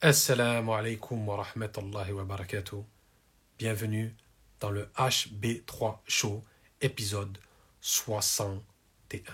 Assalamu 0.00 0.74
alaikum 0.74 1.26
wa 1.26 1.42
rahmatullahi 1.42 2.12
wa 2.12 2.22
barakatuh. 2.22 2.84
Bienvenue 3.58 4.14
dans 4.60 4.70
le 4.70 4.84
HB3 4.96 5.98
Show, 6.06 6.44
épisode 6.80 7.36
61. 7.80 9.32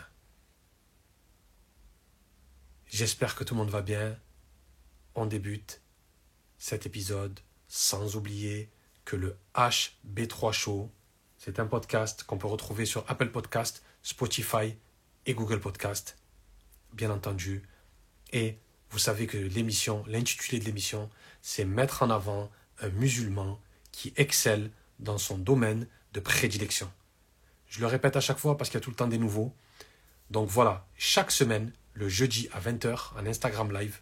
J'espère 2.86 3.34
que 3.34 3.44
tout 3.44 3.52
le 3.52 3.58
monde 3.58 3.68
va 3.68 3.82
bien. 3.82 4.18
On 5.14 5.26
débute 5.26 5.82
cet 6.56 6.86
épisode 6.86 7.38
sans 7.68 8.16
oublier 8.16 8.70
que 9.04 9.16
le 9.16 9.36
HB3 9.54 10.52
Show, 10.52 10.90
c'est 11.36 11.60
un 11.60 11.66
podcast 11.66 12.24
qu'on 12.24 12.38
peut 12.38 12.46
retrouver 12.46 12.86
sur 12.86 13.04
Apple 13.10 13.28
Podcast, 13.28 13.84
Spotify 14.00 14.74
et 15.26 15.34
Google 15.34 15.60
Podcast, 15.60 16.16
bien 16.94 17.10
entendu. 17.10 17.68
Et 18.32 18.56
vous 18.94 19.00
savez 19.00 19.26
que 19.26 19.36
l'émission, 19.36 20.04
l'intitulé 20.06 20.60
de 20.60 20.66
l'émission, 20.66 21.10
c'est 21.42 21.64
mettre 21.64 22.04
en 22.04 22.10
avant 22.10 22.48
un 22.80 22.90
musulman 22.90 23.60
qui 23.90 24.12
excelle 24.16 24.70
dans 25.00 25.18
son 25.18 25.36
domaine 25.36 25.88
de 26.12 26.20
prédilection. 26.20 26.88
Je 27.66 27.80
le 27.80 27.88
répète 27.88 28.14
à 28.14 28.20
chaque 28.20 28.38
fois 28.38 28.56
parce 28.56 28.70
qu'il 28.70 28.78
y 28.78 28.80
a 28.80 28.84
tout 28.84 28.90
le 28.90 28.94
temps 28.96 29.08
des 29.08 29.18
nouveaux. 29.18 29.52
Donc 30.30 30.48
voilà, 30.48 30.86
chaque 30.96 31.32
semaine, 31.32 31.72
le 31.94 32.08
jeudi 32.08 32.48
à 32.52 32.60
20h, 32.60 33.18
en 33.18 33.26
Instagram 33.26 33.72
Live, 33.72 34.00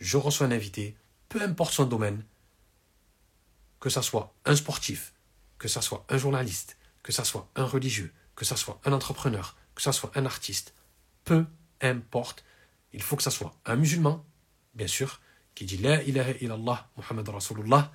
je 0.00 0.16
reçois 0.16 0.48
un 0.48 0.50
invité, 0.50 0.96
peu 1.28 1.40
importe 1.40 1.74
son 1.74 1.84
domaine, 1.84 2.24
que 3.78 3.90
ce 3.90 4.02
soit 4.02 4.34
un 4.44 4.56
sportif, 4.56 5.12
que 5.56 5.68
ce 5.68 5.80
soit 5.80 6.04
un 6.08 6.18
journaliste, 6.18 6.78
que 7.04 7.12
ce 7.12 7.22
soit 7.22 7.48
un 7.54 7.64
religieux, 7.64 8.12
que 8.34 8.44
ce 8.44 8.56
soit 8.56 8.80
un 8.84 8.92
entrepreneur, 8.92 9.56
que 9.76 9.82
ce 9.82 9.92
soit 9.92 10.10
un 10.16 10.26
artiste, 10.26 10.74
peu 11.22 11.46
importe, 11.80 12.42
il 12.92 13.02
faut 13.02 13.14
que 13.14 13.22
ce 13.22 13.30
soit 13.30 13.54
un 13.66 13.76
musulman, 13.76 14.26
bien 14.74 14.86
sûr, 14.86 15.20
qui 15.54 15.64
dit 15.64 15.78
La 15.78 16.02
ilaha 16.02 16.32
illallah 16.40 16.88
Muhammad 16.96 17.28
Rasulullah 17.28 17.92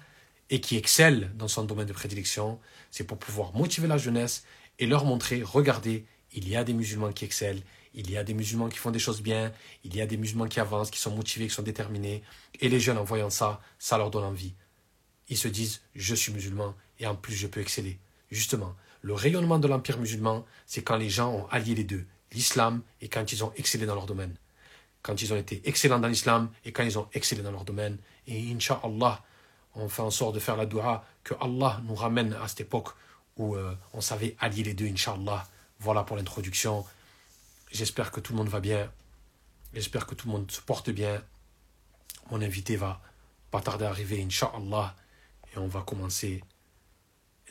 et 0.50 0.62
qui 0.62 0.78
excelle 0.78 1.32
dans 1.36 1.48
son 1.48 1.64
domaine 1.64 1.88
de 1.88 1.94
prédilection, 1.94 2.60
c'est 2.92 3.04
pour 3.04 3.18
pouvoir 3.18 3.54
motiver 3.54 3.88
la 3.88 3.98
jeunesse 3.98 4.46
et 4.80 4.86
leur 4.86 5.06
montrer, 5.06 5.44
regardez, 5.44 6.06
il 6.34 6.48
y 6.48 6.56
a 6.56 6.64
des 6.64 6.74
musulmans 6.74 7.12
qui 7.12 7.26
excellent, 7.26 7.62
il 7.94 8.12
y 8.12 8.18
a 8.18 8.24
des 8.24 8.34
musulmans 8.34 8.70
qui 8.70 8.78
font 8.78 8.92
des 8.92 9.00
choses 9.00 9.22
bien, 9.22 9.52
il 9.84 9.96
y 9.96 10.02
a 10.02 10.06
des 10.06 10.18
musulmans 10.18 10.48
qui 10.48 10.60
avancent, 10.60 10.92
qui 10.92 11.00
sont 11.00 11.16
motivés, 11.16 11.48
qui 11.48 11.54
sont 11.54 11.64
déterminés, 11.64 12.22
et 12.60 12.70
les 12.70 12.80
jeunes 12.80 12.98
en 12.98 13.04
voyant 13.04 13.30
ça, 13.30 13.60
ça 13.80 13.98
leur 13.98 14.12
donne 14.12 14.24
envie. 14.24 14.54
Ils 15.30 15.38
se 15.38 15.48
disent, 15.48 15.82
je 15.96 16.16
suis 16.16 16.32
musulman, 16.32 16.76
et 17.00 17.08
en 17.08 17.16
plus 17.16 17.36
je 17.36 17.48
peux 17.48 17.60
exceller. 17.60 17.98
Justement, 18.30 18.76
le 19.02 19.14
rayonnement 19.14 19.60
de 19.60 19.68
l'empire 19.68 19.98
musulman, 20.00 20.46
c'est 20.66 20.84
quand 20.84 20.98
les 20.98 21.10
gens 21.10 21.34
ont 21.34 21.48
allié 21.48 21.76
les 21.76 21.84
deux, 21.84 22.06
l'islam 22.34 22.84
et 23.02 23.08
quand 23.08 23.32
ils 23.32 23.44
ont 23.44 23.52
excellé 23.56 23.86
dans 23.86 23.96
leur 23.96 24.06
domaine 24.06 24.36
quand 25.08 25.22
ils 25.22 25.32
ont 25.32 25.38
été 25.38 25.62
excellents 25.64 26.00
dans 26.00 26.10
l'islam 26.10 26.50
et 26.66 26.74
quand 26.74 26.84
ils 26.84 27.00
ont 27.00 27.08
excellé 27.14 27.42
dans 27.42 27.52
leur 27.52 27.64
domaine. 27.64 27.98
Et 28.28 28.52
Inch'Allah, 28.52 29.24
on 29.74 29.88
fait 29.88 30.02
en 30.02 30.12
sorte 30.12 30.36
de 30.36 30.40
faire 30.42 30.58
la 30.58 30.66
dua 30.66 31.06
que 31.24 31.34
Allah 31.40 31.80
nous 31.86 31.96
ramène 31.96 32.34
à 32.34 32.50
cette 32.50 32.60
époque 32.60 32.90
où 33.38 33.56
euh, 33.56 33.74
on 33.94 34.02
savait 34.02 34.36
allier 34.38 34.64
les 34.64 34.74
deux, 34.74 34.86
Inch'Allah. 34.86 35.48
Voilà 35.80 36.04
pour 36.04 36.18
l'introduction. 36.18 36.86
J'espère 37.72 38.12
que 38.12 38.20
tout 38.20 38.34
le 38.34 38.38
monde 38.40 38.50
va 38.50 38.60
bien. 38.60 38.92
J'espère 39.74 40.08
que 40.08 40.14
tout 40.14 40.28
le 40.28 40.34
monde 40.34 40.52
se 40.52 40.60
porte 40.60 40.90
bien. 40.90 41.24
Mon 42.30 42.42
invité 42.42 42.76
va 42.76 43.00
pas 43.50 43.62
tarder 43.62 43.86
à 43.86 43.90
arriver, 43.90 44.22
Inch'Allah. 44.22 44.94
Et 45.54 45.58
on 45.58 45.68
va 45.68 45.84
commencer 45.84 46.44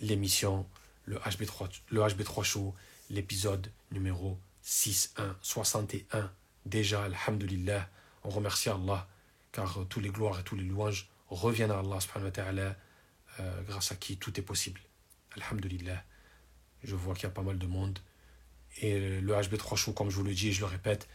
l'émission, 0.03 0.67
le 1.07 1.17
HB3, 1.21 1.71
le 1.89 2.03
HB3 2.03 2.43
Show, 2.43 2.75
l'épisode 3.09 3.73
numéro 3.93 4.37
6161 4.61 6.31
déjà, 6.67 7.05
alhamdulillah, 7.05 7.89
on 8.25 8.31
remercie 8.31 8.69
Allah, 8.69 9.09
car 9.53 9.78
tous 9.89 10.00
les 10.00 10.11
gloires 10.11 10.39
et 10.39 10.42
tous 10.42 10.56
les 10.56 10.64
louanges 10.64 11.09
reviennent 11.31 11.70
à 11.70 11.78
Allah 11.78 12.00
subhanahu 12.00 12.27
wa 12.27 12.31
ta'ala, 12.31 12.77
euh, 13.41 13.62
grâce 13.62 13.92
à 13.92 13.97
qui 13.97 14.17
tout 14.17 14.39
est 14.39 14.42
possible. 14.42 14.81
Alhamdulillah. 15.37 16.03
Je 16.84 16.94
vois 16.94 17.14
qu'il 17.14 17.25
y 17.25 17.27
a 17.27 17.31
pas 17.31 17.43
mal 17.43 17.59
de 17.59 17.66
monde. 17.66 17.99
Et 18.81 19.21
le 19.21 19.32
HB3 19.34 19.77
Show, 19.77 19.93
comme 19.93 20.10
je 20.10 20.16
vous 20.16 20.25
le 20.25 20.34
dis 20.34 20.49
et 20.49 20.53
je 20.53 20.60
le 20.60 20.66
répète, 20.66 21.09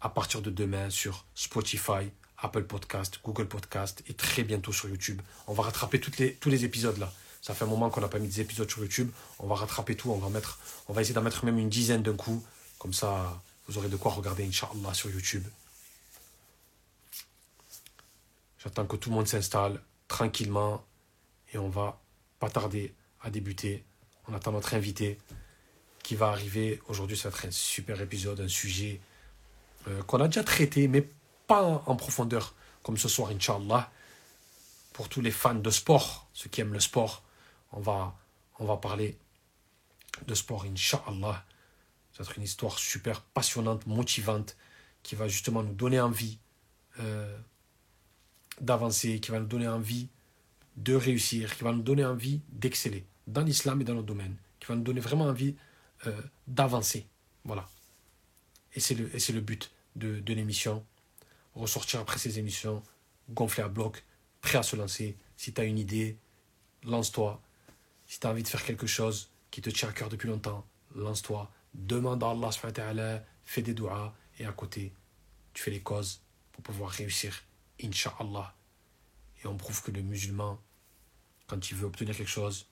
à 0.00 0.08
partir 0.08 0.42
de 0.42 0.50
demain 0.50 0.90
sur 0.90 1.24
Spotify, 1.34 2.10
Apple 2.38 2.64
Podcast, 2.64 3.20
Google 3.24 3.46
Podcast 3.46 4.02
et 4.08 4.14
très 4.14 4.42
bientôt 4.42 4.72
sur 4.72 4.88
YouTube. 4.88 5.22
On 5.46 5.54
va 5.54 5.62
rattraper 5.62 6.00
les, 6.18 6.34
tous 6.34 6.50
les 6.50 6.64
épisodes 6.64 6.98
là. 6.98 7.12
Ça 7.40 7.54
fait 7.54 7.64
un 7.64 7.68
moment 7.68 7.90
qu'on 7.90 8.00
n'a 8.00 8.08
pas 8.08 8.18
mis 8.18 8.28
des 8.28 8.40
épisodes 8.40 8.68
sur 8.68 8.82
YouTube. 8.82 9.10
On 9.38 9.46
va 9.46 9.54
rattraper 9.54 9.96
tout. 9.96 10.10
On 10.10 10.18
va, 10.18 10.28
mettre, 10.28 10.58
on 10.88 10.92
va 10.92 11.00
essayer 11.00 11.14
d'en 11.14 11.22
mettre 11.22 11.44
même 11.44 11.58
une 11.58 11.68
dizaine 11.68 12.02
d'un 12.02 12.16
coup. 12.16 12.44
Comme 12.78 12.92
ça, 12.92 13.40
vous 13.68 13.78
aurez 13.78 13.88
de 13.88 13.96
quoi 13.96 14.12
regarder, 14.12 14.44
Inch'Allah, 14.46 14.94
sur 14.94 15.10
YouTube. 15.10 15.44
J'attends 18.58 18.86
que 18.86 18.96
tout 18.96 19.10
le 19.10 19.16
monde 19.16 19.28
s'installe 19.28 19.80
tranquillement 20.08 20.84
et 21.52 21.58
on 21.58 21.68
va 21.68 22.00
pas 22.38 22.50
tarder 22.50 22.94
à 23.22 23.30
débuter. 23.30 23.84
On 24.28 24.34
attend 24.34 24.52
notre 24.52 24.74
invité 24.74 25.18
qui 26.02 26.14
va 26.14 26.28
arriver. 26.28 26.80
Aujourd'hui, 26.88 27.16
ça 27.16 27.30
va 27.30 27.36
être 27.36 27.46
un 27.46 27.50
super 27.50 28.00
épisode, 28.00 28.40
un 28.40 28.48
sujet 28.48 29.00
euh, 29.88 30.02
qu'on 30.02 30.20
a 30.20 30.26
déjà 30.26 30.44
traité, 30.44 30.88
mais 30.88 31.08
pas 31.46 31.62
en 31.86 31.96
profondeur 31.96 32.54
comme 32.82 32.96
ce 32.96 33.08
soir, 33.08 33.30
Inch'Allah. 33.30 33.90
Pour 34.92 35.08
tous 35.08 35.20
les 35.20 35.30
fans 35.30 35.54
de 35.54 35.70
sport, 35.70 36.28
ceux 36.32 36.48
qui 36.48 36.60
aiment 36.60 36.72
le 36.72 36.80
sport, 36.80 37.22
on 37.72 37.80
va, 37.80 38.16
on 38.58 38.64
va 38.64 38.76
parler 38.76 39.16
de 40.26 40.34
sport, 40.34 40.64
Inch'Allah. 40.64 41.44
Ça 42.16 42.22
va 42.22 42.32
une 42.38 42.44
histoire 42.44 42.78
super 42.78 43.20
passionnante, 43.20 43.86
motivante, 43.86 44.56
qui 45.02 45.14
va 45.16 45.28
justement 45.28 45.62
nous 45.62 45.74
donner 45.74 46.00
envie 46.00 46.38
euh, 46.98 47.38
d'avancer, 48.58 49.20
qui 49.20 49.30
va 49.30 49.38
nous 49.38 49.46
donner 49.46 49.68
envie 49.68 50.08
de 50.78 50.94
réussir, 50.94 51.54
qui 51.54 51.62
va 51.62 51.72
nous 51.72 51.82
donner 51.82 52.06
envie 52.06 52.40
d'exceller 52.48 53.04
dans 53.26 53.42
l'islam 53.42 53.82
et 53.82 53.84
dans 53.84 53.92
nos 53.92 54.02
domaines, 54.02 54.36
qui 54.60 54.66
va 54.66 54.76
nous 54.76 54.82
donner 54.82 55.00
vraiment 55.00 55.26
envie 55.26 55.56
euh, 56.06 56.22
d'avancer. 56.46 57.06
Voilà. 57.44 57.68
Et 58.74 58.80
c'est 58.80 58.94
le, 58.94 59.10
le 59.12 59.40
but 59.40 59.70
de, 59.94 60.20
de 60.20 60.32
l'émission. 60.32 60.86
Ressortir 61.54 62.00
après 62.00 62.18
ces 62.18 62.38
émissions, 62.38 62.82
gonfler 63.28 63.62
à 63.62 63.68
bloc, 63.68 64.04
prêt 64.40 64.56
à 64.56 64.62
se 64.62 64.74
lancer. 64.74 65.18
Si 65.36 65.52
tu 65.52 65.60
as 65.60 65.64
une 65.64 65.78
idée, 65.78 66.16
lance-toi. 66.82 67.42
Si 68.06 68.20
tu 68.20 68.26
as 68.26 68.30
envie 68.30 68.42
de 68.42 68.48
faire 68.48 68.64
quelque 68.64 68.86
chose 68.86 69.28
qui 69.50 69.60
te 69.60 69.68
tient 69.68 69.90
à 69.90 69.92
cœur 69.92 70.08
depuis 70.08 70.28
longtemps, 70.28 70.66
lance-toi 70.94 71.50
demande 71.76 72.22
à 72.22 72.30
Allah, 72.30 73.24
fais 73.44 73.62
des 73.62 73.74
doigts 73.74 74.14
et 74.38 74.46
à 74.46 74.52
côté, 74.52 74.92
tu 75.54 75.62
fais 75.62 75.70
les 75.70 75.80
causes 75.80 76.20
pour 76.52 76.62
pouvoir 76.62 76.90
réussir, 76.90 77.42
Inch'Allah. 77.82 78.54
Et 79.42 79.46
on 79.46 79.56
prouve 79.56 79.82
que 79.82 79.90
le 79.90 80.02
musulman, 80.02 80.58
quand 81.46 81.70
il 81.70 81.76
veut 81.76 81.86
obtenir 81.86 82.16
quelque 82.16 82.28
chose, 82.28 82.66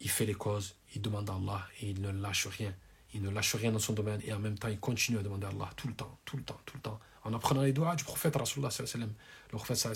il 0.00 0.10
fait 0.10 0.26
les 0.26 0.34
causes, 0.34 0.76
il 0.94 1.02
demande 1.02 1.28
à 1.30 1.34
Allah 1.34 1.66
et 1.80 1.90
il 1.90 2.00
ne 2.00 2.10
lâche 2.10 2.46
rien. 2.46 2.74
Il 3.14 3.22
ne 3.22 3.30
lâche 3.30 3.54
rien 3.54 3.72
dans 3.72 3.78
son 3.78 3.94
domaine 3.94 4.20
et 4.24 4.32
en 4.32 4.38
même 4.38 4.58
temps 4.58 4.68
il 4.68 4.78
continue 4.78 5.18
à 5.18 5.22
demander 5.22 5.46
à 5.46 5.50
Allah 5.50 5.70
tout 5.76 5.88
le 5.88 5.94
temps, 5.94 6.18
tout 6.24 6.36
le 6.36 6.42
temps. 6.42 6.57
En 7.28 7.34
apprenant 7.34 7.60
les 7.60 7.74
doigts 7.74 7.94
du 7.94 8.04
prophète 8.04 8.36
Rasulullah 8.36 8.70
Le 8.80 9.56
prophète 9.58 9.86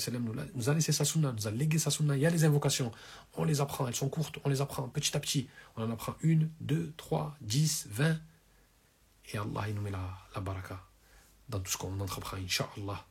nous 0.55 0.69
a 0.69 0.75
laissé 0.75 0.93
sa 0.93 1.07
sunna, 1.07 1.33
nous 1.33 1.49
a 1.49 1.51
légué 1.51 1.79
sa 1.79 1.91
sunna. 1.91 2.15
Il 2.15 2.21
y 2.21 2.27
a 2.27 2.31
les 2.31 2.45
invocations, 2.45 2.93
on 3.37 3.45
les 3.45 3.63
apprend, 3.63 3.89
elles 3.89 3.95
sont 3.95 4.11
courtes, 4.11 4.39
on 4.45 4.51
les 4.51 4.61
apprend 4.61 4.87
petit 4.89 5.17
à 5.17 5.21
petit. 5.21 5.49
On 5.77 5.83
en 5.83 5.91
apprend 5.91 6.15
une, 6.21 6.51
deux, 6.61 6.93
trois, 6.99 7.35
dix, 7.41 7.87
vingt. 7.91 8.19
Et 9.33 9.39
Allah 9.39 9.63
il 9.69 9.75
nous 9.75 9.81
met 9.81 9.91
la, 9.91 10.11
la 10.35 10.43
baraka 10.43 10.79
dans 11.49 11.61
tout 11.61 11.73
ce 11.73 11.79
qu'on 11.79 11.99
entreprend, 12.01 12.37
Inch'Allah. 12.37 13.07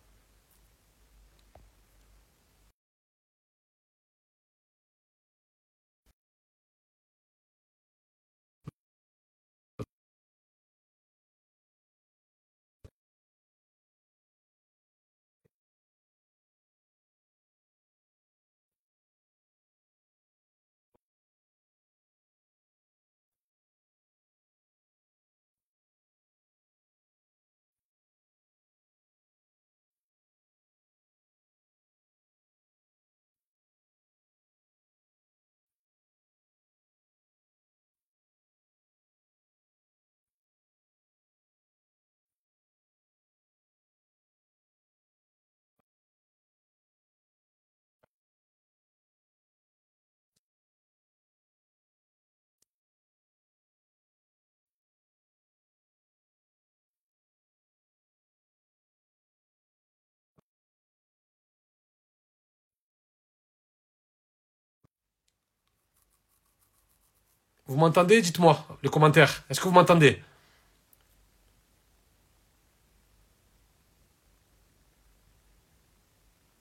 Vous 67.71 67.77
m'entendez? 67.77 68.21
Dites-moi 68.21 68.67
les 68.83 68.89
commentaires. 68.89 69.45
Est-ce 69.49 69.61
que 69.61 69.65
vous 69.69 69.73
m'entendez? 69.73 70.21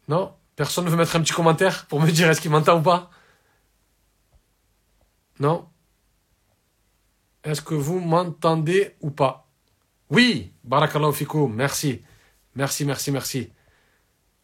Non? 0.07 0.37
Personne 0.55 0.85
ne 0.85 0.91
veut 0.91 0.97
mettre 0.97 1.17
un 1.17 1.21
petit 1.21 1.33
commentaire 1.33 1.87
pour 1.87 2.01
me 2.01 2.09
dire 2.13 2.31
est-ce 2.31 2.41
qu'il 2.41 2.53
m'entend 2.53 2.79
ou 2.79 2.83
pas? 2.83 3.11
Non? 5.41 5.69
Est-ce 7.43 7.61
que 7.61 7.75
vous 7.75 7.99
m'entendez 7.99 8.95
ou 9.01 9.11
pas? 9.11 9.49
Oui 10.11 10.53
Barakallahu 10.63 11.49
merci. 11.49 12.05
Merci, 12.55 12.85
merci, 12.85 13.11
merci. 13.11 13.53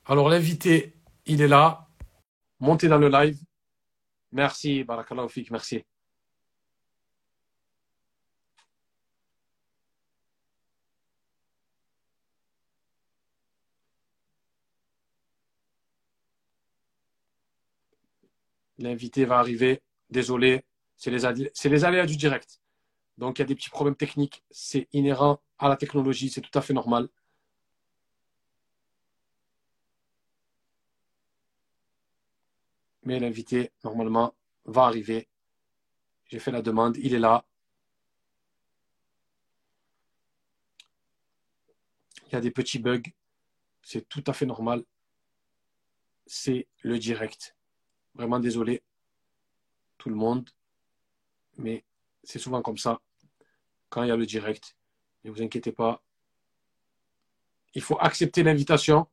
Alors 0.04 0.28
l'invité, 0.28 0.96
il 1.26 1.40
est 1.40 1.48
là. 1.48 1.86
Montez 2.58 2.88
dans 2.88 2.98
le 2.98 3.08
live. 3.08 3.38
Merci, 4.32 4.82
Barakallahu 4.82 5.28
fik, 5.28 5.52
merci. 5.52 5.84
L'invité 18.86 19.24
va 19.24 19.40
arriver. 19.40 19.82
Désolé, 20.10 20.64
c'est 20.96 21.10
les, 21.10 21.18
les 21.64 21.84
aléas 21.84 22.06
du 22.06 22.16
direct. 22.16 22.60
Donc 23.18 23.38
il 23.38 23.42
y 23.42 23.44
a 23.44 23.46
des 23.46 23.56
petits 23.56 23.68
problèmes 23.68 23.96
techniques. 23.96 24.44
C'est 24.52 24.86
inhérent 24.92 25.42
à 25.58 25.68
la 25.68 25.76
technologie, 25.76 26.30
c'est 26.30 26.40
tout 26.40 26.56
à 26.56 26.62
fait 26.62 26.72
normal. 26.72 27.08
Mais 33.02 33.18
l'invité, 33.18 33.72
normalement, 33.82 34.36
va 34.66 34.84
arriver. 34.84 35.28
J'ai 36.26 36.38
fait 36.38 36.52
la 36.52 36.62
demande, 36.62 36.96
il 36.98 37.12
est 37.12 37.18
là. 37.18 37.44
Il 42.28 42.34
y 42.34 42.36
a 42.36 42.40
des 42.40 42.52
petits 42.52 42.78
bugs. 42.78 43.02
C'est 43.82 44.08
tout 44.08 44.22
à 44.28 44.32
fait 44.32 44.46
normal. 44.46 44.84
C'est 46.26 46.68
le 46.82 47.00
direct. 47.00 47.55
Vraiment 48.16 48.40
désolé, 48.40 48.82
tout 49.98 50.08
le 50.08 50.14
monde, 50.14 50.48
mais 51.58 51.84
c'est 52.24 52.38
souvent 52.38 52.62
comme 52.62 52.78
ça 52.78 52.98
quand 53.90 54.02
il 54.04 54.08
y 54.08 54.10
a 54.10 54.16
le 54.16 54.24
direct. 54.24 54.74
Ne 55.24 55.30
vous 55.30 55.42
inquiétez 55.42 55.70
pas. 55.70 56.02
Il 57.74 57.82
faut 57.82 57.98
accepter 58.00 58.42
l'invitation. 58.42 59.06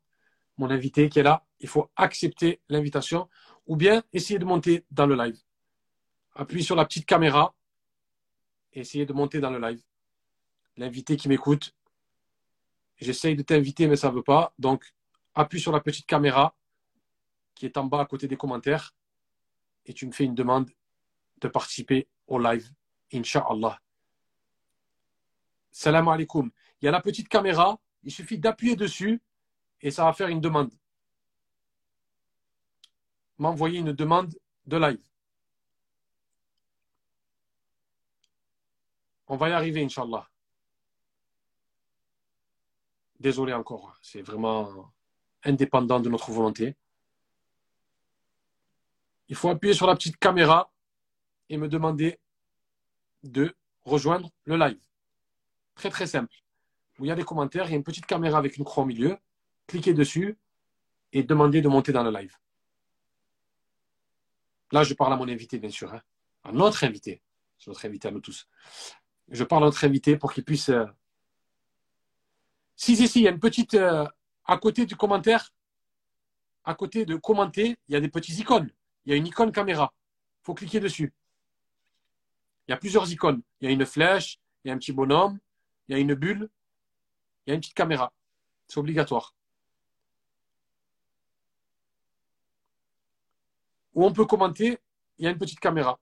Mon 0.57 0.69
invité 0.69 1.09
qui 1.09 1.19
est 1.19 1.23
là, 1.23 1.45
il 1.59 1.67
faut 1.67 1.89
accepter 1.97 2.61
l'invitation 2.69 3.27
ou 3.67 3.75
bien 3.75 4.03
essayer 4.13 4.39
de 4.39 4.45
monter 4.45 4.85
dans 4.89 5.05
le 5.05 5.15
live. 5.15 5.37
Appuyez 6.35 6.63
sur 6.63 6.77
la 6.77 6.85
petite 6.85 7.05
caméra 7.05 7.53
et 8.71 8.81
essayez 8.81 9.05
de 9.05 9.13
monter 9.13 9.41
dans 9.41 9.49
le 9.49 9.59
live. 9.59 9.83
L'invité 10.77 11.17
qui 11.17 11.27
m'écoute, 11.27 11.75
j'essaye 12.95 13.35
de 13.35 13.41
t'inviter 13.41 13.87
mais 13.87 13.97
ça 13.97 14.11
ne 14.11 14.15
veut 14.15 14.23
pas. 14.23 14.53
Donc, 14.59 14.93
appuie 15.35 15.59
sur 15.59 15.73
la 15.73 15.81
petite 15.81 16.05
caméra 16.05 16.55
qui 17.55 17.65
est 17.65 17.77
en 17.77 17.85
bas 17.85 18.01
à 18.01 18.05
côté 18.05 18.27
des 18.27 18.37
commentaires 18.37 18.93
et 19.85 19.93
tu 19.93 20.05
me 20.05 20.11
fais 20.11 20.25
une 20.25 20.35
demande 20.35 20.69
de 21.37 21.47
participer 21.47 22.07
au 22.27 22.39
live, 22.39 22.71
Inch'Allah. 23.11 23.79
Salam 25.71 26.07
alaikum. 26.07 26.51
Il 26.81 26.85
y 26.85 26.87
a 26.87 26.91
la 26.91 27.01
petite 27.01 27.27
caméra, 27.27 27.79
il 28.03 28.11
suffit 28.11 28.37
d'appuyer 28.37 28.75
dessus 28.75 29.21
et 29.81 29.91
ça 29.91 30.05
va 30.05 30.13
faire 30.13 30.29
une 30.29 30.41
demande. 30.41 30.71
M'envoyer 33.37 33.79
une 33.79 33.91
demande 33.91 34.33
de 34.65 34.77
live. 34.77 35.03
On 39.27 39.35
va 39.35 39.49
y 39.49 39.51
arriver, 39.51 39.83
Inch'Allah. 39.83 40.29
Désolé 43.19 43.53
encore, 43.53 43.97
c'est 44.01 44.21
vraiment 44.21 44.91
indépendant 45.43 45.99
de 45.99 46.09
notre 46.09 46.31
volonté 46.31 46.75
il 49.33 49.35
faut 49.35 49.49
appuyer 49.49 49.73
sur 49.73 49.87
la 49.87 49.95
petite 49.95 50.17
caméra 50.17 50.71
et 51.49 51.57
me 51.57 51.67
demander 51.67 52.19
de 53.23 53.55
rejoindre 53.83 54.29
le 54.45 54.55
live. 54.57 54.79
Très 55.73 55.89
très 55.89 56.05
simple. 56.05 56.35
Il 56.99 57.07
y 57.07 57.11
a 57.11 57.15
des 57.15 57.23
commentaires, 57.23 57.65
il 57.65 57.71
y 57.71 57.73
a 57.73 57.77
une 57.77 57.83
petite 57.83 58.05
caméra 58.05 58.37
avec 58.37 58.57
une 58.57 58.63
croix 58.63 58.83
au 58.83 58.85
milieu. 58.85 59.17
Cliquez 59.65 59.95
dessus 59.95 60.37
et 61.13 61.23
demandez 61.23 61.63
de 61.63 61.67
monter 61.67 61.91
dans 61.91 62.03
le 62.03 62.11
live. 62.11 62.37
Là, 64.71 64.83
je 64.83 64.93
parle 64.93 65.13
à 65.13 65.15
mon 65.15 65.27
invité, 65.27 65.57
bien 65.57 65.71
sûr. 65.71 65.91
Hein. 65.91 66.03
À 66.43 66.51
notre 66.51 66.83
invité. 66.83 67.19
C'est 67.57 67.71
notre 67.71 67.83
invité 67.87 68.09
à 68.09 68.11
nous 68.11 68.21
tous. 68.21 68.47
Je 69.29 69.43
parle 69.43 69.63
à 69.63 69.65
notre 69.65 69.83
invité 69.83 70.15
pour 70.15 70.31
qu'il 70.31 70.43
puisse. 70.43 70.69
Euh, 70.69 70.85
si, 72.75 72.95
si, 72.95 73.07
si, 73.07 73.21
il 73.21 73.23
y 73.23 73.27
a 73.27 73.31
une 73.31 73.39
petite. 73.39 73.73
Euh, 73.73 74.05
à 74.45 74.57
côté 74.57 74.85
du 74.85 74.95
commentaire, 74.95 75.55
à 76.65 76.75
côté 76.75 77.03
de 77.03 77.15
commenter, 77.15 77.77
il 77.87 77.93
y 77.93 77.95
a 77.95 77.99
des 77.99 78.09
petites 78.09 78.37
icônes 78.37 78.69
il 79.05 79.11
y 79.11 79.13
a 79.13 79.17
une 79.17 79.27
icône 79.27 79.51
caméra. 79.51 79.93
Il 80.41 80.45
faut 80.45 80.53
cliquer 80.53 80.79
dessus. 80.79 81.13
Il 82.67 82.71
y 82.71 82.73
a 82.73 82.77
plusieurs 82.77 83.11
icônes. 83.11 83.41
Il 83.59 83.65
y 83.65 83.67
a 83.69 83.71
une 83.73 83.85
flèche, 83.85 84.39
il 84.63 84.69
y 84.69 84.71
a 84.71 84.73
un 84.73 84.77
petit 84.77 84.93
bonhomme, 84.93 85.39
il 85.87 85.93
y 85.93 85.95
a 85.95 85.99
une 85.99 86.13
bulle, 86.13 86.49
il 87.45 87.49
y 87.49 87.51
a 87.51 87.55
une 87.55 87.61
petite 87.61 87.73
caméra. 87.73 88.11
C'est 88.67 88.79
obligatoire. 88.79 89.35
Où 93.93 94.05
on 94.05 94.13
peut 94.13 94.25
commenter, 94.25 94.79
il 95.17 95.25
y 95.25 95.27
a 95.27 95.31
une 95.31 95.37
petite 95.37 95.59
caméra. 95.59 95.99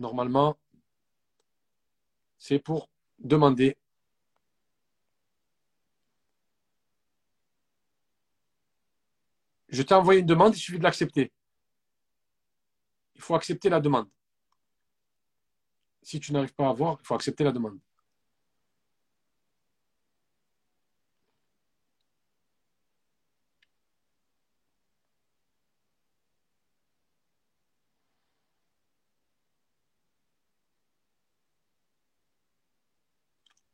Normalement, 0.00 0.58
c'est 2.38 2.58
pour 2.58 2.88
demander 3.18 3.76
Je 9.68 9.82
t'ai 9.82 9.94
envoyé 9.94 10.20
une 10.20 10.26
demande, 10.26 10.56
il 10.56 10.58
suffit 10.58 10.78
de 10.78 10.82
l'accepter. 10.82 11.30
Il 13.14 13.20
faut 13.20 13.36
accepter 13.36 13.68
la 13.68 13.78
demande. 13.78 14.08
Si 16.02 16.18
tu 16.18 16.32
n'arrives 16.32 16.54
pas 16.54 16.68
à 16.68 16.72
voir, 16.72 16.98
il 17.00 17.06
faut 17.06 17.14
accepter 17.14 17.44
la 17.44 17.52
demande. 17.52 17.78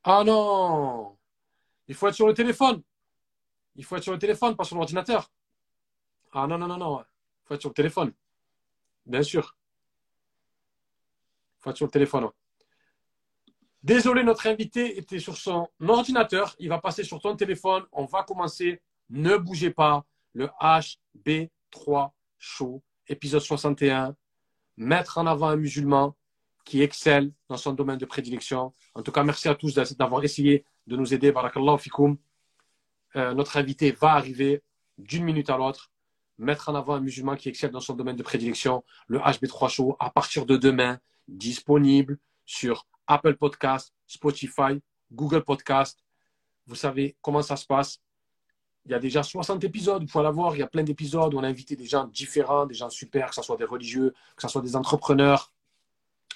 Ah 0.09 0.23
non 0.23 1.19
Il 1.89 1.95
faut 1.97 2.07
être 2.07 2.15
sur 2.15 2.29
le 2.29 2.35
téléphone. 2.35 2.81
Il 3.75 3.85
faut 3.85 3.97
être 3.97 4.05
sur 4.05 4.13
le 4.13 4.21
téléphone, 4.21 4.55
pas 4.55 4.63
sur 4.63 4.77
l'ordinateur. 4.77 5.33
Ah 6.33 6.47
non, 6.47 6.59
non, 6.59 6.69
non, 6.69 6.79
non. 6.79 7.01
Il 7.01 7.47
faut 7.47 7.55
être 7.55 7.61
sur 7.61 7.71
le 7.71 7.75
téléphone. 7.75 8.13
Bien 9.05 9.25
sûr. 9.25 9.57
Il 11.59 11.63
faut 11.63 11.71
être 11.71 11.77
sur 11.77 11.87
le 11.87 11.91
téléphone. 11.91 12.31
Désolé, 13.83 14.23
notre 14.23 14.47
invité 14.47 14.97
était 14.97 15.19
sur 15.19 15.37
son 15.37 15.69
ordinateur. 15.81 16.55
Il 16.61 16.69
va 16.69 16.79
passer 16.79 17.03
sur 17.03 17.21
ton 17.21 17.35
téléphone. 17.35 17.85
On 17.91 18.05
va 18.05 18.23
commencer. 18.23 18.81
Ne 19.11 19.37
bougez 19.37 19.73
pas. 19.73 20.05
Le 20.35 20.47
HB3 20.61 22.13
Show, 22.39 22.81
épisode 23.09 23.41
61. 23.41 24.15
Mettre 24.77 25.19
en 25.19 25.27
avant 25.27 25.49
un 25.49 25.57
musulman 25.57 26.15
qui 26.67 26.83
excelle 26.83 27.33
dans 27.49 27.57
son 27.57 27.73
domaine 27.73 27.97
de 27.97 28.05
prédilection. 28.05 28.75
En 28.95 29.03
tout 29.03 29.13
cas, 29.13 29.23
merci 29.23 29.49
à 29.49 29.55
tous 29.55 29.75
d'avoir 29.75 30.23
essayé 30.25 30.65
de 30.89 30.97
nous 30.97 31.15
aider. 31.15 31.31
Barakallahu 31.31 31.79
fikoum. 31.79 32.19
Euh, 33.15 33.33
notre 33.35 33.57
invité 33.57 33.93
va 33.93 34.13
arriver 34.13 34.63
d'une 34.99 35.25
minute 35.25 35.49
à 35.49 35.57
l'autre, 35.57 35.93
mettre 36.39 36.69
en 36.69 36.75
avant 36.75 36.95
un 36.95 37.01
musulman 37.01 37.37
qui 37.37 37.49
excelle 37.49 37.71
dans 37.71 37.81
son 37.81 37.95
domaine 37.95 38.17
de 38.17 38.23
prédilection, 38.23 38.85
le 39.07 39.19
HB3 39.21 39.71
Show, 39.71 39.97
à 40.01 40.11
partir 40.11 40.45
de 40.45 40.57
demain, 40.57 40.99
disponible 41.29 42.19
sur 42.45 42.87
Apple 43.07 43.37
Podcast, 43.37 43.95
Spotify, 44.07 44.83
Google 45.13 45.45
Podcast. 45.45 46.01
Vous 46.67 46.75
savez 46.75 47.17
comment 47.23 47.43
ça 47.43 47.57
se 47.57 47.65
passe. 47.65 48.01
Il 48.85 48.91
y 48.91 48.95
a 48.95 48.99
déjà 48.99 49.23
60 49.23 49.63
épisodes, 49.63 50.03
vous 50.03 50.09
pouvez 50.09 50.25
la 50.25 50.31
voir. 50.31 50.57
Il 50.57 50.59
y 50.59 50.63
a 50.63 50.67
plein 50.67 50.83
d'épisodes 50.83 51.33
on 51.35 51.45
a 51.45 51.49
invité 51.49 51.77
des 51.77 51.87
gens 51.87 52.07
différents, 52.07 52.67
des 52.67 52.75
gens 52.75 52.91
super, 52.91 53.29
que 53.29 53.37
ce 53.37 53.43
soit 53.43 53.57
des 53.57 53.65
religieux, 53.65 54.13
que 54.35 54.43
ce 54.43 54.49
soit 54.49 54.63
des 54.63 54.75
entrepreneurs, 54.75 55.53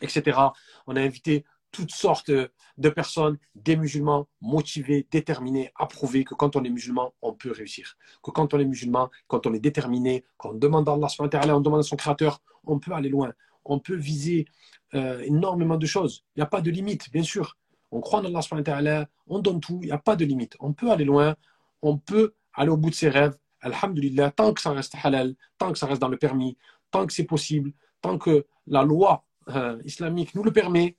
etc. 0.01 0.39
On 0.87 0.97
a 0.97 1.01
invité 1.01 1.45
toutes 1.73 1.93
sortes 1.93 2.31
de 2.31 2.89
personnes, 2.89 3.39
des 3.55 3.77
musulmans 3.77 4.27
motivés, 4.41 5.07
déterminés, 5.11 5.71
approuvés 5.77 6.25
que 6.25 6.35
quand 6.35 6.57
on 6.57 6.65
est 6.65 6.71
musulman, 6.71 7.15
on 7.23 7.33
peut 7.33 7.53
réussir. 7.53 7.97
Que 8.23 8.31
quand 8.31 8.55
on 8.55 8.59
est 8.59 8.65
musulman, 8.65 9.11
quand 9.29 9.47
on 9.47 9.55
est 9.55 9.61
déterminé, 9.61 10.25
quand 10.37 10.51
on 10.51 10.55
demande 10.55 10.89
à 10.89 10.93
Allah, 10.93 11.57
on 11.57 11.61
demande 11.61 11.81
à 11.81 11.85
son 11.85 11.97
créateur, 11.97 12.41
on 12.65 12.79
peut 12.79 12.93
aller 12.93 13.09
loin. 13.09 13.33
on 13.65 13.79
peut 13.79 13.95
viser 13.95 14.47
euh, 14.95 15.21
énormément 15.21 15.77
de 15.77 15.87
choses. 15.87 16.25
Il 16.35 16.41
n'y 16.41 16.43
a 16.43 16.47
pas 16.47 16.61
de 16.61 16.71
limite, 16.71 17.11
bien 17.13 17.23
sûr. 17.23 17.57
On 17.93 18.01
croit 18.01 18.23
dans 18.23 18.35
Allah, 18.35 19.09
on 19.27 19.39
donne 19.39 19.61
tout, 19.61 19.79
il 19.83 19.87
n'y 19.87 19.93
a 19.93 19.99
pas 19.99 20.17
de 20.17 20.25
limite. 20.25 20.57
On 20.61 20.73
peut 20.73 20.91
aller 20.91 21.05
loin, 21.05 21.37
on 21.83 21.99
peut 21.99 22.35
aller 22.55 22.71
au 22.71 22.77
bout 22.77 22.91
de 22.91 22.95
ses 22.95 23.09
rêves. 23.09 23.37
Alhamdulillah, 23.61 24.31
tant 24.31 24.53
que 24.55 24.61
ça 24.61 24.73
reste 24.73 24.95
halal, 25.03 25.35
tant 25.59 25.73
que 25.73 25.79
ça 25.79 25.87
reste 25.87 26.01
dans 26.01 26.09
le 26.09 26.17
permis, 26.17 26.57
tant 26.91 27.07
que 27.07 27.13
c'est 27.13 27.25
possible, 27.25 27.73
tant 28.01 28.17
que 28.17 28.47
la 28.67 28.83
loi 28.83 29.25
euh, 29.57 29.81
islamique 29.85 30.35
nous 30.35 30.43
le 30.43 30.53
permet, 30.53 30.97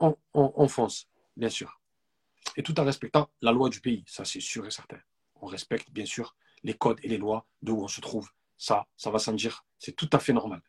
on, 0.00 0.16
on 0.34 0.68
fonce, 0.68 1.08
bien 1.36 1.48
sûr. 1.48 1.80
Et 2.56 2.62
tout 2.62 2.78
en 2.80 2.84
respectant 2.84 3.30
la 3.40 3.52
loi 3.52 3.68
du 3.68 3.80
pays, 3.80 4.04
ça 4.06 4.24
c'est 4.24 4.40
sûr 4.40 4.66
et 4.66 4.70
certain. 4.70 4.98
On 5.40 5.46
respecte 5.46 5.90
bien 5.90 6.04
sûr 6.04 6.36
les 6.62 6.74
codes 6.74 6.98
et 7.02 7.08
les 7.08 7.18
lois 7.18 7.46
d'où 7.62 7.76
on 7.76 7.88
se 7.88 8.00
trouve. 8.00 8.28
Ça, 8.58 8.86
ça 8.96 9.10
va 9.10 9.18
sans 9.18 9.32
dire, 9.32 9.64
c'est 9.78 9.92
tout 9.92 10.08
à 10.12 10.18
fait 10.18 10.32
normal. 10.32 10.62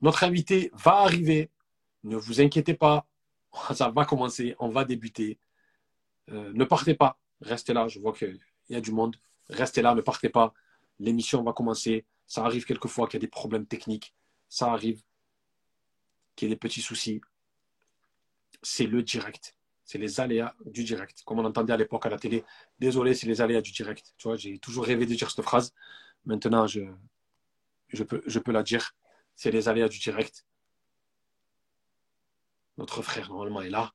Notre 0.00 0.22
invité 0.24 0.70
va 0.74 0.98
arriver, 0.98 1.50
ne 2.04 2.16
vous 2.16 2.40
inquiétez 2.40 2.74
pas, 2.74 3.06
ça 3.74 3.90
va 3.90 4.04
commencer, 4.04 4.54
on 4.58 4.68
va 4.68 4.84
débuter. 4.84 5.38
Euh, 6.30 6.52
ne 6.52 6.64
partez 6.64 6.94
pas, 6.94 7.18
restez 7.40 7.72
là, 7.72 7.88
je 7.88 7.98
vois 7.98 8.12
qu'il 8.12 8.38
y 8.68 8.76
a 8.76 8.80
du 8.80 8.92
monde. 8.92 9.16
Restez 9.48 9.82
là, 9.82 9.94
ne 9.94 10.00
partez 10.00 10.28
pas. 10.28 10.52
L'émission 10.98 11.42
va 11.42 11.52
commencer. 11.52 12.04
Ça 12.26 12.44
arrive 12.44 12.66
quelquefois 12.66 13.08
qu'il 13.08 13.18
y 13.18 13.20
a 13.22 13.26
des 13.26 13.28
problèmes 13.28 13.66
techniques. 13.66 14.14
Ça 14.48 14.72
arrive 14.72 15.02
qu'il 16.34 16.48
y 16.48 16.52
ait 16.52 16.54
des 16.54 16.58
petits 16.58 16.82
soucis. 16.82 17.20
C'est 18.62 18.86
le 18.86 19.02
direct. 19.02 19.56
C'est 19.84 19.98
les 19.98 20.20
aléas 20.20 20.54
du 20.66 20.84
direct. 20.84 21.22
Comme 21.24 21.38
on 21.38 21.44
entendait 21.44 21.72
à 21.72 21.76
l'époque 21.76 22.04
à 22.06 22.10
la 22.10 22.18
télé. 22.18 22.44
Désolé, 22.78 23.14
c'est 23.14 23.26
les 23.26 23.40
aléas 23.40 23.62
du 23.62 23.72
direct. 23.72 24.14
Tu 24.18 24.28
vois, 24.28 24.36
j'ai 24.36 24.58
toujours 24.58 24.84
rêvé 24.84 25.06
de 25.06 25.14
dire 25.14 25.30
cette 25.30 25.44
phrase. 25.44 25.72
Maintenant, 26.26 26.66
je, 26.66 26.82
peux, 28.04 28.22
je 28.26 28.38
peux 28.38 28.52
la 28.52 28.62
dire. 28.62 28.94
C'est 29.34 29.50
les 29.50 29.68
aléas 29.68 29.88
du 29.88 29.98
direct. 29.98 30.44
Notre 32.76 33.02
frère, 33.02 33.30
normalement, 33.30 33.62
est 33.62 33.70
là. 33.70 33.92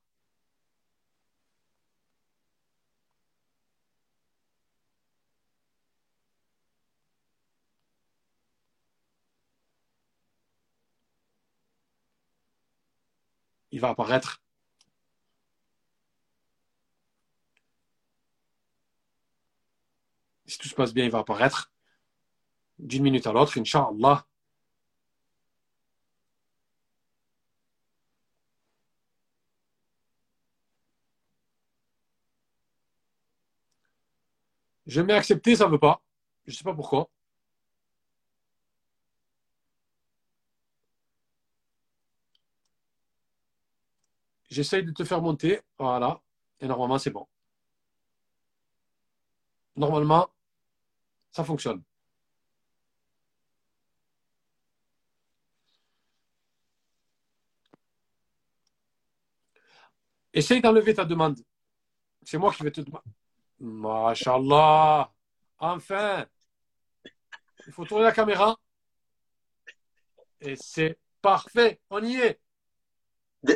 Il 13.73 13.79
va 13.81 13.89
apparaître. 13.89 14.41
Si 20.45 20.57
tout 20.59 20.67
se 20.67 20.75
passe 20.75 20.93
bien, 20.93 21.05
il 21.05 21.11
va 21.11 21.19
apparaître 21.19 21.71
d'une 22.79 23.03
minute 23.03 23.25
à 23.27 23.33
l'autre, 23.33 23.57
Inch'Allah. 23.59 24.25
Je 34.85 35.01
mets 35.01 35.13
accepter, 35.13 35.55
ça 35.55 35.65
ne 35.65 35.71
veut 35.71 35.79
pas. 35.79 36.01
Je 36.45 36.51
ne 36.51 36.55
sais 36.57 36.63
pas 36.63 36.73
pourquoi. 36.75 37.09
J'essaye 44.53 44.83
de 44.83 44.91
te 44.91 45.03
faire 45.03 45.21
monter. 45.21 45.61
Voilà. 45.79 46.21
Et 46.59 46.67
normalement, 46.67 46.99
c'est 46.99 47.09
bon. 47.11 47.27
Normalement, 49.75 50.29
ça 51.31 51.43
fonctionne. 51.43 51.83
Essaye 60.33 60.61
d'enlever 60.61 60.93
ta 60.93 61.05
demande. 61.05 61.39
C'est 62.23 62.37
moi 62.37 62.53
qui 62.53 62.63
vais 62.63 62.71
te 62.71 62.81
demander. 62.81 63.03
Masha'Allah. 63.59 65.11
Enfin. 65.59 66.25
Il 67.67 67.73
faut 67.73 67.85
tourner 67.85 68.03
la 68.03 68.11
caméra. 68.11 68.55
Et 70.41 70.55
c'est 70.55 70.99
parfait. 71.21 71.81
On 71.89 72.03
y 72.03 72.15
est. 72.17 72.39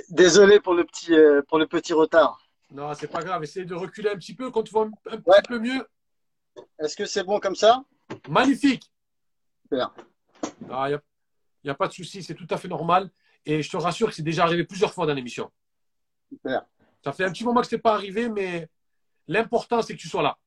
Désolé 0.10 0.60
pour 0.60 0.74
le 0.74 0.84
petit, 0.84 1.14
euh, 1.14 1.42
pour 1.48 1.60
le 1.60 1.68
petit 1.68 1.94
retard. 1.94 2.42
Non, 2.72 2.94
c'est 2.94 3.08
pas 3.08 3.24
grave. 3.24 3.44
Essaye 3.44 3.66
de 3.66 3.76
reculer 3.76 4.10
un 4.10 4.16
petit 4.16 4.36
peu 4.36 4.52
quand 4.52 4.64
tu 4.64 4.72
vois 4.72 4.90
un 5.10 5.18
petit 5.18 5.42
peu 5.48 5.60
mieux. 5.60 5.88
Est-ce 6.80 6.96
que 6.96 7.06
c'est 7.06 7.24
bon 7.24 7.40
comme 7.40 7.56
ça? 7.56 7.84
Magnifique. 8.28 8.92
Super. 9.64 9.94
Il 10.62 10.68
n'y 10.68 11.70
a, 11.70 11.72
a, 11.72 11.76
pas 11.76 11.88
de 11.88 11.94
souci, 11.94 12.24
c'est 12.24 12.36
tout 12.36 12.48
à 12.50 12.58
fait 12.58 12.68
normal. 12.68 13.10
Et 13.46 13.62
je 13.62 13.70
te 13.70 13.78
rassure 13.78 14.10
que 14.10 14.16
c'est 14.16 14.24
déjà 14.24 14.44
arrivé 14.44 14.66
plusieurs 14.66 14.94
fois 14.94 15.06
dans 15.06 15.14
l'émission. 15.14 15.50
Super. 16.30 16.66
Ça 17.04 17.14
fait 17.14 17.24
un 17.24 17.32
petit 17.32 17.46
moment 17.46 17.62
que 17.62 17.68
ce 17.68 17.76
n'est 17.76 17.82
pas 17.82 17.94
arrivé, 17.94 18.28
mais 18.28 18.68
l'important, 19.28 19.82
c'est 19.82 19.94
que 19.96 20.00
tu 20.00 20.10
sois 20.10 20.24
là. 20.24 20.38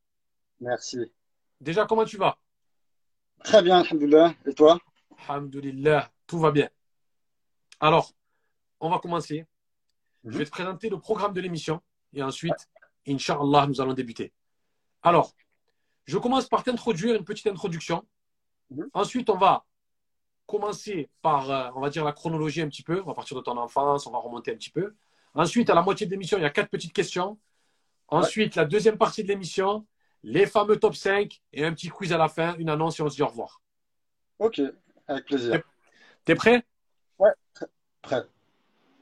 Merci. 0.60 0.98
Déjà, 1.60 1.86
comment 1.86 2.04
tu 2.04 2.18
vas? 2.18 2.36
Très 3.42 3.62
bien, 3.62 3.80
Alhamdulillah. 3.80 4.34
Et 4.44 4.52
toi? 4.52 4.78
Alhamdulillah, 5.28 6.10
tout 6.26 6.38
va 6.38 6.50
bien. 6.50 6.68
Alors, 7.80 8.12
on 8.80 8.90
va 8.90 8.98
commencer. 8.98 9.46
Je 10.24 10.36
vais 10.36 10.44
te 10.44 10.50
présenter 10.50 10.90
le 10.90 10.98
programme 10.98 11.32
de 11.32 11.40
l'émission 11.40 11.80
et 12.12 12.22
ensuite, 12.22 12.68
Inch'Allah, 13.06 13.66
nous 13.66 13.80
allons 13.80 13.94
débuter. 13.94 14.32
Alors, 15.02 15.32
je 16.04 16.18
commence 16.18 16.48
par 16.48 16.62
t'introduire 16.62 17.14
une 17.14 17.24
petite 17.24 17.46
introduction. 17.46 18.06
Mhm. 18.70 18.90
Ensuite, 18.92 19.30
on 19.30 19.36
va 19.36 19.64
commencer 20.46 21.08
par, 21.22 21.50
euh, 21.50 21.70
on 21.76 21.80
va 21.80 21.90
dire, 21.90 22.04
la 22.04 22.12
chronologie 22.12 22.60
un 22.60 22.68
petit 22.68 22.82
peu. 22.82 23.00
On 23.00 23.06
va 23.06 23.14
partir 23.14 23.36
de 23.36 23.42
ton 23.42 23.56
enfance, 23.56 24.06
on 24.06 24.10
va 24.10 24.18
remonter 24.18 24.52
un 24.52 24.56
petit 24.56 24.70
peu. 24.70 24.94
Ensuite, 25.34 25.70
à 25.70 25.74
la 25.74 25.82
moitié 25.82 26.06
de 26.06 26.10
l'émission, 26.10 26.36
il 26.38 26.42
y 26.42 26.46
a 26.46 26.50
quatre 26.50 26.70
petites 26.70 26.92
questions. 26.92 27.38
Ensuite, 28.08 28.56
la 28.56 28.64
deuxième 28.64 28.98
partie 28.98 29.22
de 29.22 29.28
l'émission, 29.28 29.86
les 30.24 30.46
fameux 30.46 30.76
top 30.76 30.96
5 30.96 31.40
et 31.52 31.64
un 31.64 31.72
petit 31.72 31.88
quiz 31.88 32.12
à 32.12 32.18
la 32.18 32.28
fin, 32.28 32.56
une 32.56 32.68
annonce 32.68 32.98
et 32.98 33.02
on 33.02 33.08
se 33.08 33.14
dit 33.14 33.22
au 33.22 33.28
revoir. 33.28 33.62
Ok, 34.40 34.60
avec 35.06 35.26
plaisir. 35.26 35.62
T'es 36.24 36.34
prêt? 36.34 36.64
Ouais, 37.18 37.30
prêt. 38.02 38.26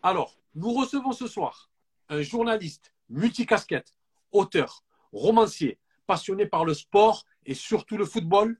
Alors, 0.03 0.39
nous 0.55 0.73
recevons 0.73 1.13
ce 1.13 1.27
soir 1.27 1.71
un 2.09 2.23
journaliste 2.23 2.93
multicasquette, 3.09 3.95
auteur, 4.33 4.83
romancier, 5.13 5.79
passionné 6.07 6.47
par 6.47 6.65
le 6.65 6.75
sport 6.75 7.25
et 7.45 7.55
surtout 7.55 7.97
le 7.97 8.05
football 8.05 8.57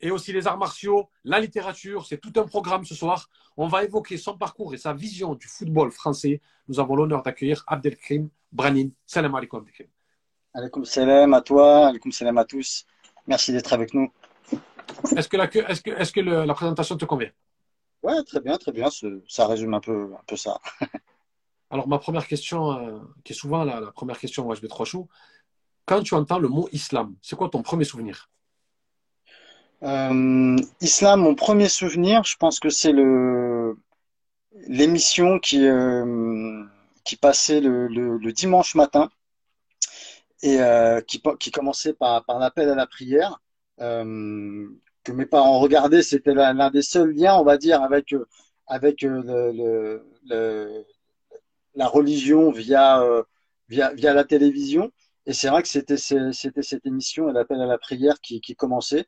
et 0.00 0.10
aussi 0.10 0.32
les 0.32 0.46
arts 0.46 0.58
martiaux, 0.58 1.08
la 1.24 1.40
littérature. 1.40 2.06
C'est 2.06 2.18
tout 2.18 2.32
un 2.36 2.44
programme 2.44 2.84
ce 2.84 2.94
soir. 2.94 3.28
On 3.56 3.66
va 3.66 3.84
évoquer 3.84 4.16
son 4.16 4.36
parcours 4.36 4.74
et 4.74 4.76
sa 4.76 4.92
vision 4.92 5.34
du 5.34 5.48
football 5.48 5.90
français. 5.90 6.40
Nous 6.68 6.78
avons 6.78 6.94
l'honneur 6.94 7.22
d'accueillir 7.22 7.64
Abdelkrim 7.66 8.28
Branin. 8.52 8.90
Salam 9.06 9.34
alaikum 9.34 9.60
Abdelkrim. 9.60 9.88
Alaikum 10.54 10.84
salam 10.84 11.34
à 11.34 11.40
toi, 11.40 11.88
alaikum 11.88 12.12
salam 12.12 12.38
à 12.38 12.44
tous. 12.44 12.86
Merci 13.26 13.52
d'être 13.52 13.72
avec 13.72 13.92
nous. 13.92 14.10
Est-ce 15.16 15.28
que, 15.28 15.36
la, 15.36 15.44
est-ce 15.44 15.82
que, 15.82 15.90
est-ce 15.90 16.12
que 16.12 16.20
la 16.20 16.54
présentation 16.54 16.96
te 16.96 17.04
convient? 17.04 17.30
Ouais, 18.02 18.22
très 18.24 18.40
bien, 18.40 18.56
très 18.58 18.72
bien. 18.72 18.88
Ça 19.28 19.46
résume 19.46 19.74
un 19.74 19.80
peu, 19.80 20.14
un 20.14 20.24
peu 20.26 20.36
ça. 20.36 20.60
Alors, 21.70 21.88
ma 21.88 21.98
première 21.98 22.26
question, 22.26 22.72
euh, 22.72 22.98
qui 23.24 23.32
est 23.32 23.36
souvent 23.36 23.64
la, 23.64 23.92
première 23.92 24.18
question 24.18 24.44
moi 24.44 24.54
je 24.54 24.60
vais 24.60 24.68
trois 24.68 24.86
choux, 24.86 25.08
quand 25.86 26.02
tu 26.02 26.14
entends 26.14 26.38
le 26.38 26.48
mot 26.48 26.68
islam, 26.72 27.14
c'est 27.22 27.36
quoi 27.36 27.48
ton 27.48 27.62
premier 27.62 27.84
souvenir? 27.84 28.30
Euh, 29.82 30.56
Islam, 30.80 31.20
mon 31.20 31.34
premier 31.34 31.68
souvenir, 31.68 32.24
je 32.24 32.36
pense 32.36 32.58
que 32.60 32.68
c'est 32.70 32.92
le 32.92 33.78
l'émission 34.66 35.38
qui 35.38 35.66
euh, 35.66 36.64
qui 37.04 37.16
passait 37.16 37.60
le, 37.60 37.86
le, 37.88 38.32
dimanche 38.32 38.74
matin 38.74 39.08
et 40.42 40.58
qui, 41.06 41.22
qui 41.38 41.50
commençait 41.50 41.94
par, 41.94 42.24
par 42.24 42.38
l'appel 42.38 42.68
à 42.68 42.74
la 42.74 42.86
prière 42.86 43.40
que 45.08 45.12
mes 45.16 45.26
parents 45.26 45.58
regardaient, 45.58 46.02
c'était 46.02 46.34
l'un 46.34 46.70
des 46.70 46.82
seuls 46.82 47.12
liens, 47.12 47.36
on 47.36 47.44
va 47.44 47.56
dire, 47.56 47.82
avec 47.82 48.14
avec 48.66 49.02
le, 49.02 50.02
le, 50.28 50.84
la 51.74 51.86
religion 51.88 52.50
via 52.50 53.02
via 53.68 53.92
via 53.94 54.12
la 54.14 54.24
télévision. 54.24 54.92
Et 55.26 55.32
c'est 55.32 55.48
vrai 55.48 55.62
que 55.62 55.68
c'était 55.68 55.96
cette 55.98 56.86
émission, 56.86 57.26
l'appel 57.26 57.60
à 57.60 57.66
la 57.66 57.78
prière, 57.78 58.20
qui, 58.20 58.40
commençait. 58.56 59.06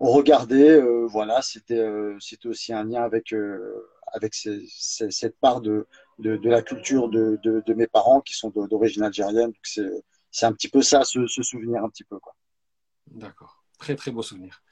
On 0.00 0.10
regardait, 0.12 0.70
euh, 0.70 1.06
voilà, 1.06 1.40
c'était 1.40 1.78
euh, 1.78 2.18
aussi 2.44 2.74
un 2.74 2.84
lien 2.84 3.02
avec 3.02 3.32
euh, 3.32 3.88
avec 4.12 4.34
cette 4.34 5.38
part 5.40 5.62
de, 5.62 5.86
de, 6.18 6.48
la 6.48 6.62
culture 6.62 7.08
de, 7.08 7.38
de, 7.42 7.74
mes 7.74 7.86
parents 7.86 8.20
qui 8.20 8.34
sont 8.34 8.50
d'origine 8.50 9.02
algérienne. 9.02 9.52
C'est 9.62 10.46
un 10.46 10.52
petit 10.52 10.68
peu 10.68 10.82
ça, 10.82 11.04
ce, 11.04 11.26
ce 11.26 11.42
souvenir 11.42 11.82
un 11.82 11.88
petit 11.88 12.04
peu. 12.04 12.18
D'accord, 13.06 13.64
très 13.78 13.96
très 13.96 14.10
beau 14.10 14.22
souvenir. 14.22 14.62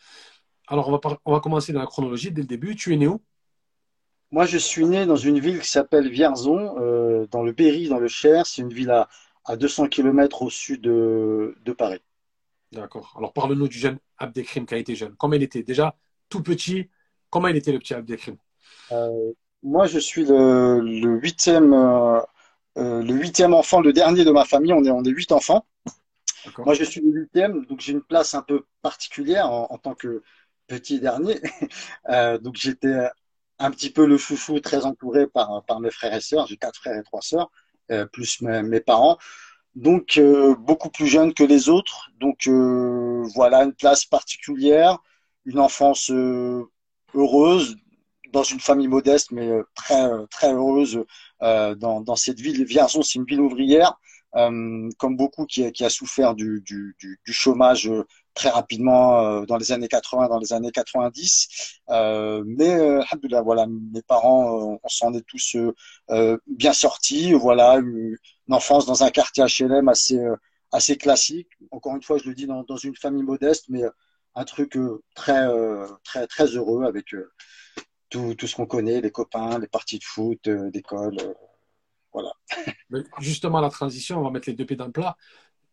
Alors, 0.66 0.88
on 0.88 0.92
va, 0.92 1.00
on 1.24 1.32
va 1.32 1.40
commencer 1.40 1.72
dans 1.72 1.80
la 1.80 1.86
chronologie 1.86 2.30
dès 2.30 2.42
le 2.42 2.46
début. 2.46 2.76
Tu 2.76 2.92
es 2.92 2.96
né 2.98 3.06
où? 3.08 3.22
Moi, 4.30 4.44
je 4.44 4.58
suis 4.58 4.84
né 4.84 5.06
dans 5.06 5.16
une 5.16 5.38
ville 5.38 5.60
qui 5.60 5.68
s'appelle 5.68 6.10
Vierzon, 6.10 6.76
euh, 6.78 7.26
dans 7.30 7.42
le 7.42 7.52
Berry, 7.52 7.88
dans 7.88 7.98
le 7.98 8.08
Cher. 8.08 8.44
C'est 8.46 8.60
une 8.60 8.72
ville 8.72 8.90
à, 8.90 9.08
à 9.46 9.56
200 9.56 9.88
km 9.88 10.42
au 10.42 10.50
sud 10.50 10.82
de, 10.82 11.56
de 11.64 11.72
Paris. 11.72 12.00
D'accord. 12.72 13.14
Alors, 13.16 13.32
parle-nous 13.32 13.68
du 13.68 13.78
jeune 13.78 13.98
Abdelkrim 14.18 14.66
qui 14.66 14.74
a 14.74 14.78
été 14.78 14.94
jeune. 14.96 15.14
Comment 15.16 15.34
il 15.34 15.42
était 15.42 15.62
Déjà, 15.62 15.96
tout 16.28 16.42
petit, 16.42 16.90
Comment 17.30 17.48
il 17.48 17.56
était 17.56 17.72
le 17.72 17.78
petit 17.78 17.94
Abdelkrim? 17.94 18.36
Euh, 18.92 19.32
Moi, 19.62 19.86
je 19.86 19.98
suis 19.98 20.24
le, 20.24 20.80
le 20.80 21.18
huitième, 21.20 21.72
euh, 21.72 22.20
euh, 22.78 23.02
le 23.02 23.14
huitième 23.14 23.54
enfant, 23.54 23.80
le 23.80 23.92
dernier 23.92 24.24
de 24.24 24.30
ma 24.30 24.44
famille. 24.44 24.72
On 24.72 24.84
est, 24.84 24.90
on 24.90 25.04
est 25.04 25.10
huit 25.10 25.32
enfants. 25.32 25.66
Moi, 26.64 26.74
je 26.74 26.84
suis 26.84 27.00
le 27.00 27.10
huitième, 27.22 27.64
donc 27.66 27.80
j'ai 27.80 27.92
une 27.92 28.02
place 28.02 28.34
un 28.34 28.42
peu 28.42 28.64
particulière 28.82 29.50
en, 29.50 29.68
en 29.70 29.78
tant 29.78 29.94
que 29.94 30.22
petit 30.66 31.00
dernier. 31.00 31.40
Euh, 32.10 32.36
donc 32.38 32.56
j'étais 32.56 33.08
un 33.58 33.70
petit 33.70 33.88
peu 33.90 34.06
le 34.06 34.18
chouchou, 34.18 34.60
très 34.60 34.84
entouré 34.84 35.26
par, 35.26 35.64
par 35.64 35.80
mes 35.80 35.90
frères 35.90 36.14
et 36.14 36.20
sœurs. 36.20 36.46
J'ai 36.46 36.58
quatre 36.58 36.78
frères 36.78 36.98
et 36.98 37.02
trois 37.02 37.22
sœurs, 37.22 37.50
euh, 37.90 38.04
plus 38.04 38.42
mes, 38.42 38.62
mes, 38.62 38.80
parents. 38.80 39.16
Donc 39.74 40.18
euh, 40.18 40.54
beaucoup 40.54 40.90
plus 40.90 41.06
jeune 41.06 41.32
que 41.32 41.44
les 41.44 41.70
autres. 41.70 42.10
Donc 42.20 42.46
voilà, 43.34 43.64
une 43.64 43.72
place 43.72 44.04
particulière, 44.04 44.98
une 45.46 45.60
enfance 45.60 46.10
heureuse 47.14 47.76
dans 48.32 48.42
une 48.42 48.60
famille 48.60 48.88
modeste, 48.88 49.30
mais 49.30 49.50
très 49.74 50.06
très 50.30 50.52
heureuse 50.52 51.04
dans, 51.40 52.02
dans 52.02 52.16
cette 52.16 52.40
ville. 52.40 52.64
Vierzon, 52.64 53.02
c'est 53.02 53.18
une 53.18 53.24
ville 53.24 53.40
ouvrière. 53.40 53.94
Comme 54.34 55.16
beaucoup 55.16 55.46
qui, 55.46 55.64
a 55.84 55.88
souffert 55.88 56.34
du, 56.34 56.62
du, 56.66 57.18
chômage 57.32 57.90
très 58.34 58.50
rapidement 58.50 59.20
euh, 59.20 59.46
dans 59.46 59.56
les 59.56 59.72
années 59.72 59.88
80, 59.88 60.28
dans 60.28 60.38
les 60.38 60.52
années 60.52 60.70
90. 60.72 61.80
Euh, 61.90 62.42
mais 62.46 62.74
euh, 62.74 63.02
voilà, 63.44 63.66
mes 63.66 64.02
parents, 64.02 64.78
on 64.82 64.88
s'en 64.88 65.14
est 65.14 65.26
tous 65.26 65.56
bien 66.46 66.72
sortis. 66.72 67.32
Voilà, 67.32 67.76
une, 67.76 68.16
enfance 68.50 68.86
dans 68.86 69.02
un 69.02 69.10
quartier 69.10 69.44
HLM 69.44 69.88
assez 69.88 70.20
assez 70.72 70.96
classique. 70.96 71.48
Encore 71.70 71.94
une 71.96 72.02
fois, 72.02 72.18
je 72.18 72.28
le 72.28 72.34
dis 72.34 72.46
dans, 72.46 72.62
dans 72.64 72.76
une 72.76 72.96
famille 72.96 73.22
modeste, 73.22 73.66
mais 73.68 73.82
un 74.34 74.44
truc 74.44 74.78
très 75.14 75.46
très 76.04 76.26
très 76.26 76.46
heureux 76.46 76.84
avec 76.84 77.14
tout, 78.10 78.34
tout 78.34 78.46
ce 78.46 78.56
qu'on 78.56 78.66
connaît, 78.66 79.00
les 79.00 79.10
copains, 79.10 79.58
les 79.58 79.68
parties 79.68 79.98
de 79.98 80.04
foot, 80.04 80.48
d'école. 80.48 81.16
Voilà. 82.12 82.32
Justement, 83.20 83.60
la 83.60 83.70
transition, 83.70 84.18
on 84.18 84.22
va 84.22 84.30
mettre 84.30 84.48
les 84.48 84.54
deux 84.54 84.66
pieds 84.66 84.76
dans 84.76 84.86
le 84.86 84.92
plat. 84.92 85.16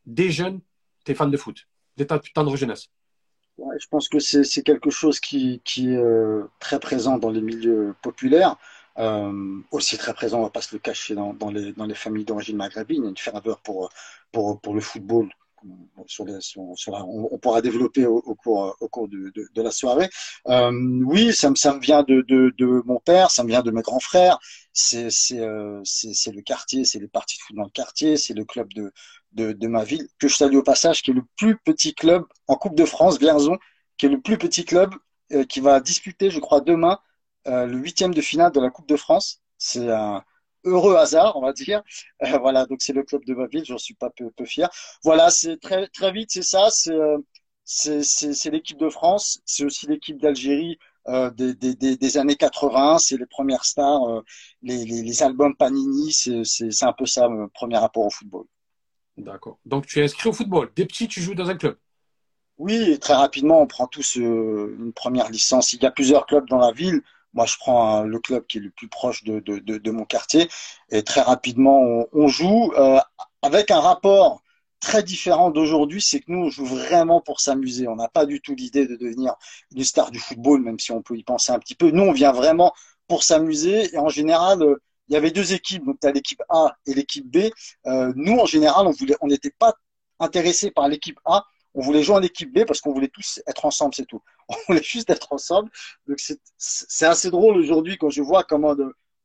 Des 0.06 0.32
jeunes, 0.32 0.62
tu 1.06 1.12
es 1.12 1.16
fan 1.16 1.30
de 1.30 1.38
foot, 1.38 1.68
tendre 2.06 2.56
jeunesse. 2.56 2.90
Je 3.80 3.88
pense 3.88 4.10
que 4.10 4.20
c'est 4.20 4.64
quelque 4.64 4.90
chose 4.90 5.20
qui, 5.20 5.62
est 5.78 5.80
euh, 5.80 6.44
très 6.60 6.80
présent 6.80 7.18
dans 7.18 7.30
les 7.30 7.42
milieux 7.42 7.96
populaires. 8.02 8.58
Euh, 8.98 9.62
aussi 9.72 9.98
très 9.98 10.14
présent, 10.14 10.40
on 10.40 10.44
va 10.44 10.50
pas 10.50 10.62
se 10.62 10.76
le 10.76 10.80
cacher, 10.80 11.16
dans, 11.16 11.34
dans, 11.34 11.50
les, 11.50 11.96
familles 11.96 12.26
d'origine 12.26 12.58
maghrébine. 12.58 13.02
Il 13.02 13.04
y 13.04 13.08
a 13.08 13.10
une 13.10 13.18
ferveur 13.18 13.62
pour, 13.62 13.90
le 14.34 14.82
football 14.82 15.30
sur 16.08 16.26
on, 17.08 17.38
pourra 17.38 17.62
développer 17.62 18.06
au, 18.08 18.22
cours, 18.36 18.76
de, 19.08 19.62
la 19.62 19.72
soirée. 19.72 20.10
Euh, 20.48 20.72
oui, 21.06 21.34
ça 21.34 21.52
me, 21.52 21.80
vient 21.80 22.04
de, 22.04 22.82
mon 22.86 23.00
père, 23.00 23.30
ça 23.30 23.44
me 23.44 23.50
vient 23.50 23.62
de 23.62 23.72
mes 23.72 23.82
grands 23.82 24.00
frères. 24.00 24.40
C'est 24.74 25.10
le 25.32 26.42
quartier, 26.42 26.84
c'est 26.84 27.00
les 27.00 27.08
parties 27.08 27.38
de 27.38 27.44
foot 27.44 27.56
dans 27.56 27.64
le 27.64 27.70
quartier, 27.70 28.18
c'est 28.18 28.34
le 28.34 28.44
club 28.44 28.74
de, 28.74 28.92
de, 29.34 29.54
de, 29.54 29.68
ma 29.68 29.84
ville, 29.84 30.08
que 30.20 30.28
je 30.28 30.36
salue 30.36 30.56
au 30.56 30.64
passage, 30.64 31.02
qui 31.02 31.12
est 31.12 31.14
le 31.14 31.24
plus 31.38 31.58
petit 31.58 31.94
club 31.94 32.26
en 32.48 32.56
Coupe 32.56 32.76
de 32.76 32.86
France, 32.86 33.20
Vierzon, 33.20 33.58
qui 33.98 34.06
est 34.08 34.10
le 34.10 34.22
plus 34.22 34.38
petit 34.38 34.66
club 34.66 34.94
euh, 35.34 35.46
qui 35.46 35.60
va 35.60 35.80
disputer, 35.80 36.30
je 36.30 36.40
crois, 36.40 36.62
demain 36.62 37.00
euh, 37.48 37.66
le 37.66 37.78
huitième 37.78 38.14
de 38.14 38.22
finale 38.22 38.52
de 38.52 38.60
la 38.60 38.70
Coupe 38.70 38.88
de 38.88 38.96
France. 38.98 39.42
C'est 39.58 39.90
un 39.90 40.24
heureux 40.64 40.96
hasard, 40.96 41.38
on 41.38 41.42
va 41.42 41.54
dire. 41.54 41.84
Euh, 42.24 42.38
voilà, 42.40 42.66
donc 42.66 42.82
c'est 42.82 42.94
le 42.94 43.04
club 43.04 43.26
de 43.26 43.34
ma 43.34 43.48
ville, 43.48 43.66
j'en 43.66 43.78
suis 43.78 43.94
pas 43.96 44.10
peu, 44.10 44.32
peu 44.32 44.46
fier. 44.46 44.70
Voilà, 45.04 45.30
c'est 45.30 45.58
très 45.58 45.88
très 45.88 46.12
vite, 46.12 46.32
c'est 46.32 46.42
ça, 46.44 46.70
c'est 46.70 46.94
euh, 46.94 47.18
l'équipe 48.52 48.78
de 48.78 48.90
France, 48.90 49.42
c'est 49.46 49.64
aussi 49.66 49.88
l'équipe 49.88 50.20
d'Algérie 50.20 50.78
euh, 51.08 51.32
des, 51.32 51.56
des, 51.56 51.98
des, 51.98 52.18
années 52.18 52.36
80, 52.36 53.00
c'est 53.00 53.18
les 53.18 53.26
premières 53.26 53.66
stars, 53.66 54.04
euh, 54.10 54.22
les, 54.62 54.86
les, 54.86 55.02
les, 55.02 55.24
albums 55.24 55.56
Panini, 55.56 56.12
c'est 56.14 56.84
un 56.84 56.94
peu 56.94 57.06
ça, 57.08 57.28
mon 57.28 57.48
premier 57.50 57.78
rapport 57.78 58.06
au 58.06 58.10
football. 58.12 58.46
D'accord. 59.18 59.60
Donc 59.66 59.86
tu 59.86 60.00
es 60.00 60.04
inscrit 60.04 60.30
au 60.30 60.34
football. 60.34 60.72
Dès 60.76 60.86
petit, 60.86 61.08
tu 61.08 61.22
joues 61.22 61.36
dans 61.36 61.50
un 61.50 61.56
club 61.56 61.78
Oui, 62.58 62.98
très 63.00 63.14
rapidement, 63.14 63.62
on 63.62 63.68
prend 63.68 63.88
tous 63.88 64.18
euh, 64.18 64.76
une 64.80 64.94
première 64.94 65.30
licence. 65.30 65.74
Il 65.74 65.84
y 65.84 65.86
a 65.86 65.92
plusieurs 65.92 66.26
clubs 66.26 66.48
dans 66.48 66.60
la 66.60 66.72
ville. 66.72 67.02
Moi, 67.34 67.46
je 67.46 67.56
prends 67.58 68.04
le 68.04 68.20
club 68.20 68.46
qui 68.48 68.58
est 68.58 68.62
le 68.62 68.72
plus 68.72 68.90
proche 68.90 69.24
de, 69.24 69.40
de, 69.40 69.60
de, 69.60 69.92
mon 69.92 70.04
quartier 70.04 70.50
et 70.90 71.02
très 71.02 71.22
rapidement, 71.22 72.06
on, 72.12 72.28
joue 72.28 72.74
euh, 72.78 73.00
avec 73.42 73.72
un 73.72 73.80
rapport 73.80 74.42
très 74.82 75.02
différent 75.02 75.50
d'aujourd'hui, 75.50 76.02
c'est 76.02 76.20
que 76.20 76.26
nous, 76.28 76.46
on 76.48 76.50
joue 76.50 76.66
vraiment 76.66 77.22
pour 77.22 77.40
s'amuser. 77.40 77.88
On 77.88 77.96
n'a 77.96 78.10
pas 78.10 78.26
du 78.26 78.42
tout 78.42 78.54
l'idée 78.56 78.86
de 78.86 78.98
devenir 78.98 79.36
une 79.74 79.84
star 79.86 80.12
du 80.12 80.20
football, 80.20 80.62
même 80.62 80.80
si 80.80 80.92
on 80.92 81.02
peut 81.02 81.16
y 81.16 81.24
penser 81.24 81.54
un 81.54 81.60
petit 81.60 81.76
peu. 81.76 81.92
Nous, 81.92 82.04
on 82.04 82.12
vient 82.12 82.34
vraiment 82.34 82.74
pour 83.08 83.24
s'amuser 83.24 83.94
et 83.94 83.98
en 83.98 84.10
général, 84.10 84.62
euh, 84.64 84.82
il 85.12 85.16
y 85.16 85.18
avait 85.18 85.32
deux 85.32 85.52
équipes, 85.52 85.86
donc 85.86 86.00
tu 86.00 86.08
as 86.08 86.12
l'équipe 86.14 86.42
A 86.48 86.74
et 86.86 86.94
l'équipe 86.94 87.30
B. 87.30 87.50
Euh, 87.86 88.14
nous, 88.16 88.40
en 88.40 88.46
général, 88.46 88.88
on 88.88 88.92
voulait, 88.92 89.18
on 89.20 89.28
n'était 89.28 89.52
pas 89.52 89.76
intéressé 90.20 90.72
par 90.72 90.88
l'équipe 90.88 91.20
A, 91.26 91.44
on 91.74 91.82
voulait 91.82 92.02
jouer 92.02 92.16
en 92.16 92.22
équipe 92.22 92.54
B 92.54 92.64
parce 92.66 92.80
qu'on 92.80 92.94
voulait 92.94 93.10
tous 93.10 93.42
être 93.46 93.66
ensemble, 93.66 93.94
c'est 93.94 94.06
tout. 94.06 94.22
On 94.48 94.56
voulait 94.68 94.84
juste 94.84 95.10
être 95.10 95.34
ensemble. 95.34 95.70
Donc 96.08 96.20
c'est 96.58 97.06
assez 97.06 97.30
drôle 97.30 97.58
aujourd'hui 97.58 97.98
quand 97.98 98.10
je 98.10 98.22
vois 98.22 98.44
comment 98.44 98.74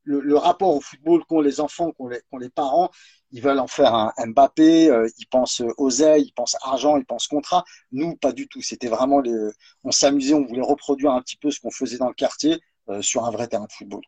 le, 0.04 0.36
rapport 0.36 0.74
au 0.74 0.80
football 0.80 1.24
qu'ont 1.24 1.40
les 1.40 1.60
enfants, 1.60 1.92
qu'ont 1.92 2.08
les, 2.08 2.50
parents, 2.50 2.90
ils 3.30 3.42
veulent 3.42 3.58
en 3.58 3.66
faire 3.68 3.94
un 3.94 4.12
Mbappé, 4.26 4.90
euh, 4.90 5.08
ils 5.18 5.26
pensent 5.26 5.62
oseille, 5.76 6.24
ils 6.24 6.32
pensent 6.32 6.56
argent, 6.62 6.96
ils 6.96 7.04
pensent 7.04 7.28
contrat. 7.28 7.64
Nous, 7.92 8.16
pas 8.16 8.32
du 8.32 8.48
tout. 8.48 8.62
C'était 8.62 8.88
vraiment 8.88 9.22
on 9.84 9.90
s'amusait, 9.92 10.34
on 10.34 10.44
voulait 10.44 10.62
reproduire 10.62 11.12
un 11.12 11.22
petit 11.22 11.36
peu 11.36 11.50
ce 11.52 11.60
qu'on 11.60 11.72
faisait 11.72 11.98
dans 11.98 12.08
le 12.08 12.14
quartier 12.14 12.60
euh, 12.88 13.02
sur 13.02 13.24
un 13.24 13.30
vrai 13.30 13.46
terrain 13.48 13.66
de 13.66 13.72
football. 13.72 14.02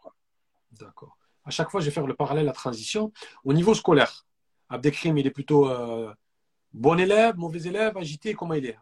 D'accord. 0.73 1.18
À 1.49 1.51
chaque 1.51 1.71
fois, 1.71 1.81
je 1.81 1.87
vais 1.87 1.91
faire 1.91 2.07
le 2.07 2.15
parallèle, 2.15 2.45
la 2.45 2.53
transition. 2.53 3.11
Au 3.43 3.55
niveau 3.55 3.75
scolaire, 3.75 4.27
Abdelkrim, 4.69 5.17
il 5.17 5.27
est 5.27 5.31
plutôt 5.31 5.69
euh, 5.71 6.13
Bon 6.75 6.99
élève, 7.01 7.37
mauvais 7.37 7.63
élève, 7.63 7.97
agité, 7.97 8.35
comment 8.35 8.53
il 8.53 8.67
est? 8.67 8.79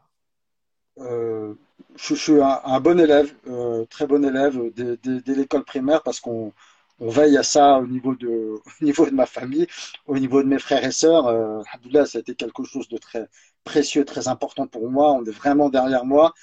Euh, 0.99 1.55
je, 1.95 2.15
suis 2.15 2.41
un, 2.41 2.81
bon 2.81 2.99
élève, 2.99 3.33
euh, 3.47 3.85
très 3.87 4.07
bon 4.09 4.25
élève 4.25 4.59
dès, 4.75 5.35
l'école 5.35 5.65
primaire 5.65 6.03
parce 6.03 6.19
qu'on 6.19 6.53
on 6.99 7.09
veille 7.09 7.37
à 7.37 7.43
ça 7.45 7.79
au 7.79 7.87
niveau 7.87 8.17
de, 8.17 8.55
au 8.81 8.85
niveau 8.85 9.07
de 9.07 9.13
ma 9.13 9.27
famille, 9.27 9.69
au 10.07 10.19
niveau 10.19 10.43
de 10.43 10.49
mes 10.49 10.59
frères 10.59 10.85
et 10.85 10.91
sœurs. 10.91 11.29
Euh, 11.29 11.63
ça 12.05 12.19
a 12.19 12.21
été 12.21 12.35
quelque 12.35 12.65
chose 12.65 12.89
de 12.89 12.99
très 12.99 13.29
précieux, 13.63 14.05
très 14.05 14.27
important 14.27 14.67
pour 14.67 14.91
moi. 14.91 15.13
On 15.13 15.25
est 15.25 15.31
vraiment 15.31 15.69
derrière 15.69 16.05
moi. 16.05 16.35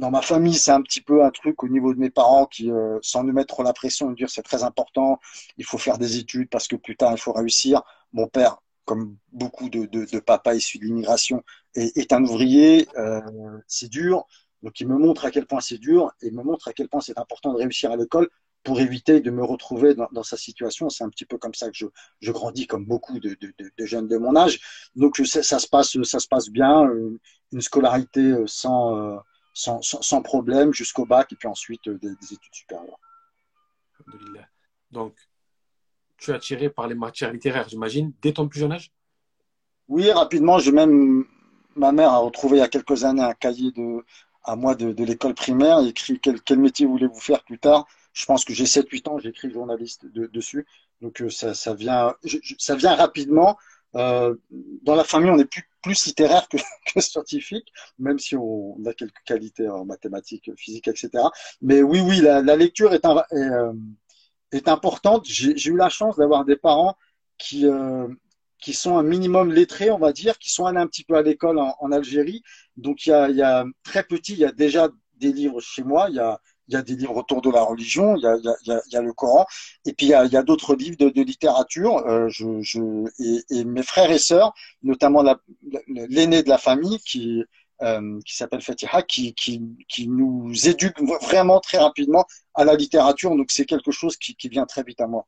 Dans 0.00 0.10
ma 0.10 0.22
famille, 0.22 0.54
c'est 0.54 0.70
un 0.70 0.80
petit 0.80 1.02
peu 1.02 1.22
un 1.22 1.30
truc 1.30 1.62
au 1.62 1.68
niveau 1.68 1.92
de 1.92 1.98
mes 2.00 2.08
parents 2.08 2.46
qui, 2.46 2.70
euh, 2.70 2.98
sans 3.02 3.22
nous 3.22 3.34
mettre 3.34 3.62
la 3.62 3.74
pression, 3.74 4.08
nous 4.08 4.14
dire 4.14 4.30
c'est 4.30 4.42
très 4.42 4.62
important, 4.62 5.20
il 5.58 5.64
faut 5.66 5.76
faire 5.76 5.98
des 5.98 6.16
études 6.16 6.48
parce 6.48 6.68
que 6.68 6.76
plus 6.76 6.96
tard 6.96 7.12
il 7.12 7.18
faut 7.18 7.34
réussir. 7.34 7.82
Mon 8.14 8.26
père, 8.26 8.62
comme 8.86 9.18
beaucoup 9.30 9.68
de, 9.68 9.84
de, 9.84 10.06
de 10.10 10.18
papas 10.18 10.54
issus 10.54 10.78
de 10.78 10.86
l'immigration, 10.86 11.44
est, 11.74 11.94
est, 11.98 12.14
un 12.14 12.24
ouvrier. 12.24 12.88
Euh, 12.96 13.20
c'est 13.66 13.90
dur. 13.90 14.24
Donc 14.62 14.80
il 14.80 14.88
me 14.88 14.96
montre 14.96 15.26
à 15.26 15.30
quel 15.30 15.44
point 15.44 15.60
c'est 15.60 15.76
dur 15.76 16.10
et 16.22 16.30
me 16.30 16.42
montre 16.42 16.68
à 16.68 16.72
quel 16.72 16.88
point 16.88 17.02
c'est 17.02 17.18
important 17.18 17.52
de 17.52 17.58
réussir 17.58 17.90
à 17.90 17.96
l'école 17.96 18.30
pour 18.62 18.80
éviter 18.80 19.20
de 19.20 19.30
me 19.30 19.44
retrouver 19.44 19.94
dans, 19.94 20.08
dans 20.12 20.22
sa 20.22 20.38
situation. 20.38 20.88
C'est 20.88 21.04
un 21.04 21.10
petit 21.10 21.26
peu 21.26 21.36
comme 21.36 21.54
ça 21.54 21.66
que 21.68 21.76
je, 21.76 21.86
je 22.22 22.32
grandis, 22.32 22.66
comme 22.66 22.86
beaucoup 22.86 23.20
de, 23.20 23.36
de, 23.38 23.52
de, 23.58 23.84
jeunes 23.84 24.08
de 24.08 24.16
mon 24.16 24.34
âge. 24.34 24.60
Donc 24.96 25.18
ça, 25.18 25.58
se 25.58 25.68
passe, 25.68 26.02
ça 26.04 26.20
se 26.20 26.26
passe 26.26 26.48
bien, 26.48 26.86
euh, 26.86 27.20
une 27.52 27.60
scolarité 27.60 28.34
sans, 28.46 28.96
euh, 28.96 29.18
sans, 29.60 29.82
sans, 29.82 30.00
sans 30.00 30.22
problème 30.22 30.72
jusqu'au 30.72 31.04
bac 31.04 31.30
et 31.32 31.36
puis 31.36 31.48
ensuite 31.48 31.86
des, 31.88 32.14
des 32.14 32.32
études 32.32 32.54
supérieures. 32.54 32.98
Donc 34.90 35.14
tu 36.16 36.30
es 36.30 36.34
attiré 36.34 36.70
par 36.70 36.86
les 36.86 36.94
matières 36.94 37.32
littéraires, 37.32 37.68
j'imagine, 37.68 38.12
dès 38.22 38.32
ton 38.32 38.48
plus 38.48 38.60
jeune 38.60 38.72
âge? 38.72 38.90
Oui, 39.88 40.10
rapidement. 40.10 40.58
J'ai 40.58 40.72
même 40.72 41.26
ma 41.76 41.92
mère 41.92 42.10
a 42.10 42.18
retrouvé 42.18 42.56
il 42.56 42.60
y 42.60 42.62
a 42.62 42.68
quelques 42.68 43.04
années 43.04 43.22
un 43.22 43.34
cahier 43.34 43.70
de 43.72 44.04
à 44.42 44.56
moi 44.56 44.74
de, 44.74 44.92
de 44.92 45.04
l'école 45.04 45.34
primaire. 45.34 45.80
Écrit 45.80 46.18
quel, 46.18 46.40
quel 46.40 46.58
métier 46.58 46.86
voulez-vous 46.86 47.20
faire 47.20 47.44
plus 47.44 47.58
tard. 47.58 47.86
Je 48.14 48.24
pense 48.24 48.44
que 48.44 48.54
j'ai 48.54 48.64
7-8 48.64 49.08
ans, 49.08 49.18
j'écris 49.18 49.50
journaliste 49.50 50.06
de, 50.06 50.26
dessus. 50.26 50.66
Donc 51.02 51.20
euh, 51.20 51.28
ça, 51.28 51.54
ça 51.54 51.74
vient, 51.74 52.14
ça 52.58 52.76
vient 52.76 52.94
rapidement. 52.94 53.58
Euh, 53.94 54.34
dans 54.82 54.94
la 54.94 55.04
famille, 55.04 55.30
on 55.30 55.38
est 55.38 55.44
plus, 55.44 55.69
plus 55.82 56.06
littéraire 56.06 56.48
que, 56.48 56.56
que, 56.94 57.00
scientifique, 57.00 57.72
même 57.98 58.18
si 58.18 58.36
on 58.36 58.76
a 58.86 58.94
quelques 58.94 59.22
qualités 59.24 59.68
en 59.68 59.84
mathématiques, 59.84 60.50
physique, 60.56 60.88
etc. 60.88 61.10
Mais 61.62 61.82
oui, 61.82 62.00
oui, 62.00 62.20
la, 62.20 62.42
lecture 62.56 62.92
est, 62.94 63.04
euh, 63.06 63.72
importante. 64.66 65.24
J'ai 65.26 65.70
eu 65.70 65.76
la 65.76 65.88
chance 65.88 66.16
d'avoir 66.16 66.44
des 66.44 66.56
parents 66.56 66.96
qui, 67.38 67.66
euh, 67.66 68.08
qui 68.58 68.74
sont 68.74 68.98
un 68.98 69.02
minimum 69.02 69.52
lettrés, 69.52 69.90
on 69.90 69.98
va 69.98 70.12
dire, 70.12 70.38
qui 70.38 70.50
sont 70.50 70.66
allés 70.66 70.80
un 70.80 70.86
petit 70.86 71.04
peu 71.04 71.16
à 71.16 71.22
l'école 71.22 71.58
en, 71.58 71.92
Algérie. 71.92 72.42
Donc, 72.76 73.06
il 73.06 73.10
y, 73.10 73.12
a, 73.12 73.28
y 73.30 73.42
a 73.42 73.64
très 73.82 74.04
petit, 74.04 74.32
il 74.32 74.40
y 74.40 74.44
a 74.44 74.52
déjà 74.52 74.88
des 75.16 75.32
livres 75.32 75.60
chez 75.60 75.82
moi. 75.82 76.08
Il 76.10 76.16
y 76.16 76.20
a, 76.20 76.40
il 76.70 76.74
y 76.74 76.76
a 76.76 76.82
des 76.82 76.94
livres 76.94 77.16
autour 77.16 77.42
de 77.42 77.50
la 77.50 77.62
religion, 77.62 78.16
il 78.16 78.22
y 78.22 78.96
a, 78.96 79.02
le 79.02 79.12
Coran, 79.12 79.44
et 79.84 79.92
puis 79.92 80.06
il 80.06 80.10
y 80.10 80.14
a, 80.14 80.42
d'autres 80.42 80.76
livres 80.76 80.96
de, 80.96 81.22
littérature. 81.22 81.96
Euh, 82.06 82.30
et, 83.50 83.64
mes 83.64 83.82
frères 83.82 84.10
et 84.12 84.18
sœurs, 84.18 84.54
notamment 84.84 85.24
l'aîné 85.88 86.44
de 86.44 86.48
la 86.48 86.58
famille, 86.58 87.00
qui 87.00 87.44
euh, 87.82 88.20
s'appelle 88.24 88.62
Fatiha, 88.62 89.02
qui 89.02 89.34
nous 90.06 90.52
éduque 90.68 91.00
vraiment 91.22 91.58
très 91.58 91.78
rapidement 91.78 92.24
à 92.54 92.64
la 92.64 92.76
littérature. 92.76 93.34
Donc 93.34 93.50
c'est 93.50 93.66
quelque 93.66 93.90
chose 93.90 94.16
qui, 94.16 94.36
qui 94.36 94.48
vient 94.48 94.64
très 94.64 94.84
vite 94.84 95.00
à 95.00 95.08
moi. 95.08 95.26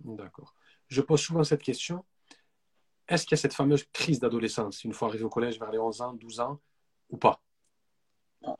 D'accord. 0.00 0.54
Je 0.88 1.00
pose 1.00 1.20
souvent 1.20 1.44
cette 1.44 1.62
question. 1.62 2.04
Est-ce 3.06 3.24
qu'il 3.24 3.36
y 3.36 3.38
a 3.38 3.42
cette 3.42 3.54
fameuse 3.54 3.84
crise 3.92 4.18
d'adolescence, 4.18 4.82
une 4.82 4.94
fois 4.94 5.08
arrivé 5.08 5.22
au 5.22 5.30
collège 5.30 5.60
vers 5.60 5.70
les 5.70 5.78
11 5.78 6.00
ans, 6.00 6.12
12 6.14 6.40
ans, 6.40 6.60
ou 7.08 7.16
pas? 7.16 7.40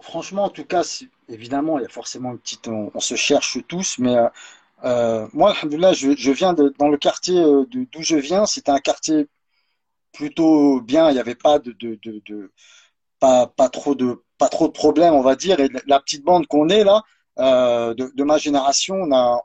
Franchement, 0.03 0.45
en 0.45 0.51
tout 0.51 0.65
cas, 0.65 0.83
évidemment, 1.29 1.79
il 1.79 1.83
y 1.83 1.87
a 1.87 1.89
forcément 1.89 2.33
une 2.33 2.39
petite. 2.39 2.69
On, 2.69 3.01
se 3.01 3.15
cherche 3.15 3.59
tous, 3.67 3.99
mais 3.99 4.17
euh, 4.17 4.29
euh 4.85 5.29
moi, 5.33 5.55
je, 5.63 6.15
je 6.17 6.31
viens 6.33 6.53
de, 6.53 6.75
dans 6.79 6.89
le 6.89 6.99
quartier 6.99 7.41
euh, 7.41 7.65
d'où 7.67 8.03
je 8.03 8.17
viens. 8.17 8.45
C'était 8.47 8.71
un 8.71 8.79
quartier 8.79 9.27
plutôt 10.13 10.81
bien. 10.81 11.11
Il 11.11 11.15
n'y 11.15 11.21
avait 11.21 11.35
pas 11.35 11.59
de, 11.59 11.73
de, 11.73 11.99
de, 12.03 12.23
de, 12.27 12.53
pas, 13.21 13.47
pas 13.47 13.69
trop 13.69 13.95
de 13.95 14.23
pas 14.39 14.49
trop 14.49 14.69
de 14.69 14.73
problèmes, 14.73 15.15
on 15.15 15.23
va 15.23 15.37
dire. 15.37 15.61
Et 15.61 15.69
la 15.87 16.01
petite 16.01 16.25
bande 16.25 16.47
qu'on 16.47 16.69
est 16.69 16.85
là, 16.85 17.03
euh, 17.39 17.95
de, 17.95 18.11
de, 18.15 18.25
ma 18.25 18.39
génération, 18.39 18.97
on 18.97 19.13
a 19.15 19.43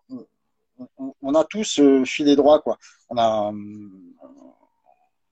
on, 0.97 1.13
on 1.21 1.35
a 1.35 1.43
tous 1.45 1.81
filé 2.05 2.35
droit, 2.35 2.61
quoi. 2.61 2.77
On 3.09 3.17
a 3.17 3.51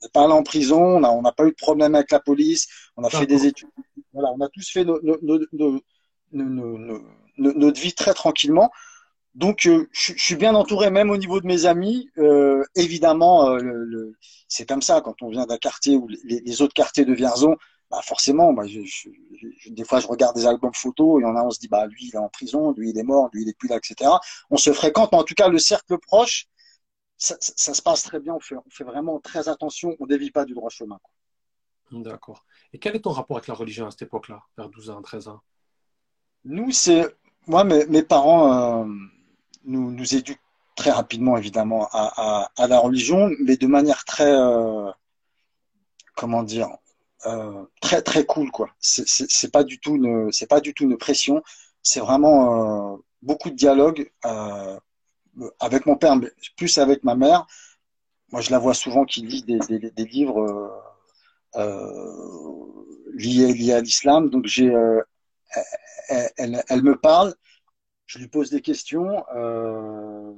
n'est 0.03 0.09
pas 0.09 0.23
allé 0.23 0.33
en 0.33 0.43
prison, 0.43 1.03
on 1.03 1.21
n'a 1.21 1.31
pas 1.31 1.45
eu 1.45 1.51
de 1.51 1.55
problème 1.55 1.95
avec 1.95 2.11
la 2.11 2.19
police, 2.19 2.67
on 2.97 3.03
a 3.03 3.09
fait 3.09 3.25
des 3.25 3.45
études. 3.47 3.69
Voilà, 4.13 4.31
on 4.31 4.41
a 4.41 4.49
tous 4.49 4.69
fait 4.69 4.85
notre 6.33 7.81
vie 7.81 7.93
très 7.93 8.13
tranquillement. 8.13 8.71
Donc, 9.35 9.65
euh, 9.65 9.87
je, 9.91 10.13
suis 10.15 10.35
bien 10.35 10.53
entouré, 10.53 10.91
même 10.91 11.09
au 11.09 11.17
niveau 11.17 11.41
de 11.41 11.47
mes 11.47 11.65
amis. 11.65 12.09
Euh, 12.19 12.63
évidemment, 12.75 13.49
euh, 13.49 13.57
le, 13.57 14.13
c'est 14.47 14.67
comme 14.67 14.81
ça 14.81 15.01
quand 15.01 15.21
on 15.23 15.29
vient 15.29 15.45
d'un 15.45 15.57
quartier 15.57 15.95
où 15.97 16.07
les, 16.07 16.61
autres 16.61 16.73
quartiers 16.73 17.05
de 17.05 17.13
Vierzon, 17.13 17.55
bah 17.89 18.01
forcément, 18.03 18.53
bah, 18.53 18.63
des 18.67 19.83
fois, 19.85 19.99
je 19.99 20.07
regarde 20.07 20.35
des 20.35 20.45
albums 20.45 20.73
photos 20.73 21.21
et 21.21 21.25
on 21.25 21.35
a, 21.35 21.43
on 21.43 21.49
se 21.49 21.59
dit, 21.59 21.67
bah 21.67 21.87
lui, 21.87 22.09
il 22.09 22.15
est 22.15 22.19
en 22.19 22.29
prison, 22.29 22.73
lui, 22.73 22.91
il 22.91 22.99
est 22.99 23.03
mort, 23.03 23.29
lui, 23.33 23.43
il 23.43 23.49
est 23.49 23.57
plus 23.57 23.67
là, 23.69 23.77
etc. 23.77 24.11
On 24.51 24.57
se 24.57 24.71
fréquente, 24.71 25.11
mais 25.11 25.17
en 25.17 25.23
tout 25.23 25.35
cas, 25.35 25.47
le 25.47 25.59
cercle 25.59 25.97
proche, 25.99 26.47
ça, 27.17 27.37
se 27.39 27.81
passe 27.81 28.03
très 28.03 28.19
bien. 28.19 28.33
On 28.35 28.39
fait, 28.39 28.55
on 28.55 28.69
fait 28.69 28.83
vraiment 28.83 29.19
très 29.19 29.49
attention. 29.49 29.95
On 29.99 30.05
dévie 30.05 30.31
pas 30.31 30.45
du 30.45 30.53
droit 30.53 30.69
chemin. 30.69 30.99
D'accord. 32.01 32.45
Et 32.73 32.79
quel 32.79 32.95
est 32.95 33.01
ton 33.01 33.11
rapport 33.11 33.37
avec 33.37 33.47
la 33.47 33.53
religion 33.53 33.87
à 33.87 33.91
cette 33.91 34.03
époque-là, 34.03 34.41
vers 34.57 34.69
12 34.69 34.89
ans, 34.89 35.01
13 35.01 35.27
ans? 35.27 35.41
Nous, 36.45 36.71
c'est. 36.71 37.15
Moi, 37.47 37.63
mes, 37.63 38.03
parents 38.03 38.83
euh, 38.83 38.85
nous, 39.65 39.91
nous 39.91 40.15
éduquent 40.15 40.39
très 40.75 40.91
rapidement, 40.91 41.37
évidemment, 41.37 41.87
à, 41.91 42.49
la 42.57 42.79
religion, 42.79 43.29
mais 43.39 43.57
de 43.57 43.67
manière 43.67 44.05
très. 44.05 44.31
Euh, 44.33 44.89
comment 46.15 46.43
dire 46.43 46.69
euh, 47.25 47.63
très 47.81 48.03
très 48.03 48.23
cool 48.23 48.51
quoi 48.51 48.69
c'est 48.79 49.51
pas 49.51 49.63
du 49.63 49.79
tout 49.79 49.95
une 49.95 50.29
pas 50.47 50.59
du 50.59 50.75
tout 50.75 50.83
une 50.83 50.97
pression 50.97 51.41
c'est 51.81 52.01
vraiment 52.01 52.99
beaucoup 53.23 53.49
de 53.49 53.55
dialogue 53.55 54.11
avec 55.59 55.85
mon 55.85 55.95
père, 55.95 56.15
mais 56.15 56.31
plus 56.55 56.77
avec 56.77 57.03
ma 57.03 57.15
mère. 57.15 57.47
Moi, 58.31 58.41
je 58.41 58.51
la 58.51 58.59
vois 58.59 58.73
souvent 58.73 59.05
qui 59.05 59.21
lit 59.21 59.43
des 59.43 60.05
livres 60.05 60.71
euh, 61.55 62.33
euh, 63.13 63.53
liés 63.53 63.73
à 63.73 63.81
l'islam. 63.81 64.29
Donc, 64.29 64.45
j'ai, 64.45 64.69
euh, 64.69 65.01
elle, 66.37 66.63
elle, 66.67 66.83
me 66.83 66.95
parle, 66.95 67.35
je 68.05 68.19
lui 68.19 68.27
pose 68.27 68.49
des 68.49 68.61
questions. 68.61 69.23
Euh, 69.35 70.33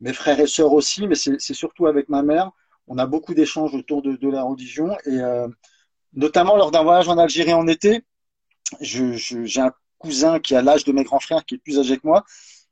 mes 0.00 0.12
frères 0.12 0.40
et 0.40 0.46
sœurs 0.46 0.72
aussi, 0.72 1.06
mais 1.06 1.14
c'est 1.14 1.54
surtout 1.54 1.86
avec 1.86 2.08
ma 2.08 2.22
mère. 2.22 2.50
On 2.88 2.98
a 2.98 3.06
beaucoup 3.06 3.34
d'échanges 3.34 3.74
autour 3.74 4.02
de, 4.02 4.16
de, 4.16 4.28
la 4.28 4.42
religion 4.42 4.96
et 5.06 5.20
euh, 5.20 5.46
notamment 6.14 6.56
lors 6.56 6.72
d'un 6.72 6.82
voyage 6.82 7.08
en 7.08 7.18
Algérie 7.18 7.52
en 7.52 7.68
été. 7.68 8.04
J'ai 8.80 9.16
je, 9.16 9.60
un 9.60 9.72
cousin 9.98 10.40
qui 10.40 10.56
a 10.56 10.62
l'âge 10.62 10.84
de 10.84 10.92
mes 10.92 11.04
grands 11.04 11.20
frères, 11.20 11.44
qui 11.44 11.54
est 11.54 11.58
plus 11.58 11.78
âgé 11.78 11.98
que 11.98 12.06
moi 12.06 12.24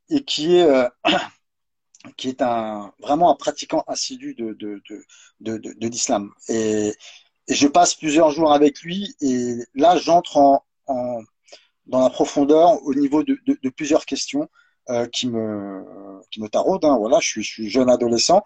et 0.09 0.23
qui 0.25 0.57
est 0.57 0.67
qui 2.17 2.27
est 2.27 2.41
un, 2.41 2.91
vraiment 2.99 3.31
un 3.31 3.35
pratiquant 3.35 3.83
assidu 3.87 4.33
de, 4.35 4.53
de, 4.53 4.81
de, 4.89 5.57
de, 5.57 5.73
de 5.73 5.87
l'islam. 5.87 6.31
Et, 6.49 6.93
et, 7.51 7.55
je 7.55 7.67
passe 7.67 7.95
plusieurs 7.95 8.31
jours 8.31 8.53
avec 8.53 8.81
lui 8.81 9.15
et 9.21 9.55
là, 9.75 9.97
j'entre 9.97 10.37
en, 10.37 10.63
en, 10.87 11.21
dans 11.85 12.01
la 12.01 12.09
profondeur 12.09 12.81
au 12.83 12.93
niveau 12.93 13.23
de, 13.23 13.37
de, 13.45 13.57
de 13.61 13.69
plusieurs 13.69 14.05
questions 14.05 14.49
euh, 14.89 15.05
qui, 15.07 15.27
me, 15.27 15.83
qui 16.31 16.41
me 16.41 16.47
taraudent. 16.47 16.85
Hein. 16.85 16.97
Voilà, 16.97 17.19
je 17.19 17.27
suis, 17.27 17.43
je 17.43 17.51
suis 17.51 17.69
jeune 17.69 17.89
adolescent 17.89 18.41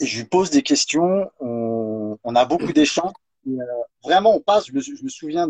et 0.00 0.06
je 0.06 0.18
lui 0.18 0.24
pose 0.24 0.50
des 0.50 0.62
questions. 0.62 1.30
On, 1.40 2.18
on 2.24 2.34
a 2.34 2.44
beaucoup 2.44 2.72
d'échanges. 2.72 3.12
Euh, 3.46 3.52
vraiment, 4.02 4.34
on 4.34 4.40
passe, 4.40 4.66
je 4.66 4.72
me, 4.72 4.80
je 4.80 5.02
me 5.02 5.08
souviens 5.08 5.46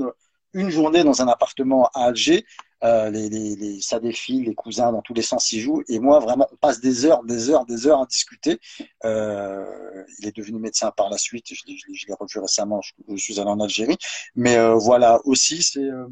d'une 0.55 0.71
journée 0.71 1.05
dans 1.05 1.23
un 1.23 1.29
appartement 1.29 1.87
à 1.95 2.05
Alger 2.05 2.45
euh, 2.85 3.11
les, 3.11 3.29
les, 3.29 3.55
les, 3.55 3.81
ça 3.81 4.01
défile, 4.01 4.45
les 4.45 4.55
cousins 4.55 4.91
dans 4.91 5.03
tous 5.03 5.15
les 5.15 5.23
sens 5.23 5.53
y 5.53 5.61
jouent. 5.61 5.83
Et 5.89 6.01
moi, 6.01 6.19
vraiment, 6.19 6.49
on 6.53 6.57
passe 6.57 6.81
des 6.81 7.05
heures, 7.05 7.23
des 7.23 7.51
heures, 7.51 7.65
des 7.65 7.87
heures 7.87 8.01
à 8.01 8.07
discuter. 8.07 8.59
Euh, 9.05 10.05
il 10.19 10.27
est 10.27 10.37
devenu 10.37 10.59
médecin 10.59 10.91
par 10.91 11.09
la 11.09 11.19
suite. 11.19 11.47
Je 11.49 11.63
l'ai 11.67 12.15
revu 12.15 12.41
récemment. 12.41 12.81
Je, 12.83 13.17
suis 13.17 13.39
allé 13.39 13.51
en 13.51 13.61
Algérie. 13.61 13.99
Mais 14.35 14.57
euh, 14.57 14.75
voilà, 14.75 15.21
aussi, 15.25 15.63
c'est 15.63 15.85
euh, 15.85 16.09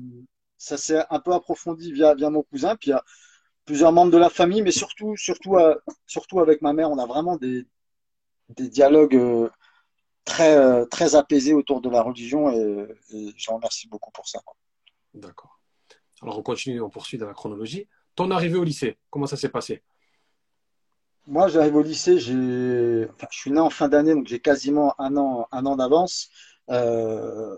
ça 0.59 0.77
s'est 0.77 1.03
un 1.11 1.19
peu 1.19 1.33
approfondi 1.33 1.93
via, 1.93 2.15
via 2.15 2.31
mon 2.31 2.43
cousin. 2.43 2.77
Puis 2.77 2.91
il 2.91 2.93
y 2.93 2.95
a 2.95 3.05
plusieurs 3.65 3.93
membres 3.93 4.13
de 4.13 4.19
la 4.19 4.31
famille, 4.31 4.63
mais 4.63 4.71
surtout, 4.71 5.17
surtout, 5.17 5.57
surtout 6.07 6.41
avec 6.41 6.63
ma 6.63 6.73
mère, 6.73 6.91
on 6.91 6.99
a 6.99 7.07
vraiment 7.07 7.37
des, 7.37 7.67
des 8.51 8.69
dialogues 8.69 9.51
très, 10.25 10.87
très 10.87 11.15
apaisés 11.15 11.55
autour 11.55 11.81
de 11.81 11.91
la 11.91 12.03
religion. 12.03 12.51
Et, 12.51 12.87
et 13.13 13.33
je 13.37 13.51
remercie 13.51 13.89
beaucoup 13.89 14.11
pour 14.13 14.29
ça. 14.29 14.41
D'accord. 15.15 15.61
Alors 16.23 16.39
on 16.39 16.43
continue, 16.43 16.81
on 16.81 16.91
poursuit 16.91 17.19
dans 17.19 17.27
la 17.27 17.35
chronologie. 17.35 17.89
Ton 18.15 18.31
arrivée 18.31 18.59
au 18.59 18.65
lycée, 18.65 18.99
comment 19.09 19.27
ça 19.27 19.37
s'est 19.37 19.49
passé? 19.49 19.83
Moi, 21.27 21.49
j'arrive 21.49 21.77
au 21.77 21.83
lycée, 21.83 22.19
j'ai, 22.19 23.09
enfin, 23.15 23.29
je 23.31 23.39
suis 23.39 23.51
né 23.51 23.61
en 23.61 23.71
fin 23.71 23.89
d'année, 23.89 24.15
donc 24.15 24.27
j'ai 24.27 24.41
quasiment 24.41 24.95
un 25.01 25.17
an, 25.17 25.47
un 25.53 25.65
an 25.67 25.77
d'avance. 25.77 26.31
Euh... 26.71 27.57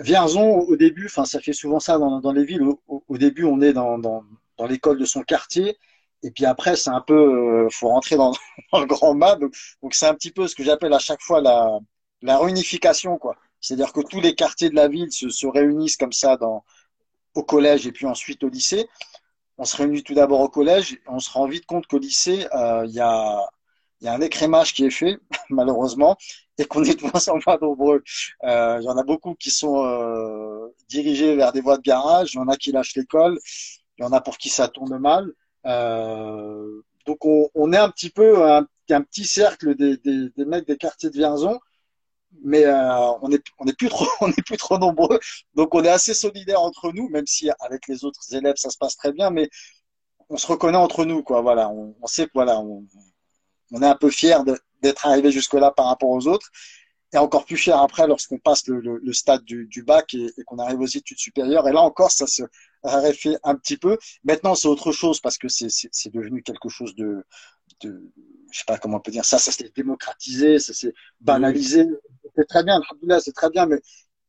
Vierzon, 0.00 0.58
au 0.58 0.76
début, 0.76 1.06
enfin, 1.06 1.24
ça 1.24 1.40
fait 1.40 1.54
souvent 1.54 1.80
ça 1.80 1.96
dans, 1.96 2.20
dans 2.20 2.32
les 2.32 2.44
villes. 2.44 2.62
Au, 2.86 3.18
début, 3.18 3.44
on 3.44 3.62
est 3.62 3.72
dans, 3.72 3.98
dans, 3.98 4.24
dans 4.58 4.66
l'école 4.66 4.98
de 4.98 5.06
son 5.06 5.22
quartier. 5.22 5.78
Et 6.22 6.30
puis 6.30 6.44
après, 6.46 6.76
c'est 6.76 6.90
un 6.90 7.00
peu, 7.00 7.64
euh, 7.64 7.68
faut 7.70 7.88
rentrer 7.88 8.16
dans, 8.16 8.32
dans, 8.72 8.80
le 8.80 8.86
grand. 8.86 9.14
Donc, 9.14 9.54
donc 9.82 9.94
c'est 9.94 10.06
un 10.06 10.14
petit 10.14 10.30
peu 10.30 10.46
ce 10.48 10.54
que 10.54 10.64
j'appelle 10.64 10.92
à 10.92 10.98
chaque 10.98 11.22
fois 11.22 11.40
la, 11.40 11.78
la 12.22 12.38
réunification, 12.38 13.18
quoi. 13.18 13.36
C'est-à-dire 13.60 13.92
que 13.92 14.00
tous 14.00 14.20
les 14.20 14.34
quartiers 14.34 14.70
de 14.70 14.74
la 14.74 14.88
ville 14.88 15.12
se, 15.12 15.28
se 15.28 15.46
réunissent 15.46 15.96
comme 15.96 16.12
ça 16.12 16.36
dans, 16.36 16.64
au 17.34 17.42
collège 17.42 17.86
et 17.86 17.92
puis 17.92 18.06
ensuite 18.06 18.42
au 18.44 18.48
lycée. 18.48 18.88
On 19.58 19.64
se 19.64 19.76
réunit 19.76 20.02
tout 20.02 20.14
d'abord 20.14 20.40
au 20.40 20.48
collège 20.48 20.94
et 20.94 21.00
on 21.06 21.18
se 21.18 21.30
rend 21.30 21.46
vite 21.46 21.66
compte 21.66 21.86
qu'au 21.86 21.98
lycée, 21.98 22.46
euh, 22.54 22.84
il 22.86 22.94
y, 22.94 23.00
a, 23.00 23.46
y 24.00 24.08
a 24.08 24.14
un 24.14 24.20
écrémage 24.20 24.72
qui 24.74 24.84
est 24.84 24.90
fait, 24.90 25.18
malheureusement, 25.50 26.16
et 26.58 26.64
qu'on 26.64 26.84
est 26.84 27.00
de 27.00 27.02
moins 27.02 27.28
en 27.28 27.38
moins 27.46 27.58
nombreux. 27.60 28.02
Euh, 28.44 28.78
il 28.80 28.84
y 28.84 28.88
en 28.88 28.96
a 28.96 29.04
beaucoup 29.04 29.34
qui 29.34 29.50
sont 29.50 29.84
euh, 29.84 30.68
dirigés 30.88 31.36
vers 31.36 31.52
des 31.52 31.60
voies 31.60 31.76
de 31.76 31.82
garage, 31.82 32.34
il 32.34 32.38
y 32.38 32.40
en 32.40 32.48
a 32.48 32.56
qui 32.56 32.72
lâchent 32.72 32.96
l'école, 32.96 33.38
il 33.98 34.02
y 34.02 34.04
en 34.04 34.12
a 34.12 34.20
pour 34.20 34.38
qui 34.38 34.48
ça 34.48 34.68
tourne 34.68 34.98
mal. 34.98 35.32
Euh, 35.66 36.82
donc 37.06 37.24
on, 37.24 37.48
on, 37.54 37.72
est 37.72 37.78
un 37.78 37.88
petit 37.90 38.10
peu 38.10 38.44
un, 38.50 38.66
petit 38.88 39.24
cercle 39.24 39.74
des, 39.74 39.96
des, 39.98 40.28
des 40.36 40.44
mecs 40.44 40.66
des 40.66 40.76
quartiers 40.76 41.10
de 41.10 41.14
Vierzon 41.14 41.58
mais 42.42 42.64
euh, 42.64 43.12
on 43.22 43.30
est 43.30 43.42
on 43.58 43.66
est 43.66 43.76
plus 43.76 43.88
trop 43.88 44.06
on 44.20 44.28
est 44.30 44.42
plus 44.44 44.56
trop 44.56 44.78
nombreux. 44.78 45.18
Donc 45.54 45.74
on 45.74 45.84
est 45.84 45.88
assez 45.88 46.14
solidaires 46.14 46.62
entre 46.62 46.92
nous 46.92 47.08
même 47.08 47.26
si 47.26 47.50
avec 47.60 47.86
les 47.88 48.04
autres 48.04 48.34
élèves 48.34 48.56
ça 48.56 48.70
se 48.70 48.78
passe 48.78 48.96
très 48.96 49.12
bien 49.12 49.30
mais 49.30 49.48
on 50.28 50.36
se 50.36 50.46
reconnaît 50.46 50.78
entre 50.78 51.04
nous 51.04 51.22
quoi. 51.22 51.40
Voilà 51.42 51.68
on, 51.68 51.94
on 52.00 52.06
sait 52.06 52.26
que 52.26 52.32
voilà 52.34 52.58
on, 52.60 52.84
on 53.72 53.82
est 53.82 53.86
un 53.86 53.96
peu 53.96 54.10
fier 54.10 54.44
d'être 54.82 55.06
arrivé 55.06 55.30
jusque 55.30 55.54
là 55.54 55.70
par 55.70 55.86
rapport 55.86 56.10
aux 56.10 56.26
autres 56.26 56.50
et 57.12 57.18
encore 57.18 57.44
plus 57.44 57.56
fier 57.56 57.78
après 57.78 58.06
lorsqu'on 58.06 58.38
passe 58.38 58.66
le, 58.68 58.80
le, 58.80 58.98
le, 59.02 59.12
stade 59.12 59.44
du, 59.44 59.66
du 59.66 59.82
bac 59.82 60.14
et, 60.14 60.32
et 60.38 60.44
qu'on 60.44 60.58
arrive 60.58 60.80
aux 60.80 60.86
études 60.86 61.18
supérieures 61.18 61.68
et 61.68 61.72
là 61.72 61.80
encore 61.80 62.10
ça 62.10 62.26
se 62.26 62.42
raréfie 62.82 63.36
un 63.44 63.54
petit 63.54 63.76
peu 63.76 63.98
maintenant 64.24 64.54
c'est 64.54 64.68
autre 64.68 64.92
chose 64.92 65.20
parce 65.20 65.38
que 65.38 65.48
c'est 65.48 65.68
c'est 65.70 66.12
devenu 66.12 66.42
quelque 66.42 66.68
chose 66.68 66.94
de 66.94 67.24
de 67.80 68.02
je 68.52 68.58
sais 68.58 68.64
pas 68.66 68.78
comment 68.78 68.98
on 68.98 69.00
peut 69.00 69.10
dire 69.10 69.24
ça, 69.24 69.38
ça 69.38 69.50
s'est 69.50 69.72
démocratisé, 69.74 70.58
ça 70.58 70.74
s'est 70.74 70.92
banalisé. 71.20 71.86
C'est 72.36 72.46
très 72.46 72.62
bien, 72.62 72.80
c'est 73.20 73.32
très 73.32 73.50
bien, 73.50 73.66
mais 73.66 73.80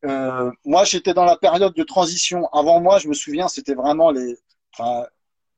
euh, 0.05 0.51
moi 0.65 0.83
j'étais 0.85 1.13
dans 1.13 1.25
la 1.25 1.37
période 1.37 1.73
de 1.73 1.83
transition. 1.83 2.47
Avant 2.53 2.79
moi, 2.81 2.99
je 2.99 3.07
me 3.09 3.13
souviens, 3.13 3.47
c'était 3.47 3.75
vraiment 3.75 4.11
les. 4.11 4.37
Enfin, 4.73 5.05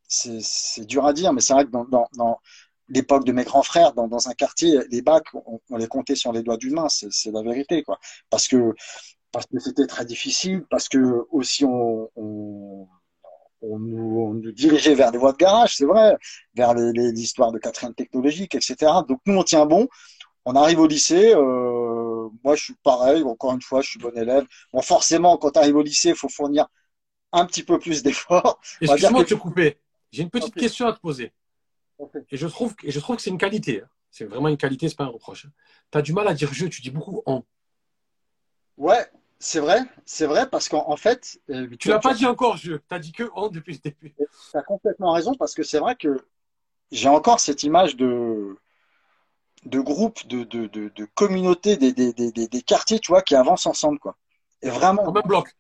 c'est 0.08 0.86
dur 0.86 1.06
à 1.06 1.14
dire, 1.14 1.34
mais 1.34 1.42
c'est 1.42 1.54
vrai 1.54 1.66
que 1.66 1.72
dans, 1.72 1.86
dans, 1.86 2.08
dans 2.16 2.40
l'époque 2.89 3.26
de 3.26 3.32
mes 3.32 3.43
grands 3.43 3.63
frères, 3.63 3.93
dans, 3.93 4.08
dans 4.08 4.30
un 4.30 4.34
quartier, 4.34 4.80
les 4.89 5.02
bacs, 5.02 5.34
on, 5.34 5.60
on, 5.69 5.78
les 5.78 5.88
comptait 5.88 6.15
sur 6.15 6.32
les 6.32 6.43
doigts 6.43 6.58
d'une 6.58 6.74
main, 6.74 6.88
c'est 6.89 7.32
la 7.32 7.41
vérité, 7.41 7.84
quoi. 7.84 8.00
Parce 8.30 8.48
que 8.48 8.74
parce 9.32 9.48
que 9.48 9.60
c'était 9.60 9.88
très 9.88 10.06
difficile, 10.06 10.65
parce 10.69 10.88
que 10.88 11.26
aussi 11.30 11.65
on, 11.65 12.10
on 12.15 12.88
on 13.62 13.80
nous, 13.80 14.19
on 14.19 14.34
nous, 14.34 14.52
dirigeait 14.52 14.95
vers 14.95 15.12
des 15.12 15.17
voies 15.17 15.32
de 15.32 15.38
garage, 15.38 15.76
c'est 15.76 15.86
vrai, 15.86 16.17
vers 16.56 16.74
l'histoire 16.74 17.52
de 17.52 17.58
quatrième 17.58 17.95
technologique, 17.95 18.56
etc. 18.56 18.91
Donc 19.08 19.19
nous, 19.26 19.38
on 19.38 19.43
tient 19.43 19.65
bon. 19.65 19.88
On 20.45 20.56
arrive 20.56 20.80
au 20.80 20.88
lycée, 20.88 21.34
euh, 21.34 22.30
moi, 22.43 22.56
je 22.56 22.65
suis 22.65 22.76
pareil. 22.84 23.24
Encore 23.24 23.54
une 23.54 23.62
fois, 23.62 23.82
je 23.82 23.89
suis 23.89 24.00
bon 24.00 24.15
élève. 24.15 24.45
Bon, 24.71 24.82
forcément, 24.82 25.38
quand 25.38 25.52
tu 25.52 25.60
arrives 25.60 25.76
au 25.76 25.82
lycée, 25.82 26.10
il 26.10 26.15
faut 26.15 26.30
fournir 26.30 26.67
un 27.32 27.45
petit 27.45 27.63
peu 27.63 27.80
plus 27.80 28.04
d'efforts. 28.04 28.60
Excuse-moi 28.82 29.24
de 29.24 29.30
te 29.30 29.34
couper. 29.34 29.78
J'ai 30.12 30.21
une 30.21 30.30
petite 30.30 30.54
question 30.54 30.88
à 30.88 30.93
te 30.93 31.00
poser. 31.00 31.34
Et 32.32 32.38
je 32.38 32.48
trouve, 32.48 32.76
et 32.84 32.92
je 32.92 33.00
trouve 33.00 33.16
que 33.16 33.22
c'est 33.22 33.30
une 33.30 33.38
qualité. 33.38 33.82
Hein. 33.82 33.90
C'est 34.12 34.26
vraiment 34.26 34.48
une 34.48 34.58
qualité, 34.58 34.90
c'est 34.90 34.96
pas 34.96 35.06
un 35.06 35.10
reproche. 35.10 35.48
Tu 35.92 35.98
as 35.98 36.02
du 36.02 36.14
mal 36.14 36.28
à 36.28 36.34
dire 36.34 36.54
je, 36.54 36.68
tu 36.68 36.82
dis 36.82 36.92
beaucoup 36.92 37.22
on. 37.26 37.44
Ouais, 38.78 39.06
c'est 39.40 39.60
vrai, 39.60 39.82
c'est 40.06 40.26
vrai 40.26 40.50
parce 40.50 40.70
qu'en 40.70 40.96
fait. 40.98 41.40
Euh, 41.50 41.68
tu 41.80 41.90
l'as 41.90 42.00
pas 42.00 42.14
dit 42.14 42.26
encore 42.26 42.58
je, 42.58 42.74
tu 42.74 42.82
as 42.90 43.00
dit 43.00 43.12
que 43.12 43.30
on 43.36 43.50
depuis 43.50 43.74
le 43.74 43.80
début. 43.80 44.14
Tu 44.18 44.58
as 44.58 44.62
complètement 44.64 45.12
raison 45.12 45.36
parce 45.36 45.54
que 45.54 45.64
c'est 45.64 45.80
vrai 45.80 45.96
que 45.96 46.26
j'ai 46.92 47.10
encore 47.10 47.40
cette 47.40 47.64
image 47.64 47.96
de, 47.96 48.58
de 49.66 49.80
groupe, 49.80 50.26
de, 50.28 50.44
de, 50.44 50.68
de, 50.68 50.92
des, 51.64 51.94
des, 51.94 52.14
des, 52.14 52.48
des, 52.48 52.62
quartiers, 52.62 53.00
tu 53.00 53.12
vois, 53.12 53.22
qui 53.22 53.36
avancent 53.36 53.66
ensemble, 53.66 54.00
quoi. 54.00 54.16
Et 54.62 54.70
vraiment. 54.70 55.04
En 55.04 55.12
même 55.12 55.24
bloc. 55.26 55.54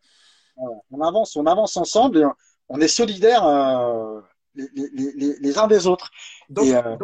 On 0.91 1.01
avance, 1.01 1.35
on 1.35 1.45
avance 1.45 1.75
ensemble 1.75 2.19
et 2.19 2.25
on 2.69 2.79
est 2.79 2.87
solidaires 2.87 3.45
euh, 3.45 4.21
les, 4.55 4.69
les, 4.73 5.11
les, 5.13 5.35
les, 5.39 5.57
uns 5.57 5.67
des 5.67 5.87
autres. 5.87 6.11
Donc, 6.49 6.67
euh, 6.67 6.97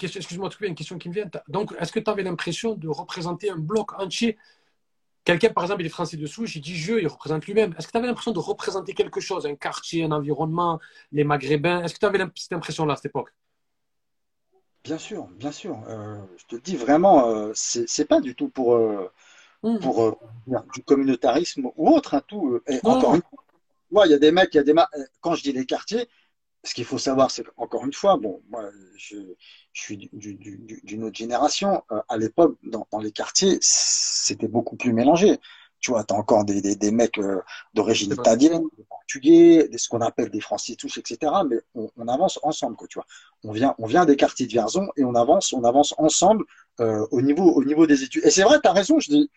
excuse-moi, 0.00 0.50
y 0.60 0.64
a 0.64 0.68
une 0.68 0.74
question 0.74 0.98
qui 0.98 1.08
me 1.08 1.14
vient. 1.14 1.30
Donc, 1.48 1.74
est-ce 1.78 1.92
que 1.92 2.00
tu 2.00 2.10
avais 2.10 2.22
l'impression 2.22 2.74
de 2.74 2.88
représenter 2.88 3.50
un 3.50 3.58
bloc 3.58 3.98
entier? 4.00 4.36
Quelqu'un, 5.24 5.50
par 5.50 5.64
exemple, 5.64 5.82
il 5.82 5.86
est 5.86 5.90
français 5.90 6.16
dessous, 6.16 6.46
j'ai 6.46 6.60
dit 6.60 6.76
je, 6.76 6.94
il 6.94 7.06
représente 7.06 7.46
lui-même. 7.46 7.74
Est-ce 7.78 7.86
que 7.86 7.92
tu 7.92 7.98
avais 7.98 8.06
l'impression 8.06 8.32
de 8.32 8.38
représenter 8.38 8.94
quelque 8.94 9.20
chose, 9.20 9.46
un 9.46 9.54
quartier, 9.54 10.04
un 10.04 10.12
environnement, 10.12 10.80
les 11.12 11.24
Maghrébins? 11.24 11.82
Est-ce 11.82 11.94
que 11.94 11.98
tu 11.98 12.06
avais 12.06 12.18
cette 12.34 12.54
impression-là 12.54 12.94
à 12.94 12.96
cette 12.96 13.06
époque? 13.06 13.32
Bien 14.82 14.98
sûr, 14.98 15.26
bien 15.36 15.52
sûr. 15.52 15.78
Euh, 15.88 16.16
je 16.38 16.44
te 16.46 16.56
dis 16.56 16.76
vraiment, 16.76 17.28
euh, 17.28 17.52
c'est 17.54 18.06
pas 18.06 18.20
du 18.20 18.34
tout 18.34 18.48
pour, 18.48 18.74
euh, 18.74 19.10
hmm. 19.62 19.78
pour 19.78 20.18
du 20.72 20.82
communautarisme 20.82 21.70
ou 21.76 21.90
autre, 21.90 22.14
hein, 22.14 22.22
tout. 22.26 22.60
encore 22.84 23.14
une 23.14 23.22
fois, 23.92 24.06
il 24.06 24.10
y 24.12 24.14
a 24.14 24.18
des 24.18 24.32
mecs, 24.32 24.54
il 24.54 24.56
y 24.56 24.60
a 24.60 24.62
des 24.62 24.74
quand 25.20 25.34
je 25.34 25.42
dis 25.42 25.52
les 25.52 25.66
quartiers, 25.66 26.08
ce 26.62 26.74
qu'il 26.74 26.84
faut 26.84 26.98
savoir, 26.98 27.30
c'est 27.30 27.44
qu'encore 27.44 27.84
une 27.84 27.92
fois, 27.92 28.16
bon, 28.16 28.42
moi, 28.50 28.70
je, 28.96 29.16
je 29.72 29.80
suis 29.80 29.96
d'une 29.96 31.04
autre 31.04 31.16
génération. 31.16 31.82
Euh, 31.90 32.00
à 32.08 32.16
l'époque, 32.18 32.58
dans, 32.62 32.86
dans, 32.90 32.98
les 32.98 33.12
quartiers, 33.12 33.58
c'était 33.60 34.48
beaucoup 34.48 34.76
plus 34.76 34.92
mélangé. 34.92 35.38
Tu 35.80 35.90
vois, 35.92 36.04
tu 36.04 36.12
as 36.12 36.16
encore 36.18 36.44
des, 36.44 36.60
des, 36.60 36.76
des 36.76 36.90
mecs 36.90 37.16
euh, 37.18 37.40
d'origine 37.72 38.12
italienne, 38.12 38.64
des 38.76 38.84
portugais, 38.84 39.68
des, 39.68 39.78
ce 39.78 39.88
qu'on 39.88 40.02
appelle 40.02 40.28
des 40.28 40.40
français 40.40 40.74
touches, 40.74 40.98
etc. 40.98 41.32
Mais 41.48 41.56
on, 41.74 41.90
on, 41.96 42.08
avance 42.08 42.38
ensemble, 42.42 42.76
quoi, 42.76 42.86
tu 42.86 42.98
vois. 42.98 43.06
On 43.44 43.52
vient, 43.52 43.74
on 43.78 43.86
vient 43.86 44.04
des 44.04 44.16
quartiers 44.16 44.46
de 44.46 44.52
Vierzon 44.52 44.88
et 44.96 45.04
on 45.04 45.14
avance, 45.14 45.54
on 45.54 45.64
avance 45.64 45.94
ensemble 45.96 46.44
euh, 46.80 47.06
au, 47.10 47.22
niveau, 47.22 47.50
au 47.50 47.64
niveau 47.64 47.86
des 47.86 48.02
études. 48.02 48.26
Et 48.26 48.30
c'est 48.30 48.42
vrai, 48.42 48.60
tu 48.62 48.68
as 48.68 48.72
raison, 48.72 49.00
je 49.00 49.08
dis, 49.08 49.30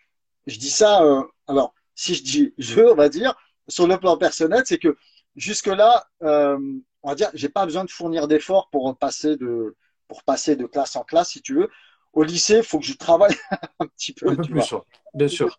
je 0.46 0.58
dis 0.58 0.70
ça. 0.70 1.02
Euh, 1.02 1.22
alors, 1.46 1.74
si 1.94 2.14
je 2.14 2.22
dis 2.22 2.54
je, 2.58 2.82
on 2.82 2.94
va 2.94 3.08
dire, 3.08 3.34
sur 3.68 3.86
le 3.86 3.98
plan 3.98 4.18
personnel, 4.18 4.64
c'est 4.66 4.78
que 4.78 4.96
jusque-là, 5.36 6.06
euh, 6.22 6.58
on 7.04 7.10
va 7.10 7.14
dire, 7.14 7.30
j'ai 7.34 7.50
pas 7.50 7.66
besoin 7.66 7.84
de 7.84 7.90
fournir 7.90 8.26
d'efforts 8.26 8.70
pour 8.70 8.96
passer 8.96 9.36
de, 9.36 9.76
pour 10.08 10.24
passer 10.24 10.56
de 10.56 10.66
classe 10.66 10.96
en 10.96 11.04
classe, 11.04 11.30
si 11.30 11.42
tu 11.42 11.54
veux. 11.54 11.70
Au 12.14 12.22
lycée, 12.22 12.58
il 12.58 12.62
faut 12.62 12.78
que 12.78 12.86
je 12.86 12.94
travaille 12.94 13.36
un 13.78 13.86
petit 13.86 14.14
peu. 14.14 14.30
Un 14.30 14.36
peu 14.36 14.42
plus, 14.42 14.74
bien 15.12 15.28
sûr. 15.28 15.58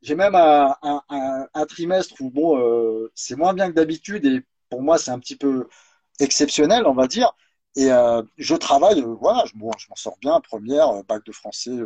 J'ai 0.00 0.14
même 0.14 0.36
un, 0.36 0.76
un, 0.82 1.48
un, 1.52 1.66
trimestre 1.66 2.14
où 2.20 2.30
bon, 2.30 2.56
euh, 2.56 3.10
c'est 3.16 3.34
moins 3.34 3.52
bien 3.52 3.68
que 3.68 3.74
d'habitude 3.74 4.24
et 4.26 4.42
pour 4.70 4.80
moi, 4.80 4.96
c'est 4.96 5.10
un 5.10 5.18
petit 5.18 5.34
peu 5.34 5.66
exceptionnel, 6.20 6.86
on 6.86 6.94
va 6.94 7.08
dire. 7.08 7.32
Et 7.74 7.90
euh, 7.90 8.22
je 8.36 8.54
travaille, 8.54 9.00
euh, 9.00 9.16
voilà, 9.20 9.44
je, 9.46 9.58
bon, 9.58 9.72
je 9.76 9.88
m'en 9.88 9.96
sors 9.96 10.16
bien. 10.18 10.40
Première, 10.40 11.02
bac 11.02 11.24
de 11.24 11.32
français, 11.32 11.76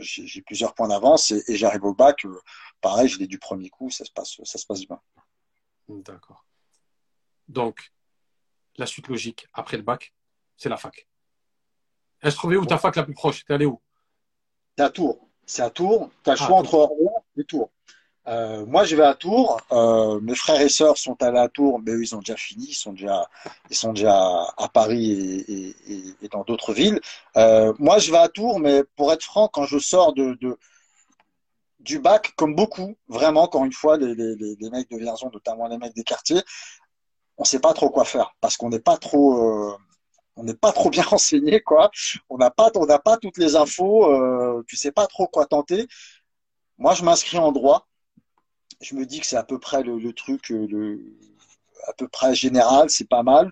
j'ai 0.00 0.42
plusieurs 0.42 0.74
points 0.74 0.88
d'avance 0.88 1.30
et, 1.30 1.42
et 1.48 1.56
j'arrive 1.56 1.84
au 1.84 1.94
bac. 1.94 2.26
pareil, 2.82 3.08
je 3.08 3.18
l'ai 3.18 3.26
du 3.26 3.38
premier 3.38 3.70
coup, 3.70 3.88
ça 3.88 4.04
se 4.04 4.12
passe, 4.12 4.38
ça 4.44 4.58
se 4.58 4.66
passe 4.66 4.86
bien. 4.86 5.00
D'accord. 5.88 6.44
Donc, 7.50 7.92
la 8.76 8.86
suite 8.86 9.08
logique 9.08 9.48
après 9.52 9.76
le 9.76 9.82
bac, 9.82 10.14
c'est 10.56 10.68
la 10.68 10.76
fac. 10.76 11.08
Elle 12.20 12.30
se 12.30 12.36
trouvait 12.36 12.56
où 12.56 12.64
ta 12.64 12.78
fac 12.78 12.94
la 12.94 13.02
plus 13.02 13.14
proche? 13.14 13.44
T'es 13.44 13.54
allé 13.54 13.66
où? 13.66 13.80
C'est 14.78 14.84
à 14.84 14.90
Tours. 14.90 15.28
C'est 15.44 15.62
à 15.62 15.70
Tours. 15.70 16.10
Tu 16.22 16.30
as 16.30 16.34
le 16.34 16.38
ah, 16.40 16.46
choix 16.46 16.56
entre 16.58 16.74
Orléans 16.74 17.24
et 17.36 17.44
Tours. 17.44 17.70
Euh, 18.28 18.64
moi, 18.66 18.84
je 18.84 18.94
vais 18.94 19.04
à 19.04 19.14
Tours. 19.14 19.60
Euh, 19.72 20.20
mes 20.20 20.36
frères 20.36 20.60
et 20.60 20.68
sœurs 20.68 20.96
sont 20.96 21.20
allés 21.22 21.38
à 21.38 21.48
Tours, 21.48 21.80
mais 21.80 21.90
eux, 21.90 22.02
ils 22.02 22.14
ont 22.14 22.20
déjà 22.20 22.36
fini. 22.36 22.66
Ils 22.66 22.74
sont 22.74 22.92
déjà, 22.92 23.28
ils 23.68 23.76
sont 23.76 23.92
déjà 23.92 24.14
à 24.56 24.68
Paris 24.72 25.10
et, 25.10 25.70
et, 25.88 26.14
et 26.22 26.28
dans 26.28 26.44
d'autres 26.44 26.72
villes. 26.72 27.00
Euh, 27.36 27.72
moi, 27.78 27.98
je 27.98 28.12
vais 28.12 28.18
à 28.18 28.28
Tours, 28.28 28.60
mais 28.60 28.84
pour 28.96 29.12
être 29.12 29.24
franc, 29.24 29.48
quand 29.48 29.64
je 29.64 29.78
sors 29.78 30.12
de, 30.12 30.34
de 30.34 30.56
du 31.80 31.98
bac, 31.98 32.34
comme 32.36 32.54
beaucoup, 32.54 32.94
vraiment, 33.08 33.44
encore 33.44 33.64
une 33.64 33.72
fois, 33.72 33.96
les, 33.96 34.14
les, 34.14 34.36
les 34.36 34.70
mecs 34.70 34.90
de 34.90 34.98
Vierzon, 34.98 35.30
notamment 35.32 35.66
les 35.66 35.78
mecs 35.78 35.94
des 35.94 36.04
quartiers, 36.04 36.42
on 37.40 37.44
sait 37.44 37.58
pas 37.58 37.72
trop 37.72 37.88
quoi 37.88 38.04
faire 38.04 38.36
parce 38.40 38.56
qu'on 38.58 38.68
n'est 38.68 38.80
pas 38.80 38.98
trop 38.98 39.72
euh, 39.72 39.76
on 40.36 40.44
n'est 40.44 40.54
pas 40.54 40.72
trop 40.72 40.90
bien 40.90 41.02
renseigné 41.14 41.60
quoi. 41.60 41.90
On 42.28 42.36
n'a 42.36 42.50
pas 42.50 42.70
on 42.76 42.86
n'a 42.86 42.98
pas 42.98 43.16
toutes 43.16 43.38
les 43.38 43.56
infos 43.56 44.12
euh, 44.12 44.62
tu 44.68 44.76
sais 44.76 44.92
pas 44.92 45.06
trop 45.06 45.26
quoi 45.26 45.46
tenter. 45.46 45.88
Moi 46.78 46.94
je 46.94 47.02
m'inscris 47.02 47.38
en 47.38 47.50
droit. 47.50 47.88
Je 48.82 48.94
me 48.94 49.04
dis 49.04 49.20
que 49.20 49.26
c'est 49.26 49.36
à 49.36 49.42
peu 49.42 49.58
près 49.58 49.82
le, 49.82 50.12
truc 50.12 50.50
euh, 50.52 50.66
le 50.68 51.00
à 51.86 51.92
peu 51.94 52.08
près 52.08 52.34
général 52.34 52.90
c'est 52.90 53.08
pas 53.08 53.22
mal. 53.22 53.50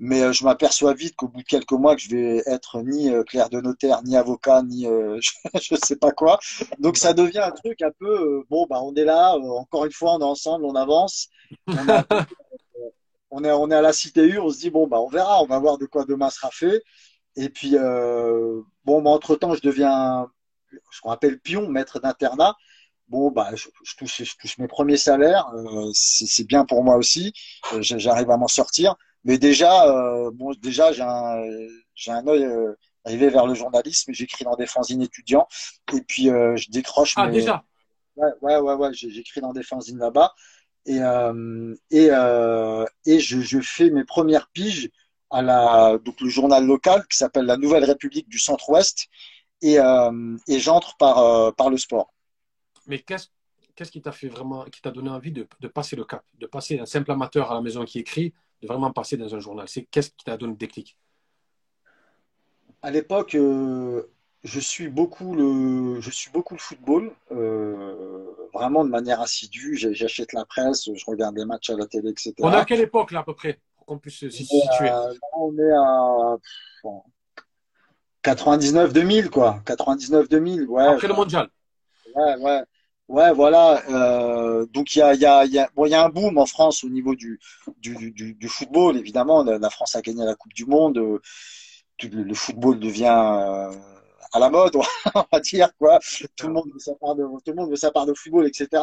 Mais 0.00 0.22
euh, 0.22 0.32
je 0.32 0.44
m'aperçois 0.44 0.94
vite 0.94 1.16
qu'au 1.16 1.28
bout 1.28 1.42
de 1.42 1.46
quelques 1.46 1.72
mois 1.72 1.96
que 1.96 2.02
je 2.02 2.10
vais 2.10 2.42
être 2.46 2.80
ni 2.82 3.10
clerc 3.26 3.50
de 3.50 3.60
notaire 3.60 4.02
ni 4.04 4.16
avocat 4.16 4.62
ni 4.62 4.84
je, 5.54 5.74
ne 5.74 5.78
sais 5.84 5.96
pas 5.96 6.12
quoi. 6.12 6.38
Donc 6.78 6.96
ça 6.96 7.12
devient 7.12 7.40
un 7.40 7.50
truc 7.50 7.82
un 7.82 7.90
peu 7.98 8.42
bon 8.48 8.66
bah 8.70 8.80
on 8.82 8.94
est 8.94 9.04
là 9.04 9.34
encore 9.36 9.84
une 9.84 9.92
fois 9.92 10.14
on 10.14 10.20
est 10.20 10.24
ensemble 10.24 10.64
on 10.64 10.74
avance. 10.76 11.28
On 11.66 11.88
a 11.90 12.04
on 13.30 13.44
est, 13.44 13.52
on 13.52 13.70
est 13.70 13.74
à 13.74 13.82
la 13.82 13.92
cité 13.92 14.24
U, 14.24 14.38
on 14.38 14.50
se 14.50 14.58
dit, 14.58 14.70
bon, 14.70 14.86
bah, 14.86 15.00
on 15.00 15.08
verra, 15.08 15.42
on 15.42 15.46
va 15.46 15.58
voir 15.58 15.78
de 15.78 15.86
quoi 15.86 16.04
demain 16.04 16.30
sera 16.30 16.50
fait. 16.50 16.82
Et 17.36 17.48
puis, 17.48 17.76
euh, 17.76 18.60
bon, 18.84 19.02
bah, 19.02 19.10
entre-temps, 19.10 19.54
je 19.54 19.60
deviens 19.60 20.26
ce 20.90 21.00
qu'on 21.00 21.10
appelle 21.10 21.38
pion, 21.40 21.68
maître 21.68 22.00
d'internat. 22.00 22.56
Bon, 23.08 23.30
bah, 23.30 23.50
je, 23.54 23.68
touche, 23.96 24.22
je 24.22 24.36
touche 24.36 24.58
mes 24.58 24.68
premiers 24.68 24.98
salaires, 24.98 25.48
euh, 25.54 25.90
c'est 25.94 26.46
bien 26.46 26.64
pour 26.64 26.84
moi 26.84 26.96
aussi. 26.96 27.32
Euh, 27.72 27.78
j'arrive 27.80 28.30
à 28.30 28.36
m'en 28.36 28.48
sortir. 28.48 28.96
Mais 29.24 29.38
déjà, 29.38 29.88
euh, 29.88 30.30
bon, 30.32 30.52
déjà, 30.60 30.92
j'ai 30.92 31.02
un, 31.02 31.42
j'ai 31.94 32.10
un 32.10 32.26
œil 32.26 32.44
euh, 32.44 32.74
arrivé 33.04 33.30
vers 33.30 33.46
le 33.46 33.54
journalisme. 33.54 34.12
J'écris 34.12 34.44
dans 34.44 34.56
des 34.56 34.66
fanzines 34.66 35.02
étudiants. 35.02 35.46
Et 35.94 36.02
puis, 36.02 36.24
je 36.24 36.70
décroche. 36.70 37.14
Ah, 37.16 37.28
déjà? 37.28 37.64
Ouais, 38.16 38.30
ouais, 38.42 38.56
ouais, 38.58 38.74
ouais 38.74 38.90
j'écris 38.92 39.40
dans 39.40 39.52
des 39.52 39.62
fanzines 39.62 39.98
là-bas 39.98 40.34
et, 40.88 41.00
euh, 41.02 41.74
et, 41.90 42.08
euh, 42.10 42.84
et 43.04 43.20
je, 43.20 43.40
je, 43.40 43.60
fais 43.60 43.90
mes 43.90 44.04
premières 44.04 44.48
piges 44.48 44.90
à 45.30 45.42
la, 45.42 45.98
donc 45.98 46.20
le 46.20 46.28
journal 46.28 46.66
local 46.66 47.06
qui 47.10 47.18
s'appelle 47.18 47.44
La 47.44 47.58
Nouvelle 47.58 47.84
République 47.84 48.28
du 48.28 48.38
Centre-Ouest. 48.38 49.06
Et, 49.60 49.78
euh, 49.78 50.36
et 50.46 50.58
j'entre 50.58 50.96
par, 50.96 51.54
par 51.56 51.68
le 51.68 51.76
sport. 51.76 52.12
Mais 52.86 53.00
qu'est-ce 53.00 53.26
qu'est-ce 53.78 53.92
qui 53.92 54.02
t'a 54.02 54.10
fait 54.10 54.28
vraiment, 54.28 54.64
qui 54.64 54.80
t'a 54.80 54.90
donné 54.90 55.08
envie 55.08 55.30
de, 55.30 55.46
de, 55.60 55.68
passer 55.68 55.94
le 55.94 56.04
cap, 56.04 56.24
de 56.40 56.46
passer 56.46 56.76
d'un 56.76 56.86
simple 56.86 57.12
amateur 57.12 57.52
à 57.52 57.54
la 57.54 57.60
maison 57.60 57.84
qui 57.84 58.00
écrit, 58.00 58.34
de 58.60 58.66
vraiment 58.66 58.90
passer 58.90 59.16
dans 59.16 59.32
un 59.32 59.38
journal? 59.38 59.68
C'est 59.68 59.84
qu'est-ce 59.84 60.10
qui 60.10 60.24
t'a 60.24 60.36
donné 60.36 60.52
le 60.52 60.58
déclic? 60.58 60.98
À 62.82 62.90
l'époque, 62.90 63.36
euh, 63.36 64.02
je 64.42 64.58
suis 64.58 64.88
beaucoup 64.88 65.32
le, 65.34 66.00
je 66.00 66.10
suis 66.10 66.30
beaucoup 66.32 66.54
le 66.54 66.60
football, 66.60 67.12
euh, 67.30 68.17
vraiment 68.52 68.84
de 68.84 68.90
manière 68.90 69.20
assidue. 69.20 69.76
J'achète 69.76 70.32
la 70.32 70.44
presse, 70.44 70.88
je 70.94 71.04
regarde 71.06 71.36
les 71.36 71.44
matchs 71.44 71.70
à 71.70 71.76
la 71.76 71.86
télé, 71.86 72.10
etc. 72.10 72.34
On 72.40 72.52
est 72.52 72.56
à 72.56 72.64
quelle 72.64 72.80
époque 72.80 73.12
là 73.12 73.20
à 73.20 73.22
peu 73.24 73.34
près 73.34 73.60
pour 73.76 73.86
qu'on 73.86 73.98
puisse 73.98 74.18
se 74.18 74.30
situer? 74.30 74.90
On 75.36 75.56
est 75.58 75.72
à 75.72 76.36
99-2000 78.24 79.28
quoi, 79.30 79.62
99-2000, 79.64 80.66
ouais. 80.66 80.84
Après 80.84 81.08
le 81.08 81.14
mondial. 81.14 81.48
Ouais, 82.14 82.36
ouais. 82.36 82.62
Ouais, 83.08 83.32
voilà. 83.32 83.82
Euh, 83.88 84.66
donc 84.66 84.94
il 84.94 84.98
y 84.98 85.02
a, 85.02 85.14
y, 85.14 85.24
a, 85.24 85.46
y, 85.46 85.58
a, 85.58 85.70
bon, 85.74 85.86
y 85.86 85.94
a 85.94 86.04
un 86.04 86.10
boom 86.10 86.36
en 86.36 86.44
France 86.44 86.84
au 86.84 86.90
niveau 86.90 87.14
du, 87.14 87.40
du, 87.78 88.12
du, 88.12 88.34
du 88.34 88.48
football. 88.48 88.98
Évidemment, 88.98 89.42
la, 89.42 89.58
la, 89.58 89.70
France 89.70 89.96
a 89.96 90.02
gagné 90.02 90.24
la 90.26 90.34
Coupe 90.34 90.52
du 90.52 90.66
Monde. 90.66 90.98
Euh, 90.98 91.18
le, 92.02 92.22
le 92.22 92.34
football 92.34 92.78
devient 92.78 93.06
euh, 93.08 93.72
à 94.32 94.38
la 94.38 94.50
mode, 94.50 94.76
on 95.14 95.24
va 95.32 95.40
dire 95.40 95.70
quoi. 95.78 95.98
Tout 96.36 96.48
le 96.48 96.52
monde 96.52 96.70
veut 96.72 96.78
sa 96.78 96.94
part 96.94 97.14
de, 97.14 97.22
tout 97.22 97.50
le 97.50 97.54
monde 97.54 97.70
veut 97.70 97.76
sa 97.76 97.90
part 97.90 98.06
de 98.06 98.14
football, 98.14 98.46
etc. 98.46 98.82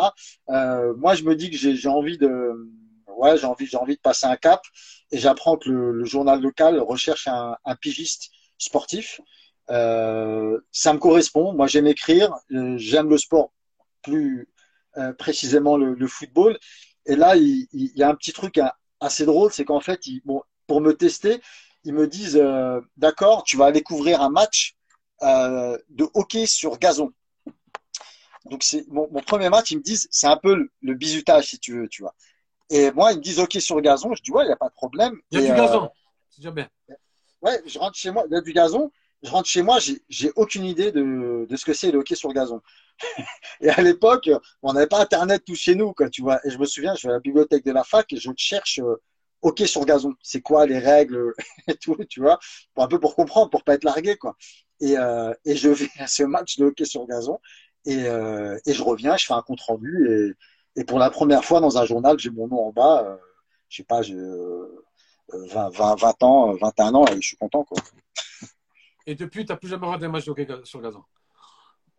Euh, 0.49 0.93
moi, 0.97 1.15
je 1.15 1.23
me 1.23 1.36
dis 1.36 1.49
que 1.49 1.58
j'ai 1.58 1.89
envie 1.89 2.17
de, 2.17 2.69
ouais, 3.08 3.38
j'ai 3.38 3.45
envie, 3.45 3.65
j'ai 3.65 3.77
envie 3.77 3.95
de 3.95 4.01
passer 4.01 4.25
un 4.25 4.36
cap, 4.36 4.62
et 5.12 5.17
j'apprends 5.17 5.58
que 5.58 5.69
le, 5.69 5.91
le, 5.91 6.05
journal 6.05 6.41
local 6.41 6.79
recherche 6.79 7.27
un, 7.27 7.55
un 7.65 7.75
pigiste 7.75 8.29
sportif. 8.58 9.21
Euh, 9.69 10.60
ça 10.71 10.93
me 10.93 10.99
correspond. 10.99 11.53
Moi, 11.53 11.67
j'aime 11.67 11.88
écrire, 11.88 12.34
euh, 12.51 12.77
j'aime 12.77 13.10
le 13.10 13.17
sport 13.17 13.51
plus 14.03 14.47
euh, 14.97 15.13
précisément 15.13 15.77
le, 15.77 15.93
le, 15.93 16.08
football. 16.08 16.58
Et 17.05 17.15
là, 17.15 17.36
il, 17.36 17.67
il, 17.73 17.91
y 17.95 18.03
a 18.03 18.10
un 18.10 18.15
petit 18.15 18.34
truc 18.34 18.60
assez 18.99 19.25
drôle, 19.25 19.51
c'est 19.51 19.65
qu'en 19.65 19.79
fait, 19.79 20.05
ils, 20.08 20.21
bon, 20.25 20.41
pour 20.67 20.81
me 20.81 20.93
tester, 20.93 21.41
ils 21.84 21.93
me 21.93 22.08
disent, 22.08 22.38
euh, 22.41 22.81
d'accord, 22.97 23.43
tu 23.43 23.58
vas 23.58 23.65
aller 23.65 23.81
couvrir 23.81 24.21
un 24.21 24.29
match 24.29 24.75
euh, 25.23 25.78
de 25.89 26.08
hockey 26.13 26.45
sur 26.45 26.78
gazon. 26.78 27.12
Donc 28.45 28.63
c'est 28.63 28.88
mon, 28.89 29.08
mon, 29.12 29.21
premier 29.21 29.49
match, 29.49 29.71
ils 29.71 29.78
me 29.78 29.84
disent 29.84 30.08
c'est 30.12 30.28
un 30.28 30.38
peu 30.38 30.56
le, 30.56 30.71
le, 30.82 30.93
bisutage 30.93 31.49
si 31.49 31.60
tu 31.60 31.80
veux, 31.80 31.88
tu 31.88 32.04
vois. 32.04 32.13
Et 32.69 32.91
moi 32.91 33.12
ils 33.12 33.17
me 33.17 33.23
disent 33.23 33.39
hockey 33.39 33.60
sur 33.60 33.80
gazon, 33.82 34.13
je 34.13 34.21
dis 34.21 34.32
ouais 34.32 34.45
il 34.45 34.49
y 34.49 34.51
a 34.51 34.56
pas 34.56 34.69
de 34.69 34.73
problème. 34.73 35.19
Il 35.32 35.39
y 35.39 35.41
a 35.41 35.45
et, 35.45 35.51
du 35.51 35.56
gazon, 35.56 35.89
c'est 36.30 36.41
déjà 36.41 36.51
bien. 36.51 36.69
Ouais, 37.41 37.62
je 37.65 37.80
rentre 37.80 37.97
chez 37.97 38.12
moi, 38.12 38.23
il 38.28 38.34
y 38.34 38.38
a 38.38 38.41
du 38.41 38.54
gazon. 38.54 38.91
Je 39.23 39.32
rentre 39.32 39.47
chez 39.47 39.63
moi, 39.63 39.80
j'ai 39.80 40.32
aucune 40.36 40.65
idée 40.65 40.91
de, 40.91 41.47
de 41.49 41.56
ce 41.56 41.65
que 41.65 41.73
c'est 41.73 41.91
le 41.91 41.99
hockey 41.99 42.15
sur 42.15 42.32
gazon. 42.32 42.62
et 43.62 43.69
à 43.69 43.82
l'époque, 43.82 44.30
on 44.62 44.73
n'avait 44.73 44.88
pas 44.88 44.99
Internet 45.01 45.43
tout 45.45 45.56
chez 45.56 45.73
nous, 45.73 45.93
quoi, 45.93 46.10
tu 46.10 46.21
vois. 46.21 46.39
Et 46.45 46.51
je 46.51 46.58
me 46.60 46.65
souviens, 46.65 46.93
je 46.95 47.08
vais 47.08 47.13
à 47.13 47.15
la 47.15 47.19
bibliothèque 47.19 47.65
de 47.65 47.71
la 47.71 47.84
fac 47.84 48.12
et 48.13 48.17
je 48.17 48.30
cherche 48.38 48.80
euh, 48.80 49.01
hockey 49.41 49.67
sur 49.67 49.86
gazon. 49.86 50.13
C'est 50.21 50.41
quoi 50.41 50.65
les 50.65 50.78
règles 50.78 51.34
et 51.67 51.75
tout, 51.75 51.97
tu 52.10 52.21
vois, 52.21 52.39
pour 52.73 52.84
un 52.84 52.88
peu 52.88 52.99
pour 52.99 53.15
comprendre, 53.15 53.49
pour 53.49 53.63
pas 53.63 53.73
être 53.73 53.84
largué, 53.84 54.15
quoi. 54.15 54.36
Et, 54.82 54.98
euh, 54.98 55.34
et 55.46 55.56
je 55.56 55.70
vais 55.70 55.90
à 56.00 56.08
ce 56.08 56.24
match 56.24 56.58
de 56.58 56.66
hockey 56.66 56.86
sur 56.86 57.06
gazon 57.08 57.40
et, 57.86 58.08
euh, 58.08 58.58
et 58.66 58.74
je 58.74 58.84
reviens, 58.84 59.16
je 59.16 59.26
fais 59.26 59.34
un 59.34 59.42
compte 59.42 59.62
rendu 59.62 60.10
et, 60.76 60.82
et 60.82 60.84
pour 60.84 61.00
la 61.00 61.10
première 61.10 61.46
fois 61.46 61.62
dans 61.62 61.78
un 61.78 61.86
journal, 61.86 62.20
j'ai 62.20 62.30
mon 62.30 62.48
nom 62.48 62.68
en 62.68 62.72
bas. 62.72 63.04
Euh, 63.06 63.18
je 63.70 63.78
sais 63.78 63.84
pas, 63.84 64.02
j'ai 64.02 64.16
20, 65.34 65.70
20, 65.70 65.96
20 65.96 66.24
ans, 66.24 66.54
21 66.54 66.96
ans 66.96 67.06
et 67.08 67.16
je 67.16 67.28
suis 67.28 67.38
content, 67.38 67.64
quoi. 67.64 67.82
Et 69.08 69.16
depuis, 69.16 69.46
tu 69.46 69.52
n'as 69.52 69.58
plus 69.58 69.70
jamais 69.70 69.86
regardé 69.86 70.06
un 70.08 70.10
match 70.10 70.26
de 70.26 70.32
hockey 70.32 70.48
sur 70.64 70.82
gazon? 70.82 71.04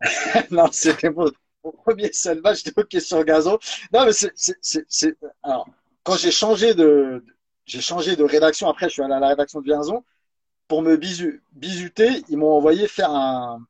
Non, 0.51 0.67
c'était 0.71 1.09
mon, 1.09 1.31
mon, 1.63 1.71
premier 1.71 2.11
seul 2.13 2.41
match 2.41 2.63
de 2.63 2.73
hockey 2.75 2.99
sur 2.99 3.23
gazon. 3.23 3.57
Non, 3.93 4.05
mais 4.05 4.11
c'est. 4.13 5.17
Alors, 5.41 5.67
quand 6.03 6.15
j'ai 6.15 6.31
changé 6.31 6.73
de. 6.73 7.23
J'ai 7.65 7.81
changé 7.81 8.15
de 8.15 8.23
rédaction, 8.23 8.69
après 8.69 8.87
je 8.87 8.93
suis 8.93 9.01
allé 9.01 9.13
à 9.13 9.19
la 9.19 9.27
rédaction 9.29 9.59
de 9.59 9.65
Vierzon. 9.65 10.03
Pour 10.67 10.81
me 10.81 10.97
bisu, 10.97 11.43
bisuter, 11.53 12.23
ils 12.29 12.37
m'ont 12.37 12.51
envoyé 12.51 12.87
faire 12.87 13.11
un, 13.11 13.65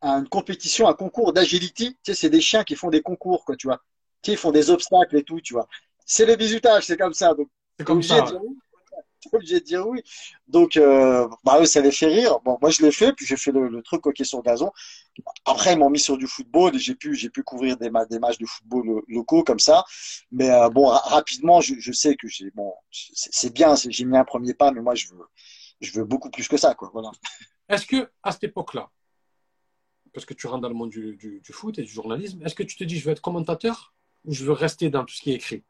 un, 0.00 0.20
une 0.20 0.28
compétition, 0.28 0.88
un 0.88 0.94
concours 0.94 1.32
d'agility. 1.32 1.94
Tu 2.02 2.12
sais, 2.12 2.14
c'est 2.14 2.30
des 2.30 2.40
chiens 2.40 2.64
qui 2.64 2.74
font 2.74 2.90
des 2.90 3.02
concours, 3.02 3.44
quoi, 3.44 3.56
tu 3.56 3.66
vois. 3.66 3.82
Tu 4.22 4.30
sais, 4.30 4.32
ils 4.34 4.38
font 4.38 4.52
des 4.52 4.70
obstacles 4.70 5.16
et 5.16 5.24
tout, 5.24 5.40
tu 5.40 5.54
vois. 5.54 5.68
C'est 6.06 6.26
le 6.26 6.36
bisutage, 6.36 6.84
c'est 6.86 6.96
comme 6.96 7.14
ça. 7.14 7.34
Donc, 7.34 7.48
c'est 7.78 7.84
comme 7.84 8.02
ça. 8.02 8.24
obligé 9.32 9.60
de 9.60 9.64
dire 9.64 9.86
oui. 9.86 10.02
Donc, 10.48 10.76
euh, 10.76 11.28
bah 11.44 11.58
eux, 11.60 11.66
ça 11.66 11.80
les 11.80 11.92
fait 11.92 12.06
rire. 12.06 12.40
Bon, 12.44 12.58
moi, 12.60 12.70
je 12.70 12.82
l'ai 12.82 12.92
fait, 12.92 13.12
puis 13.12 13.26
j'ai 13.26 13.36
fait 13.36 13.52
le, 13.52 13.68
le, 13.68 13.82
truc 13.82 14.04
hockey 14.06 14.24
sur 14.24 14.42
gazon. 14.42 14.70
Après, 15.44 15.72
ils 15.72 15.78
m'ont 15.78 15.90
mis 15.90 16.00
sur 16.00 16.16
du 16.16 16.26
football 16.26 16.74
et 16.74 16.78
j'ai 16.78 16.94
pu, 16.94 17.14
j'ai 17.14 17.30
pu 17.30 17.42
couvrir 17.42 17.76
des, 17.76 17.90
des, 18.10 18.18
matchs 18.18 18.38
de 18.38 18.46
football 18.46 19.02
locaux 19.08 19.44
comme 19.44 19.60
ça. 19.60 19.84
Mais 20.30 20.50
euh, 20.50 20.68
bon, 20.68 20.86
rapidement, 20.86 21.60
je, 21.60 21.74
je, 21.78 21.92
sais 21.92 22.16
que 22.16 22.28
j'ai, 22.28 22.50
bon, 22.50 22.72
c'est 22.90 23.52
bien, 23.52 23.74
j'ai 23.76 24.04
mis 24.04 24.16
un 24.16 24.24
premier 24.24 24.54
pas, 24.54 24.72
mais 24.72 24.80
moi, 24.80 24.94
je 24.94 25.08
veux, 25.08 25.24
je 25.82 25.98
veux 25.98 26.04
beaucoup 26.04 26.30
plus 26.30 26.48
que 26.48 26.56
ça, 26.56 26.74
quoi. 26.74 26.90
Voilà. 26.92 27.10
Est-ce 27.68 27.86
que 27.86 28.10
à 28.22 28.32
cette 28.32 28.44
époque-là, 28.44 28.90
parce 30.14 30.24
que 30.24 30.34
tu 30.34 30.46
rentres 30.46 30.62
dans 30.62 30.68
le 30.68 30.74
monde 30.74 30.90
du, 30.90 31.16
du, 31.16 31.40
du 31.40 31.52
foot 31.52 31.78
et 31.78 31.82
du 31.82 31.90
journalisme, 31.90 32.42
est-ce 32.44 32.54
que 32.54 32.62
tu 32.62 32.76
te 32.76 32.84
dis, 32.84 32.98
je 32.98 33.04
veux 33.04 33.12
être 33.12 33.22
commentateur 33.22 33.94
ou 34.24 34.32
je 34.32 34.44
veux 34.44 34.52
rester 34.52 34.90
dans 34.90 35.04
tout 35.04 35.14
ce 35.14 35.22
qui 35.22 35.32
est 35.32 35.36
écrit? 35.36 35.64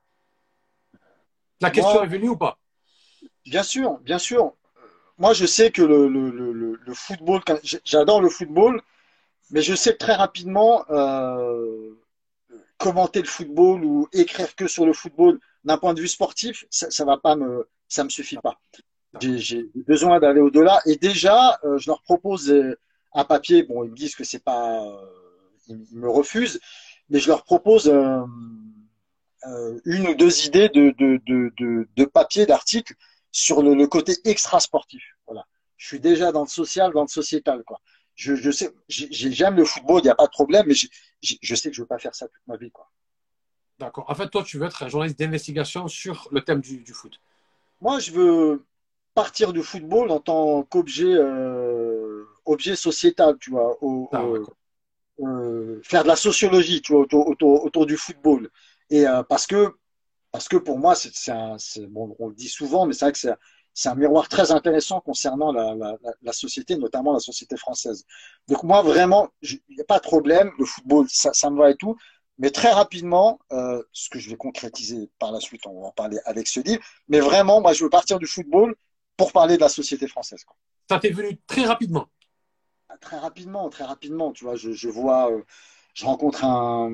La 1.61 1.71
question 1.71 1.95
moi, 1.95 2.05
est 2.05 2.09
venue 2.09 2.29
ou 2.31 2.37
pas? 2.37 2.59
Bien 3.47 3.63
sûr, 3.63 3.99
bien 3.99 4.19
sûr. 4.19 4.55
Moi, 5.19 5.33
je 5.33 5.47
sais 5.47 5.71
que 5.71 5.83
le, 5.83 6.09
le, 6.09 6.31
le, 6.31 6.75
le 6.75 6.95
football, 6.95 7.41
j'adore 7.85 8.21
le 8.21 8.29
football, 8.29 8.83
mais 9.51 9.63
je 9.63 9.75
sais 9.75 9.97
très 9.97 10.15
rapidement, 10.15 10.85
euh, 10.91 11.95
commenter 12.79 13.21
le 13.21 13.29
football 13.29 13.85
ou 13.85 14.09
écrire 14.13 14.57
que 14.57 14.67
sur 14.67 14.85
le 14.85 14.93
football 14.93 15.39
d'un 15.63 15.79
point 15.79 15.95
de 15.95 16.01
vue 16.01 16.09
sportif, 16.09 16.65
ça, 16.71 16.91
ça 16.91 17.05
va 17.05 17.17
pas 17.17 17.37
me, 17.37 17.69
ça 17.87 18.03
me 18.03 18.09
suffit 18.09 18.39
pas. 18.39 18.59
J'ai 19.21 19.71
besoin 19.75 20.21
d'aller 20.21 20.41
au-delà. 20.41 20.81
Et 20.87 20.97
déjà, 20.97 21.59
euh, 21.65 21.79
je 21.79 21.89
leur 21.89 22.03
propose 22.03 22.53
un 23.15 23.25
papier. 23.25 23.63
Bon, 23.63 23.85
ils 23.85 23.91
me 23.91 23.97
disent 23.97 24.15
que 24.15 24.25
c'est 24.25 24.43
pas, 24.43 24.85
euh, 24.85 25.07
ils, 25.69 25.87
me 25.93 26.09
refusent, 26.09 26.61
mais 27.11 27.19
je 27.19 27.29
leur 27.29 27.45
propose 27.45 27.89
euh, 27.89 28.21
une 29.85 30.09
ou 30.09 30.15
deux 30.15 30.47
idées 30.47 30.69
de, 30.69 30.95
de, 30.99 31.21
de, 31.27 31.53
de, 31.59 31.89
de 31.95 32.05
papier, 32.05 32.47
d'articles 32.47 32.95
sur 33.31 33.63
le, 33.63 33.75
le, 33.75 33.87
côté 33.87 34.15
extra 34.25 34.61
sportif. 34.61 35.03
Voilà. 35.27 35.45
Je 35.77 35.87
suis 35.87 36.01
déjà 36.01 36.33
dans 36.33 36.43
le 36.43 36.49
social, 36.49 36.93
dans 36.93 37.03
le 37.03 37.09
sociétal, 37.09 37.63
quoi. 37.65 37.81
Je, 38.15 38.35
je 38.35 38.51
sais, 38.51 38.71
j'aime 38.89 39.57
le 39.57 39.65
football, 39.65 40.01
il 40.01 40.05
n'y 40.05 40.11
a 40.11 40.15
pas 40.15 40.27
de 40.27 40.31
problème, 40.31 40.67
mais 40.67 40.75
je, 40.75 40.87
je 41.23 41.55
sais 41.55 41.71
que 41.71 41.75
je 41.75 41.81
ne 41.81 41.85
veux 41.85 41.89
pas 41.89 41.99
faire 41.99 42.15
ça 42.15 42.29
toute 42.29 42.47
ma 42.47 42.57
vie, 42.57 42.71
quoi. 42.71 42.91
D'accord. 43.79 44.05
En 44.09 44.15
fait, 44.15 44.29
toi, 44.29 44.45
tu 44.45 44.59
veux 44.59 44.67
être 44.67 44.83
un 44.83 44.89
journaliste 44.89 45.19
d'investigation 45.19 45.89
sur 45.89 46.29
le 46.31 46.43
thème 46.43 46.61
du, 46.61 46.79
du, 46.79 46.93
foot. 46.93 47.19
Moi, 47.81 47.99
je 47.99 48.13
veux 48.13 48.65
partir 49.15 49.53
du 49.53 49.63
football 49.63 50.11
en 50.11 50.21
tant 50.21 50.63
qu'objet 50.63 51.15
euh, 51.15 52.25
objet 52.45 52.77
sociétal, 52.77 53.37
tu 53.39 53.51
vois, 53.51 53.77
au, 53.83 54.09
ah, 54.13 54.25
euh, 55.21 55.81
faire 55.83 56.03
de 56.03 56.09
la 56.09 56.17
sociologie, 56.17 56.81
tu 56.81 56.93
vois, 56.93 57.03
autour, 57.03 57.29
autour, 57.29 57.65
autour 57.65 57.87
du 57.87 57.97
football. 57.97 58.51
Et 58.91 59.07
euh, 59.07 59.23
parce 59.23 59.47
que 59.47 59.75
parce 60.33 60.49
que 60.49 60.57
pour 60.57 60.79
moi, 60.79 60.95
c'est 60.95 61.87
bon, 61.89 62.17
on 62.19 62.29
le 62.29 62.35
dit 62.35 62.49
souvent, 62.49 62.87
mais 62.87 62.95
c'est 62.95 63.05
vrai 63.05 63.13
que 63.13 63.19
c'est 63.19 63.35
c'est 63.75 63.89
un 63.89 63.95
miroir 63.95 64.29
très 64.29 64.51
intéressant 64.51 65.01
concernant 65.01 65.53
la, 65.53 65.75
la, 65.75 65.97
la, 66.21 66.33
société, 66.33 66.77
notamment 66.77 67.13
la 67.13 67.21
société 67.21 67.57
française. 67.57 68.05
Donc 68.49 68.63
moi, 68.65 68.83
vraiment, 68.83 69.29
il 69.43 69.61
n'y 69.71 69.81
a 69.81 69.85
pas 69.85 69.99
de 69.99 70.03
problème, 70.03 70.51
le 70.59 70.65
football, 70.65 71.07
ça, 71.09 71.33
ça, 71.33 71.49
me 71.51 71.59
va 71.59 71.71
et 71.71 71.77
tout, 71.77 71.97
mais 72.39 72.51
très 72.51 72.71
rapidement, 72.71 73.39
euh, 73.53 73.83
ce 73.93 74.11
que 74.11 74.19
je 74.19 74.29
vais 74.31 74.37
concrétiser 74.37 75.09
par 75.19 75.33
la 75.33 75.41
suite, 75.41 75.67
on 75.67 75.81
va 75.81 75.87
en 75.89 75.93
parler 75.93 76.19
avec 76.25 76.49
ce 76.49 76.61
livre, 76.61 76.83
mais 77.09 77.21
vraiment, 77.21 77.61
moi, 77.61 77.73
je 77.73 77.85
veux 77.85 77.91
partir 77.91 78.19
du 78.19 78.27
football 78.27 78.75
pour 79.23 79.33
parler 79.33 79.55
de 79.57 79.61
la 79.61 79.69
société 79.69 80.09
française. 80.09 80.43
Quoi. 80.45 80.57
Ça 80.89 80.99
t'est 80.99 81.11
venu 81.11 81.39
très 81.47 81.65
rapidement 81.65 82.09
Très 83.01 83.19
rapidement, 83.19 83.71
très 83.71 83.85
rapidement, 83.85 84.33
tu 84.33 84.45
vois, 84.45 84.57
je, 84.57 84.73
je 84.73 84.89
vois, 84.89 85.33
euh, 85.33 85.43
je 85.95 86.05
rencontre 86.05 86.45
un, 86.45 86.91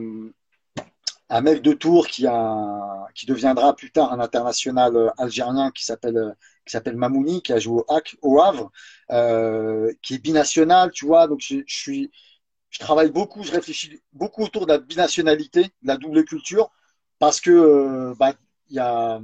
un 1.31 1.41
mec 1.41 1.63
de 1.63 1.73
Tours 1.73 2.07
qui 2.07 2.27
a 2.27 3.07
qui 3.15 3.25
deviendra 3.25 3.75
plus 3.75 3.91
tard 3.91 4.13
un 4.13 4.21
international 4.21 5.13
algérien 5.17 5.71
qui 5.71 5.85
s'appelle 5.85 6.37
qui 6.67 6.73
s'appelle 6.73 6.97
Mamouni 6.97 7.43
qui 7.43 7.53
a 7.53 7.59
joué 7.59 7.81
au 7.81 7.93
HAC 7.93 8.17
au 8.23 8.41
Havre 8.41 8.71
euh, 9.11 9.93
qui 10.03 10.15
est 10.15 10.19
binational 10.19 10.91
tu 10.93 11.05
vois 11.07 11.27
donc 11.27 11.41
je, 11.41 11.57
je, 11.67 11.77
suis 11.77 12.11
je 12.71 12.79
travaille 12.79 13.11
beaucoup 13.11 13.43
je 13.43 13.53
réfléchis 13.53 14.01
beaucoup 14.13 14.43
autour 14.45 14.67
de 14.67 14.73
la 14.73 14.79
binationalité 14.79 15.65
de 15.65 15.89
la 15.89 15.97
double 15.97 16.25
culture 16.25 16.71
parce 17.19 17.41
que 17.41 17.51
euh, 17.51 18.15
bah 18.19 18.35
il 18.71 18.77
y 18.77 18.79
a 18.79 19.21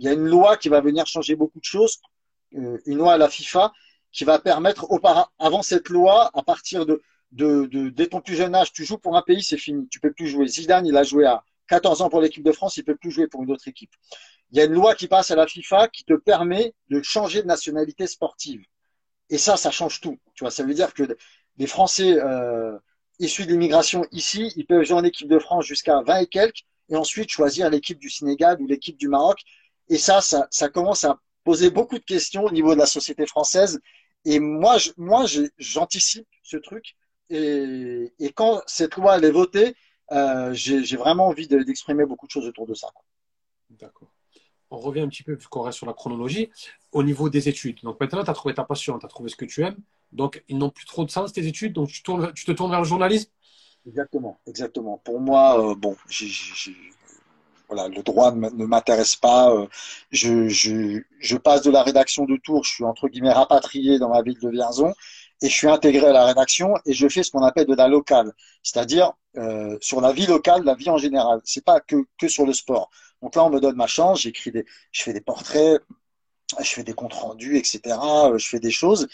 il 0.00 0.06
y 0.06 0.08
a 0.08 0.12
une 0.12 0.26
loi 0.26 0.56
qui 0.56 0.68
va 0.68 0.80
venir 0.80 1.06
changer 1.06 1.36
beaucoup 1.36 1.60
de 1.60 1.64
choses 1.64 2.00
euh, 2.56 2.78
une 2.86 2.98
loi 2.98 3.12
à 3.14 3.18
la 3.18 3.28
FIFA 3.28 3.72
qui 4.12 4.24
va 4.24 4.38
permettre 4.40 4.88
avant 5.38 5.62
cette 5.62 5.88
loi 5.88 6.30
à 6.34 6.42
partir 6.42 6.84
de, 6.84 7.00
dès 7.30 8.08
ton 8.08 8.20
plus 8.20 8.34
jeune 8.34 8.54
âge, 8.56 8.72
tu 8.72 8.84
joues 8.84 8.98
pour 8.98 9.16
un 9.16 9.22
pays, 9.22 9.42
c'est 9.42 9.56
fini. 9.56 9.86
Tu 9.88 10.00
peux 10.00 10.12
plus 10.12 10.26
jouer. 10.26 10.48
Zidane, 10.48 10.84
il 10.84 10.96
a 10.96 11.04
joué 11.04 11.26
à 11.26 11.44
14 11.68 12.02
ans 12.02 12.10
pour 12.10 12.20
l'équipe 12.20 12.42
de 12.42 12.50
France, 12.50 12.76
il 12.76 12.84
peut 12.84 12.96
plus 12.96 13.12
jouer 13.12 13.28
pour 13.28 13.44
une 13.44 13.52
autre 13.52 13.68
équipe. 13.68 13.92
Il 14.50 14.58
y 14.58 14.60
a 14.60 14.64
une 14.64 14.72
loi 14.72 14.96
qui 14.96 15.06
passe 15.06 15.30
à 15.30 15.36
la 15.36 15.46
FIFA 15.46 15.86
qui 15.88 16.04
te 16.04 16.14
permet 16.14 16.74
de 16.88 17.00
changer 17.02 17.42
de 17.42 17.46
nationalité 17.46 18.08
sportive. 18.08 18.64
Et 19.28 19.38
ça, 19.38 19.56
ça 19.56 19.70
change 19.70 20.00
tout. 20.00 20.18
Tu 20.34 20.42
vois, 20.42 20.50
ça 20.50 20.64
veut 20.64 20.74
dire 20.74 20.92
que 20.92 21.04
les 21.56 21.66
Français 21.68 22.18
euh, 22.18 22.76
issus 23.20 23.46
de 23.46 23.52
l'immigration 23.52 24.04
ici, 24.10 24.52
ils 24.56 24.66
peuvent 24.66 24.82
jouer 24.82 24.96
en 24.96 25.04
équipe 25.04 25.28
de 25.28 25.38
France 25.38 25.66
jusqu'à 25.66 26.02
20 26.02 26.22
et 26.22 26.26
quelques, 26.26 26.64
et 26.88 26.96
ensuite 26.96 27.30
choisir 27.30 27.70
l'équipe 27.70 28.00
du 28.00 28.10
Sénégal 28.10 28.60
ou 28.60 28.66
l'équipe 28.66 28.96
du 28.96 29.06
Maroc. 29.06 29.38
Et 29.90 29.98
ça, 29.98 30.22
ça, 30.22 30.48
ça 30.50 30.70
commence 30.70 31.04
à 31.04 31.20
poser 31.44 31.70
beaucoup 31.70 31.98
de 31.98 32.04
questions 32.04 32.44
au 32.44 32.50
niveau 32.50 32.72
de 32.74 32.78
la 32.78 32.86
société 32.86 33.26
française. 33.26 33.80
Et 34.24 34.40
moi, 34.40 34.78
je, 34.78 34.90
moi, 34.96 35.26
j'anticipe 35.58 36.28
ce 36.42 36.56
truc 36.56 36.96
et, 37.30 38.12
et, 38.18 38.32
quand 38.32 38.60
cette 38.66 38.96
loi 38.96 39.16
elle 39.16 39.24
est 39.24 39.30
votée, 39.30 39.74
euh, 40.10 40.52
j'ai 40.52 40.96
vraiment 40.96 41.28
envie 41.28 41.46
d'exprimer 41.46 42.04
beaucoup 42.04 42.26
de 42.26 42.32
choses 42.32 42.46
autour 42.46 42.66
de 42.66 42.74
ça. 42.74 42.88
D'accord. 43.70 44.10
On 44.72 44.78
revient 44.78 45.00
un 45.00 45.08
petit 45.08 45.22
peu, 45.22 45.36
puisqu'on 45.36 45.62
reste 45.62 45.78
sur 45.78 45.86
la 45.86 45.92
chronologie, 45.92 46.50
au 46.92 47.02
niveau 47.02 47.28
des 47.28 47.48
études. 47.48 47.80
Donc 47.82 48.00
maintenant, 48.00 48.24
tu 48.24 48.30
as 48.30 48.34
trouvé 48.34 48.54
ta 48.54 48.64
passion, 48.64 48.98
tu 48.98 49.06
as 49.06 49.08
trouvé 49.08 49.28
ce 49.28 49.36
que 49.36 49.44
tu 49.44 49.62
aimes. 49.62 49.78
Donc, 50.12 50.42
ils 50.48 50.58
n'ont 50.58 50.70
plus 50.70 50.86
trop 50.86 51.04
de 51.04 51.10
sens, 51.10 51.32
tes 51.32 51.46
études. 51.46 51.72
Donc, 51.72 51.88
tu, 51.88 52.02
tournes, 52.02 52.32
tu 52.34 52.44
te 52.44 52.52
tournes 52.52 52.70
vers 52.70 52.80
le 52.80 52.86
journalisme? 52.86 53.30
Exactement, 53.86 54.40
exactement. 54.46 54.98
Pour 54.98 55.20
moi, 55.20 55.70
euh, 55.70 55.74
bon, 55.74 55.96
j 56.08 56.24
ai, 56.24 56.28
j 56.28 56.70
ai, 56.70 56.99
voilà, 57.70 57.88
le 57.88 58.02
droit 58.02 58.32
ne 58.32 58.66
m'intéresse 58.66 59.16
pas. 59.16 59.54
Euh, 59.54 59.66
je, 60.10 61.36
passe 61.36 61.62
de 61.62 61.70
la 61.70 61.82
rédaction 61.82 62.24
de 62.24 62.36
Tours, 62.36 62.64
je 62.64 62.74
suis 62.74 62.84
entre 62.84 63.08
guillemets 63.08 63.32
rapatrié 63.32 63.98
dans 63.98 64.08
ma 64.08 64.22
ville 64.22 64.38
de 64.40 64.50
Vierzon 64.50 64.92
et 65.42 65.48
je 65.48 65.54
suis 65.54 65.68
intégré 65.68 66.06
à 66.06 66.12
la 66.12 66.26
rédaction 66.26 66.74
et 66.84 66.92
je 66.92 67.08
fais 67.08 67.22
ce 67.22 67.30
qu'on 67.30 67.42
appelle 67.42 67.66
de 67.66 67.74
la 67.74 67.88
locale, 67.88 68.32
c'est-à-dire 68.62 69.12
euh, 69.36 69.78
sur 69.80 70.00
la 70.00 70.12
vie 70.12 70.26
locale, 70.26 70.64
la 70.64 70.74
vie 70.74 70.90
en 70.90 70.98
général. 70.98 71.40
C'est 71.44 71.64
pas 71.64 71.80
que 71.80 72.04
que 72.18 72.28
sur 72.28 72.44
le 72.44 72.52
sport. 72.52 72.90
Donc 73.22 73.36
là, 73.36 73.44
on 73.44 73.50
me 73.50 73.60
donne 73.60 73.76
ma 73.76 73.86
chance, 73.86 74.22
j'écris 74.22 74.50
des, 74.50 74.64
je 74.92 75.02
fais 75.02 75.12
des 75.12 75.20
portraits, 75.20 75.80
je 76.58 76.68
fais 76.68 76.82
des 76.82 76.94
comptes 76.94 77.14
rendus, 77.14 77.56
etc. 77.56 77.80
Je 78.36 78.48
fais 78.48 78.60
des 78.60 78.70
choses. 78.72 79.06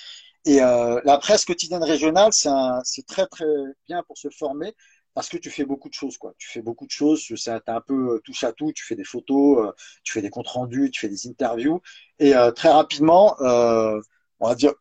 Et 0.46 0.62
euh, 0.62 1.00
la 1.04 1.18
presse 1.18 1.44
quotidienne 1.44 1.84
régionale, 1.84 2.30
c'est 2.32 3.07
très 3.07 3.26
très 3.26 3.46
bien 3.88 4.02
pour 4.04 4.16
se 4.16 4.28
former 4.30 4.74
parce 5.16 5.30
que 5.30 5.38
tu 5.38 5.50
fais 5.50 5.64
beaucoup 5.64 5.88
de 5.88 5.94
choses 5.94 6.18
quoi. 6.18 6.34
Tu 6.36 6.46
fais 6.48 6.60
beaucoup 6.60 6.86
de 6.86 6.90
choses, 6.90 7.26
c'est 7.36 7.50
un 7.50 7.80
peu 7.80 8.20
touche 8.22 8.44
à 8.44 8.52
tout. 8.52 8.70
Tu 8.72 8.84
fais 8.84 8.96
des 8.96 9.04
photos, 9.04 9.66
euh, 9.66 9.72
tu 10.04 10.12
fais 10.12 10.20
des 10.20 10.28
comptes 10.28 10.48
rendus, 10.48 10.90
tu 10.92 11.00
fais 11.00 11.08
des 11.08 11.26
interviews 11.26 11.80
et 12.18 12.34
euh, 12.34 12.50
très 12.52 12.70
rapidement, 12.70 13.34
euh, 13.40 14.00
on 14.40 14.48
va 14.48 14.54
dire 14.54 14.72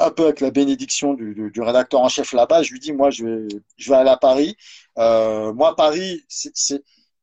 un 0.00 0.10
peu 0.10 0.24
avec 0.24 0.40
la 0.40 0.50
bénédiction 0.50 1.14
du, 1.14 1.52
rédacteur 1.60 2.00
en 2.00 2.08
chef 2.08 2.32
là-bas, 2.32 2.62
je 2.62 2.72
lui 2.72 2.80
dis, 2.80 2.92
moi, 2.92 3.10
je 3.10 3.24
vais, 3.24 3.48
je 3.76 3.90
vais 3.90 3.96
aller 3.96 4.10
à 4.10 4.16
Paris. 4.16 4.56
Euh, 4.98 5.52
moi, 5.52 5.74
Paris, 5.74 6.24
c'est, 6.28 6.52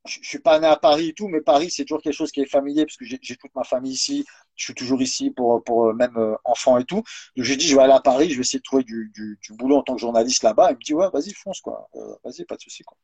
je 0.05 0.19
suis 0.21 0.39
pas 0.39 0.59
né 0.59 0.67
à 0.67 0.75
Paris 0.75 1.09
et 1.09 1.13
tout, 1.13 1.27
mais 1.29 1.41
Paris, 1.41 1.71
c'est 1.71 1.85
toujours 1.85 2.01
quelque 2.01 2.13
chose 2.13 2.31
qui 2.31 2.41
est 2.41 2.45
familier 2.45 2.85
parce 2.85 2.97
que 2.97 3.05
j'ai 3.05 3.35
toute 3.37 3.55
ma 3.55 3.63
famille 3.63 3.93
ici. 3.93 4.25
Je 4.55 4.65
suis 4.65 4.73
toujours 4.73 5.01
ici 5.01 5.31
pour, 5.31 5.63
pour 5.63 5.93
même 5.93 6.15
euh, 6.17 6.35
enfant 6.43 6.77
et 6.77 6.85
tout. 6.85 7.03
Donc, 7.35 7.45
j'ai 7.45 7.55
dit, 7.57 7.67
je 7.67 7.75
vais 7.75 7.83
aller 7.83 7.93
à 7.93 7.99
Paris, 7.99 8.29
je 8.29 8.35
vais 8.35 8.41
essayer 8.41 8.59
de 8.59 8.63
trouver 8.63 8.83
du, 8.83 9.11
du, 9.13 9.37
du 9.41 9.53
boulot 9.53 9.77
en 9.77 9.83
tant 9.83 9.95
que 9.95 10.01
journaliste 10.01 10.43
là-bas. 10.43 10.71
Il 10.71 10.77
me 10.77 10.81
dit, 10.81 10.93
ouais, 10.93 11.09
vas-y, 11.11 11.33
fonce, 11.33 11.61
quoi. 11.61 11.89
Euh, 11.95 12.15
vas-y, 12.23 12.45
pas 12.45 12.55
de 12.55 12.61
souci, 12.61 12.83
quoi. 12.83 12.97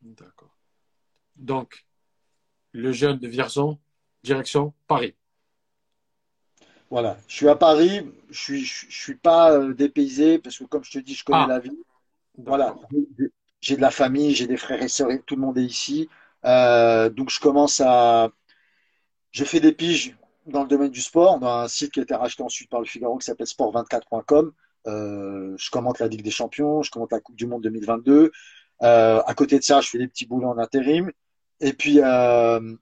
D'accord. 0.00 0.56
Donc, 1.36 1.84
le 2.72 2.92
jeune 2.92 3.18
de 3.18 3.28
Vierzon, 3.28 3.78
direction 4.22 4.72
Paris. 4.86 5.14
Voilà, 6.90 7.18
je 7.26 7.34
suis 7.34 7.48
à 7.48 7.56
Paris, 7.56 8.08
je 8.30 8.38
suis, 8.38 8.64
je, 8.64 8.86
suis 8.88 9.16
pas 9.16 9.52
euh, 9.52 9.74
dépaysé 9.74 10.38
parce 10.38 10.58
que 10.58 10.64
comme 10.64 10.84
je 10.84 10.92
te 10.92 10.98
dis, 10.98 11.14
je 11.14 11.24
connais 11.24 11.44
ah. 11.44 11.48
la 11.48 11.58
vie. 11.58 11.76
Voilà, 12.38 12.76
j'ai 13.60 13.76
de 13.76 13.80
la 13.80 13.90
famille, 13.90 14.34
j'ai 14.34 14.46
des 14.46 14.56
frères 14.56 14.82
et 14.82 14.88
sœurs, 14.88 15.10
tout 15.26 15.34
le 15.34 15.40
monde 15.40 15.58
est 15.58 15.64
ici. 15.64 16.08
Euh, 16.44 17.08
donc 17.08 17.30
je 17.30 17.40
commence 17.40 17.80
à, 17.84 18.30
je 19.32 19.44
fais 19.44 19.58
des 19.58 19.72
piges 19.72 20.16
dans 20.46 20.62
le 20.62 20.68
domaine 20.68 20.90
du 20.90 21.00
sport, 21.00 21.38
dans 21.38 21.58
un 21.58 21.68
site 21.68 21.92
qui 21.92 22.00
a 22.00 22.02
été 22.02 22.14
racheté 22.14 22.42
ensuite 22.42 22.70
par 22.70 22.80
le 22.80 22.86
Figaro 22.86 23.18
qui 23.18 23.26
s'appelle 23.26 23.46
sport24.com. 23.46 24.52
Euh, 24.86 25.54
je 25.58 25.70
commente 25.70 25.98
la 25.98 26.06
Ligue 26.06 26.22
des 26.22 26.30
Champions, 26.30 26.82
je 26.82 26.90
commente 26.90 27.12
la 27.12 27.20
Coupe 27.20 27.36
du 27.36 27.46
Monde 27.46 27.62
2022. 27.62 28.30
Euh, 28.82 29.22
à 29.24 29.34
côté 29.34 29.58
de 29.58 29.64
ça, 29.64 29.80
je 29.80 29.88
fais 29.88 29.98
des 29.98 30.08
petits 30.08 30.26
boulots 30.26 30.48
en 30.48 30.58
intérim. 30.58 31.10
Et 31.60 31.72
puis, 31.72 32.00
euh, 32.02 32.76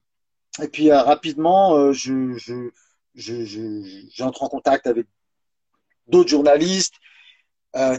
et 0.63 0.69
puis 0.69 0.93
rapidement, 0.93 1.77
euh, 1.77 1.93
je, 1.93 2.37
je 2.37 2.71
j'entre 4.15 4.43
en 4.43 4.49
contact 4.49 4.87
avec 4.87 5.07
d'autres 6.09 6.31
journalistes, 6.31 6.95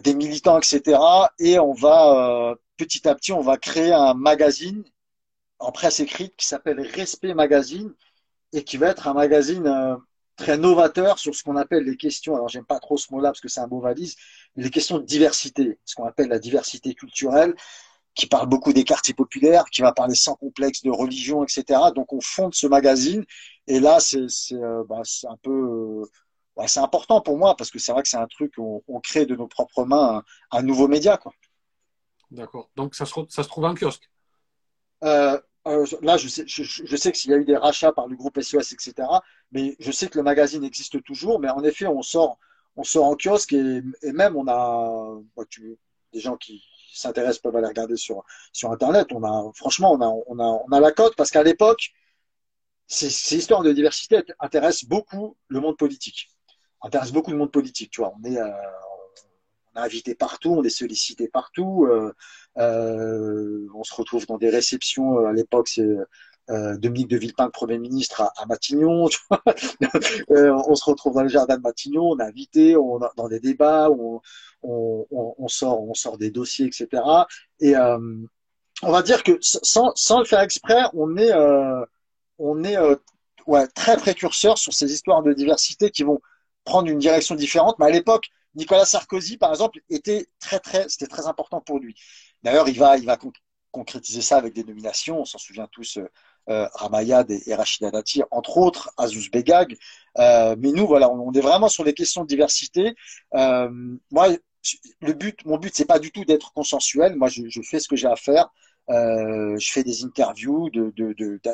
des 0.04 0.14
militants, 0.14 0.58
etc. 0.58 1.00
Et 1.40 1.60
on 1.60 1.74
va 1.74 2.56
petit 2.78 3.08
à 3.08 3.16
petit, 3.16 3.32
on 3.32 3.42
va 3.42 3.58
créer 3.58 3.94
un 3.94 4.14
magazine 4.14 4.84
en 5.60 5.72
presse 5.72 6.00
écrite 6.00 6.36
qui 6.36 6.46
s'appelle 6.46 6.80
Respect 6.82 7.34
Magazine 7.34 7.94
et 8.54 8.64
qui 8.64 8.78
va 8.78 8.88
être 8.88 9.08
un 9.08 9.14
magazine 9.14 9.68
euh, 9.68 9.96
très 10.36 10.58
novateur 10.58 11.20
sur 11.20 11.36
ce 11.36 11.44
qu'on 11.44 11.56
appelle 11.56 11.84
les 11.84 11.98
questions. 11.98 12.36
Alors 12.36 12.50
j'aime 12.50 12.66
pas 12.66 12.80
trop 12.80 12.98
ce 12.98 13.12
mot-là 13.14 13.30
parce 13.30 13.42
que 13.42 13.48
c'est 13.48 13.62
un 13.62 13.68
mot 13.68 13.80
valise, 13.80 14.16
mais 14.56 14.64
les 14.64 14.70
questions 14.70 14.98
de 15.00 15.06
diversité, 15.06 15.80
ce 15.86 15.96
qu'on 15.96 16.06
appelle 16.06 16.30
la 16.30 16.40
diversité 16.40 16.94
culturelle 16.94 17.56
qui 18.16 18.28
parle 18.28 18.48
beaucoup 18.48 18.72
des 18.72 18.86
quartiers 18.86 19.14
populaires, 19.14 19.66
qui 19.66 19.82
va 19.82 19.92
parler 19.92 20.16
sans 20.16 20.36
complexe 20.36 20.82
de 20.84 20.90
religion, 20.90 21.44
etc. 21.44 21.80
Donc 21.94 22.14
on 22.14 22.22
fonde 22.22 22.56
ce 22.56 22.66
magazine 22.66 23.26
et 23.68 23.80
là 23.80 24.00
c'est 24.00 24.28
euh, 24.54 24.84
bah, 24.88 25.02
un 25.30 25.38
peu 25.38 25.52
euh, 25.52 26.06
ouais, 26.56 26.68
c'est 26.68 26.80
important 26.80 27.22
pour 27.22 27.38
moi 27.38 27.56
parce 27.58 27.72
que 27.72 27.80
c'est 27.80 27.92
vrai 27.92 28.04
que 28.04 28.08
c'est 28.10 28.18
un 28.18 28.28
truc 28.28 28.54
on, 28.58 28.82
on, 28.88 29.02
crée 29.02 29.26
de 29.26 29.36
nos 29.36 29.48
propres 29.48 29.84
mains 29.84 30.24
un, 30.52 30.60
un 30.60 30.62
nouveau 30.64 30.88
média. 30.88 31.20
D'accord. 32.32 32.70
Donc 32.76 32.96
ça 32.96 33.06
se, 33.06 33.14
ça 33.30 33.44
se 33.44 33.48
trouve 33.50 33.66
en 33.66 33.76
kiosque? 33.76 34.10
Euh, 35.04 35.40
euh, 35.68 35.86
là, 36.02 36.18
je 36.18 36.28
sais, 36.28 36.44
je, 36.48 36.64
je 36.64 36.96
sais 36.96 37.12
qu'il 37.12 37.32
y 37.32 37.34
a 37.34 37.38
eu 37.38 37.46
des 37.46 37.58
rachats 37.58 37.92
par 37.92 38.08
le 38.08 38.16
groupe 38.16 38.40
SOS, 38.40 38.74
etc. 38.74 38.94
Mais 39.52 39.76
je 39.80 39.92
sais 39.92 40.08
que 40.08 40.18
le 40.18 40.24
magazine 40.24 40.64
existe 40.64 41.02
toujours. 41.04 41.40
Mais 41.40 41.50
en 41.50 41.64
effet, 41.64 41.88
on 41.88 42.02
sort, 42.02 42.38
on 42.76 42.84
sort 42.84 43.06
en 43.06 43.16
kiosque 43.16 43.54
et, 43.54 43.82
et 44.02 44.12
même 44.12 44.36
on 44.36 44.48
a 44.48 45.20
bah, 45.36 45.44
tu, 45.50 45.78
des 46.14 46.20
gens 46.20 46.38
qui, 46.38 46.64
s'intéressent 46.96 47.42
peuvent 47.42 47.56
aller 47.58 47.68
regarder 47.68 47.98
sur, 47.98 48.24
sur 48.54 48.72
Internet. 48.72 49.08
On 49.12 49.24
a, 49.24 49.52
franchement, 49.54 49.92
on 49.92 50.02
a, 50.02 50.08
on 50.28 50.40
a, 50.40 50.64
on 50.68 50.72
a 50.72 50.80
la 50.80 50.92
cote 50.92 51.16
parce 51.16 51.30
qu'à 51.30 51.44
l'époque, 51.44 51.92
ces, 52.88 53.10
ces 53.10 53.38
histoires 53.38 53.64
de 53.64 53.72
diversité 53.74 54.24
intéressent 54.40 54.86
beaucoup 54.86 55.36
le 55.48 55.60
monde 55.60 55.78
politique. 55.78 56.30
Intéressent 56.82 57.14
beaucoup 57.14 57.32
le 57.32 57.38
monde 57.38 57.52
politique, 57.52 57.92
tu 57.92 58.02
vois. 58.02 58.14
On 58.18 58.24
est, 58.24 58.38
euh, 58.38 58.50
on 59.76 59.82
est 59.82 59.86
invité 59.86 60.16
partout, 60.16 60.52
on 60.52 60.64
est 60.64 60.70
sollicité 60.70 61.28
partout. 61.28 61.88
Euh, 61.90 62.14
euh, 62.58 63.68
on 63.74 63.84
se 63.84 63.94
retrouve 63.94 64.26
dans 64.26 64.38
des 64.38 64.50
réceptions. 64.50 65.20
Euh, 65.20 65.28
à 65.28 65.34
l'époque, 65.34 65.68
c'est 65.68 65.88
euh, 66.50 66.78
Dominique 66.78 67.10
de 67.10 67.18
Villepin, 67.18 67.50
Premier 67.50 67.78
ministre, 67.80 68.22
à, 68.22 68.32
à 68.38 68.46
Matignon. 68.46 69.10
euh, 70.32 70.52
on 70.68 70.76
se 70.76 70.86
retrouve 70.86 71.16
dans 71.16 71.24
le 71.24 71.30
jardin 71.30 71.58
de 71.58 71.62
Matignon, 71.62 72.12
on 72.12 72.20
est 72.20 72.24
invité, 72.24 72.76
on 72.78 73.00
dans 73.18 73.28
des 73.28 73.40
débats, 73.40 73.90
on, 73.90 74.22
on, 74.62 75.06
on, 75.12 75.48
sort, 75.48 75.82
on 75.82 75.94
sort 75.94 76.18
des 76.18 76.30
dossiers, 76.30 76.68
etc. 76.68 77.02
Et 77.60 77.76
euh, 77.76 77.98
on 78.84 78.92
va 78.92 79.02
dire 79.02 79.24
que 79.24 79.38
sans, 79.42 79.92
sans 79.96 80.20
le 80.20 80.26
faire 80.26 80.42
exprès, 80.42 80.84
on 80.94 81.18
est, 81.18 81.32
euh, 81.32 81.84
on 82.38 82.64
est 82.64 82.78
ouais, 83.48 83.68
très 83.68 83.98
précurseur 83.98 84.58
sur 84.58 84.74
ces 84.74 84.94
histoires 84.94 85.24
de 85.24 85.34
diversité 85.34 85.90
qui 85.90 86.04
vont 86.04 86.20
prendre 86.64 86.90
une 86.90 87.00
direction 87.00 87.36
différente. 87.36 87.78
Mais 87.80 87.86
à 87.86 87.90
l'époque, 87.90 88.30
Nicolas 88.56 88.86
Sarkozy, 88.86 89.38
par 89.38 89.52
exemple, 89.52 89.80
était 89.90 90.28
très, 90.40 90.60
très, 90.60 90.88
c'était 90.90 91.08
très 91.08 91.28
important 91.28 91.62
pour 91.62 91.80
lui. 91.80 91.96
D'ailleurs, 92.44 92.70
il 92.70 92.78
va, 92.78 92.98
il 92.98 93.06
va 93.06 93.18
concrétiser 93.72 94.22
ça 94.22 94.38
avec 94.38 94.54
des 94.54 94.64
nominations. 94.64 95.20
On 95.20 95.26
s'en 95.26 95.38
souvient 95.38 95.68
tous, 95.72 96.00
euh, 96.48 96.68
Ramayad 96.76 97.32
et, 97.32 97.42
et 97.48 97.56
Rachida 97.56 97.90
Dati, 97.90 98.22
entre 98.30 98.58
autres, 98.58 98.92
Azouz 98.98 99.30
Begag. 99.32 99.76
Euh, 100.20 100.56
mais 100.60 100.72
nous, 100.72 100.86
voilà, 100.86 101.10
on, 101.10 101.32
est 101.32 101.42
vraiment 101.42 101.70
sur 101.70 101.84
les 101.84 101.94
questions 101.94 102.22
de 102.22 102.28
diversité. 102.28 102.96
Euh, 103.34 103.70
moi, 104.12 104.28
le 105.02 105.14
but, 105.14 105.44
mon 105.46 105.58
but, 105.58 105.76
c'est 105.76 105.86
pas 105.86 105.98
du 105.98 106.12
tout 106.12 106.24
d'être 106.24 106.54
consensuel. 106.54 107.16
Moi, 107.16 107.30
je, 107.30 107.62
fais 107.64 107.80
ce 107.80 107.88
que 107.88 107.96
j'ai 107.96 108.08
à 108.08 108.16
faire. 108.16 108.50
Euh, 108.90 109.58
je 109.58 109.72
fais 109.72 109.84
des 109.84 110.04
interviews 110.04 110.70
de, 110.70 110.94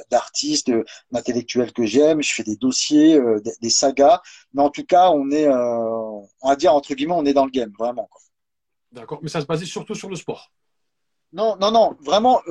d'artistes, 0.09 0.69
de, 0.69 0.85
d'intellectuels 1.11 1.71
que 1.71 1.85
j'aime. 1.85 2.21
Je 2.21 2.33
fais 2.33 2.43
des 2.43 2.57
dossiers, 2.57 3.17
euh, 3.17 3.39
des, 3.39 3.53
des, 3.61 3.69
sagas. 3.69 4.21
Mais 4.53 4.61
en 4.61 4.69
tout 4.69 4.83
cas, 4.83 5.09
on 5.11 5.31
est, 5.31 5.47
euh, 5.47 5.55
on 6.41 6.49
va 6.49 6.55
dire 6.55 6.73
entre 6.73 6.93
guillemets, 6.93 7.15
on 7.15 7.25
est 7.25 7.33
dans 7.33 7.45
le 7.45 7.51
game, 7.51 7.71
vraiment. 7.77 8.09
D'accord. 8.91 9.19
Mais 9.21 9.29
ça 9.29 9.39
se 9.39 9.45
basait 9.45 9.65
surtout 9.65 9.95
sur 9.95 10.09
le 10.09 10.15
sport. 10.15 10.51
Non, 11.31 11.55
non, 11.55 11.71
non. 11.71 11.95
Vraiment, 12.01 12.41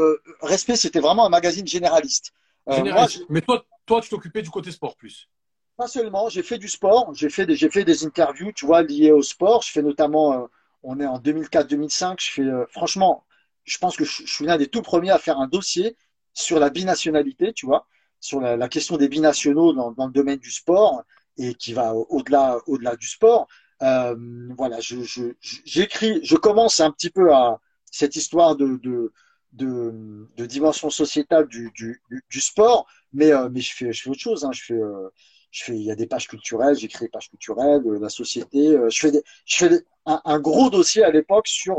Respect, 0.40 0.76
c'était 0.76 1.00
vraiment 1.00 1.26
un 1.26 1.30
magazine 1.30 1.66
généraliste. 1.66 2.32
Généraliste. 2.66 3.18
Moi, 3.18 3.26
Mais 3.28 3.40
toi, 3.42 3.62
toi, 3.84 4.00
tu 4.00 4.08
t'occupais 4.08 4.40
du 4.40 4.50
côté 4.50 4.70
sport 4.70 4.96
plus. 4.96 5.28
Pas 5.76 5.88
seulement. 5.88 6.28
J'ai 6.28 6.42
fait 6.42 6.58
du 6.58 6.68
sport. 6.68 7.12
J'ai 7.14 7.30
fait 7.30 7.46
des, 7.46 7.56
j'ai 7.56 7.70
fait 7.70 7.84
des 7.84 8.04
interviews, 8.04 8.52
tu 8.52 8.66
vois, 8.66 8.82
liées 8.82 9.12
au 9.12 9.22
sport. 9.22 9.62
Je 9.62 9.72
fais 9.72 9.82
notamment, 9.82 10.34
euh, 10.34 10.46
on 10.82 11.00
est 11.00 11.06
en 11.06 11.18
2004-2005. 11.18 12.16
Je 12.20 12.30
fais, 12.30 12.42
euh, 12.42 12.66
franchement, 12.68 13.24
je 13.64 13.78
pense 13.78 13.96
que 13.96 14.04
je, 14.04 14.22
je 14.24 14.32
suis 14.32 14.46
l'un 14.46 14.56
des 14.56 14.68
tout 14.68 14.82
premiers 14.82 15.10
à 15.10 15.18
faire 15.18 15.38
un 15.38 15.48
dossier 15.48 15.96
sur 16.34 16.58
la 16.58 16.70
binationalité, 16.70 17.52
tu 17.52 17.66
vois, 17.66 17.86
sur 18.20 18.40
la, 18.40 18.68
question 18.68 18.96
des 18.96 19.08
binationaux 19.08 19.72
dans, 19.72 20.06
le 20.06 20.12
domaine 20.12 20.38
du 20.38 20.50
sport 20.50 21.02
et 21.36 21.54
qui 21.54 21.72
va 21.72 21.94
au-delà, 21.94 22.58
au-delà 22.66 22.96
du 22.96 23.08
sport. 23.08 23.48
Euh, 23.82 24.14
voilà, 24.56 24.78
je, 24.80 25.02
je, 25.02 25.32
j'écris, 25.64 26.20
je 26.22 26.36
commence 26.36 26.80
un 26.80 26.90
petit 26.90 27.10
peu 27.10 27.32
à 27.32 27.58
cette 27.90 28.14
histoire 28.16 28.56
de, 28.56 28.76
de, 28.82 29.12
de, 29.52 30.28
de 30.36 30.46
dimension 30.46 30.90
sociétale 30.90 31.48
du, 31.48 31.70
du, 31.74 32.02
du 32.28 32.40
sport, 32.40 32.86
mais, 33.12 33.32
euh, 33.32 33.48
mais 33.50 33.60
je, 33.60 33.74
fais, 33.74 33.92
je 33.92 34.02
fais 34.02 34.10
autre 34.10 34.20
chose. 34.20 34.44
Hein. 34.44 34.52
Je 34.52 34.62
fais, 34.62 34.74
euh, 34.74 35.08
je 35.50 35.64
fais, 35.64 35.74
il 35.74 35.82
y 35.82 35.90
a 35.90 35.96
des 35.96 36.06
pages 36.06 36.28
culturelles, 36.28 36.76
j'écris 36.76 37.06
des 37.06 37.10
pages 37.10 37.30
culturelles, 37.30 37.82
euh, 37.86 37.98
la 37.98 38.10
société. 38.10 38.68
Euh, 38.68 38.90
je 38.90 39.00
fais, 39.00 39.10
des, 39.10 39.22
je 39.46 39.56
fais 39.56 39.84
un, 40.06 40.20
un, 40.24 40.38
gros 40.40 40.70
dossier 40.70 41.02
à 41.02 41.10
l'époque 41.10 41.48
sur, 41.48 41.78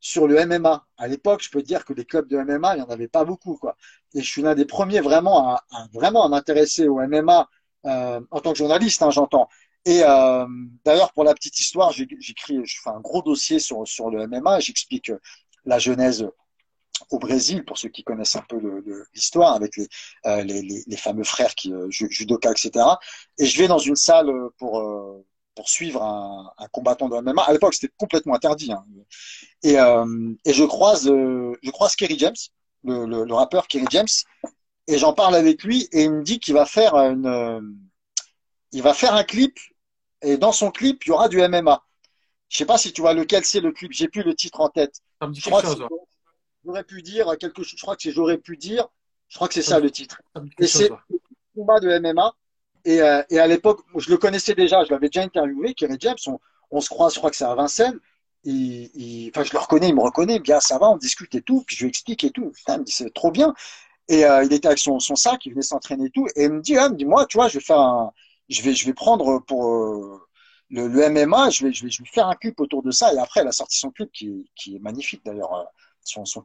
sur 0.00 0.26
le 0.26 0.44
MMA. 0.46 0.86
À 0.96 1.08
l'époque, 1.08 1.42
je 1.42 1.50
peux 1.50 1.62
dire 1.62 1.84
que 1.84 1.92
les 1.92 2.04
clubs 2.04 2.28
de 2.28 2.38
MMA, 2.38 2.76
il 2.76 2.78
n'y 2.78 2.86
en 2.86 2.90
avait 2.90 3.08
pas 3.08 3.24
beaucoup. 3.24 3.56
Quoi. 3.56 3.76
Et 4.14 4.22
je 4.22 4.28
suis 4.28 4.42
l'un 4.42 4.54
des 4.54 4.64
premiers 4.64 5.00
vraiment 5.00 5.54
à, 5.54 5.64
vraiment 5.92 6.24
à 6.24 6.28
m'intéresser 6.28 6.88
au 6.88 7.00
MMA 7.00 7.48
en 7.84 8.40
tant 8.40 8.52
que 8.52 8.58
journaliste, 8.58 9.02
hein, 9.02 9.10
j'entends. 9.10 9.48
Et 9.84 10.02
euh, 10.04 10.46
d'ailleurs, 10.84 11.12
pour 11.12 11.24
la 11.24 11.34
petite 11.34 11.58
histoire, 11.58 11.92
j'écris, 11.92 12.60
je 12.64 12.80
fais 12.82 12.90
un 12.90 13.00
gros 13.00 13.22
dossier 13.22 13.58
sur, 13.58 13.86
sur 13.88 14.10
le 14.10 14.26
MMA. 14.26 14.60
J'explique 14.60 15.10
la 15.64 15.78
genèse 15.78 16.28
au 17.10 17.18
Brésil, 17.18 17.64
pour 17.64 17.78
ceux 17.78 17.88
qui 17.88 18.02
connaissent 18.02 18.36
un 18.36 18.44
peu 18.46 18.60
l'histoire, 19.14 19.54
avec 19.54 19.76
les, 19.76 19.88
euh, 20.26 20.42
les, 20.42 20.60
les, 20.60 20.82
les, 20.86 20.96
fameux 20.96 21.24
frères 21.24 21.54
qui 21.54 21.72
euh, 21.72 21.86
judoka, 21.90 22.50
etc. 22.50 22.84
Et 23.38 23.46
je 23.46 23.56
vais 23.56 23.68
dans 23.68 23.78
une 23.78 23.96
salle 23.96 24.30
pour 24.58 25.24
euh, 25.58 25.62
pour 25.62 25.68
suivre 25.68 26.02
un, 26.02 26.52
un, 26.58 26.68
combattant 26.68 27.08
de 27.08 27.16
MMA. 27.20 27.42
À 27.42 27.52
l'époque, 27.52 27.74
c'était 27.74 27.92
complètement 27.96 28.34
interdit. 28.34 28.72
Hein. 28.72 28.84
Et, 29.62 29.78
euh, 29.78 30.32
et 30.44 30.52
je 30.52 30.64
croise 30.64 31.08
euh, 31.08 31.52
je 31.62 31.70
croise 31.70 31.96
Kerry 31.96 32.18
James, 32.18 32.36
le, 32.84 33.06
le, 33.06 33.24
le 33.24 33.34
rappeur 33.34 33.66
Kerry 33.66 33.86
James, 33.90 34.06
et 34.86 34.98
j'en 34.98 35.12
parle 35.12 35.34
avec 35.34 35.62
lui, 35.64 35.88
et 35.92 36.04
il 36.04 36.12
me 36.12 36.22
dit 36.22 36.38
qu'il 36.38 36.54
va 36.54 36.66
faire 36.66 36.94
une 36.94 37.78
il 38.72 38.82
va 38.82 38.94
faire 38.94 39.14
un 39.14 39.24
clip 39.24 39.58
et 40.22 40.36
dans 40.36 40.52
son 40.52 40.70
clip, 40.70 41.04
il 41.04 41.08
y 41.08 41.12
aura 41.12 41.28
du 41.28 41.38
MMA. 41.38 41.82
Je 42.48 42.58
sais 42.58 42.66
pas 42.66 42.78
si 42.78 42.92
tu 42.92 43.02
vois 43.02 43.14
lequel 43.14 43.44
c'est 43.44 43.60
le 43.60 43.72
clip. 43.72 43.92
J'ai 43.92 44.08
plus 44.08 44.22
le 44.22 44.34
titre 44.34 44.60
en 44.60 44.68
tête. 44.68 45.00
Ça 45.20 45.28
me 45.28 45.32
dit 45.32 45.40
chose. 45.40 45.86
J'aurais 46.64 46.84
pu 46.84 47.02
dire 47.02 47.36
quelque 47.38 47.62
chose. 47.62 47.76
Je 47.76 47.82
crois 47.82 47.96
que 47.96 48.02
c'est 48.02 48.10
j'aurais 48.10 48.38
pu 48.38 48.56
dire. 48.56 48.88
Je 49.28 49.36
crois 49.36 49.48
que 49.48 49.54
c'est 49.54 49.62
ça 49.62 49.78
le 49.78 49.90
titre. 49.90 50.20
Et 50.58 50.66
c'est 50.66 50.90
combat 51.54 51.80
de 51.80 51.98
MMA. 51.98 52.34
Et, 52.88 53.02
euh, 53.02 53.22
et 53.28 53.38
à 53.38 53.46
l'époque, 53.46 53.80
je 53.96 54.08
le 54.08 54.16
connaissais 54.16 54.54
déjà. 54.54 54.82
Je 54.82 54.90
l'avais 54.90 55.08
déjà 55.10 55.22
interviewé. 55.22 55.74
Kerry 55.74 55.98
James. 56.00 56.16
On, 56.26 56.38
on, 56.70 56.80
se 56.80 56.88
croise. 56.88 57.12
Je 57.12 57.18
crois 57.18 57.30
que 57.30 57.36
c'est 57.36 57.44
à 57.44 57.54
Vincennes. 57.54 58.00
Il, 58.44 59.28
enfin, 59.28 59.44
je 59.44 59.52
le 59.52 59.58
reconnais. 59.58 59.90
Il 59.90 59.94
me 59.94 60.00
reconnaît. 60.00 60.40
Ah, 60.48 60.60
ça 60.62 60.78
va. 60.78 60.88
On 60.88 60.96
discute 60.96 61.34
et 61.34 61.42
tout. 61.42 61.64
Puis 61.66 61.76
je 61.76 61.82
lui 61.82 61.90
explique 61.90 62.24
et 62.24 62.30
tout. 62.30 62.50
Putain, 62.50 62.76
il 62.76 62.80
me 62.80 62.84
dit 62.84 62.92
c'est 62.92 63.12
trop 63.12 63.30
bien. 63.30 63.52
Et 64.08 64.24
euh, 64.24 64.42
il 64.42 64.54
était 64.54 64.68
avec 64.68 64.78
son, 64.78 64.98
sac. 65.00 65.44
Il 65.44 65.50
venait 65.50 65.60
s'entraîner 65.60 66.06
et 66.06 66.10
tout. 66.10 66.26
Et 66.34 66.44
il 66.44 66.50
me 66.50 66.62
dit 66.62 66.78
ah, 66.78 66.88
me 66.88 66.96
dit 66.96 67.04
moi, 67.04 67.26
tu 67.26 67.36
vois, 67.36 67.48
je 67.48 67.58
vais 67.58 67.64
faire 67.64 68.10
je 68.48 68.62
vais, 68.62 68.72
je 68.74 68.86
vais 68.86 68.94
prendre 68.94 69.40
pour, 69.40 69.68
euh, 69.68 70.26
le, 70.70 70.88
le 70.88 71.10
MMA, 71.10 71.50
je 71.50 71.66
vais, 71.66 71.72
je 71.74 71.84
vais, 71.84 71.90
je 71.90 72.02
vais 72.02 72.08
faire 72.08 72.28
un 72.28 72.36
clip 72.36 72.58
autour 72.58 72.82
de 72.82 72.90
ça. 72.90 73.12
Et 73.12 73.18
après, 73.18 73.40
elle 73.40 73.48
a 73.48 73.52
sorti 73.52 73.78
son 73.78 73.90
clip 73.90 74.10
qui, 74.12 74.48
est 74.74 74.78
magnifique 74.78 75.22
d'ailleurs, 75.26 75.66
son, 76.02 76.24
son. 76.24 76.42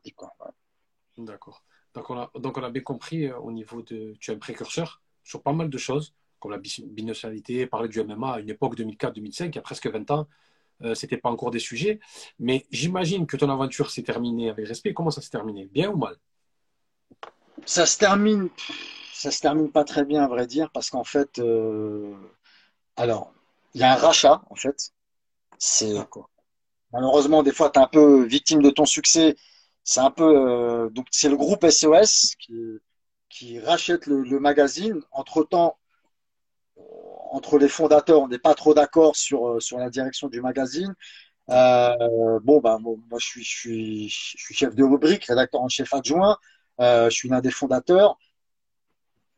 D'accord. 1.18 1.64
Donc 1.94 2.10
on, 2.10 2.18
a, 2.20 2.32
donc 2.36 2.58
on 2.58 2.64
a 2.64 2.70
bien 2.70 2.82
compris 2.82 3.32
au 3.32 3.52
niveau 3.54 3.82
de. 3.82 4.16
Tu 4.20 4.32
es 4.32 4.34
un 4.34 4.40
précurseur 4.40 5.02
sur 5.24 5.42
pas 5.42 5.54
mal 5.54 5.70
de 5.70 5.78
choses, 5.78 6.14
comme 6.44 6.52
la 6.52 6.58
binationalité, 6.58 7.66
parler 7.68 7.88
du 7.88 8.04
MMA 8.04 8.34
à 8.34 8.40
une 8.42 8.50
époque 8.50 8.78
2004-2005, 8.78 9.46
il 9.46 9.56
y 9.56 9.58
a 9.60 9.62
presque 9.62 9.88
20 9.88 10.12
ans. 10.12 10.28
Euh, 10.82 10.94
c'était 10.94 11.18
pas 11.18 11.30
encore 11.30 11.52
des 11.52 11.60
sujets. 11.60 12.02
Mais 12.38 12.66
j'imagine 12.70 13.26
que 13.26 13.38
ton 13.38 13.50
aventure 13.50 13.90
s'est 13.90 14.04
terminée 14.04 14.50
avec 14.50 14.68
respect. 14.68 14.94
Comment 14.94 15.10
ça 15.10 15.22
s'est 15.22 15.30
terminé? 15.30 15.70
Bien 15.72 15.90
ou 15.90 15.96
mal? 15.96 16.18
Ça 17.66 17.86
se 17.86 17.98
termine. 17.98 18.50
Ça 19.14 19.32
se 19.32 19.40
termine 19.40 19.72
pas 19.72 19.86
très 19.86 20.04
bien, 20.04 20.22
à 20.22 20.28
vrai 20.28 20.46
dire, 20.46 20.70
parce 20.72 20.90
qu'en 20.90 21.06
fait, 21.06 21.40
euh, 21.40 22.14
alors, 22.98 23.32
il 23.74 23.80
y 23.80 23.84
a 23.86 23.94
un 23.94 23.96
rachat, 23.96 24.42
en 24.50 24.56
fait. 24.56 24.92
C'est 25.58 25.94
malheureusement 26.92 27.42
des 27.42 27.54
fois 27.54 27.70
tu 27.70 27.80
es 27.80 27.82
un 27.82 27.88
peu 27.88 28.26
victime 28.26 28.62
de 28.62 28.70
ton 28.70 28.86
succès. 28.86 29.38
C'est 29.86 30.02
un 30.02 30.12
peu 30.12 30.24
euh, 30.26 30.90
donc 30.90 31.08
c'est 31.10 31.30
le 31.30 31.38
groupe 31.38 31.66
SOS 31.66 32.36
qui, 32.38 32.54
qui 33.30 33.60
rachète 33.60 34.06
le, 34.08 34.24
le 34.24 34.40
magazine. 34.42 35.02
Entre 35.12 35.44
temps, 35.44 35.78
entre 37.34 37.58
les 37.58 37.68
fondateurs, 37.68 38.22
on 38.22 38.28
n'est 38.28 38.38
pas 38.38 38.54
trop 38.54 38.76
d'accord 38.76 39.16
sur, 39.16 39.48
euh, 39.48 39.60
sur 39.60 39.80
la 39.80 39.90
direction 39.90 40.28
du 40.30 40.40
magazine. 40.40 40.94
Euh, 41.50 42.40
bon, 42.44 42.60
bah, 42.62 42.78
moi, 42.80 42.96
je 43.18 43.26
suis, 43.26 43.44
je, 43.44 44.16
suis, 44.38 44.54
chef 44.54 44.76
de 44.76 44.84
rubrique, 44.84 45.26
rédacteur 45.26 45.62
en 45.62 45.68
chef 45.68 45.92
adjoint. 45.96 46.38
Euh, 46.80 47.10
je 47.10 47.16
suis 47.16 47.30
l'un 47.30 47.42
des 47.42 47.50
fondateurs. 47.50 48.20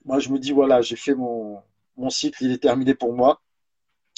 Moi, 0.04 0.20
je 0.20 0.30
me 0.30 0.40
dis, 0.40 0.52
voilà, 0.52 0.82
j'ai 0.82 0.98
fait 0.98 1.16
mon, 1.16 1.62
mon 1.96 2.10
cycle, 2.10 2.44
il 2.44 2.52
est 2.52 2.62
terminé 2.62 2.96
pour 2.96 3.14
moi. 3.14 3.42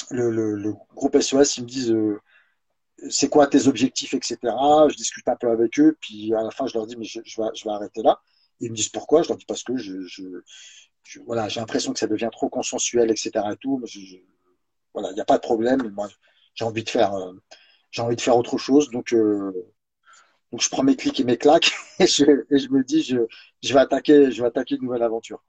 Le, 0.10 0.74
groupe 0.96 1.22
SOS, 1.22 1.58
ils 1.58 1.64
me 1.64 1.68
disent, 1.68 1.96
c'est 3.12 3.30
quoi 3.30 3.46
tes 3.46 3.68
objectifs, 3.68 4.16
etc. 4.16 4.38
Je 4.44 4.96
discute 4.96 5.28
un 5.28 5.36
peu 5.36 5.52
avec 5.52 5.80
eux, 5.80 5.96
puis 6.02 6.34
à 6.34 6.42
la 6.42 6.50
fin, 6.50 6.66
je 6.66 6.74
leur 6.74 6.88
dis, 6.88 6.96
mais 6.98 7.06
je, 7.06 7.20
vais, 7.20 7.50
je 7.54 7.64
vais 7.64 7.72
arrêter 7.72 8.02
là. 8.02 8.20
Ils 8.60 8.72
me 8.72 8.76
disent 8.76 8.90
pourquoi. 8.90 9.22
Je 9.22 9.28
leur 9.28 9.38
dis 9.38 9.46
parce 9.46 9.64
que 9.64 9.78
je, 9.78 10.42
je 11.08 11.20
voilà, 11.22 11.48
j'ai 11.48 11.60
l'impression 11.60 11.94
que 11.94 12.00
ça 12.00 12.08
devient 12.08 12.30
trop 12.32 12.50
consensuel, 12.50 13.12
etc. 13.12 13.32
Et 13.52 13.58
tout. 13.58 13.82
Je, 13.86 14.00
je, 14.00 14.18
voilà, 14.94 15.12
il 15.12 15.16
n'y 15.16 15.22
a 15.22 15.26
pas 15.26 15.38
de 15.38 15.42
problème. 15.42 15.90
Moi, 15.92 16.08
j'ai 16.54 16.66
envie 16.66 16.84
de 16.84 16.90
faire, 16.90 17.14
euh, 17.16 17.34
j'ai 17.92 18.02
envie 18.02 18.16
de 18.16 18.22
faire 18.22 18.38
autre 18.38 18.58
chose. 18.58 18.90
Donc, 18.90 19.14
euh, 19.14 19.52
donc 20.52 20.62
je 20.62 20.70
prends 20.70 20.84
mes 20.84 20.96
clics 20.96 21.20
et 21.20 21.24
mes 21.24 21.38
claques 21.38 21.72
et 22.00 22.08
je, 22.08 22.24
et 22.50 22.60
je 22.60 22.70
me 22.70 22.84
dis, 22.84 23.04
je, 23.04 23.18
je 23.64 23.74
vais 23.74 23.80
attaquer, 23.80 24.32
je 24.32 24.42
vais 24.42 24.48
attaquer 24.48 24.76
une 24.76 24.84
nouvelle 24.84 25.04
aventure. 25.04 25.44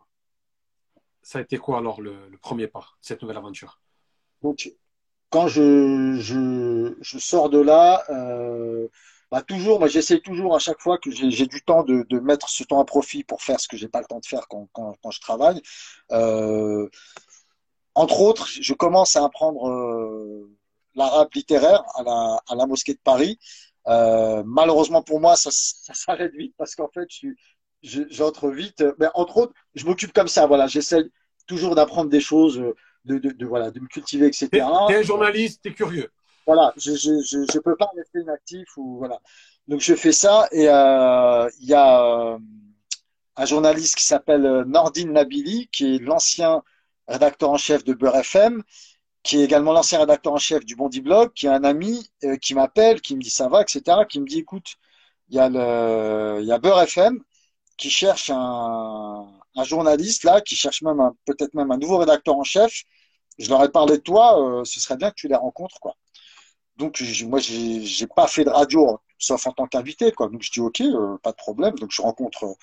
Ça 1.23 1.41
a 1.41 1.43
été 1.43 1.59
quoi 1.59 1.79
alors 1.79 2.01
le, 2.01 2.29
le 2.29 2.39
premier 2.39 2.69
pas, 2.69 2.87
cette 3.03 3.21
nouvelle 3.23 3.37
aventure? 3.37 3.81
Donc, 4.43 4.73
quand 5.31 5.49
je, 5.49 6.17
je, 6.21 6.95
je 7.01 7.19
sors 7.19 7.51
de 7.51 7.59
là, 7.59 8.05
euh, 8.11 8.89
bah 9.31 9.43
toujours, 9.43 9.79
moi 9.79 9.89
j'essaie 9.89 10.21
toujours 10.21 10.55
à 10.57 10.59
chaque 10.59 10.81
fois 10.81 10.99
que 10.99 11.11
j'ai 11.11 11.47
du 11.47 11.63
temps 11.63 11.83
de, 11.83 12.07
de, 12.09 12.19
mettre 12.19 12.49
ce 12.49 12.65
temps 12.65 12.81
à 12.81 12.85
profit 12.85 13.25
pour 13.25 13.43
faire 13.43 13.61
ce 13.61 13.69
que 13.69 13.77
j'ai 13.77 13.89
pas 13.89 14.01
le 14.01 14.07
temps 14.07 14.21
de 14.21 14.27
faire 14.27 14.49
quand, 14.49 14.69
quand, 14.73 14.95
quand 15.03 15.11
je 15.11 15.21
travaille. 15.21 15.61
Euh, 16.13 16.89
entre 17.95 18.21
autres, 18.21 18.49
je 18.49 18.73
commence 18.75 19.17
à 19.17 19.25
apprendre 19.25 19.69
euh, 19.69 20.51
l'arabe 20.95 21.29
littéraire 21.35 21.83
à 21.97 22.03
la, 22.03 22.41
à 22.49 22.55
la 22.55 22.67
mosquée 22.67 22.95
de 22.95 23.01
Paris. 23.05 23.39
Euh, 23.87 24.43
malheureusement 24.47 25.03
pour 25.03 25.21
moi, 25.21 25.37
ça, 25.37 25.51
ça 25.53 25.95
s'arrête 25.95 26.33
vite 26.35 26.55
parce 26.57 26.75
qu'en 26.75 26.89
fait, 26.89 27.09
j'entre 27.83 28.49
vite. 28.51 28.83
Mais 28.99 29.09
entre 29.15 29.37
autres, 29.39 29.53
je 29.75 29.85
m'occupe 29.85 30.13
comme 30.13 30.29
ça. 30.29 30.47
Voilà, 30.47 30.69
j'essaie 30.69 31.05
toujours 31.47 31.75
d'apprendre 31.75 32.09
des 32.09 32.21
choses, 32.21 32.63
de, 33.05 33.19
de, 33.19 33.31
de, 33.31 33.47
voilà, 33.47 33.71
de 33.71 33.81
me 33.81 33.89
cultiver, 33.89 34.27
etc. 34.27 34.49
T'es 34.89 34.97
un 34.97 35.03
journaliste, 35.03 35.61
t'es 35.63 35.73
curieux. 35.73 36.11
Voilà, 36.49 36.73
je 36.79 36.93
je, 36.95 37.11
je, 37.53 37.59
peux 37.59 37.77
pas 37.77 37.91
rester 37.95 38.21
inactif 38.21 38.77
ou 38.79 38.97
voilà. 38.99 39.21
Donc 39.69 39.81
je 39.81 39.95
fais 39.95 40.13
ça 40.13 40.49
et 40.51 40.67
euh, 40.69 41.47
il 41.61 41.69
y 41.69 41.75
a 41.75 42.03
euh, 42.35 42.39
un 43.37 43.45
journaliste 43.47 43.97
qui 43.97 44.05
s'appelle 44.05 44.47
euh, 44.47 44.65
Nordine 44.65 45.13
Nabili, 45.13 45.69
qui 45.69 45.97
est 45.97 45.99
l'ancien 45.99 46.63
rédacteur 47.07 47.51
en 47.51 47.59
chef 47.59 47.85
de 47.85 47.93
Beurre 47.95 48.17
FM, 48.17 48.63
qui 49.23 49.41
est 49.41 49.45
également 49.45 49.73
l'ancien 49.75 49.99
rédacteur 50.01 50.33
en 50.33 50.39
chef 50.39 50.65
du 50.65 50.75
Bondi 50.77 51.03
Blog, 51.03 51.33
qui 51.35 51.47
est 51.47 51.51
un 51.51 51.65
ami 51.65 52.09
qui 52.43 52.55
m'appelle, 52.55 53.03
qui 53.03 53.15
me 53.17 53.21
dit 53.23 53.31
ça 53.31 53.49
va, 53.49 53.63
etc., 53.63 54.07
qui 54.09 54.19
me 54.21 54.27
dit 54.27 54.39
écoute, 54.39 54.77
il 55.29 55.37
y 55.37 55.41
a 55.41 55.49
le, 55.51 56.43
y 56.45 56.53
a 56.53 56.59
Beurre 56.59 56.83
FM 56.83 57.19
qui 57.77 57.91
cherche 57.91 58.31
un, 58.31 59.29
un 59.57 59.65
journaliste 59.65 60.25
là, 60.25 60.41
qui 60.41 60.57
cherche 60.57 60.83
même 60.83 61.01
peut-être 61.27 61.55
même 61.55 61.71
un 61.73 61.79
nouveau 61.79 61.99
rédacteur 61.99 62.37
en 62.37 62.45
chef. 62.45 62.85
Je 63.39 63.51
leur 63.51 63.63
ai 63.65 63.71
parlé 63.71 63.99
de 63.99 64.03
toi, 64.03 64.63
ce 64.65 64.81
serait 64.81 64.97
bien 64.97 65.11
que 65.11 65.17
tu 65.17 65.29
les 65.29 65.37
rencontres 65.37 65.79
quoi. 65.81 65.95
Donc 66.79 67.03
moi 67.27 67.41
j'ai 67.41 68.07
pas 68.07 68.29
fait 68.29 68.45
de 68.45 68.51
radio 68.51 68.99
sauf 69.19 69.47
en 69.47 69.53
tant 69.53 69.67
qu'invité 69.67 70.13
quoi. 70.13 70.29
Donc 70.29 70.43
je 70.43 70.51
dis 70.53 70.61
ok, 70.61 70.81
euh, 70.81 71.19
pas 71.23 71.33
de 71.33 71.37
problème. 71.37 71.75
Donc 71.77 71.91
je 71.93 72.01
rencontre 72.03 72.57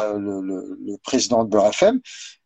euh, 0.00 0.18
le, 0.18 0.40
le, 0.40 0.78
le, 0.84 0.96
président 0.98 1.44
de 1.44 1.50
Beurre 1.50 1.66
FM 1.68 2.00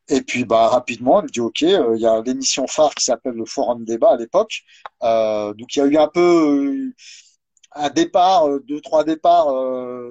et 0.08 0.22
puis 0.22 0.44
bah 0.44 0.68
rapidement 0.68 1.20
il 1.20 1.24
me 1.24 1.28
dit 1.30 1.40
ok, 1.40 1.62
euh, 1.62 1.94
il 1.96 2.00
y 2.02 2.06
a 2.06 2.20
l'émission 2.22 2.66
phare 2.66 2.94
qui 2.94 3.04
s'appelle 3.04 3.34
le 3.34 3.44
Forum 3.46 3.84
Débat 3.84 4.12
à 4.12 4.16
l'époque. 4.16 4.62
Euh, 5.04 5.54
donc 5.54 5.76
il 5.76 5.78
y 5.78 5.82
a 5.82 5.86
eu 5.86 5.96
un 5.96 6.08
peu 6.08 6.92
un 7.74 7.90
départ, 7.90 8.48
deux 8.60 8.80
trois 8.80 9.04
départs 9.04 9.48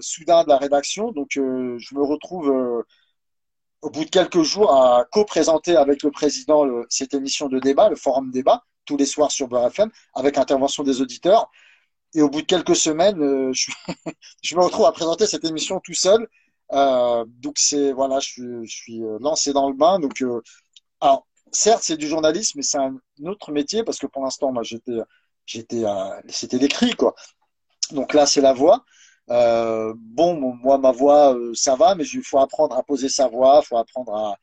soudains 0.01 0.43
de 0.43 0.49
la 0.49 0.57
rédaction. 0.57 1.11
Donc 1.11 1.29
je 1.33 1.41
me 1.95 2.03
retrouve 2.03 2.85
au 3.81 3.89
bout 3.89 4.05
de 4.05 4.09
quelques 4.09 4.41
jours 4.43 4.73
à 4.73 5.05
co-présenter 5.11 5.75
avec 5.75 6.03
le 6.03 6.11
président 6.11 6.65
cette 6.89 7.13
émission 7.13 7.49
de 7.49 7.59
débat, 7.59 7.89
le 7.89 7.95
Forum 7.95 8.31
Débat 8.31 8.63
tous 8.85 8.97
les 8.97 9.05
soirs 9.05 9.31
sur 9.31 9.47
Beurre 9.47 9.69
avec 10.15 10.37
intervention 10.37 10.83
des 10.83 11.01
auditeurs. 11.01 11.49
Et 12.13 12.21
au 12.21 12.29
bout 12.29 12.41
de 12.41 12.45
quelques 12.45 12.75
semaines, 12.75 13.21
euh, 13.21 13.53
je, 14.43 14.55
me 14.55 14.61
retrouve 14.61 14.85
à 14.85 14.91
présenter 14.91 15.27
cette 15.27 15.45
émission 15.45 15.79
tout 15.79 15.93
seul. 15.93 16.27
Euh, 16.73 17.25
donc 17.27 17.57
c'est 17.57 17.91
voilà, 17.93 18.19
je 18.19 18.27
suis, 18.27 18.67
suis 18.67 19.01
lancé 19.19 19.53
dans 19.53 19.69
le 19.69 19.75
bain. 19.75 19.99
Donc 19.99 20.21
euh, 20.21 20.41
alors 20.99 21.27
certes 21.51 21.83
c'est 21.83 21.97
du 21.97 22.07
journalisme, 22.07 22.53
mais 22.57 22.63
c'est 22.63 22.77
un 22.77 22.97
autre 23.25 23.51
métier 23.51 23.83
parce 23.83 23.99
que 23.99 24.07
pour 24.07 24.23
l'instant 24.23 24.51
moi 24.51 24.63
j'étais 24.63 24.97
j'étais 25.45 25.83
c'était 26.27 26.57
l'écrit 26.57 26.93
quoi. 26.95 27.15
Donc 27.91 28.13
là 28.13 28.25
c'est 28.25 28.41
la 28.41 28.53
voix. 28.53 28.83
Euh, 29.29 29.93
bon, 29.97 30.35
moi 30.35 30.77
ma 30.77 30.91
voix 30.91 31.37
ça 31.53 31.75
va, 31.75 31.95
mais 31.95 32.05
il 32.05 32.23
faut 32.23 32.39
apprendre 32.39 32.75
à 32.77 32.83
poser 32.83 33.09
sa 33.09 33.27
voix, 33.27 33.61
il 33.63 33.67
faut 33.67 33.77
apprendre 33.77 34.13
à 34.15 34.37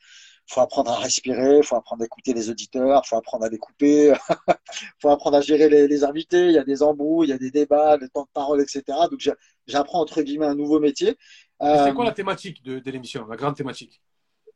faut 0.49 0.61
apprendre 0.61 0.91
à 0.91 0.97
respirer, 0.97 1.63
faut 1.63 1.77
apprendre 1.77 2.03
à 2.03 2.07
écouter 2.07 2.33
les 2.33 2.49
auditeurs, 2.51 3.07
faut 3.07 3.17
apprendre 3.17 3.45
à 3.45 3.49
les 3.49 3.59
couper, 3.59 4.15
faut 5.01 5.11
apprendre 5.11 5.37
à 5.37 5.41
gérer 5.41 5.69
les, 5.69 5.87
les, 5.87 6.05
invités. 6.05 6.47
Il 6.47 6.53
y 6.53 6.59
a 6.59 6.65
des 6.65 6.83
embrouilles, 6.83 7.29
il 7.29 7.31
y 7.31 7.35
a 7.35 7.39
des 7.39 7.51
débats, 7.51 7.99
des 7.99 8.09
temps 8.09 8.23
de 8.23 8.31
parole, 8.33 8.61
etc. 8.61 8.83
Donc 9.11 9.21
j'apprends 9.67 10.01
entre 10.01 10.23
guillemets 10.23 10.47
un 10.47 10.55
nouveau 10.55 10.81
métier. 10.81 11.17
Euh, 11.61 11.87
c'est 11.87 11.95
quoi 11.95 12.05
la 12.05 12.13
thématique 12.13 12.63
de, 12.63 12.79
de 12.79 12.91
l'émission, 12.91 13.27
la 13.27 13.37
grande 13.37 13.57
thématique? 13.57 14.01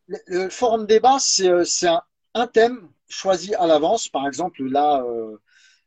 Le, 0.07 0.19
le, 0.27 0.49
forum 0.49 0.87
débat, 0.87 1.19
c'est 1.19 1.49
euh, 1.49 1.65
un, 1.83 2.03
un, 2.35 2.47
thème 2.47 2.89
choisi 3.09 3.55
à 3.55 3.67
l'avance. 3.67 4.09
Par 4.09 4.27
exemple, 4.27 4.63
là, 4.65 5.03
euh, 5.05 5.37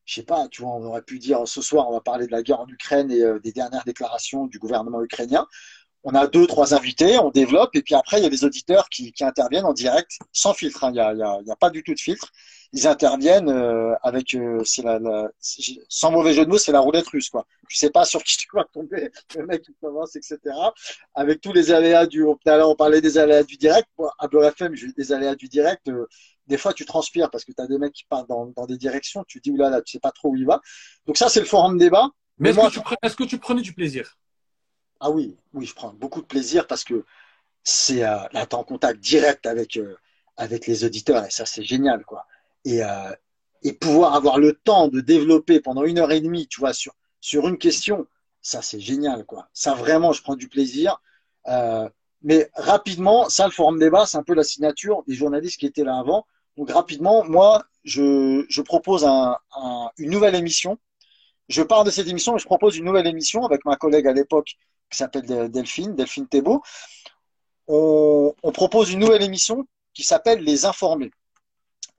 je 0.06 0.14
sais 0.16 0.24
pas, 0.24 0.48
tu 0.50 0.62
vois, 0.62 0.72
on 0.72 0.84
aurait 0.84 1.02
pu 1.02 1.20
dire 1.20 1.48
ce 1.48 1.62
soir, 1.62 1.90
on 1.90 1.94
va 1.94 2.02
parler 2.02 2.28
de 2.28 2.32
la 2.32 2.44
guerre 2.44 2.60
en 2.60 2.68
Ukraine 2.68 3.12
et 3.12 3.22
euh, 3.22 3.40
des 3.40 3.52
dernières 3.52 3.84
déclarations 3.86 4.46
du 4.46 4.60
gouvernement 4.60 5.02
ukrainien 5.02 5.48
on 6.08 6.14
a 6.14 6.28
deux, 6.28 6.46
trois 6.46 6.76
invités, 6.76 7.18
on 7.18 7.32
développe, 7.32 7.72
et 7.74 7.82
puis 7.82 7.96
après, 7.96 8.20
il 8.20 8.24
y 8.24 8.28
a 8.28 8.30
des 8.30 8.46
auditeurs 8.46 8.90
qui, 8.90 9.12
qui 9.12 9.24
interviennent 9.24 9.66
en 9.66 9.74
direct, 9.74 10.20
sans 10.32 10.54
filtre. 10.54 10.84
Hein. 10.84 10.92
Il 10.92 10.94
n'y 10.94 11.00
a, 11.00 11.14
il 11.14 11.18
y 11.18 11.24
a, 11.24 11.40
il 11.42 11.48
y 11.48 11.52
a, 11.52 11.56
pas 11.56 11.72
du 11.72 11.82
tout 11.82 11.96
de 11.96 12.00
filtre. 12.00 12.32
Ils 12.74 12.88
interviennent 12.88 13.50
euh, 13.50 13.96
avec, 14.04 14.36
euh, 14.36 14.62
c'est 14.64 14.84
la, 14.84 15.00
la, 15.00 15.30
sans 15.90 16.12
mauvais 16.12 16.34
jeu 16.34 16.46
de 16.46 16.50
mots, 16.52 16.60
c'est 16.60 16.72
la 16.72 16.80
roulette 16.80 17.08
russe, 17.08 17.30
quoi. 17.30 17.48
Tu 17.68 17.76
sais 17.76 17.90
pas 17.90 18.06
sur 18.06 18.24
qui 18.24 18.38
tu 18.38 18.48
vas 18.54 18.66
tomber, 18.66 19.10
le 19.36 19.48
mec 19.48 19.64
qui 19.64 19.74
commence, 19.82 20.16
etc. 20.16 20.38
Avec 21.16 21.42
tous 21.42 21.54
les 21.54 21.72
aléas 21.72 22.06
du, 22.06 22.20
tout 22.20 22.38
à 22.46 22.58
l'heure, 22.58 22.70
on 22.70 22.76
parlait 22.76 23.02
des 23.02 23.18
aléas 23.18 23.44
du 23.44 23.58
direct. 23.58 23.88
Moi, 23.98 24.14
à 24.20 24.28
FM, 24.48 24.76
j'ai 24.76 24.92
des 24.92 25.12
aléas 25.12 25.34
du 25.34 25.48
direct. 25.48 25.88
Euh, 25.88 26.06
des 26.46 26.58
fois, 26.58 26.74
tu 26.74 26.86
transpires 26.86 27.32
parce 27.32 27.46
que 27.46 27.52
tu 27.52 27.64
as 27.64 27.66
des 27.66 27.80
mecs 27.80 27.94
qui 27.94 28.06
partent 28.08 28.30
dans, 28.30 28.46
dans 28.56 28.68
des 28.68 28.78
directions. 28.78 29.24
Tu 29.28 29.40
dis, 29.40 29.50
oulala, 29.50 29.82
tu 29.82 29.94
sais 29.94 30.00
pas 30.00 30.12
trop 30.12 30.30
où 30.30 30.36
il 30.36 30.46
va. 30.46 30.62
Donc 31.08 31.18
ça, 31.18 31.30
c'est 31.30 31.40
le 31.40 31.48
forum 31.48 31.80
débat. 31.80 32.10
Mais, 32.38 32.54
Mais 32.54 32.62
est-ce 32.62 32.80
que, 32.80 32.94
est 33.02 33.16
que, 33.16 33.24
tu 33.24 33.40
prenais 33.40 33.62
du 33.62 33.74
plaisir? 33.74 34.18
Ah 35.00 35.10
oui, 35.12 35.36
oui, 35.54 35.66
je 35.66 35.76
prends 35.76 35.94
beaucoup 35.94 36.22
de 36.22 36.28
plaisir 36.28 36.68
parce 36.68 36.84
que 36.84 37.06
c'est 37.64 38.04
euh, 38.04 38.18
là, 38.32 38.46
t'es 38.46 38.56
en 38.56 38.64
contact 38.64 39.00
direct 39.00 39.46
avec 39.46 39.78
euh, 39.78 39.98
avec 40.38 40.68
les 40.68 40.84
auditeurs 40.86 41.26
et 41.26 41.30
ça 41.32 41.46
c'est 41.46 41.64
génial 41.64 42.06
quoi. 42.06 42.26
Et 42.66 42.84
euh, 42.84 43.12
et 43.64 43.74
pouvoir 43.74 44.16
avoir 44.16 44.38
le 44.40 44.54
temps 44.54 44.88
de 44.88 45.02
développer 45.02 45.60
pendant 45.60 45.84
une 45.84 46.00
heure 46.00 46.12
et 46.12 46.22
demie, 46.22 46.48
tu 46.48 46.60
vois, 46.60 46.74
sur 46.74 46.94
sur 47.22 47.48
une 47.48 47.58
question, 47.58 48.08
ça 48.42 48.62
c'est 48.62 48.80
génial 48.80 49.26
quoi. 49.26 49.50
Ça 49.54 49.74
vraiment, 49.74 50.14
je 50.14 50.22
prends 50.22 50.36
du 50.36 50.48
plaisir. 50.48 51.02
Euh, 51.48 51.90
mais 52.22 52.50
rapidement, 52.56 53.30
ça 53.30 53.46
le 53.46 53.52
forum 53.52 53.80
débat, 53.80 54.06
c'est 54.06 54.18
un 54.18 54.24
peu 54.24 54.34
la 54.36 54.44
signature 54.44 55.04
des 55.08 55.16
journalistes 55.16 55.60
qui 55.60 55.66
étaient 55.66 55.84
là 55.84 55.98
avant. 55.98 56.26
Donc 56.58 56.72
rapidement, 56.72 57.24
moi, 57.26 57.66
je 57.84 58.46
je 58.50 58.62
propose 58.62 59.06
un, 59.06 59.38
une 59.98 60.12
nouvelle 60.12 60.36
émission. 60.36 60.78
Je 61.50 61.62
pars 61.64 61.84
de 61.84 61.92
cette 61.92 62.08
émission 62.08 62.36
et 62.36 62.40
je 62.40 62.46
propose 62.46 62.78
une 62.78 62.86
nouvelle 62.86 63.08
émission 63.08 63.46
avec 63.46 63.66
ma 63.66 63.76
collègue 63.76 64.08
à 64.08 64.14
l'époque 64.14 64.56
qui 64.90 64.98
s'appelle 64.98 65.50
Delphine, 65.52 65.96
Delphine 65.96 66.28
Thébault, 66.28 66.62
on, 67.68 68.52
propose 68.54 68.92
une 68.92 69.00
nouvelle 69.00 69.24
émission 69.24 69.66
qui 69.94 70.04
s'appelle 70.04 70.44
Les 70.44 70.66
Informés. 70.66 71.12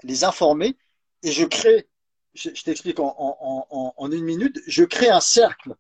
Les 0.03 0.25
Informés, 0.25 0.77
et 1.23 1.33
je 1.33 1.45
crée, 1.45 1.89
je, 2.35 2.51
t'explique 2.51 2.99
en, 3.01 4.11
une 4.11 4.25
minute. 4.25 4.61
Je 4.67 4.85
crée 4.85 5.09
un 5.09 5.21
cercle 5.21 5.75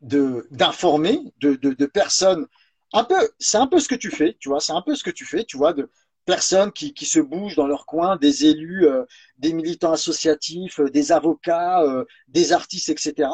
de 0.00 0.46
d'informés, 0.50 1.20
de, 1.40 1.54
de, 1.54 1.86
personnes. 1.86 2.46
Un 2.92 3.04
peu, 3.04 3.30
c'est 3.38 3.58
un 3.58 3.66
peu 3.66 3.80
ce 3.80 3.88
que 3.88 3.94
tu 3.94 4.10
fais, 4.10 4.36
tu 4.38 4.48
vois. 4.48 4.60
C'est 4.60 4.72
un 4.72 4.82
peu 4.82 4.94
ce 4.94 5.02
que 5.02 5.10
tu 5.10 5.24
fais, 5.24 5.44
tu 5.44 5.56
vois, 5.56 5.72
de 5.72 5.90
personnes 6.24 6.72
qui, 6.72 6.94
qui 6.94 7.06
se 7.06 7.20
bougent 7.20 7.56
dans 7.56 7.66
leur 7.66 7.86
coin, 7.86 8.16
des 8.16 8.46
élus, 8.46 8.86
euh, 8.86 9.04
des 9.38 9.52
militants 9.52 9.92
associatifs, 9.92 10.80
euh, 10.80 10.90
des 10.90 11.12
avocats, 11.12 11.82
euh, 11.82 12.04
des 12.28 12.52
artistes, 12.52 12.88
etc. 12.88 13.28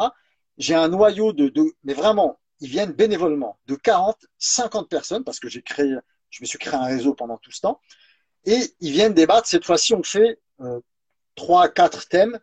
J'ai 0.59 0.74
un 0.74 0.88
noyau 0.88 1.32
de, 1.32 1.49
de, 1.49 1.64
mais 1.84 1.95
vraiment, 1.95 2.41
ils 2.61 2.68
viennent 2.68 2.92
bénévolement, 2.92 3.58
de 3.66 3.74
40, 3.74 4.16
50 4.38 4.88
personnes, 4.88 5.24
parce 5.24 5.40
que 5.40 5.48
j'ai 5.48 5.62
créé, 5.62 5.94
je 6.30 6.42
me 6.42 6.46
suis 6.46 6.58
créé 6.58 6.78
un 6.78 6.84
réseau 6.84 7.14
pendant 7.14 7.38
tout 7.38 7.50
ce 7.50 7.61
temps, 7.61 7.80
et 8.44 8.58
ils 8.80 8.92
viennent 8.92 9.14
débattre. 9.14 9.46
Cette 9.46 9.64
fois-ci, 9.64 9.94
on 9.94 10.02
fait 10.02 10.38
trois, 11.34 11.68
quatre 11.68 12.08
thèmes. 12.08 12.38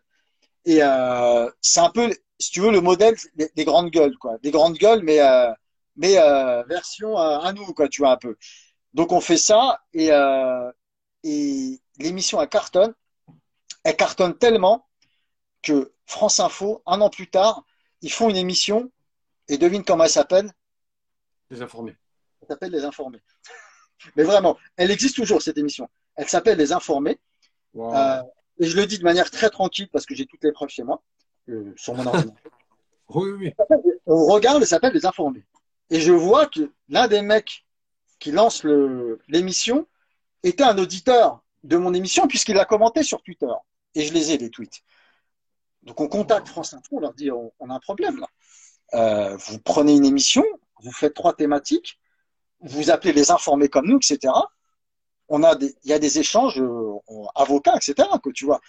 Et 0.64 0.82
euh, 0.82 1.50
c'est 1.60 1.80
un 1.80 1.90
peu, 1.90 2.10
si 2.38 2.50
tu 2.50 2.60
veux, 2.60 2.70
le 2.70 2.80
modèle 2.80 3.14
des, 3.34 3.64
grandes 3.64 3.90
gueules, 3.90 4.16
quoi. 4.18 4.38
Des 4.42 4.50
grandes 4.50 4.76
gueules, 4.76 5.02
mais 5.02 5.20
euh, 5.20 5.52
mais 5.96 6.18
euh, 6.18 6.62
version 6.64 7.16
à 7.16 7.52
nous, 7.52 7.72
quoi, 7.74 7.88
tu 7.88 8.02
vois 8.02 8.12
un 8.12 8.16
peu. 8.16 8.36
Donc 8.94 9.12
on 9.12 9.20
fait 9.20 9.36
ça 9.36 9.80
et 9.92 10.10
et 11.24 11.80
l'émission 11.98 12.40
elle 12.40 12.48
cartonne. 12.48 12.94
Elle 13.84 13.96
cartonne 13.96 14.36
tellement 14.36 14.86
que 15.62 15.92
France 16.06 16.40
Info, 16.40 16.82
un 16.86 17.00
an 17.00 17.10
plus 17.10 17.28
tard, 17.28 17.64
ils 18.02 18.12
font 18.12 18.28
une 18.28 18.36
émission 18.36 18.90
et 19.48 19.58
devine 19.58 19.84
comment 19.84 20.04
elle 20.04 20.10
s'appelle? 20.10 20.50
Les 21.50 21.62
Informés. 21.62 21.96
Elle 22.40 22.48
s'appelle 22.48 22.70
Les 22.70 22.84
Informés. 22.84 23.22
Mais 24.16 24.22
vraiment, 24.22 24.56
elle 24.76 24.90
existe 24.90 25.16
toujours 25.16 25.42
cette 25.42 25.58
émission. 25.58 25.88
Elle 26.14 26.28
s'appelle 26.28 26.58
Les 26.58 26.72
Informés. 26.72 27.18
Et 28.60 28.66
je 28.66 28.76
le 28.76 28.86
dis 28.86 28.98
de 28.98 29.04
manière 29.04 29.30
très 29.30 29.50
tranquille 29.50 29.88
parce 29.92 30.04
que 30.04 30.14
j'ai 30.14 30.26
toutes 30.26 30.42
les 30.42 30.52
preuves 30.52 30.68
chez 30.68 30.82
moi, 30.82 31.02
euh, 31.48 31.72
sur 31.76 31.94
mon 31.94 32.06
ordinateur. 32.06 32.52
oui, 33.10 33.30
oui. 33.30 33.54
On 34.06 34.26
regarde, 34.26 34.60
ça 34.62 34.70
s'appelle 34.70 34.92
les 34.92 35.06
informés. 35.06 35.44
Et 35.90 36.00
je 36.00 36.12
vois 36.12 36.46
que 36.46 36.72
l'un 36.88 37.08
des 37.08 37.22
mecs 37.22 37.64
qui 38.18 38.32
lance 38.32 38.64
l'émission 39.28 39.86
était 40.42 40.64
un 40.64 40.76
auditeur 40.78 41.42
de 41.62 41.76
mon 41.76 41.94
émission 41.94 42.26
puisqu'il 42.26 42.58
a 42.58 42.64
commenté 42.64 43.02
sur 43.02 43.22
Twitter. 43.22 43.46
Et 43.94 44.02
je 44.02 44.12
les 44.12 44.32
ai, 44.32 44.38
les 44.38 44.50
tweets. 44.50 44.82
Donc 45.82 46.00
on 46.00 46.08
contacte 46.08 46.48
France 46.48 46.74
Info, 46.74 46.96
on 46.96 47.00
leur 47.00 47.14
dit 47.14 47.30
on, 47.30 47.70
a 47.70 47.74
un 47.74 47.78
problème 47.78 48.18
là. 48.18 48.28
Euh, 48.94 49.36
vous 49.36 49.58
prenez 49.58 49.94
une 49.94 50.04
émission, 50.04 50.44
vous 50.82 50.92
faites 50.92 51.14
trois 51.14 51.34
thématiques, 51.34 51.98
vous 52.60 52.90
appelez 52.90 53.12
les 53.12 53.30
informés 53.30 53.68
comme 53.68 53.86
nous, 53.86 53.98
etc 53.98 54.32
on 55.28 55.42
a 55.42 55.54
des, 55.54 55.74
il 55.84 55.90
y 55.90 55.92
a 55.92 55.98
des 55.98 56.18
échanges 56.18 56.60
euh, 56.60 56.94
avocats, 57.34 57.76
etc. 57.76 58.08
Que 58.22 58.30
tu 58.30 58.46
vois. 58.46 58.60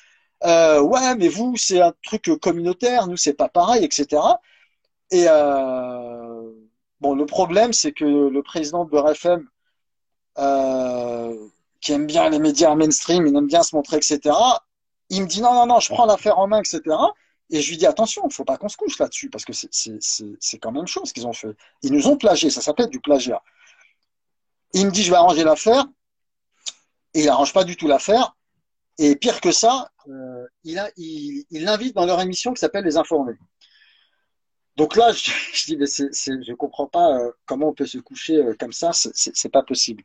Euh, 0.46 0.82
ouais, 0.82 1.16
mais 1.16 1.28
vous, 1.28 1.56
c'est 1.58 1.82
un 1.82 1.94
truc 2.04 2.30
communautaire, 2.42 3.08
nous, 3.08 3.18
c'est 3.18 3.34
pas 3.34 3.50
pareil, 3.50 3.84
etc. 3.84 4.22
Et 5.12 5.26
euh, 5.28 6.52
bon, 7.02 7.16
le 7.16 7.26
problème, 7.26 7.74
c'est 7.74 7.92
que 7.92 8.06
le 8.06 8.44
président 8.44 8.86
de 8.86 8.90
Beurre 8.90 9.12
FM, 9.12 9.48
euh, 10.38 11.36
qui 11.82 11.94
aime 11.94 12.08
bien 12.08 12.30
les 12.30 12.40
médias 12.40 12.76
mainstream, 12.76 13.28
il 13.28 13.36
aime 13.36 13.48
bien 13.48 13.64
se 13.64 13.76
montrer, 13.76 13.98
etc. 13.98 14.36
Il 15.10 15.24
me 15.24 15.28
dit 15.28 15.42
non, 15.42 15.54
non, 15.54 15.66
non, 15.66 15.80
je 15.80 15.90
prends 15.94 16.06
l'affaire 16.06 16.40
en 16.40 16.48
main, 16.48 16.60
etc. 16.60 16.82
Et 17.50 17.62
je 17.62 17.70
lui 17.70 17.78
dis 17.78 17.86
attention, 17.86 18.24
il 18.28 18.34
faut 18.34 18.46
pas 18.46 18.58
qu'on 18.58 18.70
se 18.70 18.78
couche 18.78 19.00
là-dessus 19.00 19.30
parce 19.30 19.46
que 19.46 19.54
c'est 19.54 20.60
quand 20.60 20.72
même 20.72 20.88
chose 20.88 21.12
qu'ils 21.12 21.26
ont 21.28 21.34
fait. 21.34 21.56
Ils 21.82 21.92
nous 21.92 22.08
ont 22.08 22.18
plagié, 22.18 22.50
ça 22.50 22.62
s'appelle 22.62 22.90
du 22.90 23.00
plagiat. 23.00 23.42
Il 24.74 24.86
me 24.86 24.92
dit 24.92 25.04
je 25.04 25.10
vais 25.10 25.18
arranger 25.18 25.44
l'affaire 25.44 25.86
et 27.14 27.22
il 27.22 27.26
n'arrange 27.26 27.54
pas 27.54 27.64
du 27.64 27.76
tout 27.76 27.88
l'affaire. 27.88 28.36
Et 29.00 29.16
pire 29.16 29.40
que 29.40 29.52
ça, 29.52 29.90
euh, 30.10 30.46
il, 30.64 30.78
a, 30.78 30.92
il, 30.98 31.46
il 31.50 31.64
l'invite 31.64 31.96
dans 31.96 32.06
leur 32.06 32.20
émission 32.22 32.54
qui 32.54 32.60
s'appelle 32.60 32.84
Les 32.84 32.98
Informés. 32.98 33.38
Donc 34.80 34.96
là, 34.96 35.12
je, 35.14 35.32
je 35.54 35.66
dis, 35.66 35.78
mais 35.78 35.86
je 35.86 36.54
comprends 36.54 36.88
pas 36.88 37.18
euh, 37.20 37.32
comment 37.46 37.68
on 37.68 37.74
peut 37.74 37.86
se 37.86 37.98
coucher 37.98 38.38
euh, 38.38 38.56
comme 38.58 38.72
ça, 38.72 38.92
c'est, 38.94 39.50
pas 39.50 39.62
possible. 39.62 40.04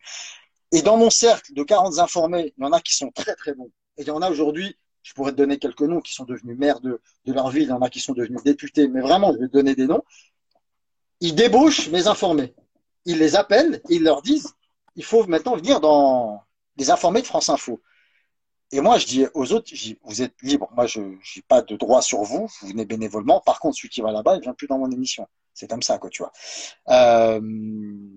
Et 0.73 0.83
dans 0.83 0.97
mon 0.97 1.11
cercle 1.11 1.55
de 1.55 1.63
40 1.63 1.99
informés, 1.99 2.53
il 2.59 2.63
y 2.63 2.67
en 2.67 2.73
a 2.73 2.81
qui 2.81 2.95
sont 2.95 3.11
très 3.13 3.37
très 3.37 3.55
bons. 3.55 3.71
Et 3.97 4.03
il 4.03 4.09
y 4.09 4.11
en 4.11 4.21
a 4.21 4.29
aujourd'hui, 4.29 4.77
je 5.05 5.13
pourrais 5.13 5.33
te 5.33 5.37
donner 5.37 5.59
quelques 5.59 5.83
noms 5.83 6.01
qui 6.01 6.15
sont 6.15 6.25
devenus 6.25 6.59
maires 6.59 6.81
de, 6.81 7.01
leur 7.27 7.51
ville, 7.51 7.65
il 7.65 7.69
y 7.69 7.73
en 7.73 7.83
a 7.83 7.91
qui 7.91 8.01
sont 8.01 8.15
devenus 8.15 8.43
députés, 8.43 8.89
mais 8.89 9.03
vraiment, 9.03 9.33
je 9.35 9.39
vais 9.39 9.49
te 9.49 9.53
donner 9.53 9.75
des 9.75 9.87
noms. 9.87 10.03
Ils 11.21 11.35
débauchent 11.35 11.89
mes 11.91 12.09
informés. 12.09 12.55
Ils 13.05 13.19
les 13.19 13.37
appellent 13.37 13.83
et 13.91 13.97
ils 13.97 14.03
leur 14.03 14.23
disent, 14.23 14.55
il 14.97 15.05
faut 15.05 15.25
maintenant 15.27 15.57
venir 15.57 15.81
dans, 15.81 16.43
des 16.77 16.91
informés 16.91 17.21
de 17.21 17.27
France 17.27 17.51
Info. 17.51 17.81
Et 18.73 18.81
moi, 18.81 18.97
je 18.97 19.07
dis 19.07 19.27
aux 19.35 19.53
autres, 19.53 19.71
vous 20.05 20.23
êtes 20.23 20.35
libres. 20.43 20.71
Moi, 20.75 20.87
je 20.87 21.01
n'ai 21.01 21.43
pas 21.47 21.61
de 21.61 21.77
droit 21.77 22.01
sur 22.01 22.23
vous. 22.23 22.49
Vous 22.61 22.69
venez 22.69 22.87
bénévolement. 22.87 23.41
Par 23.41 23.61
contre, 23.61 23.77
celui 23.77 23.91
qui 23.91 24.01
va 24.01 24.11
là-bas, 24.11 24.37
il 24.37 24.41
vient 24.41 24.55
plus 24.55 24.67
dans 24.67 24.79
mon 24.79 24.91
émission. 24.91 25.29
C'est 25.53 25.69
comme 25.69 25.83
ça, 25.83 25.99
quoi, 25.99 26.09
tu 26.11 26.23
vois. 26.23 26.33
Euh, 26.89 27.41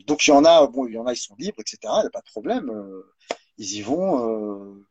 donc, 0.07 0.25
il 0.25 0.31
y 0.31 0.33
en 0.33 0.45
a, 0.45 0.65
bon, 0.65 0.87
il 0.87 0.93
y 0.93 0.97
en 0.97 1.05
a, 1.05 1.13
ils 1.13 1.17
sont 1.17 1.35
libres, 1.37 1.59
etc. 1.59 1.77
Il 1.83 2.01
n'y 2.01 2.07
a 2.07 2.11
pas 2.11 2.21
de 2.21 2.31
problème. 2.31 2.69
Euh, 2.69 3.13
ils 3.57 3.73
y 3.73 3.81
vont. 3.81 4.25
Euh, 4.25 4.87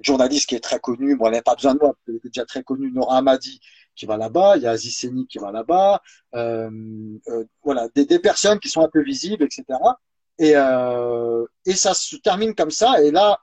journaliste 0.00 0.48
qui 0.48 0.54
est 0.54 0.60
très 0.60 0.80
connu, 0.80 1.16
bon, 1.16 1.26
elle 1.26 1.34
n'a 1.34 1.42
pas 1.42 1.54
besoin 1.54 1.74
de 1.74 1.80
moi, 1.80 1.94
elle 2.06 2.16
est 2.16 2.24
déjà 2.24 2.44
très 2.44 2.62
connue, 2.62 2.90
Nora 2.92 3.18
Amadi, 3.18 3.60
qui 3.96 4.06
va 4.06 4.16
là-bas, 4.16 4.56
il 4.56 4.62
y 4.62 4.66
a 4.66 4.70
Aziz 4.70 4.96
Seni 4.96 5.26
qui 5.26 5.38
va 5.38 5.50
là-bas, 5.50 6.00
euh, 6.34 6.70
euh, 7.28 7.44
voilà, 7.62 7.88
des, 7.94 8.06
des, 8.06 8.18
personnes 8.18 8.60
qui 8.60 8.68
sont 8.68 8.82
un 8.82 8.88
peu 8.88 9.02
visibles, 9.02 9.44
etc. 9.44 9.64
Et, 10.38 10.52
euh, 10.54 11.44
et 11.66 11.74
ça 11.74 11.94
se 11.94 12.16
termine 12.16 12.54
comme 12.54 12.70
ça. 12.70 13.02
Et 13.02 13.10
là, 13.10 13.38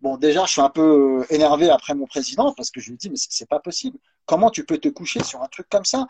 bon, 0.00 0.16
déjà, 0.16 0.44
je 0.46 0.52
suis 0.52 0.60
un 0.62 0.70
peu 0.70 1.24
énervé 1.30 1.70
après 1.70 1.94
mon 1.94 2.06
président 2.06 2.54
parce 2.54 2.70
que 2.70 2.80
je 2.80 2.90
lui 2.90 2.96
dis, 2.96 3.10
mais 3.10 3.16
c'est 3.16 3.48
pas 3.48 3.60
possible. 3.60 3.98
Comment 4.26 4.50
tu 4.50 4.64
peux 4.64 4.78
te 4.78 4.88
coucher 4.88 5.22
sur 5.22 5.42
un 5.42 5.48
truc 5.48 5.68
comme 5.68 5.84
ça? 5.84 6.06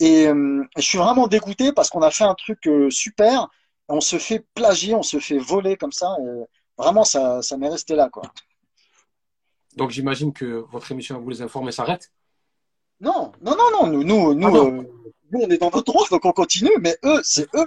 Et 0.00 0.26
euh, 0.28 0.64
je 0.76 0.82
suis 0.82 0.98
vraiment 0.98 1.26
dégoûté 1.28 1.72
parce 1.72 1.90
qu'on 1.90 2.02
a 2.02 2.10
fait 2.10 2.24
un 2.24 2.34
truc 2.34 2.66
euh, 2.66 2.90
super. 2.90 3.48
On 3.88 4.00
se 4.00 4.18
fait 4.18 4.46
plagier, 4.54 4.94
on 4.94 5.02
se 5.02 5.18
fait 5.18 5.38
voler 5.38 5.76
comme 5.76 5.92
ça. 5.92 6.16
Et 6.20 6.44
vraiment, 6.78 7.04
ça, 7.04 7.42
ça 7.42 7.56
m'est 7.56 7.68
resté 7.68 7.94
là, 7.96 8.08
quoi. 8.10 8.22
Donc, 9.76 9.90
j'imagine 9.90 10.32
que 10.32 10.64
votre 10.70 10.90
émission 10.92 11.20
Vous 11.20 11.30
les 11.30 11.42
informer 11.42 11.72
s'arrête 11.72 12.12
Non, 13.00 13.32
non, 13.40 13.56
non, 13.56 13.70
non. 13.72 13.86
Nous, 13.86 14.04
nous, 14.04 14.34
nous, 14.34 14.56
ah 14.56 14.66
euh, 14.66 14.82
nous, 15.30 15.40
on 15.40 15.48
est 15.48 15.58
dans 15.58 15.70
notre 15.70 15.92
droit, 15.92 16.06
donc 16.10 16.24
on 16.24 16.32
continue. 16.32 16.76
Mais 16.80 16.96
eux, 17.04 17.20
c'est 17.22 17.48
eux 17.54 17.66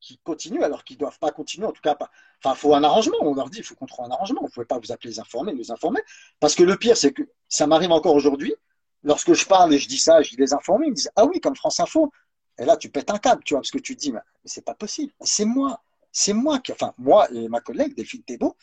qui 0.00 0.18
continuent 0.22 0.62
alors 0.62 0.84
qu'ils 0.84 0.98
doivent 0.98 1.18
pas 1.18 1.30
continuer, 1.30 1.66
en 1.66 1.72
tout 1.72 1.80
cas 1.80 1.94
pas. 1.94 2.10
Enfin, 2.42 2.54
faut 2.54 2.74
un 2.74 2.84
arrangement. 2.84 3.16
On 3.22 3.34
leur 3.34 3.48
dit, 3.48 3.58
il 3.58 3.64
faut 3.64 3.74
qu'on 3.74 3.86
trouve 3.86 4.04
un 4.04 4.10
arrangement. 4.10 4.42
Vous 4.42 4.48
pouvez 4.48 4.66
pas 4.66 4.78
vous 4.78 4.92
appeler 4.92 5.10
les 5.10 5.20
informés, 5.20 5.52
les 5.54 5.70
informer. 5.70 6.00
Parce 6.40 6.54
que 6.54 6.62
le 6.62 6.76
pire, 6.76 6.96
c'est 6.96 7.12
que 7.12 7.22
ça 7.48 7.66
m'arrive 7.66 7.92
encore 7.92 8.14
aujourd'hui. 8.14 8.54
Lorsque 9.02 9.34
je 9.34 9.46
parle 9.46 9.72
et 9.74 9.78
je 9.78 9.88
dis 9.88 9.98
ça, 9.98 10.22
je 10.22 10.30
dis 10.30 10.36
les 10.36 10.52
informés, 10.54 10.86
ils 10.86 10.90
me 10.90 10.94
disent, 10.96 11.10
ah 11.16 11.26
oui, 11.26 11.40
comme 11.40 11.56
France 11.56 11.80
Info. 11.80 12.10
Et 12.58 12.64
là, 12.64 12.76
tu 12.76 12.88
pètes 12.88 13.10
un 13.10 13.18
câble, 13.18 13.42
tu 13.44 13.54
vois, 13.54 13.60
parce 13.60 13.70
que 13.70 13.78
tu 13.78 13.96
te 13.96 14.00
dis, 14.00 14.12
mais, 14.12 14.20
c'est 14.44 14.64
pas 14.64 14.74
possible. 14.74 15.12
C'est 15.20 15.44
moi. 15.44 15.82
C'est 16.12 16.32
moi 16.32 16.60
qui, 16.60 16.72
enfin, 16.72 16.92
moi 16.98 17.28
et 17.32 17.48
ma 17.48 17.60
collègue, 17.60 17.94
Delphine 17.96 18.22
Thébault. 18.22 18.56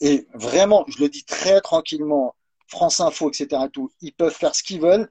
Et 0.00 0.26
vraiment, 0.34 0.84
je 0.88 0.98
le 1.02 1.08
dis 1.08 1.24
très 1.24 1.60
tranquillement, 1.60 2.34
France 2.66 3.00
Info, 3.00 3.30
etc. 3.30 3.62
tout, 3.72 3.90
ils 4.00 4.12
peuvent 4.12 4.34
faire 4.34 4.54
ce 4.54 4.62
qu'ils 4.62 4.80
veulent. 4.80 5.08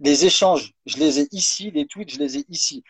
Les 0.00 0.26
échanges, 0.26 0.74
je 0.86 0.98
les 0.98 1.20
ai 1.20 1.28
ici. 1.32 1.70
Les 1.72 1.86
tweets, 1.86 2.10
je 2.10 2.18
les 2.18 2.38
ai 2.38 2.44
ici. 2.48 2.84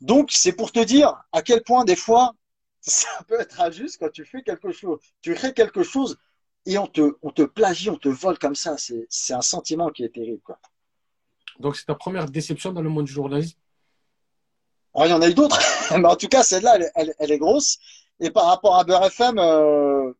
Donc, 0.00 0.30
c'est 0.32 0.52
pour 0.52 0.72
te 0.72 0.80
dire 0.80 1.14
à 1.32 1.42
quel 1.42 1.62
point 1.62 1.84
des 1.84 1.96
fois, 1.96 2.32
ça 2.80 3.08
peut 3.26 3.40
être 3.40 3.60
injuste 3.60 3.98
quand 4.00 4.10
tu 4.10 4.24
fais 4.24 4.42
quelque 4.42 4.72
chose. 4.72 4.98
Tu 5.20 5.34
crées 5.34 5.52
quelque 5.52 5.82
chose 5.82 6.16
et 6.64 6.78
on 6.78 6.86
te, 6.86 7.16
on 7.22 7.30
te 7.30 7.42
plagie, 7.42 7.90
on 7.90 7.96
te 7.96 8.08
vole 8.08 8.38
comme 8.38 8.54
ça. 8.54 8.76
C'est 9.08 9.34
un 9.34 9.42
sentiment 9.42 9.90
qui 9.90 10.04
est 10.04 10.14
terrible. 10.14 10.40
Quoi. 10.42 10.58
Donc, 11.58 11.76
c'est 11.76 11.86
ta 11.86 11.94
première 11.94 12.30
déception 12.30 12.72
dans 12.72 12.82
le 12.82 12.88
monde 12.88 13.06
du 13.06 13.12
journalisme? 13.12 13.58
Oh, 14.94 15.02
Il 15.04 15.10
y 15.10 15.12
en 15.12 15.22
a 15.22 15.28
eu 15.28 15.34
d'autres. 15.34 15.60
Mais 15.98 16.08
en 16.08 16.16
tout 16.16 16.28
cas, 16.28 16.42
celle-là, 16.42 16.78
elle, 16.94 17.14
elle, 17.18 17.32
est 17.32 17.38
grosse. 17.38 17.78
Et 18.20 18.30
par 18.30 18.46
rapport 18.46 18.76
à 18.76 18.84
Beurre 18.84 19.06
FM, 19.06 19.38
euh, 19.38 20.12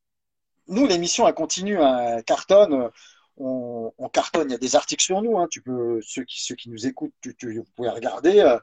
nous, 0.69 0.87
l'émission, 0.87 1.27
elle 1.27 1.35
continue, 1.35 1.79
hein, 1.79 2.23
cartonne. 2.23 2.91
On, 3.37 3.93
on, 3.99 4.09
cartonne. 4.09 4.49
Il 4.49 4.53
y 4.53 4.57
a 4.57 4.59
des 4.59 4.77
articles 4.77 5.03
sur 5.03 5.23
nous. 5.23 5.39
Hein. 5.39 5.47
Tu 5.51 5.63
peux, 5.63 6.01
ceux 6.03 6.25
qui, 6.25 6.71
nous 6.71 6.87
écoutent, 6.87 7.13
tu, 7.21 7.59
vous 7.59 7.65
pouvez 7.77 7.89
regarder. 7.89 8.41
Euh, 8.41 8.59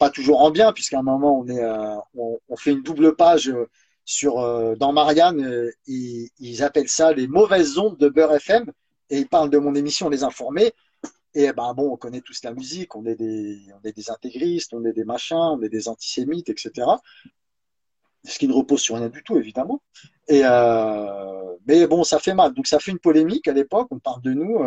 pas 0.00 0.10
toujours 0.10 0.40
en 0.40 0.50
bien, 0.50 0.72
puisqu'à 0.72 0.98
un 0.98 1.02
moment, 1.02 1.44
on, 1.44 1.48
euh, 1.50 2.56
fait 2.56 2.72
une 2.72 2.82
double 2.82 3.14
page 3.16 3.50
euh, 3.50 3.68
sur, 4.06 4.40
euh, 4.40 4.74
dans 4.74 4.94
Marianne, 4.94 5.70
ils 5.86 6.62
appellent 6.62 6.88
ça 6.88 7.12
les 7.12 7.28
mauvaises 7.28 7.78
ondes 7.78 7.98
de 7.98 8.08
Beurre 8.08 8.34
FM, 8.34 8.72
et 9.10 9.18
ils 9.18 9.28
parlent 9.28 9.50
de 9.50 9.58
mon 9.58 9.74
émission 9.74 10.08
Les 10.08 10.24
Informés. 10.24 10.72
Et 11.34 11.52
ben 11.52 11.74
bon, 11.74 11.92
on 11.92 11.96
connaît 11.96 12.22
tous 12.22 12.42
la 12.42 12.54
musique, 12.54 12.96
on 12.96 13.04
est 13.04 13.14
des 13.14 14.10
intégristes, 14.10 14.72
on 14.72 14.84
est 14.86 14.94
des 14.94 15.04
machins, 15.04 15.36
on 15.36 15.62
est 15.62 15.68
des 15.68 15.86
antisémites, 15.86 16.48
etc. 16.48 16.86
Ce 18.24 18.38
qui 18.38 18.48
ne 18.48 18.52
repose 18.52 18.80
sur 18.80 18.96
rien 18.96 19.08
du 19.08 19.22
tout, 19.22 19.36
évidemment. 19.36 19.82
Et 20.28 20.42
mais 21.66 21.86
bon, 21.86 22.04
ça 22.04 22.18
fait 22.18 22.34
mal. 22.34 22.52
Donc 22.54 22.66
ça 22.66 22.78
fait 22.78 22.90
une 22.90 22.98
polémique 22.98 23.48
à 23.48 23.52
l'époque. 23.52 23.88
On 23.90 23.98
parle 23.98 24.22
de 24.22 24.32
nous, 24.32 24.58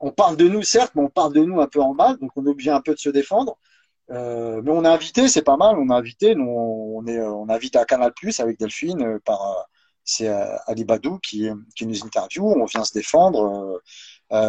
on 0.00 0.10
parle 0.12 0.36
de 0.36 0.48
nous 0.48 0.62
certes, 0.62 0.92
mais 0.94 1.02
on 1.02 1.08
parle 1.08 1.32
de 1.32 1.44
nous 1.44 1.60
un 1.60 1.66
peu 1.66 1.80
en 1.80 1.94
mal. 1.94 2.18
Donc 2.18 2.30
on 2.36 2.46
est 2.46 2.50
obligé 2.50 2.70
un 2.70 2.80
peu 2.80 2.94
de 2.94 2.98
se 2.98 3.10
défendre. 3.10 3.58
Euh, 4.10 4.60
mais 4.62 4.70
on 4.70 4.84
a 4.84 4.90
invité, 4.90 5.28
c'est 5.28 5.42
pas 5.42 5.56
mal. 5.56 5.76
On 5.78 5.90
a 5.90 5.96
invité, 5.96 6.36
on 6.36 7.04
on 7.06 7.48
a 7.48 7.54
invité 7.54 7.78
à 7.78 7.84
Canal 7.84 8.12
Plus 8.14 8.40
avec 8.40 8.58
Delphine 8.58 9.02
euh, 9.02 9.18
par 9.24 9.68
c'est 10.04 10.28
Ali 10.68 10.84
Badou 10.84 11.18
qui, 11.18 11.48
qui 11.74 11.84
nous 11.84 12.04
interviewe, 12.04 12.44
on 12.56 12.64
vient 12.66 12.84
se 12.84 12.92
défendre. 12.92 13.80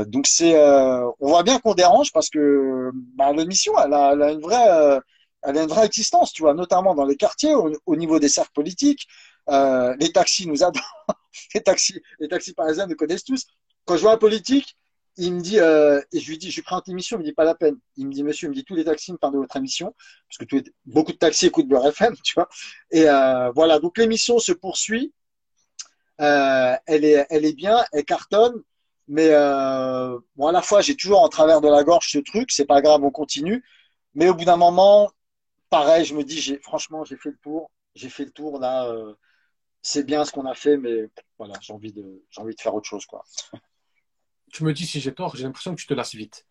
donc 0.05 0.27
c'est, 0.27 0.55
on 0.55 1.27
voit 1.29 1.41
bien 1.41 1.57
qu'on 1.59 1.73
dérange 1.73 2.13
parce 2.13 2.29
que 2.29 2.91
bah, 3.15 3.33
l'émission, 3.33 3.73
elle 3.83 3.93
a 3.93 4.31
une 4.31 4.39
vraie, 4.39 4.99
elle 5.47 5.57
a 5.57 5.63
une 5.63 5.69
vraie 5.69 5.85
existence, 5.85 6.33
tu 6.33 6.43
vois, 6.43 6.53
notamment 6.53 6.93
dans 6.93 7.05
les 7.05 7.15
quartiers, 7.15 7.53
au, 7.55 7.95
niveau 7.95 8.19
des 8.19 8.29
cercles 8.29 8.51
politiques. 8.53 9.07
les 9.47 10.11
taxis 10.13 10.47
nous 10.47 10.63
adorent, 10.63 11.05
les 11.55 11.61
taxis, 11.61 12.01
les 12.19 12.27
taxis 12.27 12.53
parisiens 12.53 12.87
nous 12.87 12.95
connaissent 12.95 13.23
tous. 13.23 13.47
Quand 13.85 13.95
je 13.95 14.01
vois 14.01 14.13
un 14.13 14.17
politique, 14.17 14.77
il 15.17 15.33
me 15.33 15.41
dit, 15.41 15.59
euh, 15.59 15.99
et 16.11 16.19
je 16.19 16.29
lui 16.29 16.37
dis, 16.37 16.51
je 16.51 16.61
présente 16.61 16.87
l'émission, 16.87 17.17
il 17.17 17.21
me 17.21 17.23
dit 17.23 17.33
pas 17.33 17.43
la 17.43 17.55
peine. 17.55 17.77
Il 17.95 18.07
me 18.07 18.13
dit, 18.13 18.23
monsieur, 18.23 18.47
il 18.47 18.49
me 18.51 18.55
dit, 18.55 18.63
tous 18.63 18.75
les 18.75 18.85
taxis 18.85 19.11
me 19.11 19.17
parlent 19.17 19.33
de 19.33 19.39
votre 19.39 19.55
émission, 19.55 19.95
parce 20.29 20.37
que 20.37 20.63
beaucoup 20.85 21.11
de 21.11 21.17
taxis 21.17 21.47
écoutent 21.47 21.67
Beurre 21.67 21.87
FM, 21.87 22.15
tu 22.23 22.35
vois. 22.35 22.47
Et 22.91 23.09
euh, 23.09 23.51
voilà, 23.51 23.79
donc 23.79 23.97
l'émission 23.97 24.37
se 24.39 24.51
poursuit. 24.51 25.13
Euh, 26.21 26.75
elle 26.85 27.05
est, 27.05 27.25
elle 27.29 27.45
est 27.45 27.53
bien, 27.53 27.83
elle 27.91 28.05
cartonne, 28.05 28.63
mais 29.07 29.29
euh, 29.31 30.17
bon, 30.35 30.47
à 30.47 30.51
la 30.51 30.61
fois, 30.61 30.81
j'ai 30.81 30.95
toujours 30.95 31.21
en 31.21 31.29
travers 31.29 31.61
de 31.61 31.67
la 31.67 31.83
gorge 31.83 32.09
ce 32.11 32.19
truc, 32.19 32.51
c'est 32.51 32.65
pas 32.65 32.81
grave, 32.81 33.03
on 33.03 33.11
continue. 33.11 33.63
Mais 34.13 34.29
au 34.29 34.35
bout 34.35 34.45
d'un 34.45 34.57
moment, 34.57 35.11
pareil, 35.69 36.05
je 36.05 36.15
me 36.15 36.23
dis, 36.23 36.39
j'ai, 36.39 36.59
franchement, 36.59 37.03
j'ai 37.03 37.17
fait 37.17 37.29
le 37.29 37.37
tour, 37.37 37.71
j'ai 37.95 38.09
fait 38.09 38.25
le 38.25 38.31
tour 38.31 38.59
là. 38.59 38.87
Euh, 38.87 39.13
c'est 39.81 40.03
bien 40.03 40.25
ce 40.25 40.31
qu'on 40.31 40.45
a 40.45 40.53
fait, 40.53 40.77
mais 40.77 41.09
voilà, 41.37 41.53
j'ai 41.61 41.71
envie 41.71 41.93
de, 41.93 42.23
j'ai 42.29 42.41
envie 42.41 42.55
de 42.55 42.59
faire 42.59 42.75
autre 42.75 42.87
chose, 42.87 43.05
quoi. 43.05 43.23
tu 44.51 44.63
me 44.63 44.73
dis 44.73 44.85
si 44.85 44.99
j'ai 44.99 45.13
tort, 45.13 45.35
j'ai 45.35 45.43
l'impression 45.43 45.75
que 45.75 45.79
tu 45.79 45.87
te 45.87 45.93
lasses 45.93 46.15
vite. 46.15 46.45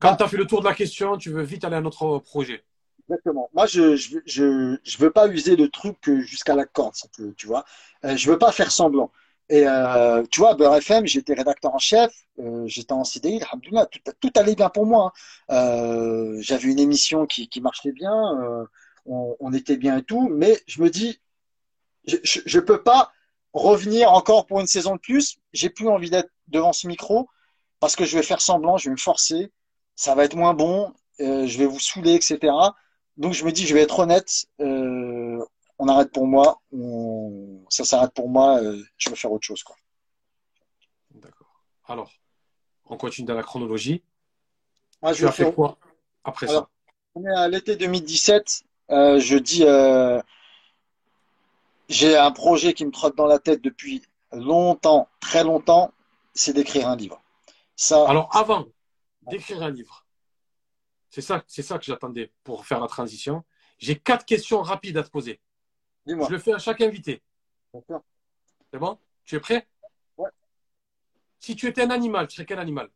Quand 0.00 0.12
ah. 0.12 0.16
tu 0.16 0.22
as 0.24 0.28
fait 0.28 0.36
le 0.36 0.46
tour 0.46 0.60
de 0.60 0.66
la 0.66 0.74
question, 0.74 1.16
tu 1.16 1.30
veux 1.30 1.42
vite 1.42 1.64
aller 1.64 1.76
à 1.76 1.80
notre 1.80 2.18
projet. 2.18 2.64
Exactement. 3.08 3.50
Moi, 3.52 3.66
je 3.66 3.96
je, 3.96 4.18
je, 4.24 4.78
je 4.82 4.98
veux 4.98 5.10
pas 5.10 5.28
user 5.28 5.56
le 5.56 5.68
truc 5.68 5.98
jusqu'à 6.20 6.54
la 6.54 6.64
corde, 6.64 6.94
tu 7.36 7.46
vois. 7.46 7.64
Euh, 8.04 8.16
je 8.16 8.30
veux 8.30 8.38
pas 8.38 8.50
faire 8.50 8.70
semblant. 8.70 9.12
Et 9.50 9.66
euh, 9.66 10.22
tu 10.30 10.40
vois, 10.40 10.52
à 10.52 10.54
Beurre 10.54 10.76
FM, 10.76 11.06
j'étais 11.06 11.34
rédacteur 11.34 11.74
en 11.74 11.78
chef, 11.78 12.14
euh, 12.38 12.64
j'étais 12.66 12.92
en 12.92 13.04
CDI, 13.04 13.40
tout, 13.90 14.00
tout 14.20 14.30
allait 14.36 14.54
bien 14.54 14.70
pour 14.70 14.86
moi. 14.86 15.12
Hein. 15.48 15.56
Euh, 15.56 16.36
J'avais 16.40 16.68
une 16.68 16.78
émission 16.78 17.26
qui, 17.26 17.60
marchait 17.60 17.92
bien, 17.92 18.66
on, 19.06 19.36
on, 19.38 19.52
était 19.52 19.76
bien 19.76 19.98
et 19.98 20.02
tout, 20.02 20.28
mais 20.30 20.58
je 20.66 20.82
me 20.82 20.88
dis, 20.88 21.20
je, 22.06 22.16
je 22.22 22.60
peux 22.60 22.82
pas 22.82 23.12
revenir 23.52 24.12
encore 24.12 24.46
pour 24.46 24.60
une 24.60 24.66
saison 24.66 24.94
de 24.94 25.00
plus. 25.00 25.38
J'ai 25.52 25.68
plus 25.68 25.88
envie 25.88 26.10
d'être 26.10 26.30
devant 26.48 26.72
ce 26.72 26.86
micro 26.86 27.28
parce 27.80 27.96
que 27.96 28.04
je 28.06 28.16
vais 28.16 28.22
faire 28.22 28.40
semblant, 28.40 28.78
je 28.78 28.88
vais 28.88 28.92
me 28.92 28.96
forcer, 28.96 29.52
ça 29.94 30.14
va 30.14 30.24
être 30.24 30.36
moins 30.36 30.54
bon, 30.54 30.92
je 31.18 31.58
vais 31.58 31.66
vous 31.66 31.80
saouler, 31.80 32.14
etc. 32.14 32.52
Donc 33.18 33.34
je 33.34 33.44
me 33.44 33.52
dis, 33.52 33.66
je 33.66 33.74
vais 33.74 33.82
être 33.82 33.98
honnête, 33.98 34.46
on 35.84 35.88
arrête 35.88 36.12
pour 36.12 36.26
moi, 36.26 36.60
on... 36.72 37.64
ça 37.68 37.84
s'arrête 37.84 38.14
pour 38.14 38.28
moi, 38.28 38.58
euh, 38.62 38.82
je 38.96 39.10
vais 39.10 39.16
faire 39.16 39.30
autre 39.30 39.44
chose. 39.44 39.62
Quoi. 39.62 39.76
D'accord. 41.10 41.62
Alors, 41.84 42.10
on 42.86 42.96
continue 42.96 43.26
dans 43.26 43.34
la 43.34 43.42
chronologie. 43.42 44.02
Moi, 45.02 45.12
je 45.12 45.18
tu 45.18 45.26
as 45.26 45.32
fait 45.32 45.52
quoi 45.52 45.78
après 46.24 46.46
ça 46.46 46.68
On 47.14 47.24
est 47.24 47.36
à 47.36 47.48
l'été 47.48 47.76
2017, 47.76 48.62
euh, 48.90 49.20
je 49.20 49.36
dis 49.36 49.64
euh, 49.64 50.22
j'ai 51.88 52.16
un 52.16 52.30
projet 52.30 52.72
qui 52.72 52.86
me 52.86 52.90
trotte 52.90 53.16
dans 53.16 53.26
la 53.26 53.38
tête 53.38 53.60
depuis 53.62 54.02
longtemps, 54.32 55.08
très 55.20 55.44
longtemps, 55.44 55.92
c'est 56.32 56.54
d'écrire 56.54 56.88
un 56.88 56.96
livre. 56.96 57.22
Ça, 57.76 58.08
Alors 58.08 58.34
avant 58.34 58.64
d'écrire 59.30 59.62
un 59.62 59.70
livre, 59.70 60.06
c'est 61.10 61.20
ça, 61.20 61.44
c'est 61.46 61.62
ça 61.62 61.78
que 61.78 61.84
j'attendais 61.84 62.32
pour 62.42 62.64
faire 62.64 62.80
la 62.80 62.86
transition. 62.86 63.44
J'ai 63.76 63.98
quatre 63.98 64.24
questions 64.24 64.62
rapides 64.62 64.96
à 64.96 65.02
te 65.02 65.10
poser. 65.10 65.40
Je 66.06 66.30
le 66.30 66.38
fais 66.38 66.52
à 66.52 66.58
chaque 66.58 66.80
invité. 66.80 67.22
C'est 67.72 68.78
bon? 68.78 68.98
Tu 69.24 69.36
es 69.36 69.40
prêt? 69.40 69.66
Ouais. 70.16 70.30
Si 71.38 71.56
tu 71.56 71.66
étais 71.66 71.82
un 71.82 71.90
animal, 71.90 72.28
tu 72.28 72.36
serais 72.36 72.46
quel 72.46 72.58
animal? 72.58 72.90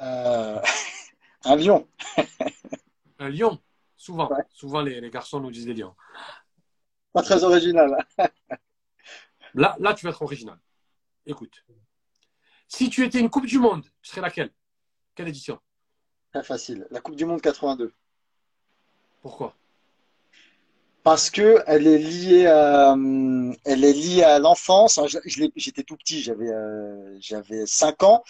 Euh... 0.00 0.60
Un 1.46 1.56
lion. 1.56 1.86
un 3.18 3.28
lion? 3.28 3.60
Souvent. 3.96 4.30
Souvent, 4.50 4.80
les, 4.80 4.98
les 4.98 5.10
garçons 5.10 5.40
nous 5.40 5.50
disent 5.50 5.66
des 5.66 5.74
lions. 5.74 5.94
Pas 7.12 7.22
très 7.22 7.44
original. 7.44 7.94
là, 9.54 9.76
là, 9.78 9.94
tu 9.94 10.06
vas 10.06 10.10
être 10.10 10.22
original. 10.22 10.58
Écoute. 11.26 11.64
Si 12.66 12.88
tu 12.88 13.04
étais 13.04 13.20
une 13.20 13.28
Coupe 13.28 13.46
du 13.46 13.58
Monde, 13.58 13.84
tu 14.02 14.10
serais 14.10 14.22
laquelle? 14.22 14.50
Quelle 15.14 15.28
édition? 15.28 15.60
Très 16.32 16.42
facile. 16.42 16.86
La 16.90 17.00
Coupe 17.00 17.14
du 17.14 17.24
Monde 17.26 17.40
82. 17.40 17.92
Pourquoi? 19.20 19.54
Parce 21.04 21.30
que 21.30 21.62
elle 21.66 21.86
est 21.86 21.98
liée 21.98 22.46
à, 22.46 22.94
euh, 22.94 23.52
elle 23.64 23.84
est 23.84 23.92
liée 23.92 24.22
à 24.24 24.38
l'enfance. 24.38 24.98
J'étais 25.26 25.82
tout 25.82 25.96
petit, 25.96 26.22
j'avais 26.22 26.48
euh, 26.50 27.16
j'avais 27.20 27.66
5 27.66 28.02
ans. 28.04 28.24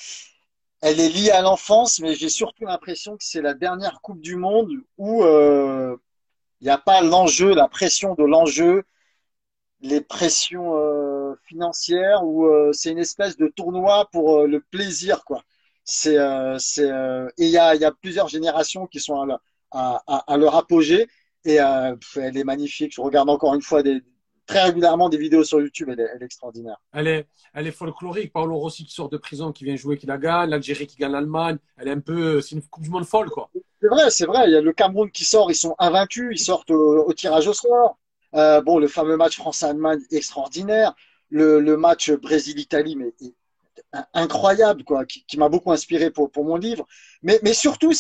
Elle 0.80 1.00
est 1.00 1.08
liée 1.08 1.30
à 1.30 1.40
l'enfance, 1.40 2.00
mais 2.00 2.14
j'ai 2.14 2.28
surtout 2.28 2.66
l'impression 2.66 3.16
que 3.16 3.24
c'est 3.24 3.40
la 3.42 3.54
dernière 3.54 4.00
Coupe 4.02 4.20
du 4.20 4.36
Monde 4.36 4.72
où 4.98 5.24
euh, 5.24 5.96
il 6.60 6.64
n'y 6.64 6.70
a 6.70 6.78
pas 6.78 7.00
l'enjeu, 7.00 7.54
la 7.54 7.68
pression 7.68 8.14
de 8.14 8.24
l'enjeu, 8.24 8.84
les 9.80 10.00
pressions 10.00 10.76
euh, 10.76 11.34
financières, 11.44 12.22
euh, 12.26 12.72
c'est 12.72 12.90
une 12.90 12.98
espèce 12.98 13.36
de 13.36 13.48
tournoi 13.48 14.08
pour 14.12 14.46
le 14.46 14.60
plaisir, 14.60 15.24
quoi. 15.24 15.42
C'est, 15.84 16.18
c'est, 16.58 16.88
et 17.38 17.46
il 17.46 17.50
y 17.50 17.58
a, 17.58 17.92
plusieurs 17.92 18.28
générations 18.28 18.86
qui 18.86 19.00
sont 19.00 19.38
à 19.70 20.36
leur 20.36 20.56
apogée, 20.56 21.08
et 21.44 21.56
elle 21.56 22.36
est 22.36 22.44
magnifique. 22.44 22.94
Je 22.94 23.00
regarde 23.00 23.28
encore 23.28 23.54
une 23.54 23.62
fois 23.62 23.82
des, 23.82 24.02
très 24.46 24.62
régulièrement 24.62 25.08
des 25.08 25.16
vidéos 25.16 25.44
sur 25.44 25.60
YouTube. 25.60 25.88
Elle 25.90 26.00
est, 26.00 26.08
elle 26.14 26.22
est, 26.22 26.26
extraordinaire. 26.26 26.80
Elle 26.92 27.08
est, 27.08 27.26
elle 27.52 27.66
est 27.66 27.72
folklorique. 27.72 28.32
Paolo 28.32 28.56
Rossi 28.56 28.84
qui 28.84 28.92
sort 28.92 29.08
de 29.08 29.16
prison, 29.16 29.52
qui 29.52 29.64
vient 29.64 29.76
jouer, 29.76 29.96
qui 29.96 30.06
la 30.06 30.18
gagne. 30.18 30.50
L'Algérie 30.50 30.86
qui 30.86 30.96
gagne 30.96 31.12
l'Allemagne. 31.12 31.58
Elle 31.76 31.88
est 31.88 31.92
un 31.92 32.00
peu, 32.00 32.40
c'est 32.40 32.56
une 32.56 32.62
Coupe 32.62 32.84
du 32.84 32.90
Monde 32.90 33.06
folle, 33.06 33.30
quoi. 33.30 33.50
C'est 33.80 33.88
vrai, 33.88 34.10
c'est 34.10 34.26
vrai. 34.26 34.44
Il 34.46 34.52
y 34.52 34.56
a 34.56 34.60
le 34.60 34.72
Cameroun 34.72 35.10
qui 35.10 35.24
sort, 35.24 35.50
ils 35.50 35.56
sont 35.56 35.74
invaincus, 35.78 36.28
ils 36.32 36.44
sortent 36.44 36.70
au, 36.70 37.12
tirage 37.12 37.48
au 37.48 37.52
sort. 37.52 37.98
Euh, 38.34 38.60
bon, 38.60 38.78
le 38.78 38.88
fameux 38.88 39.16
match 39.16 39.36
France-Allemagne 39.36 40.00
extraordinaire. 40.10 40.94
Le, 41.30 41.58
le 41.58 41.76
match 41.76 42.12
Brésil-Italie, 42.12 42.96
mais 42.96 43.12
incroyable, 44.12 44.84
quoi, 44.84 45.04
qui, 45.04 45.24
qui 45.24 45.38
m'a 45.38 45.48
beaucoup 45.48 45.72
inspiré 45.72 46.10
pour, 46.10 46.30
pour 46.30 46.44
mon 46.44 46.56
livre. 46.56 46.86
Mais, 47.22 47.40
mais 47.42 47.54
surtout, 47.54 47.92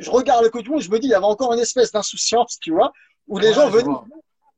je 0.00 0.10
regarde 0.10 0.44
le 0.44 0.50
coup 0.50 0.62
du 0.62 0.70
monde, 0.70 0.80
je 0.80 0.90
me 0.90 0.98
dis, 0.98 1.06
il 1.08 1.10
y 1.10 1.14
avait 1.14 1.24
encore 1.24 1.52
une 1.52 1.60
espèce 1.60 1.92
d'insouciance, 1.92 2.58
tu 2.60 2.72
vois, 2.72 2.92
où 3.26 3.38
les 3.38 3.52
gens 3.52 3.68
venaient, 3.68 3.94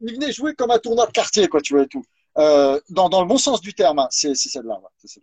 ils 0.01 0.14
venaient 0.14 0.32
jouer 0.32 0.55
comme 0.55 0.70
un 0.70 0.78
tournoi 0.78 1.07
de 1.07 1.12
quartier, 1.12 1.49
quoi, 1.49 1.61
tu 1.61 1.74
vois, 1.74 1.84
et 1.84 1.88
tout. 1.88 2.05
Euh, 2.38 2.80
dans, 2.91 3.09
dans 3.09 3.22
le 3.22 3.28
bon 3.28 3.38
sens 3.38 3.61
du 3.61 3.74
terme, 3.74 3.99
hein. 3.99 4.09
c'est 4.11 4.34
celle-là. 4.34 4.78
Ouais, 4.80 4.88
celle 5.05 5.22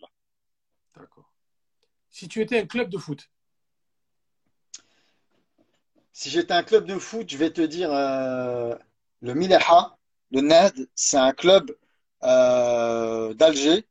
D'accord. 0.95 1.32
Si 2.09 2.28
tu 2.28 2.41
étais 2.41 2.59
un 2.59 2.65
club 2.65 2.89
de 2.89 2.97
foot, 2.97 3.30
si 6.11 6.30
j'étais 6.30 6.53
un 6.53 6.63
club 6.63 6.86
de 6.86 6.97
foot, 6.97 7.30
je 7.30 7.38
vais 7.38 7.51
te 7.51 7.61
dire 7.61 7.93
euh, 7.93 8.76
le 9.22 9.34
Mileha, 9.36 9.97
le 10.32 10.41
NED, 10.41 10.89
c'est 10.95 11.18
un 11.18 11.32
club 11.32 11.76
euh, 12.24 13.34
d'Alger 13.36 13.86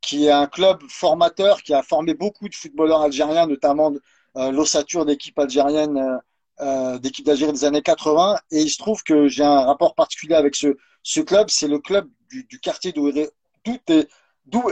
qui 0.00 0.26
est 0.26 0.32
un 0.32 0.46
club 0.46 0.82
formateur 0.88 1.62
qui 1.62 1.72
a 1.72 1.82
formé 1.82 2.14
beaucoup 2.14 2.48
de 2.48 2.54
footballeurs 2.54 3.02
algériens, 3.02 3.46
notamment 3.46 3.92
l'ossature 4.34 5.04
d'équipe 5.04 5.38
algérienne, 5.38 5.98
euh, 5.98 6.18
euh, 6.60 6.98
d'équipe 6.98 7.24
d'Algérie 7.24 7.52
des 7.52 7.64
années 7.64 7.82
80. 7.82 8.38
Et 8.50 8.60
il 8.60 8.70
se 8.70 8.78
trouve 8.78 9.02
que 9.02 9.28
j'ai 9.28 9.44
un 9.44 9.62
rapport 9.62 9.94
particulier 9.94 10.34
avec 10.34 10.54
ce, 10.54 10.76
ce 11.02 11.20
club. 11.20 11.48
C'est 11.50 11.68
le 11.68 11.78
club 11.78 12.08
du, 12.28 12.44
du 12.44 12.60
quartier 12.60 12.92
d'où 12.92 13.08
est, 13.08 13.32
est, 13.66 14.08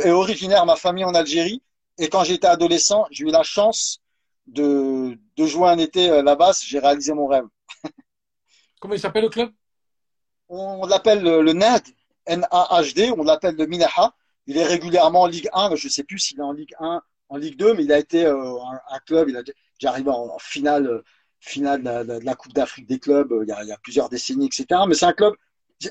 est 0.05 0.11
originaire 0.11 0.67
ma 0.67 0.77
famille 0.77 1.05
en 1.05 1.15
Algérie. 1.15 1.63
Et 1.99 2.09
quand 2.09 2.25
j'étais 2.25 2.47
adolescent, 2.47 3.07
j'ai 3.11 3.25
eu 3.25 3.31
la 3.31 3.43
chance 3.43 4.01
de, 4.47 5.19
de 5.37 5.47
jouer 5.47 5.69
un 5.69 5.79
été 5.79 6.11
euh, 6.11 6.23
là-bas, 6.23 6.53
j'ai 6.65 6.79
réalisé 6.79 7.13
mon 7.13 7.27
rêve. 7.27 7.45
Comment 8.81 8.95
il 8.95 9.01
s'appelle 9.01 9.25
le 9.25 9.29
club? 9.31 9.53
On 10.49 10.87
l'appelle 10.87 11.23
le 11.23 11.53
NAD, 11.53 11.83
N-A-H-D, 12.27 13.13
on 13.17 13.23
l'appelle 13.23 13.57
le 13.57 13.67
Minaha. 13.67 14.15
Il 14.47 14.57
est 14.57 14.65
régulièrement 14.65 15.23
en 15.23 15.27
Ligue 15.27 15.49
1, 15.53 15.75
je 15.75 15.89
ne 15.89 15.91
sais 15.91 16.05
plus 16.05 16.19
s'il 16.19 16.39
est 16.39 16.43
en 16.43 16.53
Ligue 16.53 16.75
1, 16.81 17.03
en 17.29 17.37
Ligue 17.37 17.57
2, 17.57 17.75
mais 17.75 17.85
il 17.85 17.93
a 17.93 17.99
été 17.99 18.27
euh, 18.27 18.59
un, 18.91 18.99
club, 19.07 19.29
il 19.29 19.37
a 19.37 19.43
déjà 19.43 19.91
arrivé 19.91 20.11
en, 20.11 20.39
finale, 20.39 21.03
finale 21.41 21.83
de 21.83 22.25
la, 22.25 22.35
Coupe 22.35 22.53
d'Afrique 22.53 22.87
des 22.87 22.99
clubs 22.99 23.33
euh, 23.33 23.45
il 23.45 23.49
y, 23.49 23.53
a, 23.53 23.63
il 23.63 23.69
y, 23.69 23.73
a, 23.73 23.79
plusieurs 23.79 24.09
décennies, 24.09 24.47
etc. 24.47 24.83
Mais 24.89 24.95
c'est 24.95 25.07
un 25.07 25.13
club, 25.13 25.35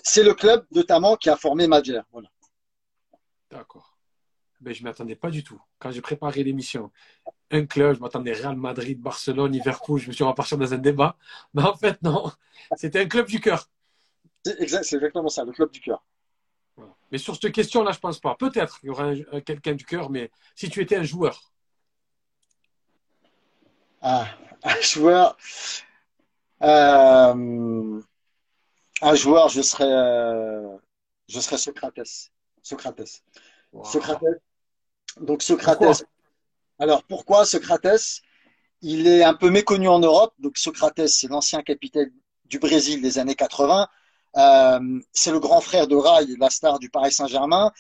c'est 0.04 0.24
le 0.24 0.34
club 0.34 0.66
notamment 0.72 1.16
qui 1.16 1.30
a 1.30 1.38
formé 1.38 1.68
Madjer. 1.68 2.02
Voilà. 2.12 2.30
D'accord. 3.52 3.98
Ben, 4.60 4.74
je 4.74 4.82
ne 4.82 4.86
m'attendais 4.86 5.16
pas 5.16 5.30
du 5.30 5.44
tout. 5.44 5.62
Quand 5.78 5.92
j'ai 5.92 6.02
préparé 6.02 6.44
l'émission, 6.44 6.92
un 7.52 7.66
club, 7.66 7.96
je 7.96 8.02
m'attendais 8.02 8.34
Real 8.34 8.56
Madrid, 8.56 9.00
Barcelone, 9.00 9.52
Liverpool, 9.52 10.00
je 10.00 10.08
me 10.08 10.14
suis 10.14 10.24
reparti 10.24 10.58
dans 10.58 10.74
un 10.74 10.80
débat. 10.80 11.16
Mais 11.54 11.64
en 11.64 11.76
fait, 11.76 12.02
non, 12.02 12.32
c'était 12.76 13.02
un 13.02 13.08
club 13.08 13.28
du 13.28 13.40
cœur. 13.40 13.70
C'est 14.44 14.60
exactement 14.62 15.30
ça, 15.30 15.44
le 15.44 15.52
club 15.52 15.70
du 15.72 15.80
cœur. 15.80 16.04
Mais 17.12 17.18
sur 17.18 17.36
cette 17.36 17.54
question-là, 17.54 17.92
je 17.92 17.98
ne 17.98 18.02
pense 18.02 18.20
pas. 18.20 18.36
Peut-être 18.36 18.80
qu'il 18.80 18.88
y 18.88 18.90
aurait 18.92 19.26
quelqu'un 19.46 19.74
du 19.74 19.86
cœur, 19.86 20.10
mais 20.10 20.30
si 20.56 20.70
tu 20.70 20.82
étais 20.82 20.96
un 20.98 21.04
joueur. 21.04 21.52
Ah, 24.02 24.28
un 24.64 24.82
joueur. 24.82 25.38
Euh, 26.64 28.02
un 29.02 29.16
joueur, 29.16 29.50
je 29.50 29.62
serais. 29.62 29.92
Euh, 29.92 30.78
Je 31.28 31.40
serais 31.40 31.58
Socrates. 31.58 32.32
Socrates. 32.64 33.24
Wow. 33.72 33.86
Socrates. 33.86 34.24
Donc 35.22 35.42
Socrates. 35.44 36.06
Alors 36.80 37.04
pourquoi 37.04 37.46
Socrates? 37.46 38.22
Il 38.82 39.08
est 39.08 39.24
un 39.24 39.34
peu 39.34 39.50
méconnu 39.50 39.88
en 39.88 40.00
Europe. 40.00 40.34
Donc 40.40 40.58
Socrates, 40.58 41.08
c'est 41.08 41.28
l'ancien 41.28 41.62
capitaine 41.64 42.12
du 42.46 42.60
Brésil 42.60 43.02
des 43.02 43.20
années 43.20 43.36
80. 43.36 43.88
Euh, 44.36 45.00
c'est 45.14 45.32
le 45.32 45.40
grand 45.40 45.62
frère 45.62 45.88
de 45.88 45.96
Rai, 45.96 46.26
la 46.40 46.50
star 46.50 46.80
du 46.80 46.90
Paris 46.90 47.12
Saint-Germain. 47.12 47.72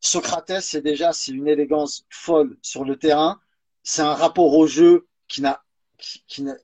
Socrates, 0.00 0.60
c'est 0.60 0.82
déjà 0.82 1.12
c'est 1.12 1.32
une 1.32 1.48
élégance 1.48 2.04
folle 2.10 2.56
sur 2.62 2.84
le 2.84 2.96
terrain. 2.96 3.40
C'est 3.82 4.02
un 4.02 4.14
rapport 4.14 4.54
au 4.56 4.66
jeu 4.66 5.06
qui 5.28 5.42
n'a 5.42 5.62
qui, 6.26 6.42
n'a- 6.42 6.56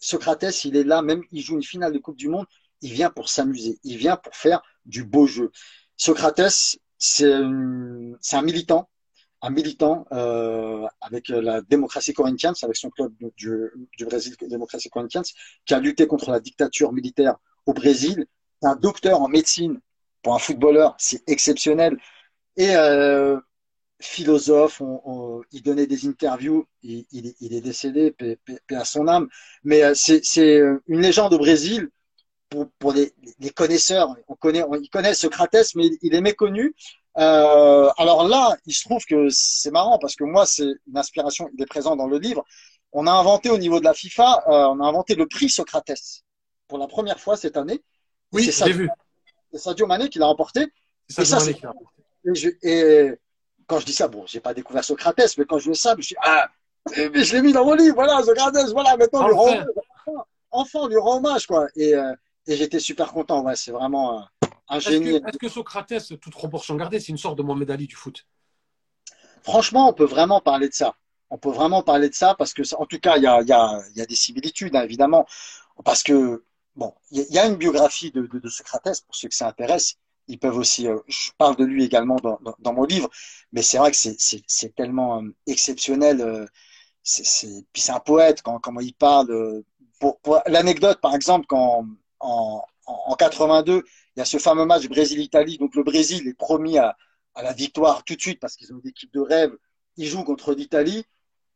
Socrates, 0.00 0.64
il 0.64 0.76
est 0.76 0.84
là, 0.84 1.02
même 1.02 1.22
il 1.32 1.42
joue 1.42 1.56
une 1.56 1.62
finale 1.62 1.92
de 1.92 1.98
Coupe 1.98 2.16
du 2.16 2.28
Monde, 2.28 2.46
il 2.80 2.92
vient 2.92 3.10
pour 3.10 3.28
s'amuser, 3.28 3.78
il 3.84 3.96
vient 3.98 4.16
pour 4.16 4.34
faire 4.34 4.62
du 4.86 5.04
beau 5.04 5.26
jeu. 5.26 5.50
Socrates, 5.96 6.40
c'est 6.98 7.34
c'est 8.20 8.36
un 8.36 8.42
militant, 8.42 8.88
un 9.42 9.50
militant 9.50 10.06
euh, 10.12 10.86
avec 11.00 11.28
la 11.28 11.60
démocratie 11.62 12.12
corinthienne, 12.12 12.54
avec 12.62 12.76
son 12.76 12.90
club 12.90 13.12
du, 13.36 13.70
du 13.96 14.04
Brésil, 14.04 14.34
démocratie 14.42 14.90
corinthienne, 14.90 15.24
qui 15.64 15.74
a 15.74 15.80
lutté 15.80 16.06
contre 16.06 16.30
la 16.30 16.40
dictature 16.40 16.92
militaire 16.92 17.36
au 17.66 17.72
Brésil. 17.72 18.26
Un 18.62 18.76
docteur 18.76 19.20
en 19.22 19.28
médecine 19.28 19.80
pour 20.22 20.34
un 20.34 20.38
footballeur, 20.38 20.94
c'est 20.98 21.22
exceptionnel. 21.28 21.96
Et 22.56 22.74
euh, 22.74 23.38
philosophe, 24.00 24.82
il 25.52 25.62
donnait 25.62 25.86
des 25.86 26.06
interviews, 26.06 26.66
il, 26.82 27.06
est- 27.12 27.60
décédé, 27.60 28.10
paix, 28.12 28.38
à 28.70 28.84
son 28.84 29.08
âme, 29.08 29.28
mais 29.64 29.82
euh, 29.82 29.94
c'est 29.94 30.24
c'est 30.24 30.60
une 30.86 31.00
légende 31.00 31.34
au 31.34 31.38
Brésil 31.38 31.90
pour, 32.78 32.92
les, 32.92 33.12
connaisseurs. 33.54 34.14
On 34.28 34.34
connaît, 34.34 34.62
on, 34.62 34.74
ils 34.74 34.88
connaissent 34.88 35.20
Socrates, 35.20 35.74
mais 35.74 35.90
il, 36.02 36.14
est 36.14 36.20
méconnu. 36.20 36.74
Euh, 37.18 37.90
alors 37.98 38.26
là, 38.26 38.56
il 38.66 38.74
se 38.74 38.84
trouve 38.84 39.04
que 39.04 39.28
c'est 39.30 39.70
marrant 39.70 39.98
parce 39.98 40.16
que 40.16 40.24
moi, 40.24 40.46
c'est 40.46 40.70
une 40.86 40.96
inspiration, 40.96 41.48
il 41.54 41.62
est 41.62 41.66
présent 41.66 41.96
dans 41.96 42.06
le 42.06 42.18
livre. 42.18 42.44
On 42.92 43.06
a 43.06 43.12
inventé 43.12 43.50
au 43.50 43.58
niveau 43.58 43.80
de 43.80 43.84
la 43.84 43.94
FIFA, 43.94 44.44
euh, 44.48 44.50
on 44.68 44.80
a 44.80 44.86
inventé 44.86 45.14
le 45.14 45.26
prix 45.26 45.48
Socrates 45.50 46.22
pour 46.68 46.78
la 46.78 46.86
première 46.86 47.20
fois 47.20 47.36
cette 47.36 47.56
année. 47.56 47.82
Oui, 48.32 48.44
c'est 48.44 48.52
Sadio, 48.52 48.74
vu. 48.76 48.90
c'est 49.52 49.58
Sadio 49.58 49.86
Mané 49.86 50.08
qui 50.08 50.18
l'a 50.18 50.26
remporté. 50.26 50.66
C'est 51.08 51.22
Et 51.22 51.24
ça, 51.24 51.40
c'est- 51.40 51.54
que 51.54 51.60
je 52.24 52.30
Et, 52.30 52.34
je- 52.34 52.68
et 52.68 53.14
quand 53.66 53.78
je 53.80 53.86
dis 53.86 53.92
ça, 53.92 54.08
bon, 54.08 54.24
j'ai 54.26 54.40
pas 54.40 54.52
découvert 54.54 54.84
Socrates, 54.84 55.36
mais 55.38 55.44
quand 55.44 55.58
je 55.58 55.70
dis 55.70 55.78
ça, 55.78 55.94
je 55.98 56.08
dit, 56.08 56.14
ah, 56.22 56.48
mais 56.96 57.22
je 57.24 57.34
l'ai 57.36 57.42
mis 57.42 57.52
dans 57.52 57.64
mon 57.64 57.74
livre, 57.74 57.94
voilà, 57.94 58.22
Socrates, 58.22 58.70
voilà, 58.72 58.96
maintenant, 58.96 59.26
lui 59.26 59.34
rend 59.34 59.42
Enfin. 59.44 59.52
hommage, 59.52 59.66
enfin, 60.06 60.24
enfin, 60.50 60.78
on 60.82 60.86
lui 60.88 60.96
rend 60.98 61.16
hommage, 61.18 61.46
quoi. 61.46 61.68
Et, 61.76 61.94
euh, 61.94 62.12
et 62.46 62.56
j'étais 62.56 62.80
super 62.80 63.12
content, 63.12 63.42
ouais, 63.44 63.56
c'est 63.56 63.70
vraiment 63.70 64.18
euh, 64.18 64.22
un 64.68 64.78
Est-ce 64.78 64.90
génie. 64.90 65.20
que, 65.20 65.28
est-ce 65.28 65.38
que 65.38 65.48
Socrates, 65.48 66.18
toute 66.20 66.32
proportion 66.32 66.74
gardée, 66.76 67.00
c'est 67.00 67.08
une 67.08 67.18
sorte 67.18 67.38
de 67.38 67.42
Mohamed 67.42 67.70
Ali 67.70 67.86
du 67.86 67.94
foot? 67.96 68.26
Franchement, 69.42 69.88
on 69.88 69.92
peut 69.92 70.04
vraiment 70.04 70.40
parler 70.40 70.68
de 70.68 70.74
ça. 70.74 70.94
On 71.30 71.38
peut 71.38 71.50
vraiment 71.50 71.82
parler 71.82 72.08
de 72.08 72.14
ça 72.14 72.34
parce 72.34 72.52
que, 72.54 72.62
en 72.76 72.86
tout 72.86 72.98
cas, 72.98 73.16
il 73.16 73.22
y 73.22 73.26
a, 73.26 73.40
il 73.42 73.48
y 73.48 73.52
a, 73.52 73.80
il 73.92 73.98
y 73.98 74.00
a 74.02 74.06
des 74.06 74.14
similitudes, 74.16 74.74
hein, 74.74 74.82
évidemment. 74.82 75.26
Parce 75.84 76.02
que, 76.02 76.44
bon, 76.78 76.94
il 77.10 77.26
y 77.30 77.38
a- 77.38 77.46
une 77.46 77.56
biographie 77.56 78.10
de, 78.12 78.22
de, 78.26 78.38
de 78.38 78.48
Socrates, 78.48 79.02
pour 79.06 79.14
ceux 79.16 79.28
que 79.28 79.34
ça 79.34 79.48
intéresse. 79.48 79.96
Ils 80.28 80.38
peuvent 80.38 80.56
aussi, 80.58 80.86
euh, 80.88 80.98
je 81.08 81.30
parle 81.38 81.56
de 81.56 81.64
lui 81.64 81.84
également 81.84 82.16
dans, 82.60 82.72
mon 82.74 82.84
livre, 82.84 83.08
mais 83.52 83.62
c'est 83.62 83.78
vrai 83.78 83.90
que 83.92 83.96
c'est, 83.96 84.74
tellement 84.76 85.22
euh, 85.22 85.34
exceptionnel. 85.46 86.20
euh, 86.20 86.46
c'est, 87.02 87.64
puis 87.72 87.82
c'est 87.82 87.92
un 87.92 88.00
poète, 88.00 88.42
quand, 88.42 88.58
comment 88.60 88.80
il 88.80 88.94
parle. 88.94 89.62
l'anecdote, 90.46 91.00
par 91.00 91.14
exemple, 91.14 91.46
quand 91.48 91.86
en 92.20 93.14
82, 93.18 93.82
il 94.16 94.18
y 94.18 94.22
a 94.22 94.24
ce 94.24 94.38
fameux 94.38 94.64
match 94.64 94.88
Brésil-Italie, 94.88 95.58
donc 95.58 95.74
le 95.74 95.82
Brésil 95.82 96.26
est 96.28 96.34
promis 96.34 96.78
à, 96.78 96.96
à 97.34 97.42
la 97.42 97.52
victoire 97.52 98.04
tout 98.04 98.16
de 98.16 98.20
suite 98.20 98.40
parce 98.40 98.56
qu'ils 98.56 98.72
ont 98.72 98.80
une 98.82 98.88
équipe 98.88 99.12
de 99.12 99.20
rêve. 99.20 99.52
Ils 99.96 100.06
jouent 100.06 100.24
contre 100.24 100.54
l'Italie. 100.54 101.04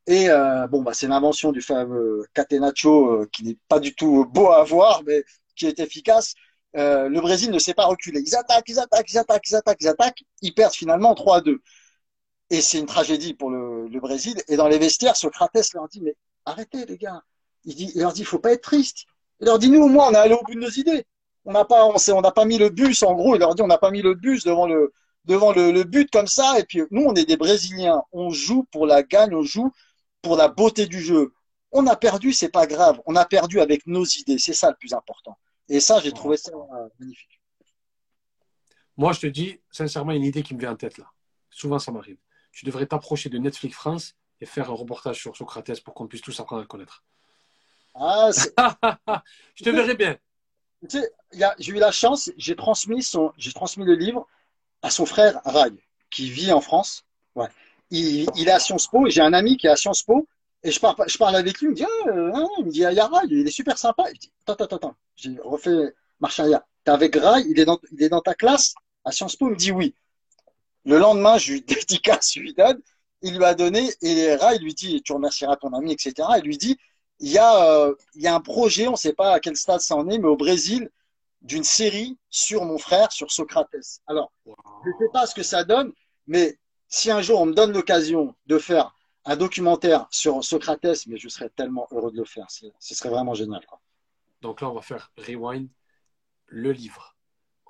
Et 0.07 0.29
euh, 0.29 0.67
bon, 0.67 0.83
bah, 0.83 0.95
c'est 0.95 1.07
l'invention 1.07 1.53
du 1.53 1.61
fameux 1.61 2.27
Catenaccio 2.35 3.23
euh, 3.23 3.29
qui 3.33 3.45
n'est 3.45 3.59
pas 3.69 3.79
du 3.79 3.95
tout 3.95 4.27
beau 4.27 4.49
à 4.49 4.65
voir, 4.65 5.03
mais 5.07 5.25
qui 5.57 5.67
est 5.67 5.79
efficace. 5.79 6.35
Euh, 6.77 7.09
le 7.09 7.21
Brésil 7.21 7.51
ne 7.51 7.59
sait 7.59 7.75
pas 7.75 7.87
reculer. 7.87 8.21
Ils 8.21 8.35
attaquent, 8.35 8.69
ils 8.69 8.79
attaquent, 8.81 9.13
ils 9.13 9.19
attaquent, 9.19 9.49
ils 9.49 9.57
attaquent, 9.57 9.81
ils 9.81 9.89
attaquent. 9.89 10.23
Ils 10.41 10.55
perdent 10.55 10.75
finalement 10.75 11.15
3 11.15 11.39
à 11.39 11.41
2. 11.43 11.61
Et 12.51 12.61
c'est 12.61 12.79
une 12.79 12.87
tragédie 12.87 13.35
pour 13.35 13.51
le, 13.51 13.89
Brésil. 14.01 14.43
Et 14.49 14.57
dans 14.57 14.69
les 14.69 14.79
vestiaires, 14.79 15.17
Socrates 15.17 15.73
leur 15.75 15.89
dit, 15.89 16.01
mais 16.01 16.17
arrêtez 16.45 16.85
les 16.87 16.99
gars. 16.99 17.23
Il, 17.65 17.93
leur 18.01 18.13
dit, 18.13 18.23
il 18.23 18.27
faut 18.27 18.39
pas 18.41 18.53
être 18.53 18.63
triste. 18.63 19.05
Il 19.41 19.47
leur 19.47 19.59
dit, 19.59 19.71
nous 19.71 19.83
au 19.83 19.89
moins, 19.89 20.09
on 20.09 20.13
est 20.13 20.17
allé 20.17 20.35
au 20.35 20.43
bout 20.43 20.55
de 20.55 20.61
nos 20.61 20.71
idées. 20.71 21.07
On 21.45 21.53
n'a 21.53 21.65
pas, 21.65 21.87
on 21.87 21.99
s'est- 21.99 22.13
on 22.13 22.23
pas 22.23 22.45
mis 22.45 22.59
le 22.59 22.69
bus, 22.71 23.03
en 23.03 23.15
gros, 23.15 23.35
il 23.35 23.39
leur 23.41 23.55
dit, 23.55 23.63
on 23.63 23.67
n'a 23.67 23.79
pas 23.79 23.91
mis 23.91 24.03
le 24.03 24.15
bus 24.15 24.45
devant 24.45 24.67
le, 24.67 24.93
devant 25.25 25.53
le 25.53 25.83
but 25.85 26.11
comme 26.11 26.27
ça. 26.27 26.59
Et 26.59 26.65
puis, 26.65 26.83
nous, 26.91 27.03
on 27.03 27.15
est 27.15 27.25
des 27.25 27.37
Brésiliens. 27.37 28.03
On 28.13 28.31
joue 28.31 28.65
pour 28.73 28.87
la 28.87 29.03
gagne, 29.03 29.35
on 29.35 29.43
joue 29.43 29.73
pour 30.23 30.37
la 30.37 30.49
beauté 30.49 30.87
du 30.87 31.01
jeu. 31.01 31.35
On 31.73 31.87
a 31.87 31.97
perdu, 31.97 32.33
c'est 32.33 32.51
pas 32.51 32.67
grave. 32.67 33.01
On 33.07 33.17
a 33.17 33.25
perdu 33.25 33.61
avec 33.61 33.87
nos 33.87 34.05
idées. 34.05 34.39
C'est 34.39 34.53
ça 34.53 34.71
le 34.71 34.77
plus 34.77 34.93
important. 34.95 35.37
Et 35.69 35.81
ça, 35.81 36.01
j'ai 36.01 36.13
trouvé 36.13 36.37
ça 36.37 36.53
euh, 36.53 36.89
magnifique. 36.99 37.41
Moi, 38.97 39.13
je 39.13 39.21
te 39.21 39.27
dis, 39.27 39.61
sincèrement, 39.71 40.13
une 40.13 40.25
idée 40.25 40.43
qui 40.43 40.55
me 40.55 40.61
vient 40.61 40.73
en 40.73 40.77
tête 40.77 40.99
là. 40.99 41.07
Souvent, 41.51 41.79
ça 41.79 41.93
m'arrive. 41.93 42.19
Tu 42.53 42.65
devrais 42.67 42.87
t'approcher 42.87 43.31
de 43.31 43.39
Netflix 43.39 43.75
France 43.75 44.15
et 44.41 44.47
faire 44.47 44.71
un 44.71 44.75
reportage 44.75 45.21
sur 45.21 45.37
Socrates 45.37 45.81
pour 45.83 45.95
qu'on 45.95 46.07
puisse 46.07 46.21
tous 46.21 46.39
apprendre 46.41 46.61
à 46.61 46.63
le 46.63 46.69
connaître. 46.69 47.05
Ah, 47.95 48.31
c'est- 48.33 48.55
je 49.55 49.65
te 49.65 49.71
verrai 49.71 49.95
bien. 49.95 50.17
tu 50.89 50.99
sais, 50.99 51.13
j'ai 51.59 51.73
eu 51.73 51.77
la 51.79 51.93
chance, 51.93 52.31
j'ai 52.37 52.57
transmis 52.57 53.03
son, 53.03 53.33
transmis 53.55 53.85
le 53.85 53.95
livre 53.95 54.27
à 54.83 54.91
son 54.91 55.07
frère 55.07 55.41
Rai, 55.45 55.71
qui 56.11 56.31
vit 56.31 56.53
en 56.53 56.61
France. 56.61 57.07
Il, 57.95 58.49
est 58.49 58.51
à 58.51 58.59
Sciences 58.59 58.87
Po 58.87 59.07
j'ai 59.09 59.21
un 59.21 59.35
ami 59.35 59.59
qui 59.59 59.67
est 59.67 59.71
à 59.71 59.77
Sciences 59.77 60.03
Po 60.03 60.27
et 60.65 60.71
je 60.71 60.81
parle, 60.81 61.37
avec 61.37 61.61
lui, 61.61 61.67
il 61.67 61.71
me 61.71 62.71
dit, 62.71 62.85
ah, 62.85 63.23
il 63.27 63.41
il 63.41 63.47
est 63.47 63.51
super 63.51 63.77
sympa. 63.77 64.05
Il 64.09 64.15
me 64.15 64.19
dit, 64.19 64.33
attends, 64.47 64.65
attends, 64.65 64.77
attends, 64.77 64.97
j'ai 65.17 65.37
refait 65.43 65.93
marche 66.21 66.41
arrière. 66.41 66.63
T'es 66.85 66.91
avec 66.91 67.15
Rai, 67.17 67.43
il 67.49 67.61
est 67.61 68.09
dans, 68.09 68.21
ta 68.21 68.35
classe 68.35 68.75
à 69.05 69.13
Sciences 69.13 69.37
Po, 69.37 69.49
il 69.49 69.53
me 69.53 69.57
dit 69.57 69.73
oui. 69.73 69.95
Le 70.85 70.99
lendemain, 70.99 71.37
je 71.37 71.53
lui 71.53 71.61
dédicace, 71.67 72.33
je 72.35 72.41
il 73.25 73.37
lui 73.37 73.45
a 73.45 73.55
donné 73.55 73.93
et 74.01 74.35
Rai 74.35 74.59
lui 74.59 74.75
dit, 74.75 75.03
tu 75.03 75.13
remercieras 75.13 75.57
ton 75.57 75.73
ami, 75.75 75.93
etc. 75.93 76.29
Il 76.39 76.45
lui 76.45 76.57
dit, 76.57 76.79
il 77.21 77.31
y 77.31 77.39
a, 77.39 77.67
euh, 77.67 77.95
il 78.15 78.23
y 78.23 78.27
a 78.27 78.35
un 78.35 78.41
projet, 78.41 78.89
on 78.89 78.93
ne 78.93 78.97
sait 78.97 79.13
pas 79.13 79.33
à 79.33 79.41
quel 79.41 79.57
stade 79.57 79.81
ça 79.81 79.95
en 79.95 80.09
est, 80.09 80.19
mais 80.19 80.27
au 80.27 80.37
Brésil, 80.37 80.91
d'une 81.41 81.65
série 81.65 82.19
sur 82.31 82.65
mon 82.65 82.79
frère, 82.79 83.13
sur 83.13 83.31
Socrates. 83.31 84.01
Alors, 84.07 84.33
je 84.47 84.51
ne 84.51 84.99
sais 84.99 85.13
pas 85.13 85.27
ce 85.27 85.35
que 85.35 85.43
ça 85.43 85.63
donne, 85.63 85.93
mais 86.27 86.59
si 86.93 87.11
un 87.11 87.23
jour 87.23 87.41
on 87.41 87.47
me 87.47 87.55
donne 87.55 87.73
l'occasion 87.73 88.35
de 88.47 88.59
faire 88.59 88.95
un 89.25 89.37
documentaire 89.37 90.07
sur 90.11 90.45
Socrates, 90.45 91.07
mais 91.07 91.17
je 91.17 91.29
serais 91.29 91.49
tellement 91.49 91.89
heureux 91.91 92.13
de 92.13 92.19
le 92.19 92.27
faire. 92.27 92.47
Ce 92.51 92.95
serait 92.95 93.09
vraiment 93.09 93.33
génial. 93.33 93.65
Quoi. 93.67 93.81
Donc 94.43 94.61
là, 94.61 94.69
on 94.69 94.75
va 94.75 94.83
faire 94.83 95.11
rewind 95.17 95.69
le 96.49 96.71
livre. 96.71 97.17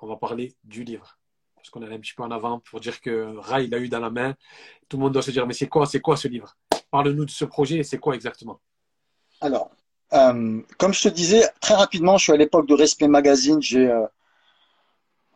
On 0.01 0.07
va 0.07 0.17
parler 0.17 0.55
du 0.65 0.83
livre. 0.83 1.17
Parce 1.55 1.69
qu'on 1.69 1.81
est 1.83 1.93
un 1.93 1.99
petit 1.99 2.13
peu 2.13 2.23
en 2.23 2.31
avant 2.31 2.59
pour 2.59 2.81
dire 2.81 2.99
que 2.99 3.37
Rai 3.37 3.67
l'a 3.67 3.77
eu 3.77 3.87
dans 3.87 4.01
la 4.01 4.09
main. 4.09 4.35
Tout 4.89 4.97
le 4.97 5.03
monde 5.03 5.13
doit 5.13 5.21
se 5.21 5.31
dire, 5.31 5.47
mais 5.47 5.53
c'est 5.53 5.69
quoi, 5.69 5.85
c'est 5.85 6.01
quoi 6.01 6.17
ce 6.17 6.27
livre? 6.27 6.57
Parle-nous 6.91 7.23
de 7.23 7.31
ce 7.31 7.45
projet 7.45 7.77
et 7.77 7.83
c'est 7.83 7.99
quoi 7.99 8.15
exactement? 8.15 8.59
Alors, 9.39 9.71
euh, 10.11 10.61
comme 10.77 10.93
je 10.93 11.03
te 11.03 11.07
disais, 11.07 11.47
très 11.61 11.75
rapidement, 11.75 12.17
je 12.17 12.23
suis 12.23 12.33
à 12.33 12.37
l'époque 12.37 12.67
de 12.67 12.73
Respect 12.73 13.07
Magazine. 13.07 13.61
J'ai 13.61 13.89
euh, 13.89 14.05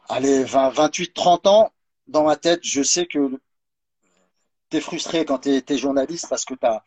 allez, 0.09 0.43
20, 0.43 0.71
28, 0.71 1.13
30 1.13 1.47
ans. 1.47 1.71
Dans 2.07 2.23
ma 2.23 2.35
tête, 2.35 2.61
je 2.63 2.83
sais 2.83 3.05
que 3.05 3.39
tu 4.69 4.77
es 4.77 4.81
frustré 4.81 5.25
quand 5.25 5.39
tu 5.39 5.49
es, 5.49 5.77
journaliste 5.77 6.27
parce 6.29 6.45
que 6.45 6.53
tu 6.53 6.65
as, 6.65 6.83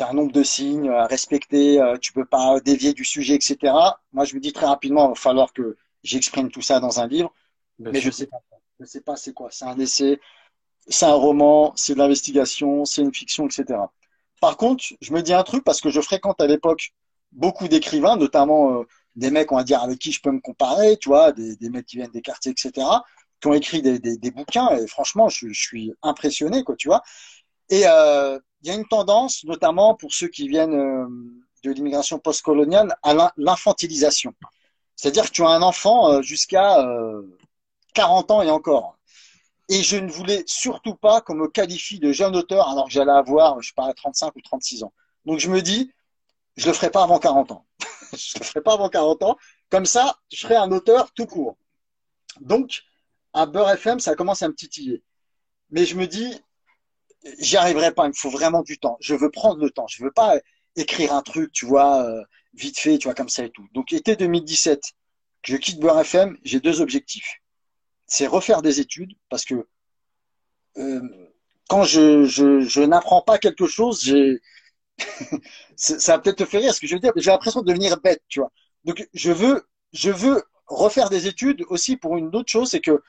un 0.00 0.14
nombre 0.14 0.32
de 0.32 0.42
signes 0.42 0.88
à 0.90 1.06
respecter, 1.06 1.80
euh, 1.80 1.96
tu 1.96 2.12
peux 2.12 2.24
pas 2.24 2.58
dévier 2.60 2.92
du 2.92 3.04
sujet, 3.04 3.34
etc. 3.34 3.72
Moi, 4.12 4.24
je 4.24 4.34
me 4.34 4.40
dis 4.40 4.52
très 4.52 4.66
rapidement, 4.66 5.06
il 5.06 5.08
va 5.10 5.14
falloir 5.14 5.52
que 5.52 5.76
j'exprime 6.02 6.50
tout 6.50 6.62
ça 6.62 6.80
dans 6.80 6.98
un 6.98 7.06
livre, 7.06 7.32
Bien 7.78 7.92
mais 7.92 8.00
sûr. 8.00 8.10
je 8.10 8.16
sais 8.16 8.26
pas. 8.26 8.38
Je 8.80 8.86
sais 8.86 9.00
pas 9.00 9.14
c'est 9.14 9.32
quoi. 9.32 9.48
C'est 9.52 9.64
un 9.64 9.78
essai, 9.78 10.20
c'est 10.88 11.06
un 11.06 11.14
roman, 11.14 11.72
c'est 11.76 11.94
de 11.94 11.98
l'investigation, 11.98 12.84
c'est 12.84 13.02
une 13.02 13.14
fiction, 13.14 13.46
etc. 13.46 13.78
Par 14.40 14.56
contre, 14.56 14.84
je 15.00 15.12
me 15.12 15.22
dis 15.22 15.32
un 15.32 15.44
truc 15.44 15.62
parce 15.62 15.80
que 15.80 15.88
je 15.88 16.00
fréquente 16.00 16.40
à 16.40 16.48
l'époque 16.48 16.92
beaucoup 17.30 17.68
d'écrivains, 17.68 18.16
notamment 18.16 18.80
euh, 18.80 18.82
des 19.14 19.30
mecs, 19.30 19.52
on 19.52 19.56
va 19.56 19.64
dire, 19.64 19.82
avec 19.82 19.98
qui 19.98 20.12
je 20.12 20.20
peux 20.20 20.32
me 20.32 20.40
comparer, 20.40 20.96
tu 20.96 21.08
vois, 21.08 21.32
des, 21.32 21.56
des 21.56 21.70
mecs 21.70 21.86
qui 21.86 21.96
viennent 21.96 22.10
des 22.10 22.22
quartiers, 22.22 22.52
etc., 22.52 22.86
qui 23.42 23.48
ont 23.48 23.54
écrit 23.54 23.82
des, 23.82 24.30
bouquins, 24.30 24.70
et 24.70 24.86
franchement, 24.86 25.28
je, 25.28 25.52
suis 25.52 25.92
impressionné, 26.02 26.62
quoi, 26.62 26.76
tu 26.76 26.86
vois. 26.86 27.02
Et 27.70 27.82
euh, 27.86 28.38
il 28.62 28.68
y 28.68 28.70
a 28.70 28.74
une 28.74 28.86
tendance, 28.86 29.42
notamment 29.44 29.96
pour 29.96 30.14
ceux 30.14 30.28
qui 30.28 30.46
viennent 30.46 30.74
euh, 30.74 31.06
de 31.64 31.72
l'immigration 31.72 32.20
postcoloniale, 32.20 32.96
à 33.02 33.14
l'in- 33.14 33.32
l'infantilisation. 33.36 34.32
C'est-à-dire 34.94 35.24
que 35.24 35.30
tu 35.30 35.42
as 35.42 35.48
un 35.48 35.62
enfant 35.62 36.12
euh, 36.12 36.22
jusqu'à 36.22 36.86
euh, 36.86 37.22
40 37.94 38.30
ans 38.30 38.42
et 38.42 38.50
encore. 38.50 38.96
Et 39.68 39.82
je 39.82 39.96
ne 39.96 40.08
voulais 40.08 40.44
surtout 40.46 40.94
pas 40.94 41.20
qu'on 41.20 41.34
me 41.34 41.48
qualifie 41.48 41.98
de 41.98 42.12
jeune 42.12 42.36
auteur 42.36 42.68
alors 42.68 42.86
que 42.86 42.92
j'allais 42.92 43.10
avoir, 43.10 43.60
je 43.60 43.68
sais 43.68 43.74
pas, 43.74 43.92
35 43.92 44.36
ou 44.36 44.40
36 44.40 44.84
ans. 44.84 44.92
Donc 45.24 45.40
je 45.40 45.50
me 45.50 45.62
dis, 45.62 45.90
je 46.56 46.68
le 46.68 46.74
ferai 46.74 46.90
pas 46.90 47.02
avant 47.02 47.18
40 47.18 47.50
ans. 47.50 47.66
je 48.12 48.38
le 48.38 48.44
ferai 48.44 48.60
pas 48.60 48.74
avant 48.74 48.88
40 48.88 49.22
ans. 49.24 49.36
Comme 49.68 49.86
ça, 49.86 50.16
je 50.30 50.38
serai 50.38 50.54
un 50.54 50.70
auteur 50.70 51.12
tout 51.12 51.26
court. 51.26 51.56
Donc, 52.40 52.82
à 53.34 53.46
Beurre 53.46 53.70
FM, 53.70 54.00
ça 54.00 54.14
commence 54.14 54.42
à 54.42 54.48
me 54.48 54.54
titiller. 54.54 55.02
Mais 55.70 55.84
je 55.86 55.96
me 55.96 56.06
dis, 56.06 56.40
j'y 57.38 57.56
arriverai 57.56 57.92
pas. 57.92 58.04
Il 58.04 58.08
me 58.08 58.14
faut 58.14 58.30
vraiment 58.30 58.62
du 58.62 58.78
temps. 58.78 58.96
Je 59.00 59.14
veux 59.14 59.30
prendre 59.30 59.60
le 59.60 59.70
temps. 59.70 59.86
Je 59.88 60.02
veux 60.04 60.10
pas 60.10 60.36
écrire 60.76 61.12
un 61.12 61.22
truc, 61.22 61.52
tu 61.52 61.66
vois, 61.66 62.04
euh, 62.04 62.22
vite 62.54 62.78
fait, 62.78 62.98
tu 62.98 63.08
vois, 63.08 63.14
comme 63.14 63.28
ça 63.28 63.44
et 63.44 63.50
tout. 63.50 63.66
Donc, 63.72 63.92
été 63.92 64.16
2017, 64.16 64.92
je 65.44 65.56
quitte 65.56 65.80
Beurre 65.80 66.00
FM, 66.00 66.36
j'ai 66.44 66.60
deux 66.60 66.80
objectifs. 66.80 67.40
C'est 68.06 68.26
refaire 68.26 68.62
des 68.62 68.80
études 68.80 69.14
parce 69.28 69.44
que 69.44 69.66
euh, 70.78 71.00
quand 71.68 71.84
je, 71.84 72.24
je, 72.24 72.80
n'apprends 72.80 73.22
pas 73.22 73.38
quelque 73.38 73.66
chose, 73.66 74.02
j'ai 74.02 74.40
ça 75.76 76.16
va 76.16 76.18
peut-être 76.18 76.38
te 76.38 76.44
faire 76.44 76.60
rire 76.60 76.74
ce 76.74 76.80
que 76.80 76.86
je 76.86 76.94
veux 76.94 77.00
dire, 77.00 77.12
mais 77.16 77.22
j'ai 77.22 77.30
l'impression 77.30 77.62
de 77.62 77.66
devenir 77.66 77.98
bête, 78.00 78.22
tu 78.28 78.40
vois. 78.40 78.52
Donc 78.84 79.06
je 79.14 79.32
veux, 79.32 79.66
je 79.92 80.10
veux 80.10 80.42
refaire 80.66 81.10
des 81.10 81.26
études 81.26 81.64
aussi 81.68 81.96
pour 81.96 82.16
une 82.16 82.34
autre 82.36 82.50
chose, 82.50 82.70
c'est 82.70 82.80
que 82.80 83.02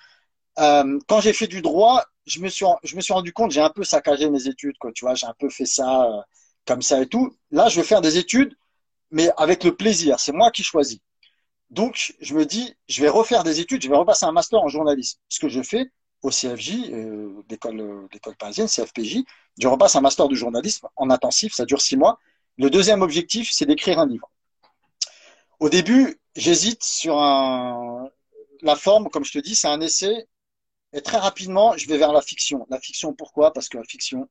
euh, 0.59 0.99
quand 1.07 1.21
j'ai 1.21 1.33
fait 1.33 1.47
du 1.47 1.61
droit, 1.61 2.03
je 2.25 2.39
me 2.39 2.49
suis, 2.49 2.65
je 2.83 2.95
me 2.95 3.01
suis 3.01 3.13
rendu 3.13 3.33
compte, 3.33 3.51
j'ai 3.51 3.61
un 3.61 3.69
peu 3.69 3.83
saccagé 3.83 4.29
mes 4.29 4.47
études, 4.47 4.77
quoi, 4.77 4.91
tu 4.93 5.05
vois, 5.05 5.15
j'ai 5.15 5.27
un 5.27 5.35
peu 5.37 5.49
fait 5.49 5.65
ça 5.65 6.03
euh, 6.03 6.21
comme 6.65 6.81
ça 6.81 7.01
et 7.01 7.07
tout. 7.07 7.35
Là, 7.51 7.69
je 7.69 7.79
veux 7.79 7.85
faire 7.85 8.01
des 8.01 8.17
études, 8.17 8.55
mais 9.11 9.29
avec 9.37 9.63
le 9.63 9.75
plaisir. 9.75 10.19
C'est 10.19 10.31
moi 10.31 10.51
qui 10.51 10.63
choisis. 10.63 10.99
Donc, 11.69 12.13
je 12.21 12.33
me 12.35 12.45
dis, 12.45 12.75
je 12.87 13.01
vais 13.01 13.09
refaire 13.09 13.43
des 13.43 13.59
études, 13.59 13.81
je 13.83 13.89
vais 13.89 13.97
repasser 13.97 14.25
un 14.25 14.31
master 14.31 14.61
en 14.61 14.67
journalisme. 14.67 15.19
Ce 15.27 15.39
que 15.39 15.49
je 15.49 15.61
fais 15.61 15.91
au 16.21 16.29
CFJ, 16.29 16.91
euh, 16.91 17.43
l'école, 17.49 18.07
l'école 18.13 18.35
parisienne, 18.37 18.67
CFPJ, 18.67 19.23
je 19.59 19.67
repasse 19.67 19.95
un 19.95 20.01
master 20.01 20.27
de 20.27 20.35
journalisme 20.35 20.87
en 20.95 21.09
intensif, 21.09 21.53
ça 21.53 21.65
dure 21.65 21.81
six 21.81 21.97
mois. 21.97 22.19
Le 22.57 22.69
deuxième 22.69 23.01
objectif, 23.01 23.49
c'est 23.51 23.65
d'écrire 23.65 23.99
un 23.99 24.07
livre. 24.07 24.29
Au 25.59 25.69
début, 25.69 26.19
j'hésite 26.35 26.83
sur 26.83 27.17
un, 27.17 28.09
la 28.61 28.75
forme, 28.75 29.09
comme 29.09 29.25
je 29.25 29.33
te 29.33 29.39
dis, 29.39 29.55
c'est 29.55 29.67
un 29.67 29.81
essai. 29.81 30.27
Et 30.93 31.01
très 31.01 31.17
rapidement, 31.17 31.75
je 31.75 31.87
vais 31.87 31.97
vers 31.97 32.13
la 32.13 32.21
fiction. 32.21 32.65
La 32.69 32.79
fiction, 32.79 33.13
pourquoi? 33.13 33.51
Parce 33.51 33.67
que 33.67 33.77
la 33.77 33.83
fiction, 33.83 34.29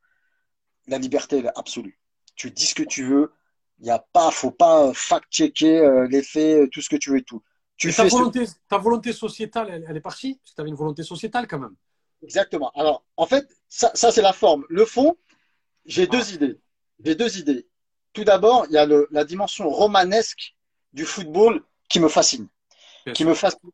la 0.86 0.98
liberté, 0.98 1.38
elle 1.38 1.46
est 1.46 1.58
absolue. 1.58 1.98
Tu 2.36 2.50
dis 2.50 2.66
ce 2.66 2.74
que 2.74 2.84
tu 2.84 3.04
veux. 3.04 3.32
Il 3.80 3.86
y 3.86 3.90
a 3.90 3.98
pas, 3.98 4.30
faut 4.30 4.52
pas 4.52 4.92
fact-checker 4.94 5.80
euh, 5.80 6.06
les 6.06 6.22
faits, 6.22 6.70
tout 6.70 6.80
ce 6.80 6.88
que 6.88 6.96
tu 6.96 7.10
veux 7.10 7.18
et 7.18 7.24
tout. 7.24 7.42
Tu 7.76 7.90
fais 7.90 8.04
ta, 8.04 8.08
volonté, 8.08 8.44
ta 8.68 8.78
volonté 8.78 9.12
sociétale, 9.12 9.84
elle, 9.88 9.96
est 9.96 10.00
partie? 10.00 10.34
Parce 10.36 10.50
que 10.50 10.54
tu 10.54 10.60
avais 10.60 10.70
une 10.70 10.76
volonté 10.76 11.02
sociétale 11.02 11.48
quand 11.48 11.58
même. 11.58 11.74
Exactement. 12.22 12.70
Alors, 12.76 13.04
en 13.16 13.26
fait, 13.26 13.48
ça, 13.68 13.90
ça 13.94 14.12
c'est 14.12 14.22
la 14.22 14.32
forme. 14.32 14.64
Le 14.68 14.84
fond, 14.84 15.16
j'ai 15.84 16.06
deux 16.06 16.32
idées. 16.32 16.60
J'ai 17.04 17.16
deux 17.16 17.38
idées. 17.38 17.66
Tout 18.12 18.22
d'abord, 18.22 18.66
il 18.68 18.74
y 18.74 18.78
a 18.78 18.86
le, 18.86 19.08
la 19.10 19.24
dimension 19.24 19.68
romanesque 19.68 20.54
du 20.92 21.04
football 21.04 21.64
qui 21.88 21.98
me 21.98 22.08
fascine. 22.08 22.46
Qui 23.14 23.24
me 23.24 23.34
fascine. 23.34 23.70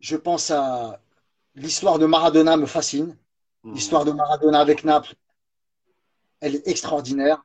Je 0.00 0.16
pense 0.16 0.50
à 0.50 1.00
l'histoire 1.56 1.98
de 1.98 2.06
Maradona 2.06 2.56
me 2.56 2.66
fascine. 2.66 3.16
Hmm. 3.64 3.74
L'histoire 3.74 4.04
de 4.04 4.12
Maradona 4.12 4.60
avec 4.60 4.84
Naples, 4.84 5.14
elle 6.40 6.54
est 6.54 6.68
extraordinaire. 6.68 7.44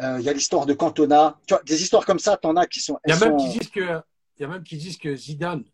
Euh, 0.00 0.18
il 0.18 0.24
y 0.24 0.28
a 0.28 0.32
l'histoire 0.32 0.66
de 0.66 0.72
Cantona. 0.72 1.38
Tu 1.46 1.54
vois, 1.54 1.62
des 1.62 1.82
histoires 1.82 2.04
comme 2.04 2.18
ça, 2.18 2.36
t'en 2.36 2.56
as 2.56 2.66
qui 2.66 2.80
sont. 2.80 2.98
Il 3.06 3.10
y 3.10 3.12
a 3.12 3.18
même 3.18 3.36
qui 3.36 3.48
disent 3.50 3.70
que, 3.70 4.00
il 4.36 4.42
y 4.42 4.44
a 4.44 4.48
même 4.48 4.64
qui 4.64 4.76
disent 4.76 4.98
que 4.98 5.14
Zidane, 5.14 5.64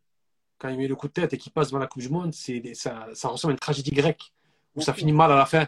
quand 0.59 0.69
il 0.69 0.77
met 0.77 0.89
le 0.89 0.97
coup 0.97 1.07
de 1.09 1.13
tête 1.13 1.33
et 1.33 1.39
qu'il 1.39 1.53
passe 1.53 1.69
devant 1.69 1.79
la 1.79 1.87
Coupe 1.87 2.03
du 2.03 2.09
Monde, 2.09 2.35
c'est 2.35 2.75
ça, 2.75 3.07
ça 3.15 3.29
ressemble 3.29 3.53
à 3.53 3.55
une 3.55 3.61
tragédie 3.61 3.93
grecque 3.93 4.33
où 4.75 4.83
ça 4.83 4.93
finit 4.93 5.13
mal 5.13 5.33
à 5.33 5.37
la 5.37 5.47
fin. 5.47 5.67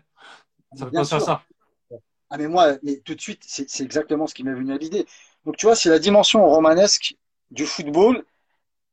Ça 0.76 0.84
me 0.84 0.90
penser 0.90 1.14
à 1.14 1.20
ça. 1.20 1.42
Ah, 2.28 2.38
mais 2.38 2.46
moi, 2.46 2.76
mais 2.82 2.98
tout 2.98 3.14
de 3.14 3.20
suite, 3.20 3.42
c'est 3.44 3.80
exactement 3.80 4.26
ce 4.26 4.34
qui 4.34 4.44
m'est 4.44 4.54
venu 4.54 4.72
à 4.72 4.78
l'idée. 4.78 5.04
Donc, 5.44 5.56
tu 5.56 5.66
vois, 5.66 5.74
c'est 5.74 5.88
la 5.88 5.98
dimension 5.98 6.48
romanesque 6.48 7.16
du 7.50 7.66
football. 7.66 8.24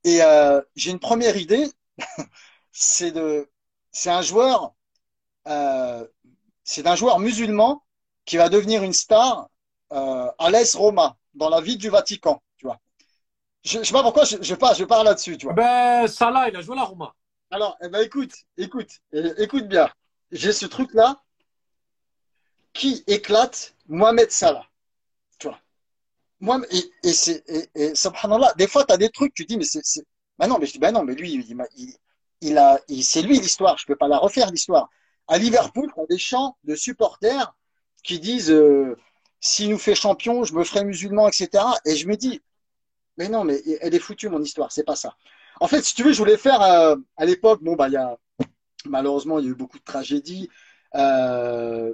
Et 0.04 0.24
euh, 0.24 0.62
j'ai 0.76 0.92
une 0.92 1.00
première 1.00 1.38
idée, 1.38 1.68
c'est 2.80 3.12
de, 3.12 3.50
c'est 3.92 4.12
un 4.12 4.22
joueur, 4.22 4.76
euh, 5.48 6.06
c'est 6.64 6.84
d'un 6.84 6.96
joueur 6.96 7.18
musulman 7.18 7.84
qui 8.24 8.38
va 8.38 8.50
devenir 8.50 8.84
une 8.84 8.94
star 8.94 9.50
euh, 9.92 10.32
à 10.38 10.52
l'Est 10.52 10.76
Roma, 10.76 11.18
dans 11.34 11.50
la 11.50 11.60
ville 11.60 11.80
du 11.80 11.90
Vatican, 11.90 12.40
tu 12.56 12.68
vois. 12.68 12.80
Je, 13.64 13.80
ne 13.80 13.84
sais 13.84 13.94
pas 13.94 14.04
pourquoi 14.04 14.26
je, 14.26 14.38
je 14.42 14.54
je 14.54 14.84
pars 14.84 15.04
là-dessus, 15.04 15.40
tu 15.40 15.48
vois. 15.48 15.56
Ben, 15.56 16.08
Salah, 16.08 16.50
il 16.50 16.56
a 16.56 16.62
joué 16.62 16.74
à 16.78 16.82
la 16.82 16.86
Roma. 16.86 17.16
Alors, 17.50 17.78
eh 17.82 17.90
ben, 17.90 18.02
écoute, 18.02 18.34
écoute, 18.58 18.92
écoute 19.12 19.68
bien. 19.68 19.90
J'ai 20.32 20.54
ce 20.54 20.68
truc-là 20.68 21.24
qui 22.74 23.04
éclate 23.08 23.74
Mohamed 23.88 24.30
Salah. 24.30 24.68
Tu 25.40 25.48
vois. 25.48 25.60
Moi, 26.42 26.62
et, 26.70 26.92
et 27.02 27.14
c'est, 27.14 27.44
et, 27.48 27.70
et, 27.74 27.96
subhanallah, 27.96 28.54
des 28.56 28.68
fois, 28.68 28.86
tu 28.86 28.94
as 28.94 28.98
des 28.98 29.10
trucs, 29.10 29.34
tu 29.34 29.46
dis, 29.46 29.58
mais 29.58 29.66
c'est, 29.66 29.82
bah 30.38 30.46
non, 30.46 30.60
mais 30.60 30.68
je 30.68 30.74
dis, 30.74 30.80
bah 30.80 30.92
non, 30.92 31.04
mais 31.04 31.16
lui, 31.16 31.34
il, 31.34 31.66
il, 31.76 31.98
il 32.42 32.58
a, 32.58 32.80
c'est 33.02 33.22
lui 33.22 33.40
l'histoire, 33.40 33.78
je 33.78 33.86
peux 33.86 33.96
pas 33.96 34.08
la 34.08 34.18
refaire, 34.18 34.52
l'histoire. 34.52 34.90
À 35.28 35.38
Liverpool, 35.38 35.92
on 35.98 36.04
a 36.04 36.08
des 36.08 36.18
chants 36.18 36.58
de 36.64 36.76
supporters 36.76 37.56
qui 38.04 38.20
disent, 38.20 38.52
euh, 38.52 38.98
s'il 39.40 39.70
nous 39.70 39.78
fait 39.78 39.96
champion, 39.96 40.44
je 40.44 40.54
me 40.54 40.64
ferai 40.64 40.84
musulman, 40.86 41.28
etc. 41.28 41.64
Et 41.86 41.96
je 41.96 42.08
me 42.08 42.16
dis, 42.16 42.42
mais 43.18 43.30
non, 43.30 43.44
mais 43.44 43.62
elle 43.82 43.96
est 43.96 44.00
foutue, 44.00 44.30
mon 44.30 44.42
histoire, 44.42 44.72
c'est 44.72 44.84
pas 44.84 44.96
ça. 44.96 45.16
En 45.60 45.68
fait, 45.68 45.84
si 45.84 45.96
tu 45.96 46.04
veux, 46.04 46.14
je 46.14 46.18
voulais 46.20 46.38
faire, 46.38 46.62
euh, 46.62 46.96
à 47.18 47.26
l'époque, 47.26 47.64
bon, 47.64 47.76
bah, 47.76 47.88
il 47.90 47.94
y 47.94 47.98
a, 47.98 48.18
malheureusement, 48.86 49.40
il 49.40 49.46
y 49.46 49.48
a 49.48 49.52
eu 49.52 49.56
beaucoup 49.56 49.80
de 49.80 49.84
tragédies. 49.84 50.50
Euh, 50.96 51.94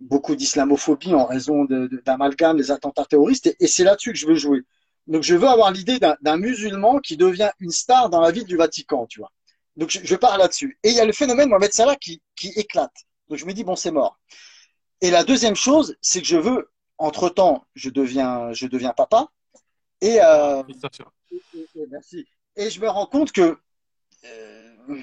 beaucoup 0.00 0.34
d'islamophobie 0.34 1.14
en 1.14 1.26
raison 1.26 1.66
d'amalgame, 2.04 2.56
des 2.56 2.70
attentats 2.70 3.04
terroristes, 3.04 3.54
et, 3.60 3.66
c'est 3.66 3.84
là-dessus 3.84 4.12
que 4.12 4.18
je 4.18 4.26
veux 4.26 4.34
jouer. 4.34 4.62
Donc 5.06 5.22
je 5.22 5.34
veux 5.34 5.48
avoir 5.48 5.70
l'idée 5.72 5.98
d'un 5.98 6.36
musulman 6.36 6.98
qui 7.00 7.16
devient 7.16 7.50
une 7.58 7.70
star 7.70 8.10
dans 8.10 8.20
la 8.20 8.30
ville 8.30 8.44
du 8.44 8.56
Vatican, 8.56 9.06
tu 9.06 9.20
vois. 9.20 9.32
Donc 9.76 9.90
je, 9.90 10.00
je 10.02 10.16
pars 10.16 10.38
là-dessus. 10.38 10.78
Et 10.82 10.90
il 10.90 10.96
y 10.96 11.00
a 11.00 11.04
le 11.04 11.12
phénomène 11.12 11.48
Mohamed 11.48 11.72
Salah 11.72 11.96
qui, 11.96 12.22
qui 12.36 12.48
éclate. 12.56 12.94
Donc 13.28 13.38
je 13.38 13.46
me 13.46 13.52
dis, 13.52 13.64
bon, 13.64 13.76
c'est 13.76 13.90
mort. 13.90 14.18
Et 15.00 15.10
la 15.10 15.24
deuxième 15.24 15.56
chose, 15.56 15.96
c'est 16.02 16.20
que 16.20 16.26
je 16.26 16.36
veux, 16.36 16.70
entre-temps, 16.98 17.64
je 17.74 17.88
deviens, 17.88 18.52
je 18.52 18.66
deviens 18.66 18.92
papa. 18.92 19.28
Et, 20.00 20.18
euh, 20.22 20.62
et, 21.32 21.86
merci. 21.90 22.26
Et 22.56 22.70
je 22.70 22.80
me 22.80 22.88
rends 22.88 23.06
compte 23.06 23.32
que 23.32 23.58
euh, 24.24 25.00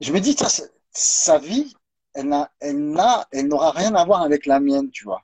je 0.00 0.12
me 0.12 0.20
dis, 0.20 0.34
ça, 0.34 0.48
sa 0.90 1.38
vie, 1.38 1.74
elle 2.14 2.28
n'a, 2.28 2.50
elle 2.60 2.78
n'a, 2.78 3.26
elle 3.32 3.48
n'aura 3.48 3.72
rien 3.72 3.94
à 3.94 4.04
voir 4.04 4.22
avec 4.22 4.46
la 4.46 4.60
mienne, 4.60 4.90
tu 4.90 5.04
vois. 5.04 5.22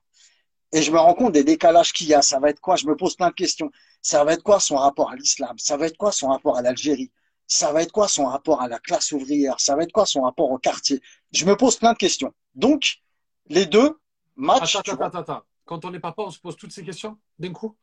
Et 0.72 0.82
je 0.82 0.90
me 0.92 0.98
rends 0.98 1.14
compte 1.14 1.32
des 1.32 1.44
décalages 1.44 1.92
qu'il 1.92 2.08
y 2.08 2.14
a. 2.14 2.22
Ça 2.22 2.38
va 2.38 2.50
être 2.50 2.60
quoi? 2.60 2.76
Je 2.76 2.86
me 2.86 2.96
pose 2.96 3.16
plein 3.16 3.28
de 3.28 3.34
questions. 3.34 3.70
Ça 4.02 4.24
va 4.24 4.34
être 4.34 4.42
quoi 4.42 4.60
son 4.60 4.76
rapport 4.76 5.10
à 5.10 5.16
l'islam? 5.16 5.58
Ça 5.58 5.76
va 5.76 5.86
être 5.86 5.96
quoi 5.96 6.12
son 6.12 6.28
rapport 6.28 6.56
à 6.56 6.62
l'Algérie? 6.62 7.10
Ça 7.50 7.72
va 7.72 7.82
être 7.82 7.90
quoi 7.90 8.06
son 8.06 8.26
rapport 8.26 8.62
à 8.62 8.68
la 8.68 8.78
classe 8.78 9.10
ouvrière? 9.12 9.58
Ça 9.58 9.74
va 9.74 9.82
être 9.82 9.92
quoi 9.92 10.06
son 10.06 10.22
rapport 10.22 10.50
au 10.50 10.58
quartier? 10.58 11.02
Je 11.32 11.44
me 11.44 11.56
pose 11.56 11.76
plein 11.76 11.92
de 11.92 11.98
questions. 11.98 12.32
Donc, 12.54 13.00
les 13.48 13.66
deux 13.66 13.98
matchs. 14.36 14.76
Attends, 14.76 15.00
attends. 15.02 15.42
Quand 15.64 15.84
on 15.84 15.90
n'est 15.90 16.00
papa, 16.00 16.22
on 16.22 16.30
se 16.30 16.38
pose 16.38 16.56
toutes 16.56 16.72
ces 16.72 16.84
questions 16.84 17.18
d'un 17.38 17.52
coup? 17.52 17.76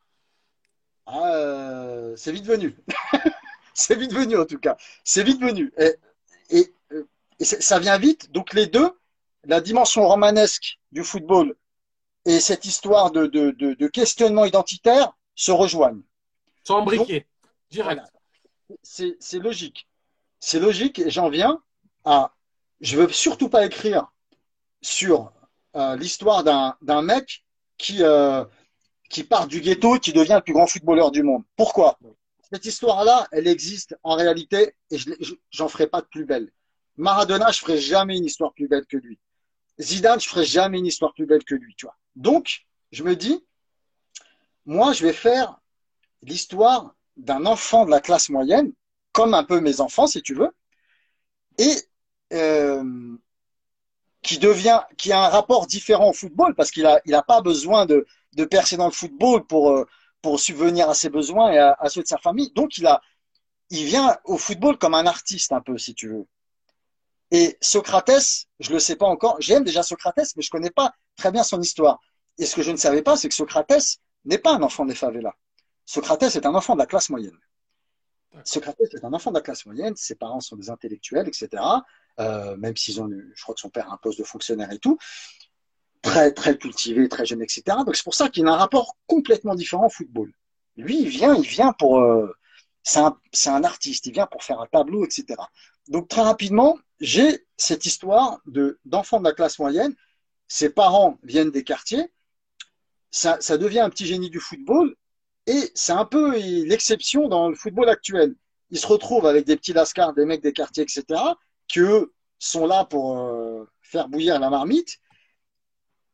Ah, 1.05 1.33
euh, 1.33 2.15
C'est 2.15 2.31
vite 2.31 2.45
venu. 2.45 2.77
c'est 3.73 3.95
vite 3.95 4.13
venu, 4.13 4.37
en 4.37 4.45
tout 4.45 4.59
cas. 4.59 4.77
C'est 5.03 5.23
vite 5.23 5.41
venu. 5.41 5.73
Et, 5.77 5.95
et 6.49 6.73
et 7.39 7.45
ça 7.45 7.79
vient 7.79 7.97
vite. 7.97 8.31
Donc 8.31 8.53
les 8.53 8.67
deux, 8.67 8.91
la 9.43 9.61
dimension 9.61 10.07
romanesque 10.07 10.79
du 10.91 11.03
football 11.03 11.55
et 12.25 12.39
cette 12.39 12.65
histoire 12.65 13.11
de, 13.11 13.27
de, 13.27 13.51
de, 13.51 13.87
questionnement 13.87 14.45
identitaire 14.45 15.13
se 15.35 15.51
rejoignent. 15.51 16.01
Sont 16.63 16.75
embriqués, 16.75 17.25
direct. 17.69 18.01
C'est 18.83 19.39
logique. 19.39 19.87
C'est 20.39 20.59
logique 20.59 20.99
et 20.99 21.09
j'en 21.09 21.29
viens 21.29 21.61
à... 22.05 22.33
Je 22.79 22.97
veux 22.97 23.09
surtout 23.09 23.49
pas 23.49 23.65
écrire 23.65 24.11
sur 24.81 25.31
euh, 25.75 25.95
l'histoire 25.95 26.43
d'un 26.43 27.01
mec 27.01 27.43
qui, 27.77 28.03
euh, 28.03 28.45
qui 29.09 29.23
part 29.23 29.47
du 29.47 29.61
ghetto, 29.61 29.99
qui 29.99 30.13
devient 30.13 30.35
le 30.35 30.41
plus 30.41 30.53
grand 30.53 30.67
footballeur 30.67 31.11
du 31.11 31.23
monde. 31.23 31.43
Pourquoi? 31.55 31.97
Cette 32.51 32.65
histoire-là, 32.65 33.27
elle 33.31 33.47
existe 33.47 33.95
en 34.03 34.15
réalité 34.15 34.75
et 34.91 34.97
j'en 35.51 35.67
ferai 35.67 35.87
pas 35.87 36.01
de 36.01 36.07
plus 36.07 36.25
belle. 36.25 36.51
Maradona, 36.95 37.51
je 37.51 37.59
ferai 37.59 37.77
jamais 37.77 38.17
une 38.17 38.25
histoire 38.25 38.53
plus 38.53 38.67
belle 38.67 38.85
que 38.85 38.97
lui. 38.97 39.19
Zidane, 39.79 40.19
je 40.19 40.27
ferai 40.27 40.45
jamais 40.45 40.79
une 40.79 40.85
histoire 40.85 41.13
plus 41.13 41.25
belle 41.25 41.43
que 41.43 41.55
lui. 41.55 41.75
Donc, 42.15 42.65
je 42.91 43.03
me 43.03 43.15
dis, 43.15 43.45
moi, 44.65 44.93
je 44.93 45.05
vais 45.05 45.13
faire 45.13 45.59
l'histoire 46.23 46.95
d'un 47.17 47.45
enfant 47.45 47.85
de 47.85 47.91
la 47.91 47.99
classe 48.01 48.29
moyenne, 48.29 48.71
comme 49.11 49.33
un 49.33 49.43
peu 49.43 49.59
mes 49.59 49.81
enfants, 49.81 50.07
si 50.07 50.21
tu 50.21 50.33
veux, 50.35 50.51
et 51.57 51.75
euh, 52.33 53.17
qui 54.21 54.37
devient, 54.39 54.81
qui 54.97 55.11
a 55.11 55.25
un 55.25 55.29
rapport 55.29 55.67
différent 55.67 56.09
au 56.09 56.13
football, 56.13 56.55
parce 56.55 56.71
qu'il 56.71 56.85
a, 56.85 57.01
il 57.05 57.15
a 57.15 57.23
pas 57.23 57.41
besoin 57.41 57.85
de, 57.85 58.05
de 58.33 58.45
percer 58.45 58.77
dans 58.77 58.85
le 58.85 58.91
football 58.91 59.45
pour, 59.45 59.71
euh, 59.71 59.87
pour 60.21 60.39
subvenir 60.39 60.89
à 60.89 60.93
ses 60.93 61.09
besoins 61.09 61.51
et 61.51 61.57
à, 61.57 61.89
ceux 61.89 62.03
de 62.03 62.07
sa 62.07 62.17
famille. 62.17 62.51
Donc, 62.53 62.77
il 62.77 62.85
a, 62.87 63.01
il 63.69 63.85
vient 63.85 64.17
au 64.25 64.37
football 64.37 64.77
comme 64.77 64.93
un 64.93 65.05
artiste, 65.05 65.51
un 65.51 65.61
peu, 65.61 65.77
si 65.77 65.93
tu 65.95 66.09
veux. 66.09 66.25
Et 67.31 67.57
Socrates, 67.61 68.47
je 68.59 68.71
le 68.71 68.79
sais 68.79 68.95
pas 68.95 69.05
encore, 69.05 69.37
j'aime 69.39 69.63
déjà 69.63 69.83
Socrates, 69.83 70.33
mais 70.35 70.41
je 70.41 70.49
connais 70.49 70.71
pas 70.71 70.93
très 71.17 71.31
bien 71.31 71.43
son 71.43 71.61
histoire. 71.61 71.99
Et 72.37 72.45
ce 72.45 72.55
que 72.55 72.61
je 72.61 72.71
ne 72.71 72.77
savais 72.77 73.01
pas, 73.01 73.17
c'est 73.17 73.27
que 73.29 73.35
Socrates 73.35 73.99
n'est 74.25 74.37
pas 74.37 74.53
un 74.53 74.61
enfant 74.61 74.85
des 74.85 74.95
favelas. 74.95 75.33
Socrates 75.87 76.35
est 76.35 76.45
un 76.45 76.53
enfant 76.53 76.73
de 76.73 76.79
la 76.79 76.85
classe 76.85 77.09
moyenne. 77.09 77.37
Socrates 78.43 78.75
est 78.81 79.05
un 79.05 79.13
enfant 79.13 79.31
de 79.31 79.37
la 79.37 79.41
classe 79.41 79.65
moyenne, 79.65 79.95
ses 79.95 80.15
parents 80.15 80.41
sont 80.41 80.57
des 80.57 80.69
intellectuels, 80.69 81.27
etc. 81.29 81.63
Euh, 82.19 82.57
même 82.57 82.75
s'ils 82.75 83.01
ont, 83.01 83.09
je 83.09 83.41
crois 83.41 83.55
que 83.55 83.61
son 83.61 83.69
père 83.69 83.89
a 83.89 83.93
un 83.93 83.97
poste 83.97 84.19
de 84.19 84.25
fonctionnaire 84.25 84.69
et 84.71 84.79
tout, 84.79 84.97
très 86.01 86.33
très 86.33 86.57
cultivé, 86.57 87.07
très 87.07 87.25
jeune, 87.25 87.41
etc. 87.41 87.63
Donc 87.85 87.95
c'est 87.95 88.03
pour 88.03 88.15
ça 88.15 88.27
qu'il 88.27 88.45
a 88.47 88.51
un 88.51 88.57
rapport 88.57 88.97
complètement 89.07 89.55
différent 89.55 89.85
au 89.85 89.89
football. 89.89 90.33
Lui, 90.75 90.99
il 90.99 91.07
vient, 91.07 91.33
il 91.35 91.47
vient 91.47 91.71
pour, 91.71 91.99
euh, 91.99 92.35
c'est 92.83 92.99
un, 92.99 93.17
un, 93.45 93.63
artiste, 93.63 94.05
il 94.07 94.13
vient 94.13 94.27
pour 94.27 94.43
faire 94.43 94.59
un 94.59 94.67
tableau, 94.67 95.05
etc. 95.05 95.41
Donc 95.87 96.09
très 96.09 96.21
rapidement, 96.21 96.77
j'ai 96.99 97.47
cette 97.55 97.85
histoire 97.85 98.41
de 98.45 98.77
d'enfant 98.83 99.19
de 99.19 99.23
la 99.23 99.33
classe 99.33 99.57
moyenne. 99.57 99.95
Ses 100.49 100.69
parents 100.69 101.17
viennent 101.23 101.51
des 101.51 101.63
quartiers. 101.63 102.11
Ça, 103.09 103.37
ça 103.39 103.57
devient 103.57 103.79
un 103.79 103.89
petit 103.89 104.05
génie 104.05 104.29
du 104.29 104.41
football 104.41 104.93
et 105.47 105.71
c'est 105.73 105.93
un 105.93 106.05
peu 106.05 106.37
l'exception 106.37 107.29
dans 107.29 107.49
le 107.49 107.55
football 107.55 107.89
actuel. 107.89 108.35
Il 108.69 108.77
se 108.77 108.85
retrouve 108.85 109.25
avec 109.25 109.45
des 109.45 109.55
petits 109.55 109.71
lascars, 109.71 110.13
des 110.13 110.25
mecs 110.25 110.43
des 110.43 110.51
quartiers, 110.51 110.83
etc., 110.83 111.05
qui 111.69 111.79
eux 111.79 112.13
sont 112.37 112.67
là 112.67 112.83
pour 112.83 113.17
euh, 113.17 113.65
faire 113.81 114.09
bouillir 114.09 114.39
la 114.39 114.49
marmite. 114.49 114.97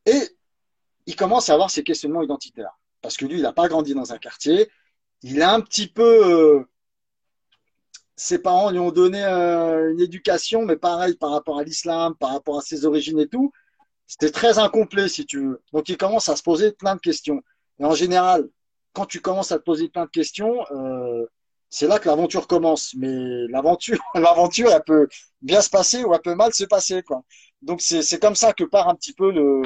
Et 0.05 0.21
il 1.07 1.15
commence 1.15 1.49
à 1.49 1.53
avoir 1.53 1.71
ses 1.71 1.83
questionnements 1.83 2.21
identitaires. 2.21 2.77
Parce 3.01 3.17
que 3.17 3.25
lui, 3.25 3.37
il 3.37 3.41
n'a 3.41 3.53
pas 3.53 3.67
grandi 3.67 3.95
dans 3.95 4.13
un 4.13 4.19
quartier. 4.19 4.69
Il 5.23 5.41
a 5.41 5.51
un 5.51 5.61
petit 5.61 5.87
peu. 5.87 6.59
Euh, 6.59 6.63
ses 8.15 8.37
parents 8.37 8.69
lui 8.69 8.79
ont 8.79 8.91
donné 8.91 9.23
euh, 9.23 9.91
une 9.91 9.99
éducation, 9.99 10.63
mais 10.63 10.75
pareil 10.75 11.15
par 11.15 11.31
rapport 11.31 11.57
à 11.57 11.63
l'islam, 11.63 12.15
par 12.15 12.29
rapport 12.29 12.59
à 12.59 12.61
ses 12.61 12.85
origines 12.85 13.19
et 13.19 13.27
tout. 13.27 13.51
C'était 14.05 14.29
très 14.29 14.59
incomplet, 14.59 15.09
si 15.09 15.25
tu 15.25 15.39
veux. 15.39 15.61
Donc 15.73 15.89
il 15.89 15.97
commence 15.97 16.29
à 16.29 16.35
se 16.35 16.43
poser 16.43 16.71
plein 16.71 16.95
de 16.95 17.01
questions. 17.01 17.41
Et 17.79 17.85
en 17.85 17.95
général, 17.95 18.47
quand 18.93 19.05
tu 19.05 19.19
commences 19.21 19.51
à 19.51 19.57
te 19.57 19.63
poser 19.63 19.89
plein 19.89 20.05
de 20.05 20.09
questions, 20.11 20.65
euh, 20.71 21.25
c'est 21.69 21.87
là 21.87 21.99
que 21.99 22.07
l'aventure 22.07 22.47
commence. 22.47 22.93
Mais 22.95 23.47
l'aventure, 23.49 23.99
l'aventure, 24.15 24.71
elle 24.71 24.83
peut 24.83 25.07
bien 25.41 25.61
se 25.61 25.69
passer 25.69 26.03
ou 26.03 26.13
elle 26.13 26.21
peut 26.21 26.35
mal 26.35 26.53
se 26.53 26.65
passer, 26.65 27.01
quoi. 27.03 27.23
Donc 27.61 27.81
c'est 27.81 28.19
comme 28.19 28.35
ça 28.35 28.53
que 28.53 28.63
part 28.63 28.89
un 28.89 28.95
petit 28.95 29.13
peu 29.13 29.31
le, 29.31 29.61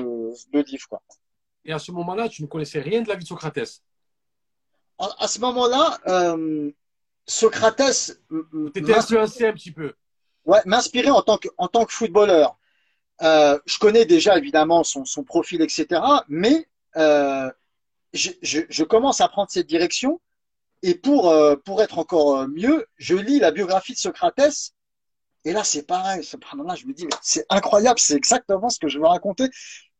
le 0.53 0.61
livre, 0.61 0.87
quoi. 0.89 1.01
Et 1.65 1.73
à 1.73 1.79
ce 1.79 1.91
moment-là, 1.91 2.29
tu 2.29 2.41
ne 2.41 2.47
connaissais 2.47 2.79
rien 2.79 3.01
de 3.01 3.09
la 3.09 3.15
vie 3.15 3.23
de 3.23 3.27
Socrates? 3.27 3.81
À, 4.97 5.09
à 5.19 5.27
ce 5.27 5.39
moment-là, 5.41 5.99
euh, 6.07 6.71
Socrates. 7.25 8.17
T'étais 8.73 8.95
influencé 8.95 9.45
un 9.45 9.53
petit 9.53 9.71
peu. 9.71 9.93
Ouais, 10.45 10.61
m'inspirer 10.65 11.09
en 11.09 11.21
tant 11.21 11.37
que 11.37 11.49
en 11.57 11.67
tant 11.67 11.83
que 11.85 11.91
footballeur. 11.91 12.57
Euh, 13.21 13.59
je 13.65 13.77
connais 13.79 14.05
déjà 14.05 14.37
évidemment 14.37 14.83
son, 14.83 15.03
son 15.03 15.23
profil, 15.23 15.61
etc. 15.61 16.01
Mais 16.29 16.69
euh, 16.95 17.51
je, 18.13 18.83
commence 18.83 19.21
à 19.21 19.27
prendre 19.27 19.49
cette 19.49 19.67
direction. 19.67 20.21
Et 20.83 20.95
pour, 20.95 21.29
euh, 21.29 21.55
pour 21.55 21.81
être 21.81 21.97
encore 21.97 22.37
euh, 22.37 22.47
mieux, 22.47 22.87
je 22.97 23.15
lis 23.15 23.39
la 23.39 23.51
biographie 23.51 23.93
de 23.93 23.97
Socrates. 23.97 24.73
Et 25.43 25.51
là, 25.51 25.63
c'est 25.63 25.83
pareil. 25.83 26.27
Là, 26.65 26.75
je 26.75 26.85
me 26.85 26.93
dis, 26.93 27.07
c'est 27.21 27.45
incroyable, 27.49 27.99
c'est 27.99 28.15
exactement 28.15 28.69
ce 28.69 28.79
que 28.79 28.87
je 28.87 28.99
veux 28.99 29.07
raconter. 29.07 29.49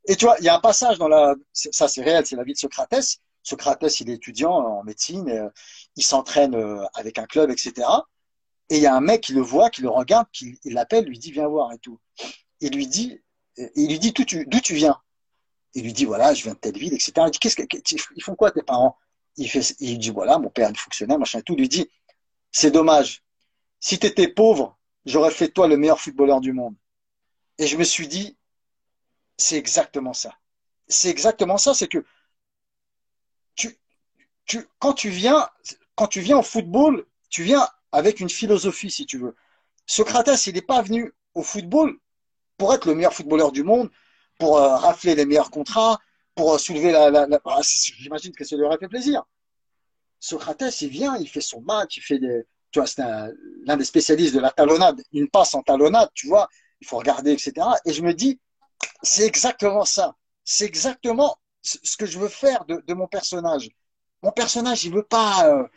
Et 0.05 0.15
tu 0.15 0.25
vois, 0.25 0.35
il 0.39 0.45
y 0.45 0.49
a 0.49 0.55
un 0.55 0.59
passage 0.59 0.97
dans 0.97 1.07
la, 1.07 1.35
ça 1.53 1.87
c'est 1.87 2.03
réel, 2.03 2.25
c'est 2.25 2.35
la 2.35 2.43
vie 2.43 2.53
de 2.53 2.57
Socrates. 2.57 3.19
Socrates, 3.43 3.99
il 4.01 4.09
est 4.09 4.15
étudiant 4.15 4.51
en 4.51 4.83
médecine, 4.83 5.29
euh, 5.29 5.49
il 5.95 6.03
s'entraîne 6.03 6.55
avec 6.93 7.17
un 7.17 7.25
club, 7.25 7.49
etc. 7.49 7.87
Et 8.69 8.77
il 8.77 8.83
y 8.83 8.87
a 8.87 8.95
un 8.95 9.01
mec 9.01 9.21
qui 9.21 9.33
le 9.33 9.41
voit, 9.41 9.69
qui 9.69 9.81
le 9.81 9.89
regarde, 9.89 10.27
qui 10.31 10.59
l'appelle, 10.65 11.05
lui 11.05 11.17
dit, 11.17 11.31
viens 11.31 11.47
voir 11.47 11.71
et 11.71 11.79
tout. 11.79 11.99
Il 12.59 12.73
lui 12.73 12.87
dit, 12.87 13.19
il 13.75 13.89
lui 13.89 13.99
dit 13.99 14.11
d'où 14.11 14.59
tu 14.59 14.73
viens? 14.73 14.99
Il 15.77 15.83
lui 15.83 15.93
dit, 15.93 16.05
voilà, 16.05 16.33
je 16.33 16.41
viens 16.41 16.53
de 16.53 16.57
telle 16.57 16.75
ville, 16.75 16.95
etc. 16.95 17.11
Il 17.17 17.29
dit, 17.29 17.37
qu'est-ce 17.37 17.55
qu'ils 17.55 18.23
font 18.23 18.33
quoi 18.33 18.49
tes 18.49 18.63
parents? 18.63 18.97
Il, 19.35 19.47
fait, 19.47 19.75
dit, 19.79 20.09
voilà, 20.09 20.39
mon 20.39 20.49
père 20.49 20.71
est 20.71 20.75
fonctionnaire, 20.75 21.19
machin 21.19 21.37
et 21.37 21.43
tout. 21.43 21.53
Il 21.53 21.59
lui 21.59 21.69
dit, 21.69 21.87
c'est 22.51 22.71
dommage. 22.71 23.23
Si 23.79 23.99
tu 23.99 24.07
étais 24.07 24.27
pauvre, 24.27 24.75
j'aurais 25.05 25.29
fait 25.29 25.49
toi 25.49 25.67
le 25.67 25.77
meilleur 25.77 26.01
footballeur 26.01 26.41
du 26.41 26.51
monde. 26.51 26.73
Et 27.59 27.67
je 27.67 27.77
me 27.77 27.83
suis 27.83 28.07
dit, 28.07 28.39
c'est 29.37 29.55
exactement 29.55 30.13
ça. 30.13 30.33
C'est 30.87 31.09
exactement 31.09 31.59
ça, 31.59 31.75
c'est 31.75 31.87
que 31.87 32.03
quand 34.79 34.93
tu 34.93 35.09
viens, 35.11 35.47
quand 35.93 36.07
tu 36.07 36.21
viens 36.21 36.39
au 36.39 36.43
football, 36.43 37.05
tu 37.29 37.43
viens 37.43 37.69
avec 37.91 38.19
une 38.19 38.31
philosophie, 38.31 38.89
si 38.89 39.05
tu 39.05 39.19
veux. 39.19 39.35
Socrates, 39.85 40.47
il 40.47 40.55
n'est 40.55 40.61
pas 40.63 40.81
venu 40.81 41.13
au 41.35 41.43
football 41.43 41.99
pour 42.57 42.73
être 42.73 42.87
le 42.87 42.95
meilleur 42.95 43.13
footballeur 43.13 43.51
du 43.51 43.61
monde, 43.61 43.91
pour 44.37 44.57
euh, 44.57 44.75
rafler 44.75 45.15
les 45.15 45.25
meilleurs 45.25 45.51
contrats, 45.51 45.99
pour 46.35 46.53
euh, 46.53 46.57
soulever 46.57 46.91
la. 46.91 47.09
la, 47.09 47.27
ah, 47.45 47.61
J'imagine 47.63 48.33
que 48.33 48.43
ça 48.43 48.55
lui 48.55 48.63
aurait 48.63 48.77
fait 48.77 48.87
plaisir. 48.87 49.23
Socrates, 50.19 50.81
il 50.81 50.89
vient, 50.89 51.17
il 51.17 51.27
fait 51.27 51.41
son 51.41 51.61
match, 51.61 51.97
il 51.97 52.01
fait 52.01 52.19
des. 52.19 52.43
Tu 52.71 52.79
vois, 52.79 52.87
c'est 52.87 53.03
l'un 53.65 53.77
des 53.77 53.85
spécialistes 53.85 54.35
de 54.35 54.39
la 54.39 54.51
talonnade. 54.51 55.01
Une 55.13 55.29
passe 55.29 55.53
en 55.53 55.61
talonnade, 55.61 56.09
tu 56.13 56.27
vois, 56.27 56.47
il 56.81 56.87
faut 56.87 56.97
regarder, 56.97 57.31
etc. 57.31 57.53
Et 57.85 57.93
je 57.93 58.01
me 58.01 58.13
dis, 58.13 58.39
c'est 59.01 59.25
exactement 59.25 59.85
ça. 59.85 60.15
C'est 60.43 60.65
exactement 60.65 61.37
ce 61.61 61.97
que 61.97 62.05
je 62.05 62.19
veux 62.19 62.27
faire 62.27 62.65
de, 62.65 62.93
mon 62.93 63.07
personnage. 63.07 63.69
Mon 64.23 64.31
personnage, 64.31 64.83
il 64.85 64.93
veut 64.93 65.03
pas, 65.03 65.47
euh, 65.47 65.67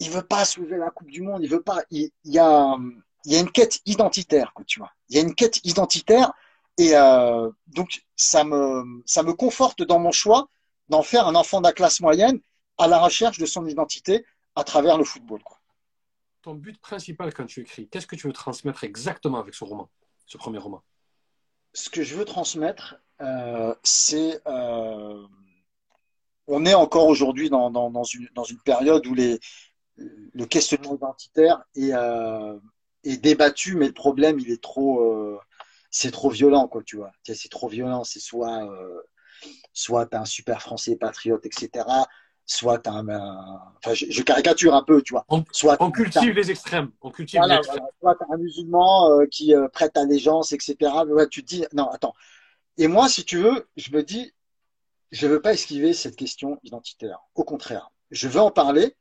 il 0.00 0.10
veut 0.10 0.26
pas 0.26 0.44
soulever 0.44 0.76
la 0.76 0.90
Coupe 0.90 1.10
du 1.10 1.22
Monde. 1.22 1.42
Il 1.42 1.50
veut 1.50 1.62
pas. 1.62 1.82
Il, 1.90 2.10
il, 2.24 2.34
y 2.34 2.38
a, 2.38 2.76
il 3.24 3.32
y 3.32 3.36
a 3.36 3.40
une 3.40 3.50
quête 3.50 3.80
identitaire, 3.86 4.52
quoi, 4.54 4.64
tu 4.64 4.78
vois. 4.78 4.92
Il 5.08 5.16
y 5.16 5.18
a 5.18 5.22
une 5.22 5.34
quête 5.34 5.64
identitaire 5.64 6.32
et 6.78 6.94
euh, 6.94 7.50
donc, 7.68 8.04
ça 8.16 8.44
me, 8.44 9.02
ça 9.06 9.22
me 9.22 9.32
conforte 9.32 9.82
dans 9.82 9.98
mon 9.98 10.12
choix 10.12 10.48
d'en 10.88 11.02
faire 11.02 11.26
un 11.26 11.34
enfant 11.34 11.60
de 11.60 11.66
la 11.66 11.72
classe 11.72 12.00
moyenne 12.00 12.40
à 12.78 12.86
la 12.86 12.98
recherche 12.98 13.38
de 13.38 13.46
son 13.46 13.66
identité 13.66 14.24
à 14.54 14.64
travers 14.64 14.98
le 14.98 15.04
football. 15.04 15.42
Quoi. 15.42 15.58
Ton 16.42 16.54
but 16.54 16.78
principal 16.80 17.32
quand 17.32 17.46
tu 17.46 17.60
écris, 17.60 17.88
qu'est-ce 17.88 18.06
que 18.06 18.16
tu 18.16 18.26
veux 18.26 18.32
transmettre 18.32 18.84
exactement 18.84 19.38
avec 19.38 19.54
ce 19.54 19.64
roman, 19.64 19.90
ce 20.26 20.36
premier 20.36 20.58
roman? 20.58 20.82
Ce 21.72 21.90
que 21.90 22.02
je 22.02 22.14
veux 22.14 22.24
transmettre, 22.24 22.96
euh, 23.20 23.74
c'est... 23.82 24.40
Euh, 24.46 25.26
on 26.46 26.64
est 26.64 26.74
encore 26.74 27.08
aujourd'hui 27.08 27.50
dans, 27.50 27.70
dans, 27.70 27.90
dans, 27.90 28.04
une, 28.04 28.28
dans 28.34 28.44
une 28.44 28.60
période 28.60 29.04
où 29.06 29.14
les, 29.14 29.40
le 29.96 30.44
questionnement 30.44 30.94
identitaire 30.94 31.64
est, 31.74 31.92
euh, 31.92 32.56
est 33.02 33.16
débattu, 33.16 33.74
mais 33.74 33.88
le 33.88 33.92
problème, 33.92 34.38
il 34.38 34.50
est 34.52 34.62
trop 34.62 35.40
c'est 35.90 36.10
trop 36.10 36.30
violent, 36.30 36.68
quoi, 36.68 36.82
tu 36.82 36.96
vois. 36.96 37.12
C'est 37.22 37.50
trop 37.50 37.68
violent. 37.68 38.04
C'est 38.04 38.20
soit, 38.20 38.64
euh, 38.64 39.00
soit 39.72 40.06
t'as 40.06 40.20
un 40.20 40.24
super 40.24 40.60
français 40.62 40.96
patriote, 40.96 41.44
etc. 41.46 41.84
Soit 42.44 42.78
t'as 42.78 42.92
un, 42.92 43.08
enfin, 43.78 43.94
je, 43.94 44.22
caricature 44.22 44.74
un 44.74 44.82
peu, 44.82 45.02
tu 45.02 45.14
vois. 45.14 45.24
On, 45.28 45.44
soit 45.52 45.76
on 45.80 45.90
cultive 45.90 46.32
les 46.32 46.50
extrêmes. 46.50 46.90
On 47.00 47.10
cultive 47.10 47.40
les 47.46 47.54
extrêmes. 47.54 47.82
Soit 48.00 48.16
t'as 48.18 48.26
un 48.32 48.36
musulman 48.36 49.10
euh, 49.10 49.26
qui 49.26 49.54
euh, 49.54 49.68
prête 49.68 49.96
allégeance, 49.96 50.52
etc. 50.52 50.76
Ouais, 51.08 51.28
tu 51.28 51.42
te 51.42 51.48
dis, 51.48 51.64
non, 51.72 51.88
attends. 51.90 52.14
Et 52.78 52.88
moi, 52.88 53.08
si 53.08 53.24
tu 53.24 53.38
veux, 53.38 53.68
je 53.76 53.90
me 53.90 54.02
dis, 54.02 54.32
je 55.12 55.26
veux 55.26 55.40
pas 55.40 55.54
esquiver 55.54 55.92
cette 55.92 56.16
question 56.16 56.58
identitaire. 56.62 57.20
Au 57.34 57.44
contraire, 57.44 57.90
je 58.10 58.28
veux 58.28 58.40
en 58.40 58.50
parler, 58.50 58.96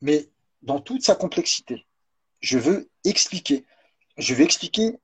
mais 0.00 0.30
dans 0.62 0.80
toute 0.80 1.02
sa 1.02 1.14
complexité. 1.14 1.86
Je 2.40 2.58
veux 2.58 2.90
expliquer. 3.04 3.66
Je 4.16 4.34
veux 4.34 4.42
expliquer 4.42 4.98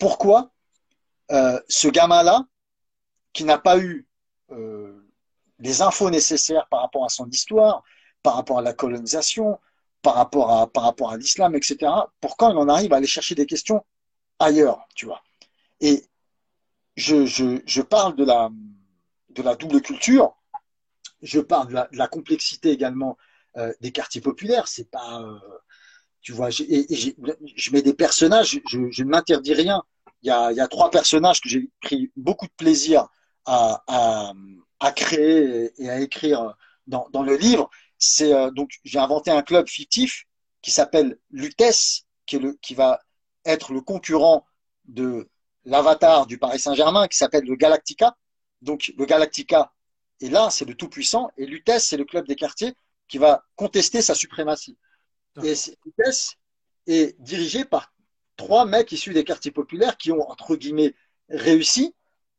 pourquoi 0.00 0.50
euh, 1.30 1.60
ce 1.68 1.86
gamin-là, 1.86 2.44
qui 3.32 3.44
n'a 3.44 3.58
pas 3.58 3.78
eu 3.78 4.08
euh, 4.50 5.08
les 5.60 5.82
infos 5.82 6.10
nécessaires 6.10 6.66
par 6.68 6.80
rapport 6.80 7.04
à 7.04 7.08
son 7.08 7.28
histoire, 7.28 7.84
par 8.24 8.34
rapport 8.34 8.58
à 8.58 8.62
la 8.62 8.72
colonisation, 8.72 9.60
par 10.02 10.14
rapport 10.14 10.50
à, 10.50 11.16
l'islam, 11.16 11.54
etc., 11.54 11.92
pourquoi 12.20 12.50
il 12.50 12.56
en 12.56 12.68
arrive 12.68 12.92
à 12.92 12.96
aller 12.96 13.06
chercher 13.06 13.36
des 13.36 13.46
questions 13.46 13.84
ailleurs, 14.40 14.88
tu 14.96 15.06
vois? 15.06 15.22
Et 15.80 16.04
je, 16.96 17.82
parle 17.82 18.16
de 18.16 18.24
la, 18.24 18.50
de 19.28 19.42
la 19.42 19.54
double 19.54 19.82
culture, 19.82 20.34
je 21.22 21.38
parle 21.40 21.68
de 21.68 21.96
la, 21.96 22.08
complexité 22.08 22.70
également 22.70 23.16
euh, 23.56 23.72
des 23.80 23.92
quartiers 23.92 24.22
populaires. 24.22 24.66
C'est 24.66 24.90
pas, 24.90 25.22
tu 26.22 26.32
vois, 26.32 26.50
je 26.50 27.70
mets 27.72 27.82
des 27.82 27.94
personnages, 27.94 28.60
je 28.66 28.78
ne 28.78 29.08
m'interdis 29.08 29.54
rien. 29.54 29.84
Il 30.22 30.28
y, 30.28 30.30
a, 30.30 30.52
y 30.52 30.60
a 30.60 30.68
trois 30.68 30.90
personnages 30.90 31.40
que 31.40 31.48
j'ai 31.48 31.70
pris 31.80 32.10
beaucoup 32.16 32.46
de 32.46 32.52
plaisir 32.56 33.08
à, 33.46 33.82
à, 33.86 34.32
à 34.80 34.92
créer 34.92 35.72
et 35.82 35.88
à 35.88 36.00
écrire 36.00 36.54
dans, 36.86 37.08
dans 37.10 37.22
le 37.22 37.36
livre. 37.36 37.70
C'est 37.98 38.32
euh, 38.32 38.50
donc 38.50 38.70
j'ai 38.84 38.98
inventé 38.98 39.30
un 39.30 39.42
club 39.42 39.68
fictif 39.68 40.26
qui 40.62 40.70
s'appelle 40.70 41.18
Lutèce, 41.30 42.02
qui, 42.26 42.36
est 42.36 42.38
le, 42.38 42.52
qui 42.60 42.74
va 42.74 43.00
être 43.44 43.72
le 43.72 43.80
concurrent 43.80 44.44
de 44.84 45.28
l'avatar 45.64 46.26
du 46.26 46.38
Paris 46.38 46.58
Saint-Germain, 46.58 47.08
qui 47.08 47.16
s'appelle 47.16 47.44
le 47.44 47.56
Galactica. 47.56 48.16
Donc 48.60 48.92
le 48.96 49.06
Galactica 49.06 49.72
est 50.20 50.28
là, 50.28 50.50
c'est 50.50 50.66
le 50.66 50.74
tout 50.74 50.88
puissant, 50.88 51.30
et 51.38 51.46
Lutèce, 51.46 51.86
c'est 51.86 51.96
le 51.96 52.04
club 52.04 52.26
des 52.26 52.36
quartiers 52.36 52.74
qui 53.08 53.16
va 53.16 53.44
contester 53.56 54.02
sa 54.02 54.14
suprématie. 54.14 54.76
Et 55.42 55.54
Lutèce 55.86 56.34
est 56.86 57.18
dirigé 57.20 57.64
par 57.64 57.92
trois 58.40 58.64
mecs 58.64 58.90
issus 58.90 59.12
des 59.12 59.24
quartiers 59.24 59.50
populaires 59.50 59.98
qui 59.98 60.10
ont, 60.12 60.28
entre 60.30 60.56
guillemets, 60.56 60.94
réussi, 61.28 61.94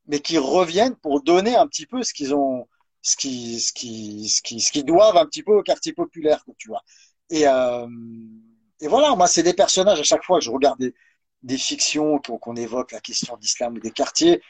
mais 0.08 0.20
qui 0.20 0.40
reviennent 0.40 0.96
pour 0.96 1.22
donner 1.22 1.56
un 1.56 1.68
petit 1.68 1.86
peu 1.86 2.02
ce 2.02 2.12
qu'ils 2.12 2.34
ont, 2.34 2.68
ce 3.04 3.16
qui, 3.16 3.60
ce 3.60 3.72
qui, 3.72 4.28
ce 4.28 4.42
qui, 4.42 4.60
ce 4.60 4.72
qu'ils 4.72 4.84
doivent 4.84 5.18
un 5.18 5.28
petit 5.28 5.44
peu 5.44 5.54
aux 5.54 5.62
quartiers 5.62 5.94
populaires, 5.94 6.44
tu 6.58 6.70
vois. 6.70 6.84
Et, 7.30 7.48
euh, 7.48 7.88
et 8.80 8.88
voilà, 8.88 9.16
moi, 9.16 9.28
c'est 9.28 9.44
des 9.44 9.54
personnages 9.54 10.00
à 10.00 10.04
chaque 10.04 10.24
fois 10.24 10.40
que 10.40 10.46
je 10.46 10.50
regarde 10.50 10.80
des, 10.80 10.94
des 11.44 11.58
fictions 11.58 12.20
qu'on 12.20 12.40
qu'on 12.40 12.56
évoque 12.56 12.92
la 12.92 13.00
question 13.00 13.38
d'islam 13.38 13.76
ou 13.76 13.80
des 13.80 13.92
quartiers. 13.92 14.42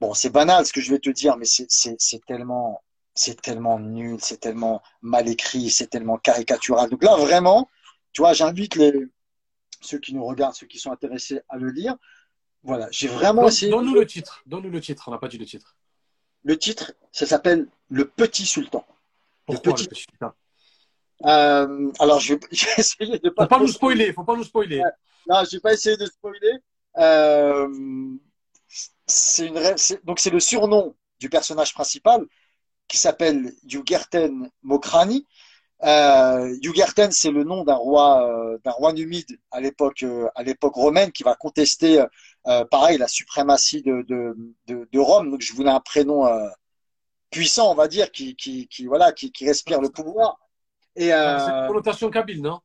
Bon, 0.00 0.14
c'est 0.14 0.30
banal 0.30 0.64
ce 0.66 0.72
que 0.72 0.80
je 0.80 0.90
vais 0.92 1.00
te 1.00 1.10
dire, 1.10 1.36
mais 1.36 1.46
c'est 1.46 2.24
tellement, 2.26 2.84
c'est 3.14 3.40
tellement 3.42 3.80
nul, 3.80 4.18
c'est 4.20 4.38
tellement 4.38 4.82
mal 5.02 5.28
écrit, 5.28 5.68
c'est 5.70 5.88
tellement 5.88 6.18
caricatural. 6.18 6.90
Donc 6.90 7.02
là, 7.02 7.16
vraiment, 7.16 7.68
tu 8.12 8.22
vois, 8.22 8.34
j'invite 8.34 8.76
les, 8.76 8.92
ceux 9.80 9.98
qui 9.98 10.14
nous 10.14 10.24
regardent, 10.24 10.54
ceux 10.54 10.66
qui 10.66 10.78
sont 10.78 10.92
intéressés 10.92 11.40
à 11.48 11.56
le 11.56 11.70
lire. 11.70 11.96
Voilà, 12.62 12.88
j'ai 12.90 13.08
vraiment 13.08 13.46
essayé. 13.48 13.70
Donne-nous 13.70 13.94
le 13.94 14.06
titre. 14.06 14.42
Donne-nous 14.46 14.70
le 14.70 14.80
titre. 14.80 15.04
On 15.08 15.12
n'a 15.12 15.18
pas 15.18 15.28
dit 15.28 15.38
le 15.38 15.46
titre. 15.46 15.76
Le 16.42 16.58
titre, 16.58 16.92
ça 17.12 17.26
s'appelle 17.26 17.68
Le 17.88 18.06
Petit 18.06 18.46
Sultan. 18.46 18.84
Pourquoi 19.46 19.74
petit- 19.74 19.84
le 19.84 19.88
petit 19.90 20.02
sultan? 20.02 20.32
Euh, 21.24 21.92
alors, 21.98 22.20
je 22.20 22.34
vais, 22.34 22.40
je 22.52 22.66
vais 22.66 22.72
essayer 22.78 23.18
de 23.18 23.30
pas 23.30 23.44
Faut 23.44 23.48
pas 23.48 23.58
nous 23.58 23.68
spoiler. 23.68 24.12
Faut 24.12 24.24
pas 24.24 24.36
nous 24.36 24.44
spoiler. 24.44 24.82
Non, 25.28 25.44
je 25.44 25.56
vais 25.56 25.60
pas 25.60 25.72
essayer 25.72 25.96
de 25.96 26.06
spoiler. 26.06 26.52
Euh, 26.98 27.68
c'est 29.06 29.46
une, 29.46 29.58
ré- 29.58 29.74
c'est- 29.76 30.04
donc 30.04 30.18
c'est 30.20 30.30
le 30.30 30.40
surnom 30.40 30.94
du 31.20 31.28
personnage 31.28 31.72
principal 31.74 32.24
qui 32.88 32.96
s'appelle 32.98 33.52
Yugerten 33.64 34.50
Mokrani. 34.62 35.26
Euh, 35.84 36.54
c'est 37.10 37.30
le 37.30 37.44
nom 37.44 37.64
d'un 37.64 37.74
roi, 37.74 38.26
euh, 38.28 38.58
d'un 38.64 38.70
roi 38.70 38.92
numide 38.92 39.38
à 39.50 39.60
l'époque, 39.60 40.02
euh, 40.02 40.28
à 40.34 40.42
l'époque 40.42 40.74
romaine, 40.74 41.12
qui 41.12 41.22
va 41.22 41.34
contester, 41.34 42.04
euh, 42.46 42.64
pareil, 42.64 42.98
la 42.98 43.08
suprématie 43.08 43.82
de, 43.82 44.02
de, 44.08 44.36
de, 44.66 44.88
de 44.90 44.98
Rome. 44.98 45.30
Donc 45.30 45.42
je 45.42 45.52
voulais 45.52 45.70
un 45.70 45.80
prénom 45.80 46.26
euh, 46.26 46.48
puissant, 47.30 47.70
on 47.70 47.74
va 47.74 47.88
dire, 47.88 48.10
qui, 48.10 48.36
qui, 48.36 48.68
qui 48.68 48.86
voilà, 48.86 49.12
qui, 49.12 49.32
qui 49.32 49.46
respire 49.46 49.80
le 49.80 49.90
pouvoir. 49.90 50.38
Et 50.96 51.12
Ah, 51.12 51.38
C'est 51.38 51.50
une 51.52 51.58
euh, 51.64 51.68
connotation 51.68 52.10
kabyle, 52.10 52.40
non? 52.42 52.60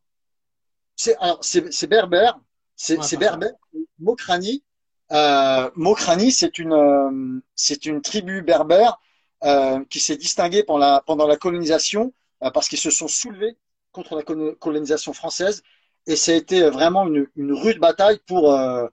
C'est 0.96 1.18
alors 1.18 1.40
c'est 1.42 1.72
c'est 1.74 1.88
berbère, 1.88 2.40
c'est 2.76 2.98
Ouais, 2.98 3.18
berbère. 3.18 3.54
Mokrani, 4.00 4.64
euh, 5.12 5.70
Mokrani, 5.76 6.32
c'est 6.32 6.60
une 6.60 6.74
euh, 6.74 7.42
c'est 7.56 7.86
une 7.86 8.02
tribu 8.02 8.42
berbère 8.42 9.00
euh, 9.44 9.84
qui 9.90 10.00
s'est 10.00 10.16
distinguée 10.18 10.64
pendant 10.64 10.80
la 10.86 11.04
pendant 11.06 11.28
la 11.28 11.38
colonisation 11.38 12.04
euh, 12.04 12.12
parce 12.52 12.68
qu'ils 12.68 12.80
se 12.80 12.90
sont 12.92 13.08
soulevés 13.08 13.58
contre 13.92 14.16
la 14.16 14.24
colo- 14.24 14.56
colonisation 14.56 15.14
française 15.14 15.62
et 16.08 16.16
ça 16.16 16.32
a 16.32 16.36
été 16.36 16.62
vraiment 16.70 17.06
une, 17.08 17.28
une 17.36 17.54
rude 17.54 17.80
bataille 17.80 18.20
pour 18.26 18.54
euh, 18.54 18.88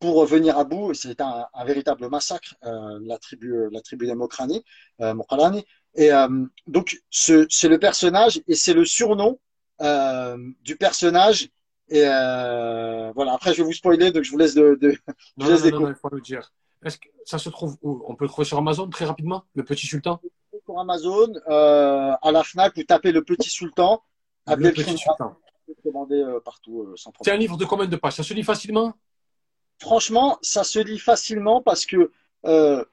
pour 0.00 0.24
venir 0.26 0.58
à 0.58 0.64
bout. 0.64 0.92
Et 0.92 0.94
C'était 0.94 1.22
un, 1.22 1.46
un 1.54 1.64
véritable 1.64 2.08
massacre 2.08 2.54
euh, 2.64 2.98
la 3.04 3.18
tribu 3.18 3.54
la 3.70 3.80
tribu 3.80 4.06
des 4.06 4.14
Mokrani, 4.14 4.64
euh, 5.00 5.14
Mokrani. 5.14 5.64
Et 5.94 6.12
euh, 6.12 6.28
donc 6.66 7.00
ce- 7.10 7.46
c'est 7.50 7.68
le 7.68 7.78
personnage 7.78 8.40
et 8.48 8.54
c'est 8.54 8.74
le 8.74 8.84
surnom 8.84 9.38
euh, 9.80 10.36
du 10.62 10.76
personnage. 10.76 11.48
Et 11.88 12.02
euh, 12.06 13.12
voilà. 13.14 13.34
Après, 13.34 13.52
je 13.52 13.58
vais 13.58 13.64
vous 13.64 13.72
spoiler, 13.72 14.12
donc 14.12 14.24
je 14.24 14.30
vous 14.30 14.38
laisse 14.38 14.54
de. 14.54 14.78
de... 14.80 14.96
Non, 15.36 15.46
Je 15.46 15.52
laisse 15.52 15.62
non, 15.62 15.64
des 15.64 15.72
non, 15.72 15.80
non, 15.80 15.88
il 15.90 15.94
faut 15.94 16.08
le 16.10 16.20
dire. 16.20 16.52
Est-ce 16.84 16.98
que 16.98 17.08
ça 17.24 17.38
se 17.38 17.48
trouve 17.48 17.76
où? 17.82 18.02
On 18.06 18.14
peut 18.16 18.24
le 18.24 18.28
trouver 18.28 18.44
sur 18.46 18.58
Amazon 18.58 18.88
très 18.88 19.04
rapidement, 19.04 19.44
le 19.54 19.64
petit 19.64 19.86
sultan? 19.86 20.20
Pour 20.64 20.80
Amazon, 20.80 21.32
euh, 21.48 22.12
à 22.22 22.30
la 22.32 22.44
Fnac, 22.44 22.74
vous 22.76 22.84
tapez 22.84 23.12
le 23.12 23.22
Petit 23.24 23.50
Sultan. 23.50 24.02
Le 24.46 24.70
petit 24.72 24.96
sultan. 24.96 25.36
vous 25.68 25.74
pouvez 25.74 25.92
commander 25.92 26.20
euh, 26.22 26.40
partout 26.40 26.82
euh, 26.82 26.96
sans 26.96 27.10
C'est 27.10 27.14
problème. 27.14 27.36
un 27.36 27.38
livre 27.38 27.56
de 27.56 27.64
combien 27.64 27.86
de 27.86 27.96
pages? 27.96 28.14
Ça 28.14 28.22
se 28.22 28.34
lit 28.34 28.42
facilement? 28.42 28.94
Franchement, 29.80 30.38
ça 30.42 30.64
se 30.64 30.78
lit 30.78 30.98
facilement 30.98 31.60
parce 31.62 31.86
que 31.86 32.10
euh, 32.46 32.84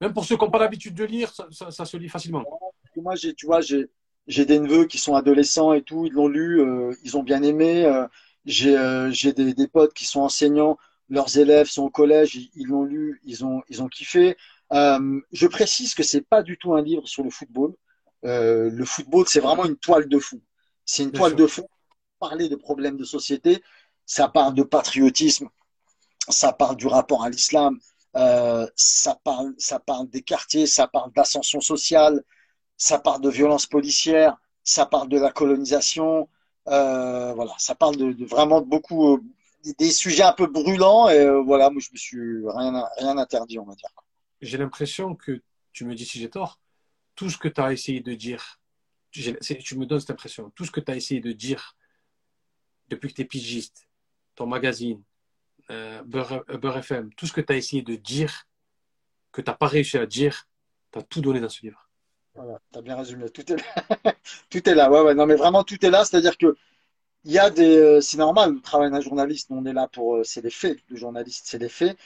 Même 0.00 0.12
pour 0.12 0.24
ceux 0.24 0.36
qui 0.36 0.44
n'ont 0.44 0.50
pas 0.50 0.58
l'habitude 0.58 0.94
de 0.94 1.04
lire, 1.04 1.32
ça, 1.32 1.46
ça- 1.50 1.70
ça 1.70 1.84
se 1.84 1.96
lit 1.96 2.08
facilement. 2.08 2.44
moi, 2.96 3.14
j'ai, 3.16 3.34
tu 3.34 3.46
vois, 3.46 3.60
j'ai, 3.60 3.88
j'ai 4.26 4.44
des 4.44 4.58
neveux 4.58 4.86
qui 4.86 4.98
sont 4.98 5.14
adolescents 5.14 5.72
et 5.72 5.82
tout, 5.82 6.06
ils 6.06 6.12
l'ont 6.12 6.28
lu, 6.28 6.60
euh, 6.60 6.92
ils 7.04 7.16
ont 7.16 7.22
bien 7.22 7.42
aimé. 7.42 7.84
euh, 7.84 8.06
j'ai, 8.44 8.76
euh, 8.76 9.10
j'ai 9.10 9.32
des, 9.32 9.54
des 9.54 9.68
potes 9.68 9.92
qui 9.94 10.04
sont 10.04 10.20
enseignants, 10.20 10.78
leurs 11.08 11.36
élèves 11.38 11.66
sont 11.68 11.84
au 11.84 11.90
collège, 11.90 12.36
ils, 12.36 12.50
ils 12.54 12.66
l'ont 12.68 12.84
lu, 12.84 13.20
ils 13.24 13.44
ont, 13.44 13.62
ils 13.68 13.82
ont 13.82 13.88
kiffé. 13.88 14.36
Euh, 14.72 15.20
je 15.32 15.46
précise 15.46 15.94
que 15.94 16.02
c'est 16.02 16.22
pas 16.22 16.42
du 16.42 16.58
tout 16.58 16.74
un 16.74 16.82
livre 16.82 17.06
sur 17.06 17.22
le 17.24 17.30
football. 17.30 17.74
Euh, 18.24 18.70
le 18.70 18.84
football, 18.84 19.26
c'est 19.28 19.40
vraiment 19.40 19.64
une 19.64 19.76
toile 19.76 20.08
de 20.08 20.18
fond. 20.18 20.40
C'est 20.84 21.04
une 21.04 21.10
Bien 21.10 21.20
toile 21.20 21.32
sûr. 21.32 21.36
de 21.36 21.46
fond. 21.46 21.68
Parler 22.18 22.48
de 22.48 22.56
problèmes 22.56 22.96
de 22.96 23.04
société, 23.04 23.62
ça 24.06 24.28
parle 24.28 24.54
de 24.54 24.62
patriotisme, 24.62 25.48
ça 26.28 26.52
parle 26.52 26.76
du 26.76 26.86
rapport 26.86 27.24
à 27.24 27.30
l'islam, 27.30 27.78
euh, 28.16 28.66
ça 28.76 29.16
parle, 29.24 29.54
ça 29.58 29.78
parle 29.80 30.08
des 30.10 30.22
quartiers, 30.22 30.66
ça 30.66 30.88
parle 30.88 31.12
d'ascension 31.12 31.60
sociale, 31.60 32.22
ça 32.78 32.98
parle 32.98 33.20
de 33.22 33.30
violence 33.30 33.66
policière, 33.66 34.36
ça 34.64 34.86
parle 34.86 35.08
de 35.08 35.18
la 35.18 35.32
colonisation, 35.32 36.28
euh, 36.68 37.32
voilà, 37.34 37.52
ça 37.58 37.74
parle 37.74 37.96
de, 37.96 38.12
de 38.12 38.24
vraiment 38.26 38.60
de 38.62 38.66
beaucoup 38.66 39.14
euh, 39.16 39.20
des 39.78 39.90
sujets 39.92 40.24
un 40.24 40.32
peu 40.32 40.46
brûlants 40.46 41.08
et 41.08 41.28
voilà, 41.44 41.70
moi 41.70 41.80
je 41.80 41.90
me 41.92 41.98
suis 41.98 42.42
rien 42.48 42.84
rien 42.98 43.18
interdit, 43.18 43.58
on 43.58 43.64
va 43.66 43.74
dire. 43.74 43.90
J'ai 44.40 44.58
l'impression 44.58 45.14
que, 45.14 45.42
tu 45.72 45.84
me 45.84 45.94
dis 45.94 46.04
si 46.04 46.18
j'ai 46.18 46.30
tort, 46.30 46.60
tout 47.14 47.30
ce 47.30 47.38
que 47.38 47.48
tu 47.48 47.60
as 47.60 47.72
essayé 47.72 48.00
de 48.00 48.14
dire, 48.14 48.60
tu 49.10 49.78
me 49.78 49.86
donnes 49.86 50.00
cette 50.00 50.10
impression, 50.10 50.50
tout 50.50 50.64
ce 50.64 50.70
que 50.70 50.80
tu 50.80 50.90
as 50.90 50.96
essayé 50.96 51.20
de 51.20 51.32
dire 51.32 51.76
depuis 52.88 53.08
que 53.10 53.14
tu 53.14 53.22
es 53.22 53.24
pigiste, 53.26 53.88
ton 54.34 54.46
magazine, 54.46 55.02
euh, 55.70 56.02
Beurre, 56.04 56.44
euh, 56.50 56.78
FM, 56.78 57.12
tout 57.14 57.26
ce 57.26 57.32
que 57.32 57.40
tu 57.40 57.52
as 57.52 57.56
essayé 57.56 57.82
de 57.82 57.96
dire, 57.96 58.46
que 59.32 59.40
tu 59.40 59.50
n'as 59.50 59.56
pas 59.56 59.66
réussi 59.66 59.98
à 59.98 60.06
dire, 60.06 60.46
tu 60.92 60.98
as 60.98 61.02
tout 61.02 61.20
donné 61.20 61.40
dans 61.40 61.48
ce 61.48 61.62
livre. 61.62 61.86
Voilà, 62.34 62.60
t'as 62.70 62.82
bien 62.82 62.96
résumé. 62.96 63.30
Tout 63.30 63.50
est 63.50 63.56
là. 63.56 64.14
tout 64.50 64.68
est 64.68 64.74
là. 64.74 64.90
Ouais, 64.90 65.00
ouais. 65.00 65.14
Non, 65.14 65.26
mais 65.26 65.36
vraiment, 65.36 65.64
tout 65.64 65.84
est 65.84 65.90
là. 65.90 66.04
C'est-à-dire 66.04 66.36
que 66.36 66.56
il 67.24 67.32
y 67.32 67.38
a 67.38 67.50
des, 67.50 67.76
euh, 67.78 68.00
c'est 68.00 68.18
normal, 68.18 68.54
le 68.54 68.60
travail 68.60 68.90
d'un 68.90 69.00
journaliste. 69.00 69.48
On 69.50 69.64
est 69.66 69.72
là 69.72 69.88
pour, 69.88 70.16
euh, 70.16 70.24
c'est 70.24 70.42
les 70.42 70.50
faits. 70.50 70.78
Le 70.88 70.96
journaliste, 70.96 71.46
c'est 71.48 71.58
les 71.58 71.68
faits. 71.68 71.96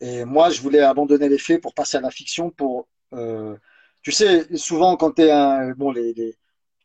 Et 0.00 0.24
moi, 0.24 0.50
je 0.50 0.60
voulais 0.60 0.80
abandonner 0.80 1.28
les 1.28 1.38
faits 1.38 1.60
pour 1.62 1.74
passer 1.74 1.96
à 1.96 2.00
la 2.00 2.10
fiction. 2.10 2.50
Pour, 2.50 2.88
euh, 3.14 3.56
tu 4.02 4.12
sais, 4.12 4.46
souvent 4.56 4.96
quand 4.96 5.12
t'es 5.12 5.30
un, 5.30 5.72
bon, 5.72 5.90
les, 5.90 6.12
les, 6.14 6.36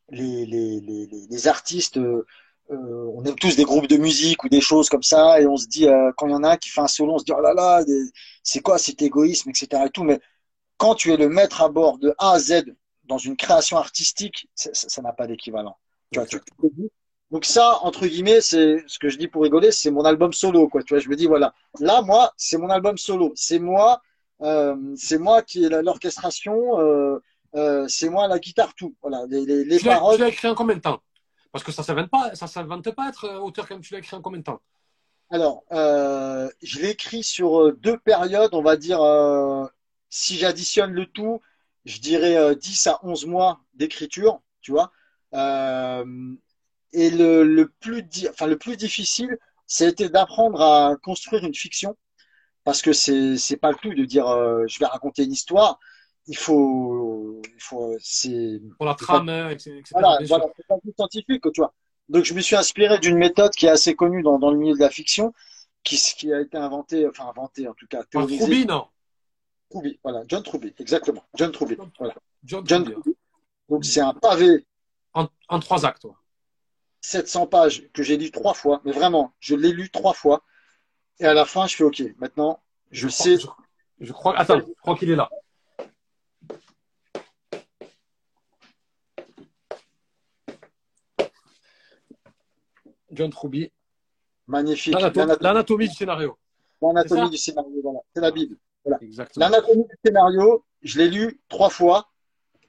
les, 0.10 0.46
les, 0.82 1.08
les, 1.30 1.48
artistes, 1.48 1.98
euh, 1.98 2.26
euh, 2.72 3.12
on 3.16 3.24
aime 3.26 3.36
tous 3.36 3.56
des 3.56 3.64
groupes 3.64 3.88
de 3.88 3.98
musique 3.98 4.44
ou 4.44 4.50
des 4.50 4.62
choses 4.62 4.90
comme 4.90 5.04
ça, 5.04 5.42
et 5.42 5.48
on 5.48 5.58
se 5.58 5.68
dit, 5.68 5.88
euh, 5.88 6.12
quand 6.18 6.28
il 6.28 6.32
y 6.32 6.36
en 6.36 6.44
a 6.44 6.52
un 6.52 6.58
qui 6.58 6.70
fait 6.70 6.82
un 6.82 6.88
solo, 6.88 7.14
on 7.16 7.18
se 7.20 7.26
dit, 7.26 7.34
oh 7.36 7.42
là 7.42 7.54
là, 7.54 7.84
c'est 8.44 8.62
quoi 8.62 8.78
cet 8.78 9.02
égoïsme, 9.02 9.50
etc. 9.52 9.86
Et 9.88 9.90
tout. 9.90 10.04
Mais 10.04 10.20
quand 10.78 10.96
tu 10.96 11.14
es 11.14 11.18
le 11.18 11.30
maître 11.30 11.62
à 11.62 11.70
bord 11.70 12.00
de 12.00 12.16
A 12.20 12.34
à 12.34 12.40
Z 12.40 12.66
dans 13.06 13.18
une 13.20 13.38
création 13.38 13.78
artistique, 13.78 14.48
ça 14.56 15.02
n'a 15.02 15.14
pas 15.14 15.28
d'équivalent. 15.28 15.78
Tu 16.12 16.20
vois, 16.20 16.28
tu- 16.28 16.40
Donc 17.32 17.46
ça, 17.46 17.80
entre 17.84 18.06
guillemets, 18.08 18.42
c'est 18.42 18.84
ce 18.88 19.00
que 19.00 19.10
je 19.10 19.18
dis 19.18 19.28
pour 19.28 19.44
rigoler, 19.44 19.72
c'est 19.72 19.92
mon 19.92 20.04
album 20.04 20.34
solo, 20.34 20.68
quoi. 20.68 20.84
Tu 20.84 20.94
vois, 20.94 21.00
je 21.02 21.10
me 21.10 21.16
dis 21.16 21.28
voilà, 21.28 21.54
là, 21.80 22.02
moi, 22.02 22.34
c'est 22.38 22.58
mon 22.58 22.70
album 22.70 22.98
solo, 22.98 23.32
c'est 23.36 23.60
moi, 23.60 24.02
euh, 24.42 24.76
c'est 24.98 25.18
moi 25.18 25.42
qui 25.42 25.64
ai 25.64 25.70
l'orchestration, 25.70 26.80
euh, 26.80 27.20
euh, 27.56 27.86
c'est 27.88 28.10
moi 28.10 28.28
la 28.28 28.40
guitare, 28.40 28.74
tout. 28.76 28.96
Voilà, 29.02 29.26
les, 29.30 29.46
les, 29.46 29.64
les 29.64 29.78
Tu 29.80 29.86
l'as 29.86 29.94
paroles. 29.96 30.16
tu 30.16 30.22
l'as 30.22 30.28
écrit 30.28 30.48
en 30.50 30.56
combien 30.56 30.76
de 30.76 30.82
temps? 30.82 31.02
Parce 31.52 31.64
que 31.64 31.72
ça 31.72 31.82
ne 31.82 31.86
s'invente 31.86 32.10
pas, 32.10 32.36
ça 32.36 32.48
s'invente 32.48 32.92
pas 32.92 33.10
être 33.10 33.28
auteur 33.40 33.68
comme 33.68 33.82
tu 33.82 33.94
l'as 33.94 34.00
écrit 34.00 34.16
en 34.16 34.22
combien 34.22 34.40
de 34.40 34.44
temps? 34.44 34.62
Alors, 35.30 35.64
je 35.72 36.80
l'ai 36.80 36.90
écrit 36.90 37.24
sur 37.24 37.74
deux 37.78 37.98
périodes, 37.98 38.54
on 38.54 38.62
va 38.62 38.76
dire, 38.76 39.00
si 40.10 40.38
j'additionne 40.38 40.92
le 40.92 41.06
tout, 41.08 41.42
je 41.86 42.00
dirais 42.00 42.36
euh, 42.36 42.54
10 42.54 42.88
à 42.88 43.00
11 43.04 43.26
mois 43.26 43.60
d'écriture, 43.74 44.42
tu 44.62 44.72
vois. 44.72 44.92
Euh, 45.34 46.06
et 46.94 47.10
le, 47.10 47.44
le 47.44 47.68
plus, 47.68 48.04
enfin, 48.30 48.48
le 48.48 48.58
plus 48.58 48.78
difficile, 48.78 49.38
c'était 49.66 50.10
d'apprendre 50.10 50.62
à 50.62 50.96
construire 51.02 51.46
une 51.46 51.56
fiction, 51.56 51.98
parce 52.64 52.82
que 52.82 52.94
c'est, 52.94 53.38
c'est 53.38 53.58
pas 53.58 53.72
le 53.72 53.78
tout 53.78 53.94
de 53.94 54.06
dire, 54.06 54.28
euh, 54.28 54.66
je 54.68 54.80
vais 54.80 54.86
raconter 54.86 55.24
une 55.24 55.32
histoire. 55.32 55.80
Il 56.28 56.38
faut, 56.38 57.42
il 57.44 57.62
faut, 57.62 57.96
c'est, 58.00 58.62
Pour 58.78 58.86
la 58.86 58.94
trame, 58.94 59.30
euh, 59.30 59.50
etc. 59.50 59.82
voilà, 59.92 60.20
voilà, 60.28 60.46
c'est 60.56 60.68
pas 60.68 60.76
du 60.84 60.92
scientifique, 60.96 61.42
tu 61.54 61.62
vois. 61.62 61.74
Donc, 62.10 62.26
je 62.26 62.34
me 62.34 62.42
suis 62.42 62.56
inspiré 62.56 63.00
d'une 63.00 63.18
méthode 63.18 63.52
qui 63.52 63.66
est 63.66 63.70
assez 63.70 63.96
connue 63.96 64.22
dans, 64.22 64.38
dans 64.38 64.52
le 64.52 64.58
milieu 64.58 64.76
de 64.76 64.80
la 64.80 64.90
fiction, 64.90 65.34
qui, 65.84 65.98
qui 65.98 66.32
a 66.32 66.42
été 66.42 66.58
inventée, 66.58 67.08
enfin 67.08 67.28
inventée 67.28 67.68
en 67.68 67.74
tout 67.74 67.88
cas, 67.88 68.00
Par 68.00 68.28
théorisée. 68.28 68.38
Troubi, 68.40 68.66
non? 68.66 68.86
Truby, 69.72 70.00
voilà, 70.04 70.24
John 70.28 70.44
Truby, 70.44 70.74
exactement, 70.78 71.24
John 71.36 71.52
Truby, 71.52 71.78
voilà. 71.98 72.14
John 72.44 72.64
John 72.68 72.84
Truby. 72.84 73.02
Truby. 73.02 73.18
Donc, 73.70 73.86
c'est 73.86 74.02
un 74.02 74.14
pavé, 74.14 74.66
En, 75.14 75.28
en 75.48 75.60
trois 75.60 75.86
actes, 75.86 76.02
toi. 76.02 76.21
700 77.02 77.48
pages, 77.48 77.90
que 77.94 78.04
j'ai 78.04 78.18
lu 78.18 78.32
trois 78.32 78.54
fois, 78.54 78.82
mais 78.86 78.92
vraiment, 78.92 79.34
je 79.40 79.56
l'ai 79.56 79.72
lu 79.72 79.90
trois 79.90 80.14
fois. 80.14 80.44
Et 81.20 81.26
à 81.26 81.34
la 81.34 81.46
fin, 81.46 81.68
je 81.68 81.76
fais 81.76 81.84
OK, 81.84 82.02
maintenant, 82.18 82.62
je 82.92 83.08
sais. 83.10 83.38
Je, 83.38 83.48
je 84.00 84.12
crois. 84.14 84.38
Attends, 84.40 84.60
je 84.60 84.74
crois 84.82 84.96
qu'il 84.98 85.10
est 85.12 85.16
là. 85.16 85.30
John 93.12 93.30
Truby. 93.30 93.72
Magnifique. 94.48 94.94
L'anato- 94.94 95.38
L'anatomie 95.42 95.88
du 95.90 95.96
scénario. 95.96 96.38
l'anatomie 96.82 97.30
du 97.30 97.38
scénario, 97.38 97.82
voilà. 97.84 98.00
C'est 98.16 98.22
la 98.22 98.32
Bible. 98.32 98.58
L'anatomie 99.36 99.84
du 99.86 99.96
scénario, 100.04 100.66
je 100.82 100.98
l'ai 100.98 101.10
lu 101.10 101.40
trois 101.50 101.70
fois. 101.70 102.08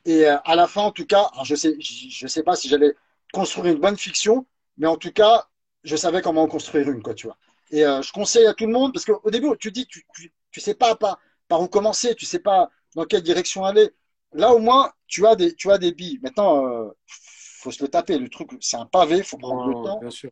Et 0.04 0.26
euh, 0.26 0.36
à 0.44 0.56
la 0.56 0.66
fin, 0.66 0.82
en 0.82 0.90
tout 0.90 1.06
cas, 1.06 1.30
alors 1.32 1.44
je 1.44 1.54
sais, 1.54 1.76
je, 1.80 2.08
je 2.10 2.26
sais 2.26 2.42
pas 2.42 2.56
si 2.56 2.68
j'allais 2.68 2.94
construire 3.32 3.74
une 3.74 3.80
bonne 3.80 3.96
fiction, 3.96 4.46
mais 4.76 4.86
en 4.86 4.96
tout 4.96 5.12
cas, 5.12 5.48
je 5.84 5.96
savais 5.96 6.22
comment 6.22 6.42
en 6.42 6.48
construire 6.48 6.90
une, 6.90 7.02
quoi, 7.02 7.14
tu 7.14 7.26
vois. 7.26 7.36
Et 7.70 7.84
euh, 7.84 8.02
je 8.02 8.12
conseille 8.12 8.46
à 8.46 8.54
tout 8.54 8.66
le 8.66 8.72
monde, 8.72 8.92
parce 8.92 9.04
qu'au 9.04 9.30
début, 9.30 9.48
tu 9.58 9.72
dis, 9.72 9.86
tu, 9.86 10.04
tu, 10.14 10.32
tu 10.50 10.60
sais 10.60 10.74
pas 10.74 10.94
par, 10.94 11.18
par 11.48 11.60
où 11.60 11.68
commencer, 11.68 12.14
tu 12.14 12.26
sais 12.26 12.38
pas 12.38 12.70
dans 12.94 13.04
quelle 13.04 13.22
direction 13.22 13.64
aller. 13.64 13.90
Là, 14.32 14.52
au 14.54 14.58
moins, 14.58 14.92
tu 15.06 15.26
as 15.26 15.36
des, 15.36 15.54
tu 15.54 15.70
as 15.70 15.78
des 15.78 15.92
billes. 15.92 16.18
Maintenant, 16.22 16.66
euh, 16.66 16.90
faut 17.06 17.70
se 17.70 17.82
le 17.82 17.88
taper. 17.88 18.18
Le 18.18 18.28
truc, 18.28 18.50
c'est 18.60 18.76
un 18.76 18.86
pavé, 18.86 19.22
faut 19.22 19.38
prendre 19.38 19.66
le 19.66 19.74
temps. 19.74 20.00
Bien 20.00 20.10
sûr. 20.10 20.30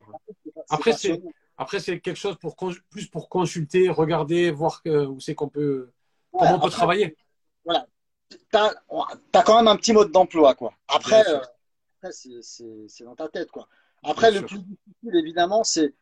Après, 0.68 0.92
c'est 0.92 1.20
après, 1.60 1.78
c'est 1.78 2.00
quelque 2.00 2.16
chose 2.16 2.38
pour 2.38 2.56
plus 2.56 3.06
pour 3.08 3.28
consulter, 3.28 3.90
regarder, 3.90 4.50
voir 4.50 4.82
que, 4.82 5.04
où 5.04 5.20
c'est 5.20 5.34
qu'on 5.34 5.50
peut, 5.50 5.92
ouais, 6.32 6.38
comment 6.40 6.54
on 6.54 6.60
peut 6.60 6.70
travailler. 6.70 7.18
Voilà. 7.66 7.86
Tu 8.30 8.38
as, 8.54 8.72
as, 9.34 9.42
quand 9.42 9.56
même 9.56 9.68
un 9.68 9.76
petit 9.76 9.92
mode 9.92 10.10
d'emploi, 10.10 10.54
quoi. 10.54 10.72
Après, 10.88 11.22
euh, 11.28 11.38
après 12.02 12.12
c'est 12.12 13.04
dans 13.04 13.14
ta 13.16 13.28
tête, 13.28 13.50
quoi. 13.50 13.68
Après, 14.02 14.30
Bien 14.30 14.32
le 14.32 14.40
sûr. 14.40 14.46
plus 14.46 14.58
difficile, 14.58 15.16
évidemment, 15.16 15.64
c'est 15.64 15.94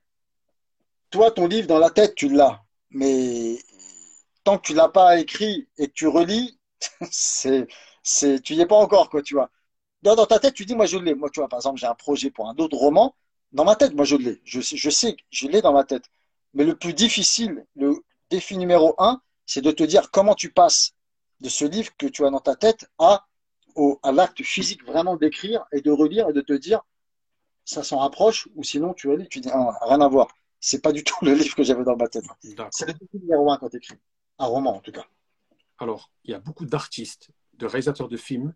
toi, 1.11 1.31
ton 1.31 1.47
livre 1.47 1.67
dans 1.69 1.79
la 1.79 1.91
tête, 1.91 2.15
tu 2.15 2.29
l'as. 2.29 2.63
Mais 2.91 3.59
tant 4.45 4.59
que 4.59 4.67
tu 4.67 4.75
l'as 4.75 4.89
pas 4.89 5.19
écrit 5.21 5.69
et 5.79 5.89
que 5.89 5.95
tu 5.95 6.09
relis, 6.09 6.59
c'est, 7.11 7.69
c'est, 8.03 8.41
tu 8.43 8.55
n'y 8.55 8.63
es 8.63 8.67
pas 8.67 8.77
encore, 8.77 9.11
quoi, 9.11 9.23
tu 9.23 9.35
vois. 9.35 9.51
Dans, 10.03 10.17
dans 10.17 10.27
ta 10.27 10.41
tête, 10.41 10.55
tu 10.55 10.67
dis, 10.67 10.77
moi, 10.77 10.87
je 10.87 10.99
l'ai. 10.99 11.15
Moi, 11.15 11.31
tu 11.31 11.41
vois, 11.41 11.49
par 11.51 11.61
exemple, 11.61 11.81
j'ai 11.81 11.89
un 11.89 11.97
projet 11.97 12.31
pour 12.33 12.49
un 12.51 12.57
autre 12.59 12.79
roman. 12.79 13.17
Dans 13.53 13.65
ma 13.67 13.77
tête, 13.77 13.95
moi, 13.95 14.07
je 14.07 14.17
l'ai. 14.17 14.43
Je, 14.45 14.63
je 14.63 14.91
sais, 14.91 15.17
je 15.31 15.49
l'ai 15.49 15.63
dans 15.63 15.75
ma 15.75 15.85
tête. 15.85 16.07
Mais 16.55 16.65
le 16.65 16.77
plus 16.77 16.95
difficile, 16.95 17.67
le 17.77 17.97
défi 18.31 18.59
numéro 18.59 18.97
un, 18.99 19.23
c'est 19.47 19.63
de 19.63 19.73
te 19.73 19.85
dire 19.85 20.11
comment 20.13 20.37
tu 20.37 20.53
passes 20.53 20.93
de 21.43 21.51
ce 21.51 21.67
livre 21.67 21.93
que 21.99 22.09
tu 22.09 22.27
as 22.27 22.31
dans 22.31 22.41
ta 22.41 22.57
tête 22.57 22.87
à, 22.99 23.28
au, 23.79 23.99
à 24.03 24.13
l'acte 24.13 24.43
physique 24.43 24.85
vraiment 24.85 25.17
d'écrire 25.17 25.65
et 25.73 25.81
de 25.81 25.91
relire 25.91 26.29
et 26.29 26.33
de 26.33 26.41
te 26.41 26.53
dire 26.53 26.81
ça 27.65 27.83
s'en 27.83 27.99
rapproche 27.99 28.49
ou 28.55 28.63
sinon 28.63 28.95
tu 28.95 29.09
relis, 29.09 29.29
tu 29.29 29.41
dis 29.41 29.51
ah, 29.53 29.79
rien 29.83 30.01
à 30.01 30.09
voir. 30.09 30.29
C'est 30.61 30.83
pas 30.83 30.93
du 30.93 31.05
tout 31.05 31.25
le 31.25 31.35
livre 31.35 31.55
que 31.55 31.63
j'avais 31.63 31.85
dans 31.85 31.97
ma 31.97 32.09
tête. 32.09 32.25
C'est 32.71 32.87
le 32.87 32.95
numéro 33.21 33.51
un 33.51 33.59
quand 33.59 33.69
tu 33.69 33.77
écris. 33.77 33.97
Un 34.39 34.47
roman 34.47 34.77
en 34.77 34.81
tout 34.81 34.93
cas. 34.93 35.07
Alors, 35.79 36.11
il 36.25 36.33
y 36.33 36.35
a 36.35 36.41
beaucoup 36.41 36.67
d'artistes, 36.67 37.31
de 37.55 37.67
réalisateurs 37.67 38.09
de 38.09 38.17
films 38.17 38.55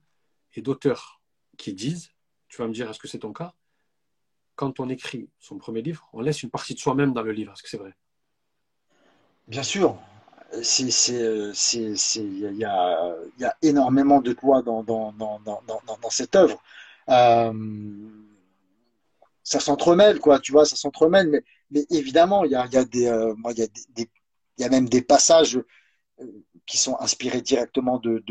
et 0.55 0.63
d'auteurs 0.63 1.21
qui 1.57 1.73
disent, 1.73 2.11
tu 2.49 2.61
vas 2.61 2.67
me 2.67 2.73
dire, 2.73 2.91
est-ce 2.91 2.99
que 2.99 3.07
c'est 3.07 3.21
ton 3.21 3.33
cas? 3.33 3.55
Quand 4.57 4.81
on 4.81 4.89
écrit 4.89 5.31
son 5.39 5.59
premier 5.59 5.83
livre, 5.83 6.09
on 6.13 6.21
laisse 6.21 6.43
une 6.43 6.51
partie 6.51 6.75
de 6.75 6.81
soi-même 6.81 7.13
dans 7.13 7.23
le 7.23 7.33
livre. 7.33 7.53
Est-ce 7.53 7.63
que 7.63 7.69
c'est 7.69 7.79
vrai? 7.79 7.95
Bien 9.47 9.63
sûr. 9.63 9.97
Il 10.55 10.61
y 12.59 12.65
a, 12.65 13.17
énormément 13.63 14.21
de 14.21 14.33
toi 14.33 14.63
dans, 14.63 14.85
cette 16.11 16.37
œuvre. 16.37 16.63
Euh, 17.09 17.53
ça 19.43 19.61
s'entremêle, 19.61 20.21
quoi, 20.21 20.39
tu 20.39 20.53
vois, 20.53 20.65
ça 20.65 20.77
s'entremêle. 20.77 21.43
Mais, 21.71 21.85
évidemment, 21.91 22.45
il 22.45 22.53
y 22.53 22.55
a, 22.55 22.65
euh, 22.65 23.35
y 23.57 23.69
y 24.59 24.65
a 24.65 24.69
même 24.69 24.89
des 24.89 25.03
passages 25.03 25.61
qui 26.67 26.79
sont 26.79 26.97
inspirés 27.01 27.41
directement 27.41 27.99
de, 27.99 28.25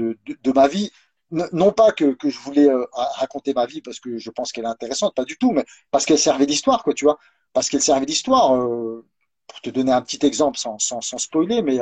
ma 0.53 0.67
vie. 0.67 0.91
Non 1.31 1.71
pas 1.71 1.91
que, 1.91 2.15
je 2.23 2.39
voulais 2.39 2.69
euh, 2.69 2.85
raconter 2.91 3.53
ma 3.53 3.65
vie 3.65 3.81
parce 3.81 3.99
que 3.99 4.17
je 4.17 4.29
pense 4.29 4.51
qu'elle 4.51 4.65
est 4.65 4.67
intéressante, 4.67 5.15
pas 5.15 5.25
du 5.25 5.37
tout, 5.37 5.51
mais 5.51 5.65
parce 5.89 6.05
qu'elle 6.05 6.19
servait 6.19 6.45
d'histoire, 6.45 6.83
quoi, 6.83 6.93
tu 6.93 7.05
vois. 7.05 7.17
Parce 7.53 7.69
qu'elle 7.69 7.81
servait 7.81 8.05
d'histoire. 8.05 8.55
Euh, 8.55 9.05
pour 9.47 9.59
te 9.59 9.69
donner 9.69 9.91
un 9.91 10.01
petit 10.01 10.25
exemple 10.25 10.57
sans, 10.57 10.79
sans 10.79 11.17
spoiler, 11.17 11.61
mais 11.61 11.81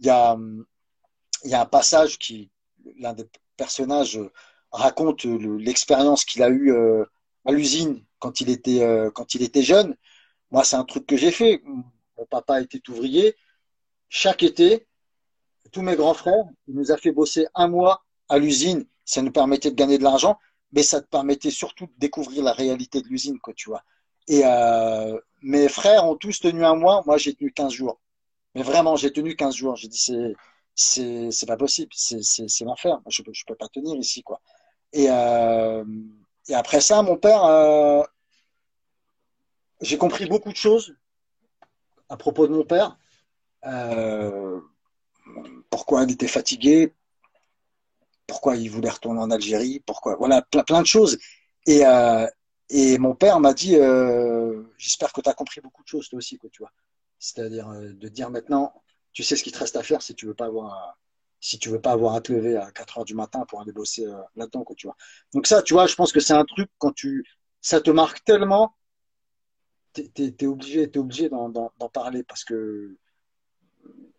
il 0.00 0.06
y 0.06 0.10
a, 0.10 0.36
y 1.44 1.54
a 1.54 1.60
un 1.60 1.66
passage 1.66 2.18
qui, 2.18 2.50
l'un 2.98 3.12
des 3.12 3.26
personnages 3.56 4.18
raconte 4.72 5.24
l'expérience 5.24 6.24
qu'il 6.24 6.42
a 6.42 6.48
eue 6.48 6.72
euh, 6.72 7.04
à 7.44 7.52
l'usine 7.52 8.04
quand 8.18 8.40
il 8.40 8.50
était 8.50 8.82
euh, 8.82 9.10
quand 9.10 9.34
il 9.34 9.42
était 9.42 9.62
jeune. 9.62 9.96
Moi, 10.50 10.64
c'est 10.64 10.76
un 10.76 10.84
truc 10.84 11.06
que 11.06 11.16
j'ai 11.16 11.30
fait. 11.30 11.62
Mon 11.64 12.26
papa 12.26 12.60
était 12.60 12.88
ouvrier. 12.90 13.36
Chaque 14.08 14.42
été, 14.42 14.86
tous 15.72 15.82
mes 15.82 15.96
grands 15.96 16.14
frères, 16.14 16.44
il 16.68 16.74
nous 16.74 16.92
a 16.92 16.96
fait 16.96 17.12
bosser 17.12 17.46
un 17.54 17.68
mois 17.68 18.04
à 18.28 18.38
l'usine. 18.38 18.86
Ça 19.04 19.22
nous 19.22 19.32
permettait 19.32 19.70
de 19.70 19.76
gagner 19.76 19.98
de 19.98 20.04
l'argent, 20.04 20.38
mais 20.72 20.82
ça 20.82 21.00
te 21.00 21.08
permettait 21.08 21.50
surtout 21.50 21.86
de 21.86 21.92
découvrir 21.98 22.42
la 22.42 22.52
réalité 22.52 23.02
de 23.02 23.08
l'usine, 23.08 23.38
quoi, 23.38 23.54
tu 23.54 23.68
vois. 23.68 23.82
Et 24.28 24.42
euh, 24.44 25.18
mes 25.42 25.68
frères 25.68 26.04
ont 26.04 26.16
tous 26.16 26.40
tenu 26.40 26.64
un 26.64 26.74
mois. 26.74 27.02
Moi, 27.06 27.16
j'ai 27.18 27.34
tenu 27.34 27.52
15 27.52 27.72
jours. 27.72 28.00
Mais 28.56 28.62
vraiment, 28.62 28.96
j'ai 28.96 29.12
tenu 29.12 29.36
15 29.36 29.54
jours. 29.54 29.76
J'ai 29.76 29.88
dit, 29.88 29.98
c'est, 30.74 31.30
c'est, 31.30 31.46
pas 31.46 31.58
possible. 31.58 31.92
C'est, 31.94 32.22
c'est, 32.22 32.64
l'enfer. 32.64 33.02
Je 33.06 33.22
peux, 33.22 33.30
je 33.34 33.44
peux 33.44 33.54
pas 33.54 33.68
tenir 33.68 33.94
ici, 33.96 34.22
quoi. 34.22 34.40
Et, 34.94 35.08
euh, 35.10 35.84
après 36.54 36.80
ça, 36.80 37.02
mon 37.02 37.18
père, 37.18 37.44
euh, 37.44 38.02
j'ai 39.82 39.98
compris 39.98 40.24
beaucoup 40.24 40.50
de 40.50 40.56
choses 40.56 40.96
à 42.08 42.16
propos 42.16 42.46
de 42.46 42.54
mon 42.54 42.64
père. 42.64 42.96
Euh, 43.66 44.58
pourquoi 45.68 46.04
il 46.04 46.12
était 46.12 46.26
fatigué, 46.26 46.94
pourquoi 48.26 48.56
il 48.56 48.70
voulait 48.70 48.88
retourner 48.88 49.20
en 49.20 49.30
Algérie, 49.30 49.82
pourquoi, 49.84 50.16
voilà, 50.16 50.40
plein, 50.40 50.64
plein 50.64 50.80
de 50.80 50.86
choses. 50.86 51.18
Et, 51.66 51.82
et 52.70 52.96
mon 52.96 53.14
père 53.14 53.38
m'a 53.38 53.52
dit, 53.52 53.76
j'espère 54.78 55.12
que 55.12 55.20
tu 55.20 55.28
as 55.28 55.34
compris 55.34 55.60
beaucoup 55.60 55.82
de 55.82 55.88
choses 55.88 56.08
toi 56.08 56.16
aussi, 56.16 56.38
quoi, 56.38 56.48
tu 56.50 56.62
vois. 56.62 56.72
C'est-à-dire 57.18 57.68
euh, 57.70 57.92
de 57.92 58.08
dire 58.08 58.30
maintenant, 58.30 58.82
tu 59.12 59.22
sais 59.22 59.36
ce 59.36 59.42
qu'il 59.42 59.52
te 59.52 59.58
reste 59.58 59.76
à 59.76 59.82
faire 59.82 60.02
si 60.02 60.14
tu 60.14 60.26
veux 60.26 60.34
pas 60.34 60.46
avoir, 60.46 60.98
si 61.40 61.58
tu 61.58 61.68
veux 61.68 61.80
pas 61.80 61.92
avoir 61.92 62.14
à 62.14 62.20
te 62.20 62.32
lever 62.32 62.56
à 62.56 62.70
4 62.70 62.98
heures 62.98 63.04
du 63.04 63.14
matin 63.14 63.44
pour 63.48 63.60
aller 63.60 63.72
bosser 63.72 64.06
euh, 64.06 64.20
là-dedans, 64.36 64.64
quoi, 64.64 64.76
tu 64.76 64.86
vois. 64.86 64.96
Donc 65.32 65.46
ça, 65.46 65.62
tu 65.62 65.74
vois, 65.74 65.86
je 65.86 65.94
pense 65.94 66.12
que 66.12 66.20
c'est 66.20 66.34
un 66.34 66.44
truc 66.44 66.70
quand 66.78 66.92
tu, 66.92 67.24
ça 67.60 67.80
te 67.80 67.90
marque 67.90 68.24
tellement, 68.24 68.76
t'es 69.92 70.10
es, 70.38 70.46
obligé, 70.46 70.82
es 70.82 70.98
obligé 70.98 71.28
d'en 71.30 71.70
parler 71.92 72.22
parce 72.22 72.44
que 72.44 72.96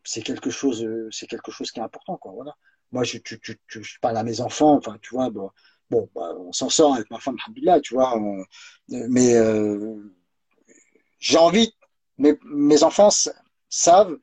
c'est 0.04 0.22
quelque 0.22 0.50
chose, 0.50 0.88
c'est 1.12 1.28
quelque 1.28 1.52
chose 1.52 1.72
qui 1.72 1.80
est 1.80 1.84
important, 1.84 2.18
quoi. 2.18 2.32
Voilà. 2.32 2.56
Moi, 2.92 3.04
je, 3.04 3.18
tu, 3.18 3.40
tu, 3.40 3.60
tu, 3.68 3.84
je 3.84 4.00
parle 4.00 4.18
à 4.18 4.24
mes 4.24 4.42
enfants, 4.42 4.76
enfin, 4.76 4.98
tu 5.02 5.14
vois, 5.14 5.30
bon, 5.30 6.10
bah, 6.16 6.34
on 6.40 6.52
s'en 6.52 6.70
sort 6.70 6.96
avec 6.96 7.10
ma 7.12 7.20
femme, 7.20 7.38
tu 7.84 7.94
vois. 7.94 8.20
Mais 8.88 9.36
euh, 9.36 9.96
j'ai 11.20 11.38
envie, 11.38 11.74
mes, 12.18 12.38
mes 12.46 12.84
enfants 12.84 13.10
savent 13.70 14.18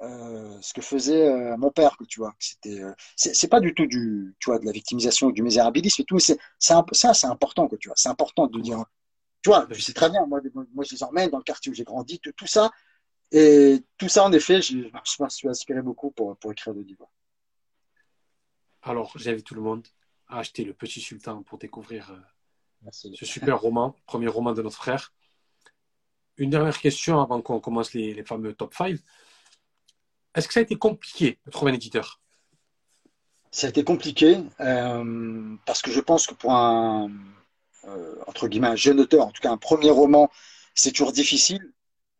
euh, 0.00 0.58
ce 0.60 0.74
que 0.74 0.82
faisait 0.82 1.28
euh, 1.28 1.56
mon 1.56 1.70
père, 1.70 1.96
tu 2.08 2.20
vois. 2.20 2.34
C'était, 2.38 2.80
euh, 2.80 2.92
c'est 3.16 3.48
pas 3.48 3.60
du 3.60 3.74
tout 3.74 3.86
du, 3.86 4.34
tu 4.40 4.50
vois, 4.50 4.58
de 4.58 4.64
la 4.64 4.72
victimisation 4.72 5.28
ou 5.28 5.32
du 5.32 5.42
misérabilisme 5.42 6.02
et 6.02 6.04
tout. 6.04 6.18
C'est, 6.18 6.38
ça, 6.58 6.84
c'est 6.92 7.26
important, 7.26 7.68
quoi, 7.68 7.78
tu 7.78 7.88
vois. 7.88 7.96
C'est 7.96 8.08
important 8.08 8.46
de 8.46 8.60
dire, 8.60 8.84
tu 9.42 9.50
vois. 9.50 9.66
Je 9.70 9.80
sais 9.80 9.92
très 9.92 10.10
bien. 10.10 10.26
Moi, 10.26 10.40
moi, 10.54 10.84
je 10.84 10.94
les 10.94 11.02
emmène 11.04 11.30
dans 11.30 11.38
le 11.38 11.44
quartier 11.44 11.70
où 11.70 11.74
j'ai 11.74 11.84
grandi, 11.84 12.18
tout, 12.18 12.32
tout 12.32 12.46
ça. 12.46 12.70
Et 13.30 13.82
tout 13.96 14.08
ça, 14.08 14.24
en 14.24 14.32
effet, 14.32 14.60
je, 14.60 14.82
je 14.82 15.22
m'en 15.22 15.28
suis 15.28 15.48
inspiré 15.48 15.80
beaucoup 15.80 16.10
pour, 16.10 16.36
pour 16.36 16.52
écrire 16.52 16.74
le 16.74 16.82
livre. 16.82 17.08
Alors, 18.82 19.16
j'invite 19.16 19.46
tout 19.46 19.54
le 19.54 19.62
monde 19.62 19.86
à 20.28 20.40
acheter 20.40 20.64
Le 20.64 20.74
Petit 20.74 21.00
Sultan 21.00 21.42
pour 21.42 21.58
découvrir 21.58 22.14
Merci. 22.82 23.14
ce 23.16 23.24
super 23.24 23.60
roman, 23.60 23.96
premier 24.06 24.28
roman 24.28 24.52
de 24.52 24.62
notre 24.62 24.76
frère. 24.76 25.12
Une 26.36 26.50
dernière 26.50 26.78
question 26.78 27.20
avant 27.20 27.40
qu'on 27.40 27.60
commence 27.60 27.92
les, 27.94 28.24
fameux 28.24 28.54
top 28.54 28.74
5. 28.74 28.96
Est-ce 30.34 30.48
que 30.48 30.54
ça 30.54 30.60
a 30.60 30.62
été 30.64 30.76
compliqué 30.76 31.38
de 31.46 31.50
trouver 31.50 31.70
un 31.70 31.74
éditeur? 31.74 32.20
Ça 33.52 33.68
a 33.68 33.70
été 33.70 33.84
compliqué 33.84 34.38
euh, 34.58 35.56
parce 35.64 35.80
que 35.80 35.92
je 35.92 36.00
pense 36.00 36.26
que 36.26 36.34
pour 36.34 36.52
un, 36.52 37.08
euh, 37.84 38.16
entre 38.26 38.48
guillemets, 38.48 38.66
un 38.66 38.76
jeune 38.76 38.98
auteur, 38.98 39.28
en 39.28 39.30
tout 39.30 39.40
cas 39.40 39.52
un 39.52 39.56
premier 39.56 39.90
roman, 39.90 40.28
c'est 40.74 40.90
toujours 40.90 41.12
difficile. 41.12 41.72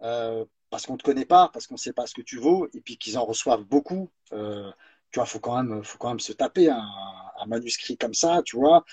Euh, 0.03 0.45
parce 0.71 0.87
qu'on 0.87 0.93
ne 0.95 0.99
te 0.99 1.05
connaît 1.05 1.25
pas, 1.25 1.51
parce 1.53 1.67
qu'on 1.67 1.75
ne 1.75 1.79
sait 1.79 1.93
pas 1.93 2.07
ce 2.07 2.15
que 2.15 2.23
tu 2.23 2.39
vaux, 2.39 2.69
et 2.73 2.81
puis 2.81 2.99
qu'ils 2.99 3.19
en 3.19 3.25
reçoivent 3.25 3.65
beaucoup. 3.65 4.11
Tu 4.31 4.37
vois, 5.21 5.27
faut 5.27 5.39
quand 5.39 5.63
même, 5.63 5.85
faut 5.85 5.99
quand 5.99 6.09
même 6.09 6.21
se 6.21 6.33
taper 6.33 6.69
un, 6.69 6.83
manuscrit 7.47 7.97
comme 7.97 8.15
ça, 8.15 8.43
tu 8.45 8.57
vois. 8.57 8.85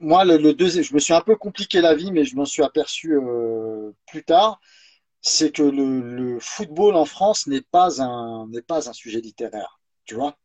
Moi, 0.00 0.24
le, 0.24 0.54
deuxième, 0.54 0.84
je 0.84 0.94
me 0.94 0.98
suis 0.98 1.14
un 1.14 1.20
peu 1.20 1.36
compliqué 1.36 1.80
la 1.80 1.94
vie, 1.94 2.12
mais 2.12 2.24
je 2.24 2.36
m'en 2.36 2.44
suis 2.44 2.62
aperçu 2.62 3.14
euh, 3.14 3.92
plus 4.06 4.24
tard, 4.24 4.60
c'est 5.20 5.50
que 5.52 5.62
le, 5.62 6.00
le, 6.00 6.38
football 6.40 6.96
en 6.96 7.04
France 7.04 7.46
n'est 7.46 7.62
pas 7.62 8.02
un 8.02 8.46
n'est 8.48 8.62
pas 8.62 8.88
un 8.88 8.92
sujet 8.92 9.20
littéraire, 9.20 9.80
tu 10.04 10.14
vois. 10.14 10.36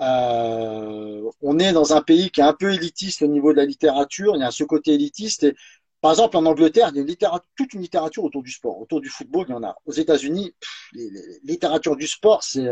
Euh, 0.00 1.30
on 1.42 1.58
est 1.58 1.72
dans 1.72 1.94
un 1.94 2.02
pays 2.02 2.30
qui 2.30 2.40
est 2.40 2.44
un 2.44 2.52
peu 2.52 2.72
élitiste 2.72 3.22
au 3.22 3.26
niveau 3.28 3.52
de 3.52 3.58
la 3.58 3.64
littérature. 3.64 4.36
Il 4.36 4.40
y 4.40 4.44
a 4.44 4.50
ce 4.50 4.64
côté 4.64 4.94
élitiste 4.94 5.44
et 5.44 5.54
par 6.00 6.12
exemple, 6.12 6.36
en 6.36 6.46
Angleterre, 6.46 6.90
il 6.90 6.96
y 6.96 6.98
a 6.98 7.02
une 7.02 7.08
littérature, 7.08 7.48
toute 7.56 7.72
une 7.74 7.80
littérature 7.80 8.22
autour 8.24 8.42
du 8.42 8.52
sport, 8.52 8.78
autour 8.80 9.00
du 9.00 9.08
football, 9.08 9.46
il 9.48 9.52
y 9.52 9.54
en 9.54 9.64
a. 9.64 9.76
Aux 9.86 9.92
États-Unis, 9.92 10.54
les, 10.92 11.10
les 11.10 11.40
littérature 11.44 11.96
du 11.96 12.06
sport, 12.06 12.42
c'est 12.42 12.68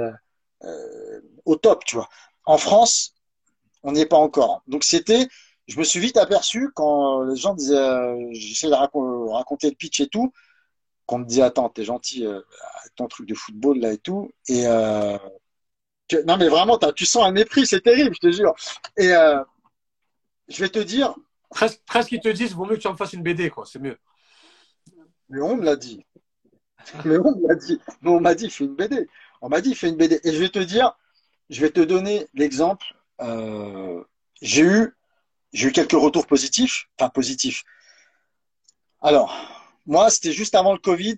euh, 0.65 1.21
au 1.45 1.57
top, 1.57 1.85
tu 1.85 1.97
vois. 1.97 2.09
En 2.47 2.59
France, 2.59 3.15
on 3.83 3.93
n'y 3.93 4.01
est 4.01 4.07
pas 4.07 4.17
encore. 4.17 4.63
Donc 4.67 4.85
c'était, 4.85 5.29
je 5.67 5.79
me 5.79 5.85
suis 5.85 6.01
vite 6.01 6.17
aperçu 6.17 6.71
quand 6.75 7.23
les 7.23 7.37
gens 7.37 7.55
disaient, 7.55 7.77
euh, 7.77 8.29
j'essaie 8.33 8.69
de 8.69 8.75
rac 8.75 8.91
raconter 8.95 9.71
le 9.71 9.77
pitch 9.77 10.01
et 10.01 10.09
tout, 10.09 10.33
qu'on 11.07 11.19
me 11.19 11.25
disait, 11.25 11.43
attends, 11.43 11.69
t'es 11.69 11.85
gentil, 11.85 12.27
euh, 12.27 12.41
ton 12.97 13.09
truc 13.09 13.27
de 13.27 13.35
football 13.35 13.79
là 13.79 13.93
et 13.93 13.99
tout, 13.99 14.31
et 14.49 14.67
euh, 14.67 15.19
non 16.27 16.37
mais 16.37 16.49
vraiment, 16.49 16.79
tu 16.95 17.07
sens 17.07 17.25
un 17.25 17.33
mépris, 17.33 17.67
c'est 17.67 17.81
terrible, 17.81 18.15
je 18.15 18.29
te 18.29 18.33
jure. 18.33 18.55
Et 18.97 19.13
je 20.49 20.63
vais 20.63 20.69
te 20.69 20.79
dire. 20.79 21.15
Presque, 21.51 21.81
presque 21.87 22.13
ils 22.13 22.21
te 22.21 22.29
disent, 22.29 22.55
vaut 22.55 22.65
mieux 22.65 22.77
que 22.77 22.81
tu 22.81 22.89
en 22.89 22.97
fasses 22.97 23.13
une 23.13 23.23
BD, 23.23 23.49
quoi. 23.49 23.65
C'est 23.65 23.79
mieux. 23.79 23.97
Mais 25.29 25.41
on 25.41 25.57
me 25.57 25.65
l'a 25.65 25.77
dit. 25.77 26.05
Mais 27.05 27.17
on 27.17 27.37
me 27.37 27.49
l'a 27.49 27.55
dit. 27.55 27.81
Mais 28.03 28.11
on 28.11 28.21
m'a 28.21 28.35
dit, 28.35 28.51
fais 28.51 28.65
une 28.65 28.75
BD. 28.75 29.09
On 29.41 29.49
m'a 29.49 29.61
dit, 29.61 29.75
fais 29.75 29.89
une 29.89 29.97
BD. 29.97 30.21
Et 30.25 30.33
je 30.33 30.39
vais 30.39 30.49
te 30.49 30.59
dire, 30.59 30.97
je 31.51 31.61
vais 31.61 31.71
te 31.71 31.81
donner 31.81 32.27
l'exemple. 32.35 32.87
Euh, 33.21 34.03
j'ai 34.43 34.63
eu, 34.63 34.97
j'ai 35.55 35.69
eu 35.69 35.73
quelques 35.73 35.93
retours 35.93 36.27
positifs, 36.27 36.89
enfin 36.99 37.09
positifs. 37.09 37.65
Alors, 39.01 39.33
moi, 39.87 40.11
c'était 40.11 40.33
juste 40.33 40.55
avant 40.55 40.73
le 40.73 40.79
Covid, 40.79 41.17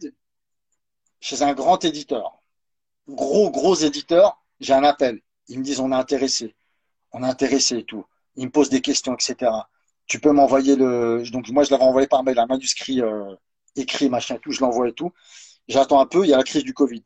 chez 1.21 1.43
un 1.43 1.55
grand 1.55 1.85
éditeur, 1.85 2.43
gros 3.09 3.51
gros 3.51 3.75
éditeur. 3.75 4.41
J'ai 4.61 4.75
un 4.75 4.85
appel. 4.85 5.21
Ils 5.49 5.59
me 5.59 5.65
disent, 5.65 5.81
on 5.81 5.91
est 5.91 5.97
intéressé, 5.97 6.55
on 7.13 7.23
est 7.25 7.27
intéressé 7.27 7.79
et 7.79 7.85
tout. 7.85 8.05
Ils 8.37 8.47
me 8.47 8.51
posent 8.51 8.71
des 8.71 8.83
questions, 8.83 9.15
etc. 9.15 9.51
Tu 10.07 10.21
peux 10.21 10.33
m'envoyer 10.33 10.77
le, 10.77 11.25
donc 11.31 11.49
moi 11.49 11.65
je 11.65 11.71
l'avais 11.71 11.85
envoyé 11.85 12.07
par 12.07 12.23
mail, 12.23 12.39
un 12.39 12.47
manuscrit 12.47 13.01
euh, 13.01 13.35
écrit, 13.75 14.11
machin, 14.11 14.37
tout. 14.37 14.53
Je 14.53 14.61
l'envoie 14.61 14.89
et 14.89 14.93
tout. 14.93 15.13
J'attends 15.69 16.01
un 16.01 16.07
peu. 16.07 16.25
Il 16.25 16.31
y 16.31 16.35
a 16.35 16.37
la 16.37 16.45
crise 16.45 16.65
du 16.65 16.75
Covid. 16.75 17.05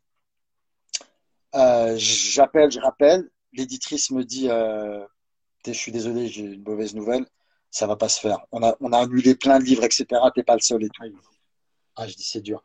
Euh, 1.55 1.95
j'appelle, 1.97 2.71
je 2.73 2.81
rappelle. 2.81 3.31
L'éditrice 3.53 4.11
me 4.11 4.25
dit 4.25 4.49
euh, 4.51 5.05
Je 5.67 5.73
suis 5.73 5.93
désolé, 5.93 6.29
j'ai 6.29 6.43
une 6.43 6.63
mauvaise 6.63 6.95
nouvelle. 6.95 7.27
Ça 7.71 7.87
va 7.87 7.97
pas 7.97 8.09
se 8.09 8.21
faire. 8.21 8.39
On 8.51 8.63
a, 8.63 8.77
on 8.81 8.93
a 8.93 8.99
annulé 8.99 9.35
plein 9.35 9.59
de 9.59 9.65
livres, 9.65 9.85
etc. 9.85 10.07
T'es 10.35 10.43
pas 10.43 10.55
le 10.55 10.61
seul 10.61 10.83
et 10.83 10.89
tout. 10.89 11.05
Ah, 11.97 12.09
je 12.09 12.15
dis 12.15 12.25
C'est 12.25 12.41
dur. 12.41 12.63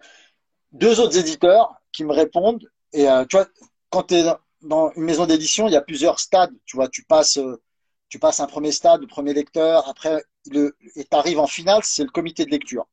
Deux 0.71 0.99
autres 0.99 1.17
éditeurs 1.17 1.75
qui 1.91 2.03
me 2.03 2.13
répondent. 2.13 2.67
Et 2.93 3.07
euh, 3.07 3.25
tu 3.25 3.37
vois, 3.37 3.47
quand 3.89 4.03
tu 4.03 4.15
es 4.15 4.23
dans 4.61 4.91
une 4.95 5.03
maison 5.03 5.25
d'édition, 5.25 5.67
il 5.67 5.73
y 5.73 5.75
a 5.75 5.81
plusieurs 5.81 6.19
stades. 6.19 6.53
Tu 6.65 6.75
vois, 6.75 6.87
tu 6.87 7.03
passes, 7.03 7.37
euh, 7.37 7.61
tu 8.09 8.19
passes 8.19 8.39
un 8.39 8.47
premier 8.47 8.71
stade, 8.71 9.01
le 9.01 9.07
premier 9.07 9.33
lecteur. 9.33 9.87
Après, 9.87 10.23
le, 10.49 10.75
et 10.95 11.03
tu 11.03 11.17
arrives 11.17 11.39
en 11.39 11.47
finale, 11.47 11.81
c'est 11.83 12.03
le 12.03 12.09
comité 12.09 12.45
de 12.45 12.51
lecture. 12.51 12.87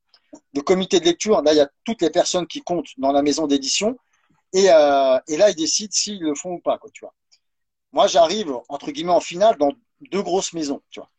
Le 0.53 0.61
comité 0.61 0.99
de 0.99 1.05
lecture, 1.05 1.41
là, 1.41 1.53
il 1.53 1.57
y 1.57 1.61
a 1.61 1.69
toutes 1.83 2.01
les 2.01 2.09
personnes 2.09 2.47
qui 2.47 2.61
comptent 2.61 2.91
dans 2.97 3.11
la 3.11 3.21
maison 3.21 3.47
d'édition. 3.47 3.97
Et, 4.53 4.69
euh, 4.69 5.19
et, 5.27 5.37
là, 5.37 5.49
ils 5.49 5.55
décident 5.55 5.91
s'ils 5.91 6.21
le 6.21 6.35
font 6.35 6.53
ou 6.53 6.59
pas, 6.59 6.77
quoi, 6.77 6.89
tu 6.93 7.01
vois. 7.05 7.13
Moi, 7.91 8.07
j'arrive, 8.07 8.53
entre 8.69 8.91
guillemets, 8.91 9.11
en 9.11 9.19
finale 9.19 9.57
dans 9.57 9.71
deux 10.09 10.21
grosses 10.21 10.53
maisons, 10.53 10.81
vois. 10.95 11.09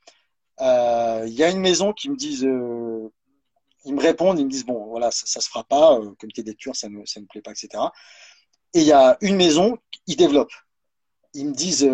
Euh, 0.61 1.25
Il 1.27 1.35
y 1.35 1.43
a 1.43 1.51
une 1.51 1.61
maison 1.61 1.93
qui 1.93 2.11
me 2.11 2.17
disent, 2.17 2.45
euh, 2.45 3.11
ils 3.85 3.95
me 3.95 4.01
répondent, 4.01 4.39
ils 4.39 4.45
me 4.45 4.51
disent, 4.51 4.67
bon, 4.67 4.87
voilà, 4.87 5.11
ça, 5.11 5.27
ça 5.27 5.41
se 5.41 5.49
fera 5.49 5.65
pas, 5.65 5.99
euh, 5.99 6.15
comité 6.19 6.43
de 6.43 6.49
lecture, 6.49 6.77
ça 6.77 6.89
ne 6.89 6.97
me 6.99 7.27
plaît 7.27 7.43
pas, 7.43 7.53
etc. 7.53 7.69
Et 8.75 8.81
il 8.81 8.87
y 8.87 8.93
a 8.93 9.17
une 9.21 9.37
maison, 9.37 9.77
ils 10.07 10.17
développent. 10.17 10.53
Ils 11.35 11.49
me 11.49 11.55
disent, 11.55 11.89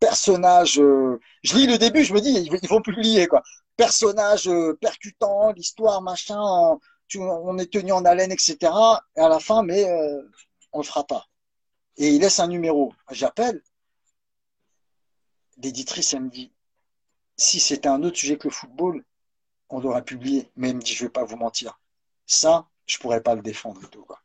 personnage, 0.00 0.74
je 0.74 1.56
lis 1.56 1.66
le 1.66 1.78
début, 1.78 2.04
je 2.04 2.14
me 2.14 2.20
dis, 2.20 2.30
ils 2.30 2.68
vont 2.68 2.82
publier, 2.82 3.26
quoi. 3.26 3.42
Personnage 3.76 4.50
percutant, 4.80 5.52
l'histoire, 5.52 6.02
machin, 6.02 6.78
on 7.18 7.58
est 7.58 7.72
tenu 7.72 7.92
en 7.92 8.04
haleine, 8.04 8.32
etc. 8.32 8.56
Et 9.16 9.20
à 9.20 9.28
la 9.28 9.38
fin, 9.40 9.62
mais 9.62 9.88
euh, 9.88 10.22
on 10.72 10.78
le 10.78 10.84
fera 10.84 11.04
pas. 11.04 11.26
Et 11.96 12.08
il 12.08 12.20
laisse 12.20 12.40
un 12.40 12.48
numéro. 12.48 12.92
J'appelle. 13.10 13.62
L'éditrice, 15.62 16.12
elle 16.14 16.24
me 16.24 16.30
dit, 16.30 16.52
si 17.36 17.60
c'était 17.60 17.88
un 17.88 18.02
autre 18.02 18.16
sujet 18.16 18.36
que 18.36 18.48
le 18.48 18.54
football, 18.54 19.04
on 19.68 19.80
l'aurait 19.80 20.04
publié. 20.04 20.50
Mais 20.56 20.70
elle 20.70 20.76
me 20.76 20.82
dit, 20.82 20.94
je 20.94 21.04
vais 21.04 21.10
pas 21.10 21.24
vous 21.24 21.36
mentir. 21.36 21.80
Ça, 22.26 22.68
je 22.86 22.98
pourrais 22.98 23.22
pas 23.22 23.34
le 23.34 23.42
défendre 23.42 23.82
et 23.84 23.88
tout, 23.88 24.04
quoi. 24.04 24.20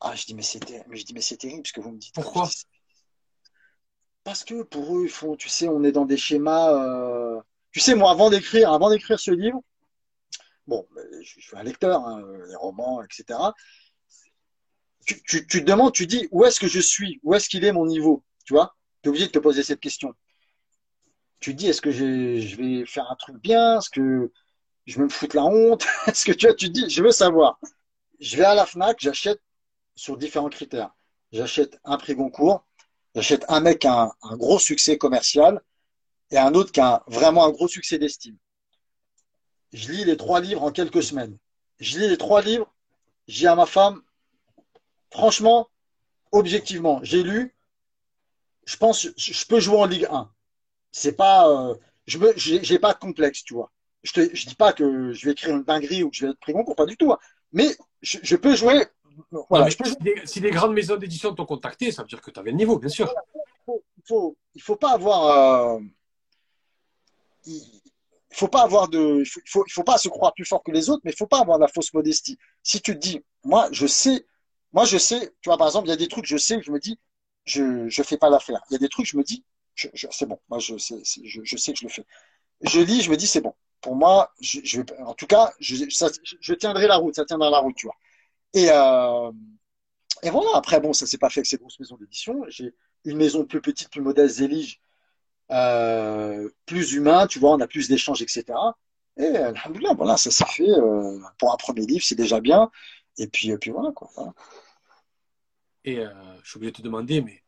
Ah, 0.00 0.14
je 0.14 0.26
dis, 0.26 0.34
mais 0.34 0.42
c'était, 0.42 0.84
mais 0.88 0.96
je 0.96 1.04
dis, 1.04 1.14
mais 1.14 1.20
c'est 1.20 1.38
terrible 1.38 1.66
ce 1.66 1.72
que 1.72 1.80
vous 1.80 1.90
me 1.90 1.98
dites. 1.98 2.14
Pourquoi? 2.14 2.50
Parce 4.24 4.44
que 4.44 4.62
pour 4.62 4.96
eux, 4.96 5.04
ils 5.04 5.10
font, 5.10 5.36
tu 5.36 5.48
sais, 5.48 5.68
on 5.68 5.82
est 5.84 5.92
dans 5.92 6.04
des 6.04 6.16
schémas. 6.16 6.72
Euh... 6.72 7.40
Tu 7.72 7.80
sais, 7.80 7.94
moi, 7.94 8.10
avant 8.10 8.30
d'écrire, 8.30 8.72
avant 8.72 8.90
d'écrire 8.90 9.18
ce 9.18 9.30
livre, 9.30 9.62
bon, 10.66 10.86
je 11.22 11.40
suis 11.40 11.56
un 11.56 11.62
lecteur, 11.62 12.06
hein, 12.06 12.22
les 12.48 12.56
romans, 12.56 13.02
etc. 13.02 13.38
Tu, 15.06 15.22
tu, 15.22 15.46
tu, 15.46 15.60
te 15.60 15.70
demandes, 15.70 15.92
tu 15.92 16.06
dis, 16.06 16.28
où 16.30 16.44
est-ce 16.44 16.60
que 16.60 16.68
je 16.68 16.80
suis? 16.80 17.20
Où 17.22 17.34
est-ce 17.34 17.48
qu'il 17.48 17.64
est 17.64 17.72
mon 17.72 17.86
niveau? 17.86 18.24
Tu 18.44 18.54
vois? 18.54 18.76
Tu 19.02 19.08
es 19.08 19.10
obligé 19.10 19.26
de 19.26 19.32
te 19.32 19.38
poser 19.38 19.62
cette 19.62 19.80
question. 19.80 20.14
Tu 21.44 21.52
dis, 21.52 21.66
est-ce 21.66 21.82
que 21.82 21.90
je 21.90 22.56
vais 22.56 22.86
faire 22.86 23.10
un 23.10 23.16
truc 23.16 23.36
bien? 23.36 23.76
Est-ce 23.76 23.90
que 23.90 24.32
je 24.86 24.96
vais 24.96 25.04
me 25.04 25.10
foutre 25.10 25.36
la 25.36 25.44
honte? 25.44 25.84
Est-ce 26.06 26.24
que 26.24 26.32
tu 26.32 26.46
vois, 26.46 26.54
tu 26.54 26.68
te 26.68 26.72
dis, 26.72 26.88
je 26.88 27.02
veux 27.02 27.10
savoir. 27.10 27.60
Je 28.18 28.38
vais 28.38 28.44
à 28.44 28.54
la 28.54 28.64
FNAC, 28.64 28.96
j'achète 28.98 29.42
sur 29.94 30.16
différents 30.16 30.48
critères. 30.48 30.94
J'achète 31.32 31.78
un 31.84 31.98
prix 31.98 32.14
Goncourt, 32.14 32.64
j'achète 33.14 33.44
un 33.48 33.60
mec 33.60 33.80
qui 33.80 33.86
a 33.86 34.10
un, 34.22 34.36
gros 34.38 34.58
succès 34.58 34.96
commercial 34.96 35.60
et 36.30 36.38
un 36.38 36.54
autre 36.54 36.72
qui 36.72 36.80
a 36.80 37.04
vraiment 37.08 37.44
un 37.44 37.50
gros 37.50 37.68
succès 37.68 37.98
d'estime. 37.98 38.38
Je 39.74 39.92
lis 39.92 40.06
les 40.06 40.16
trois 40.16 40.40
livres 40.40 40.62
en 40.62 40.72
quelques 40.72 41.02
semaines. 41.02 41.36
Je 41.78 41.98
lis 41.98 42.08
les 42.08 42.16
trois 42.16 42.40
livres, 42.40 42.72
j'ai 43.28 43.48
à 43.48 43.54
ma 43.54 43.66
femme, 43.66 44.00
franchement, 45.10 45.68
objectivement, 46.32 47.00
j'ai 47.02 47.22
lu, 47.22 47.54
je 48.64 48.78
pense, 48.78 49.08
je 49.14 49.46
peux 49.46 49.60
jouer 49.60 49.76
en 49.76 49.84
Ligue 49.84 50.08
1. 50.10 50.33
C'est 50.96 51.16
pas, 51.16 51.48
euh, 51.48 51.74
je 52.06 52.18
me, 52.18 52.32
j'ai 52.36 52.78
pas 52.78 52.92
de 52.94 52.98
complexe, 53.00 53.42
tu 53.42 53.52
vois. 53.54 53.72
Je 54.04 54.12
te, 54.12 54.32
je 54.32 54.46
dis 54.46 54.54
pas 54.54 54.72
que 54.72 55.12
je 55.12 55.26
vais 55.26 55.32
écrire 55.32 55.56
une 55.56 55.64
dinguerie 55.64 56.04
ou 56.04 56.10
que 56.10 56.16
je 56.16 56.26
vais 56.26 56.32
être 56.32 56.52
Goncourt, 56.52 56.76
pas 56.76 56.86
du 56.86 56.96
tout. 56.96 57.12
Hein. 57.12 57.18
Mais 57.52 57.76
je, 58.00 58.18
je 58.22 58.36
peux 58.36 58.54
jouer 58.54 58.86
voilà, 59.48 59.64
non, 59.64 59.70
si, 59.70 59.96
des, 60.00 60.22
si, 60.24 60.40
des, 60.40 60.50
grandes 60.50 60.72
maisons 60.72 60.96
d'édition 60.96 61.34
t'ont 61.34 61.46
contacté, 61.46 61.90
ça 61.90 62.02
veut 62.02 62.08
dire 62.08 62.20
que 62.20 62.30
tu 62.30 62.38
avais 62.38 62.52
le 62.52 62.56
niveau, 62.56 62.78
bien 62.78 62.88
sûr. 62.88 63.12
Il 63.36 63.64
faut, 63.64 63.82
il 63.96 64.02
faut, 64.06 64.36
il 64.54 64.62
faut 64.62 64.76
pas 64.76 64.92
avoir. 64.92 65.76
Euh, 65.76 65.80
il 67.46 67.82
faut 68.30 68.48
pas 68.48 68.62
avoir 68.62 68.88
de. 68.88 69.20
Il 69.20 69.26
faut, 69.26 69.40
il 69.44 69.50
faut, 69.50 69.64
il 69.66 69.72
faut, 69.72 69.82
pas 69.82 69.98
se 69.98 70.08
croire 70.08 70.32
plus 70.32 70.44
fort 70.44 70.62
que 70.62 70.70
les 70.70 70.90
autres, 70.90 71.02
mais 71.04 71.10
il 71.10 71.16
faut 71.16 71.26
pas 71.26 71.40
avoir 71.40 71.58
la 71.58 71.66
fausse 71.66 71.92
modestie. 71.92 72.38
Si 72.62 72.80
tu 72.80 72.94
te 72.94 72.98
dis, 72.98 73.20
moi, 73.42 73.68
je 73.72 73.88
sais, 73.88 74.26
moi, 74.72 74.84
je 74.84 74.98
sais, 74.98 75.32
tu 75.40 75.48
vois, 75.48 75.58
par 75.58 75.66
exemple, 75.66 75.88
il 75.88 75.90
y 75.90 75.94
a 75.94 75.96
des 75.96 76.08
trucs, 76.08 76.26
je 76.26 76.36
sais, 76.36 76.62
je 76.62 76.70
me 76.70 76.78
dis, 76.78 77.00
je, 77.44 77.88
je 77.88 78.02
fais 78.04 78.16
pas 78.16 78.30
l'affaire. 78.30 78.62
Il 78.70 78.74
y 78.74 78.76
a 78.76 78.78
des 78.78 78.88
trucs, 78.88 79.06
je 79.06 79.16
me 79.16 79.24
dis, 79.24 79.44
c'est 79.74 80.26
bon, 80.26 80.38
moi, 80.48 80.58
je 80.58 80.78
sais, 80.78 80.96
que 80.96 81.26
je 81.26 81.84
le 81.84 81.90
fais. 81.90 82.06
Je 82.62 82.80
lis, 82.80 83.02
je 83.02 83.10
me 83.10 83.16
dis, 83.16 83.26
c'est 83.26 83.40
bon. 83.40 83.54
Pour 83.80 83.96
moi, 83.96 84.32
en 85.00 85.14
tout 85.14 85.26
cas, 85.26 85.52
je, 85.60 86.54
tiendrai 86.54 86.86
la 86.86 86.96
route, 86.96 87.14
ça 87.14 87.24
tiendra 87.24 87.50
la 87.50 87.58
route, 87.58 87.76
tu 87.76 87.86
vois. 87.86 87.96
Et, 88.54 88.70
euh, 88.70 89.30
voilà, 90.30 90.50
après, 90.54 90.80
bon, 90.80 90.92
ça 90.92 91.06
s'est 91.06 91.18
pas 91.18 91.28
fait 91.30 91.40
avec 91.40 91.46
ces 91.46 91.58
grosses 91.58 91.78
maisons 91.78 91.96
d'édition. 91.96 92.44
J'ai 92.48 92.74
une 93.04 93.18
maison 93.18 93.44
plus 93.44 93.60
petite, 93.60 93.90
plus 93.90 94.00
modeste, 94.00 94.36
Zélige, 94.36 94.80
euh, 95.50 96.48
plus 96.66 96.92
humain, 96.94 97.26
tu 97.26 97.38
vois, 97.38 97.50
on 97.50 97.60
a 97.60 97.66
plus 97.66 97.88
d'échanges, 97.88 98.22
etc. 98.22 98.44
Et 99.16 99.26
alhamdoulilah, 99.26 99.94
voilà, 99.94 100.16
ça 100.16 100.30
s'est 100.30 100.44
fait. 100.46 100.70
Euh, 100.70 101.18
pour 101.38 101.52
un 101.52 101.56
premier 101.56 101.86
livre, 101.86 102.04
c'est 102.04 102.14
déjà 102.14 102.40
bien. 102.40 102.70
Et 103.18 103.28
puis, 103.28 103.56
puis 103.58 103.70
voilà, 103.70 103.92
quoi. 103.92 104.10
Et 105.84 105.98
euh, 105.98 106.10
je 106.42 106.56
oublié 106.56 106.72
de 106.72 106.76
te 106.78 106.82
demander, 106.82 107.20
mais 107.20 107.43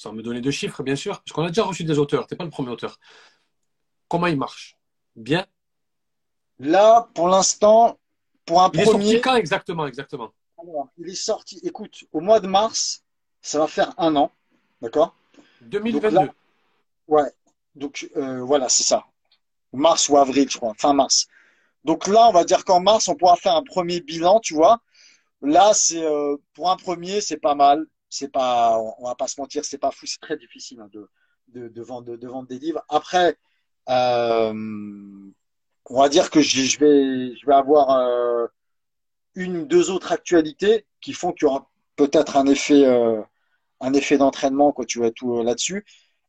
sans 0.00 0.14
me 0.14 0.22
donner 0.22 0.40
de 0.40 0.50
chiffres, 0.50 0.82
bien 0.82 0.96
sûr, 0.96 1.20
parce 1.20 1.32
qu'on 1.32 1.44
a 1.44 1.48
déjà 1.48 1.62
reçu 1.62 1.84
des 1.84 1.98
auteurs, 1.98 2.26
tu 2.26 2.32
n'es 2.32 2.38
pas 2.38 2.44
le 2.44 2.50
premier 2.50 2.70
auteur. 2.70 2.98
Comment 4.08 4.28
il 4.28 4.38
marche? 4.38 4.78
Bien 5.14 5.46
Là, 6.58 7.10
pour 7.14 7.28
l'instant, 7.28 7.98
pour 8.46 8.62
un 8.62 8.70
il 8.72 8.82
premier. 8.82 9.04
est 9.04 9.12
sorti 9.12 9.20
quand 9.20 9.36
exactement, 9.36 9.86
exactement? 9.86 10.32
Alors, 10.58 10.88
il 10.96 11.10
est 11.10 11.14
sorti, 11.14 11.60
écoute, 11.64 12.04
au 12.12 12.20
mois 12.20 12.40
de 12.40 12.46
mars, 12.46 13.04
ça 13.42 13.58
va 13.58 13.66
faire 13.66 13.92
un 13.98 14.16
an, 14.16 14.32
d'accord? 14.80 15.14
2022. 15.60 16.00
Donc 16.00 16.12
là, 16.26 16.32
ouais, 17.08 17.30
donc 17.74 18.08
euh, 18.16 18.40
voilà, 18.42 18.70
c'est 18.70 18.84
ça. 18.84 19.04
Mars 19.74 20.08
ou 20.08 20.16
avril, 20.16 20.48
je 20.50 20.56
crois, 20.56 20.72
fin 20.78 20.94
mars. 20.94 21.26
Donc 21.84 22.06
là, 22.06 22.26
on 22.26 22.32
va 22.32 22.44
dire 22.44 22.64
qu'en 22.64 22.80
mars, 22.80 23.06
on 23.08 23.16
pourra 23.16 23.36
faire 23.36 23.54
un 23.54 23.62
premier 23.64 24.00
bilan, 24.00 24.40
tu 24.40 24.54
vois. 24.54 24.80
Là, 25.42 25.72
c'est 25.74 26.02
euh, 26.02 26.36
pour 26.54 26.70
un 26.70 26.76
premier, 26.76 27.20
c'est 27.20 27.38
pas 27.38 27.54
mal. 27.54 27.86
C'est 28.10 28.28
pas, 28.28 28.78
on 28.98 29.04
va 29.04 29.14
pas 29.14 29.28
se 29.28 29.40
mentir, 29.40 29.64
c'est 29.64 29.78
pas 29.78 29.92
fou, 29.92 30.04
c'est 30.06 30.20
très 30.20 30.36
difficile 30.36 30.80
hein, 30.80 30.90
de, 30.92 31.68
de, 31.68 31.82
vendre, 31.82 32.16
de 32.16 32.28
vendre 32.28 32.48
des 32.48 32.58
livres. 32.58 32.84
Après, 32.88 33.38
euh, 33.88 34.52
on 34.52 36.00
va 36.00 36.08
dire 36.08 36.30
que 36.30 36.40
je, 36.40 36.78
vais, 36.78 37.36
je 37.36 37.46
vais 37.46 37.54
avoir 37.54 37.90
euh, 37.90 38.46
une 39.34 39.58
ou 39.58 39.64
deux 39.64 39.90
autres 39.90 40.12
actualités 40.12 40.86
qui 41.00 41.12
font 41.12 41.32
qu'il 41.32 41.46
y 41.46 41.48
aura 41.48 41.70
peut-être 41.96 42.36
un 42.36 42.46
effet, 42.46 42.84
euh, 42.84 43.22
un 43.80 43.92
effet 43.94 44.18
d'entraînement, 44.18 44.72
quoi, 44.72 44.84
tu 44.84 44.98
vois, 44.98 45.10
tout 45.12 45.42
là-dessus. 45.42 45.84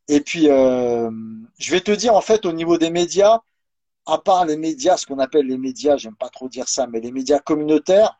Et 0.08 0.20
puis, 0.20 0.46
je 0.46 1.70
vais 1.70 1.80
te 1.80 1.92
dire, 1.92 2.14
en 2.14 2.20
fait, 2.20 2.44
au 2.46 2.52
niveau 2.52 2.78
des 2.78 2.90
médias, 2.90 3.40
à 4.06 4.18
part 4.18 4.44
les 4.46 4.56
médias, 4.56 4.96
ce 4.96 5.06
qu'on 5.06 5.18
appelle 5.18 5.46
les 5.46 5.58
médias, 5.58 5.96
j'aime 5.96 6.16
pas 6.16 6.28
trop 6.28 6.48
dire 6.48 6.68
ça, 6.68 6.86
mais 6.86 7.00
les 7.00 7.12
médias 7.12 7.38
communautaires, 7.38 8.16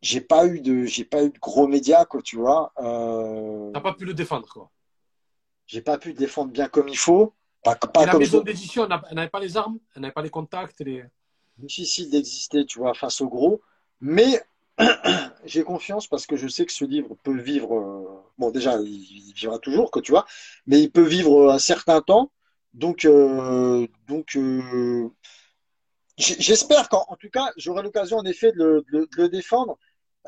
j'ai 0.00 0.20
pas 0.20 0.46
eu 0.46 0.60
de, 0.60 0.84
j'ai 0.84 1.04
pas 1.04 1.24
eu 1.24 1.30
de 1.30 1.38
gros 1.38 1.66
médias, 1.66 2.04
quoi, 2.04 2.22
tu 2.22 2.36
vois. 2.36 2.72
Euh, 2.78 3.70
T'as 3.72 3.80
pas 3.80 3.94
pu 3.94 4.04
le 4.04 4.14
défendre, 4.14 4.48
quoi. 4.48 4.70
J'ai 5.66 5.82
pas 5.82 5.98
pu 5.98 6.08
le 6.08 6.14
défendre 6.14 6.50
bien 6.50 6.68
comme 6.68 6.88
il 6.88 6.96
faut. 6.96 7.34
Pas, 7.62 7.74
pas 7.74 8.06
la 8.06 8.16
maison 8.16 8.40
d'édition, 8.40 8.88
elle 8.88 9.16
n'avait 9.16 9.28
pas 9.28 9.40
les 9.40 9.56
armes, 9.56 9.78
elle 9.94 10.02
n'avait 10.02 10.14
pas 10.14 10.22
les 10.22 10.30
contacts, 10.30 10.80
les 10.80 11.04
difficile 11.58 12.10
d'exister, 12.10 12.64
tu 12.64 12.78
vois, 12.78 12.94
face 12.94 13.20
au 13.20 13.28
gros. 13.28 13.60
Mais 14.00 14.42
j'ai 15.44 15.64
confiance 15.64 16.06
parce 16.06 16.26
que 16.26 16.36
je 16.36 16.48
sais 16.48 16.64
que 16.66 16.72
ce 16.72 16.84
livre 16.84 17.16
peut 17.22 17.38
vivre. 17.38 17.76
Euh, 17.76 18.24
bon, 18.38 18.50
déjà, 18.50 18.78
il, 18.80 19.32
vivra 19.34 19.58
toujours, 19.58 19.90
que 19.90 20.00
tu 20.00 20.12
vois, 20.12 20.26
mais 20.66 20.80
il 20.80 20.90
peut 20.90 21.02
vivre 21.02 21.50
un 21.52 21.58
certain 21.58 22.00
temps. 22.00 22.30
Donc, 22.74 23.04
euh, 23.04 23.86
donc 24.06 24.36
euh, 24.36 25.08
j'espère 26.16 26.88
qu'en 26.88 27.16
tout 27.18 27.30
cas, 27.30 27.50
j'aurai 27.56 27.82
l'occasion 27.82 28.18
en 28.18 28.24
effet 28.24 28.52
de 28.52 28.58
le, 28.58 28.84
de, 28.92 29.08
le 29.16 29.28
défendre. 29.28 29.78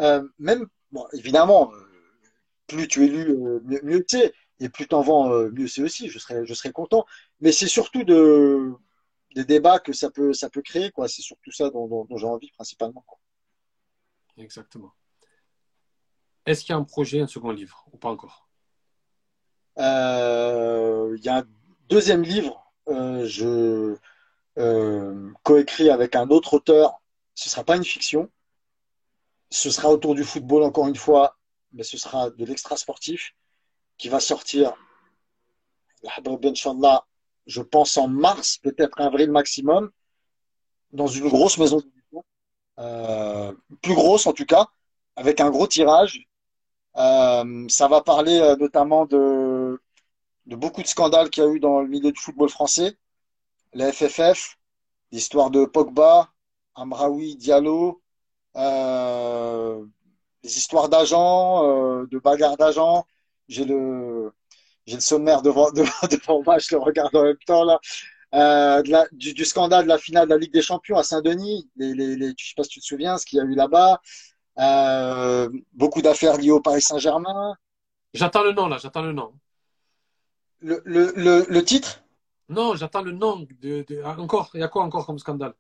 Euh, 0.01 0.27
même, 0.39 0.67
bon, 0.93 1.07
évidemment, 1.13 1.71
plus 2.67 2.89
tu 2.89 3.05
es 3.05 3.09
lu, 3.09 3.37
mieux, 3.65 3.81
mieux 3.83 4.05
c'est, 4.09 4.33
et 4.59 4.69
plus 4.69 4.87
t'en 4.89 5.03
vends, 5.03 5.31
mieux 5.51 5.69
c'est 5.69 5.83
aussi. 5.83 6.09
Je 6.09 6.19
serai, 6.19 6.47
je 6.47 6.55
serai 6.55 6.73
content. 6.73 7.05
Mais 7.41 7.53
c'est 7.53 7.69
surtout 7.69 8.05
de, 8.05 8.73
des 9.35 9.45
débats 9.45 9.79
que 9.79 9.93
ça 9.93 10.11
peut, 10.11 10.33
ça 10.33 10.51
peut 10.51 10.63
créer, 10.63 10.91
quoi. 10.91 11.09
C'est 11.09 11.23
surtout 11.23 11.53
ça 11.53 11.71
dont, 11.71 11.87
dont, 11.87 12.05
dont 12.05 12.17
j'ai 12.17 12.27
envie 12.27 12.51
principalement. 12.53 13.05
Quoi. 13.07 13.19
Exactement. 14.37 14.93
Est-ce 16.47 16.63
qu'il 16.65 16.71
y 16.71 16.73
a 16.73 16.79
un 16.79 16.85
projet, 16.85 17.21
un 17.21 17.27
second 17.27 17.51
livre, 17.51 17.87
ou 17.93 17.99
pas 17.99 18.09
encore? 18.09 18.49
Euh, 19.79 21.15
Il 21.17 21.25
y 21.25 21.29
a 21.29 21.39
un 21.39 21.47
deuxième 21.89 22.23
livre, 22.23 22.73
euh, 22.89 23.25
je 23.27 23.97
euh, 24.59 25.31
coécris 25.43 25.91
avec 25.91 26.17
un 26.17 26.29
autre 26.29 26.55
auteur. 26.55 27.01
Ce 27.35 27.49
ne 27.49 27.51
sera 27.51 27.65
pas 27.65 27.77
une 27.77 27.85
fiction. 27.85 28.31
Ce 29.51 29.71
sera 29.71 29.89
autour 29.91 30.15
du 30.15 30.25
football, 30.25 30.63
encore 30.63 30.89
une 30.89 30.97
fois, 30.97 31.37
mais 31.73 31.83
ce 31.83 31.99
sera 31.99 32.31
de 32.31 32.45
l'extra 32.45 32.77
sportif 32.77 33.35
qui 33.99 34.09
va 34.09 34.21
sortir, 34.21 34.75
je 37.47 37.61
pense 37.61 37.97
en 37.99 38.09
mars, 38.09 38.59
peut-être 38.59 39.01
avril 39.01 39.31
maximum, 39.31 39.91
dans 40.93 41.07
une 41.07 41.29
grosse 41.29 41.59
maison 41.59 41.83
euh, 42.79 43.53
plus 43.83 43.95
grosse 43.95 44.27
en 44.27 44.33
tout 44.33 44.47
cas, 44.47 44.69
avec 45.17 45.41
un 45.41 45.51
gros 45.51 45.67
tirage. 45.67 46.27
Euh, 46.97 47.67
ça 47.69 47.89
va 47.89 48.01
parler 48.01 48.39
euh, 48.41 48.57
notamment 48.57 49.05
de, 49.07 49.81
de 50.47 50.57
beaucoup 50.57 50.83
de 50.83 50.87
scandales 50.89 51.31
qu'il 51.31 51.45
y 51.45 51.47
a 51.47 51.51
eu 51.51 51.61
dans 51.61 51.81
le 51.81 51.89
milieu 51.89 52.11
du 52.11 52.21
football 52.21 52.49
français, 52.49 52.97
la 53.75 53.93
FFF, 53.93 54.59
l'histoire 55.13 55.51
de 55.51 55.67
Pogba, 55.67 56.31
Amraoui, 56.75 57.37
Diallo, 57.37 58.01
euh, 58.57 59.85
les 60.43 60.59
histoires 60.59 60.89
d'agents, 60.89 61.65
euh, 62.03 62.07
de 62.11 62.19
bagarres 62.19 62.57
d'agents. 62.57 63.07
J'ai 63.49 63.65
le, 63.65 64.33
j'ai 64.87 64.97
le 64.97 65.01
sommaire 65.01 65.43
devant, 65.43 65.71
devant, 65.73 65.91
devant 66.11 66.43
moi, 66.43 66.59
je 66.59 66.75
le 66.75 66.81
regarde 66.83 67.15
en 67.17 67.25
même 67.25 67.37
temps 67.47 67.65
là. 67.65 67.79
Euh, 68.33 68.83
de 68.83 68.91
la, 68.91 69.07
du, 69.13 69.35
du, 69.35 69.45
scandale 69.45 69.85
de 69.85 69.89
la 69.89 69.99
finale 69.99 70.27
de 70.29 70.31
la 70.35 70.39
Ligue 70.39 70.53
des 70.53 70.63
Champions 70.63 70.97
à 70.97 71.03
Saint-Denis, 71.03 71.69
les, 71.77 71.95
les, 71.95 72.15
les, 72.15 72.33
je 72.39 72.49
sais 72.49 72.55
pas 72.57 72.63
si 72.63 72.71
tu 72.71 72.81
te 72.81 72.85
souviens, 72.85 73.19
ce 73.19 73.27
qu'il 73.27 73.39
y 73.39 73.41
a 73.41 73.45
eu 73.45 73.57
là-bas. 73.57 74.01
Euh, 74.59 75.49
beaucoup 75.73 76.01
d'affaires 76.03 76.37
liées 76.37 76.53
au 76.53 76.61
Paris 76.61 76.83
Saint-Germain. 76.83 77.55
J'attends 78.15 78.45
le 78.45 78.53
nom 78.53 78.69
là, 78.69 78.79
j'attends 78.79 79.03
le 79.03 79.13
nom. 79.13 79.33
Le, 80.61 80.81
le, 80.85 81.13
le, 81.17 81.47
le 81.49 81.65
titre? 81.65 82.05
Non, 82.49 82.75
j'attends 82.77 83.03
le 83.03 83.13
nom. 83.13 83.47
De, 83.61 83.85
de, 83.89 84.03
encore, 84.05 84.51
il 84.55 84.61
y 84.61 84.63
a 84.63 84.69
quoi 84.69 84.85
encore 84.85 85.07
comme 85.07 85.19
scandale? 85.19 85.55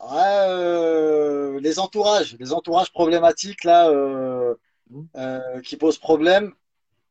Ouais, 0.00 0.46
euh, 0.48 1.60
Les 1.60 1.78
entourages, 1.78 2.36
les 2.38 2.52
entourages 2.52 2.92
problématiques 2.92 3.64
là, 3.64 3.88
euh, 3.88 4.54
mmh. 4.90 5.62
qui 5.62 5.76
posent 5.76 5.98
problème. 5.98 6.52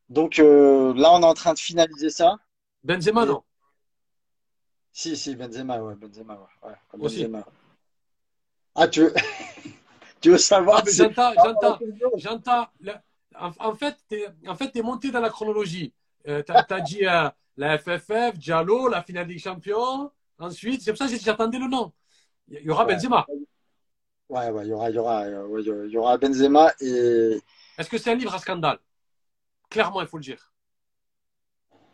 Donc 0.09 0.39
euh, 0.39 0.93
là, 0.95 1.11
on 1.13 1.21
est 1.21 1.25
en 1.25 1.33
train 1.33 1.53
de 1.53 1.59
finaliser 1.59 2.09
ça. 2.09 2.37
Benzema, 2.83 3.23
Et... 3.23 3.27
non? 3.27 3.43
Si, 4.91 5.15
si, 5.17 5.35
Benzema, 5.35 5.81
ouais, 5.81 5.95
Benzema, 5.95 6.35
ouais. 6.35 6.69
ouais 6.69 6.75
Benzema. 6.97 7.43
Ah, 8.73 8.87
tu 8.87 9.01
veux, 9.01 9.13
tu 10.21 10.31
veux 10.31 10.37
savoir 10.37 10.83
ah, 10.85 10.89
J'entends, 10.89 11.33
j'entends, 11.35 11.79
j'entends. 12.15 12.67
En, 13.39 13.51
en, 13.59 13.75
fait, 13.75 13.95
tu 14.09 14.15
es, 14.15 14.27
en 14.47 14.55
fait, 14.55 14.75
es 14.75 14.81
monté 14.81 15.11
dans 15.11 15.19
la 15.19 15.29
chronologie. 15.29 15.93
Euh, 16.27 16.41
tu 16.43 16.51
as, 16.51 16.81
dit 16.81 17.05
euh, 17.05 17.29
la 17.57 17.77
FFF, 17.77 18.37
Diallo, 18.37 18.87
la 18.87 19.03
finale 19.03 19.27
des 19.27 19.37
champions. 19.37 20.11
Ensuite, 20.39 20.81
c'est 20.81 20.91
pour 20.91 20.99
ça 20.99 21.07
que 21.07 21.19
j'attendais 21.19 21.59
le 21.59 21.67
nom. 21.67 21.91
Il 22.49 22.61
y 22.61 22.69
aura 22.69 22.85
ouais. 22.85 22.93
Benzema. 22.93 23.25
Ouais, 24.29 24.49
ouais, 24.49 24.65
il 24.65 24.69
y 24.69 24.73
aura, 24.73 24.89
il 24.89 24.95
y 24.95 24.99
aura, 24.99 25.23
ouais, 25.25 25.61
il 25.61 25.91
y 25.91 25.97
aura 25.97 26.17
Benzema 26.17 26.73
et. 26.81 27.39
Est-ce 27.77 27.89
que 27.89 27.97
c'est 27.97 28.11
un 28.11 28.15
livre 28.15 28.33
à 28.33 28.39
scandale? 28.39 28.79
Clairement, 29.69 30.01
il 30.01 30.07
faut 30.07 30.17
le 30.17 30.23
dire. 30.23 30.51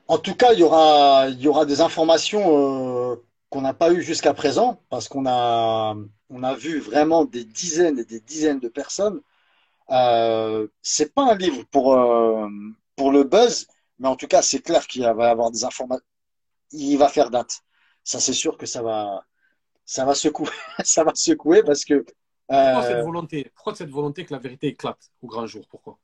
En 0.07 0.17
tout 0.17 0.35
cas, 0.35 0.53
il 0.53 0.59
y 0.59 0.63
aura, 0.63 1.27
il 1.29 1.39
y 1.41 1.47
aura 1.47 1.65
des 1.65 1.81
informations 1.81 3.11
euh, 3.11 3.15
qu'on 3.49 3.61
n'a 3.61 3.73
pas 3.73 3.91
eues 3.91 4.01
jusqu'à 4.01 4.33
présent, 4.33 4.81
parce 4.89 5.07
qu'on 5.07 5.25
a, 5.27 5.95
on 6.29 6.43
a 6.43 6.53
vu 6.55 6.79
vraiment 6.79 7.25
des 7.25 7.45
dizaines 7.45 7.99
et 7.99 8.05
des 8.05 8.19
dizaines 8.19 8.59
de 8.59 8.67
personnes. 8.67 9.21
Euh, 9.91 10.67
c'est 10.81 11.13
pas 11.13 11.31
un 11.31 11.35
livre 11.35 11.63
pour, 11.71 11.93
euh, 11.93 12.47
pour 12.95 13.11
le 13.11 13.23
buzz, 13.23 13.67
mais 13.99 14.07
en 14.07 14.15
tout 14.15 14.27
cas, 14.27 14.41
c'est 14.41 14.59
clair 14.59 14.87
qu'il 14.87 15.03
va 15.03 15.27
y 15.27 15.29
avoir 15.29 15.51
des 15.51 15.63
informations. 15.63 16.05
Il 16.71 16.97
va 16.97 17.09
faire 17.09 17.29
date. 17.29 17.63
Ça, 18.03 18.19
c'est 18.19 18.33
sûr 18.33 18.57
que 18.57 18.65
ça 18.65 18.81
va, 18.81 19.25
ça 19.85 20.05
va 20.05 20.15
secouer, 20.15 20.49
ça 20.83 21.03
va 21.03 21.13
secouer 21.15 21.63
parce 21.63 21.85
que. 21.85 22.05
Pourquoi 22.47 22.83
cette 22.83 23.03
volonté 23.03 23.51
Pourquoi 23.55 23.75
cette 23.75 23.89
volonté 23.89 24.25
que 24.25 24.33
la 24.33 24.39
vérité 24.39 24.67
éclate 24.67 25.11
au 25.21 25.27
grand 25.27 25.47
jour? 25.47 25.65
Pourquoi? 25.69 25.97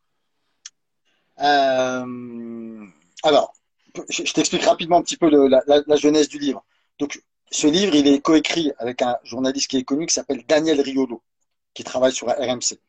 Euh, 1.42 2.86
alors, 3.24 3.54
je, 4.10 4.24
je 4.26 4.34
t'explique 4.34 4.64
rapidement 4.64 4.98
un 4.98 5.02
petit 5.02 5.18
peu 5.18 5.30
le, 5.30 5.48
la, 5.48 5.62
la, 5.68 5.82
la, 5.86 5.96
jeunesse 5.96 6.28
du 6.28 6.40
livre. 6.40 6.64
Donc, 6.98 7.22
ce 7.52 7.68
livre, 7.68 7.96
il 7.96 8.08
est 8.08 8.22
coécrit 8.22 8.72
avec 8.78 9.02
un 9.02 9.18
journaliste 9.24 9.70
qui 9.70 9.78
est 9.78 9.84
connu 9.84 10.06
qui 10.06 10.14
s'appelle 10.14 10.44
Daniel 10.48 10.82
Riolo, 10.82 11.22
qui 11.74 11.84
travaille 11.84 12.14
sur 12.14 12.28
RMC. 12.28 12.80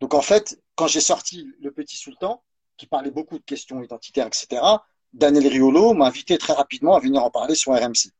Donc, 0.00 0.14
en 0.14 0.22
fait, 0.22 0.60
quand 0.74 0.86
j'ai 0.86 1.00
sorti 1.00 1.48
Le 1.60 1.70
Petit 1.70 1.96
Sultan, 1.96 2.42
qui 2.76 2.86
parlait 2.86 3.10
beaucoup 3.10 3.38
de 3.38 3.44
questions 3.44 3.82
identitaires, 3.82 4.26
etc., 4.26 4.60
Daniel 5.12 5.46
Riolo 5.46 5.92
m'a 5.92 6.06
invité 6.06 6.38
très 6.38 6.54
rapidement 6.54 6.94
à 6.96 7.00
venir 7.00 7.22
en 7.22 7.30
parler 7.30 7.54
sur 7.54 7.72
RMC. 7.72 8.10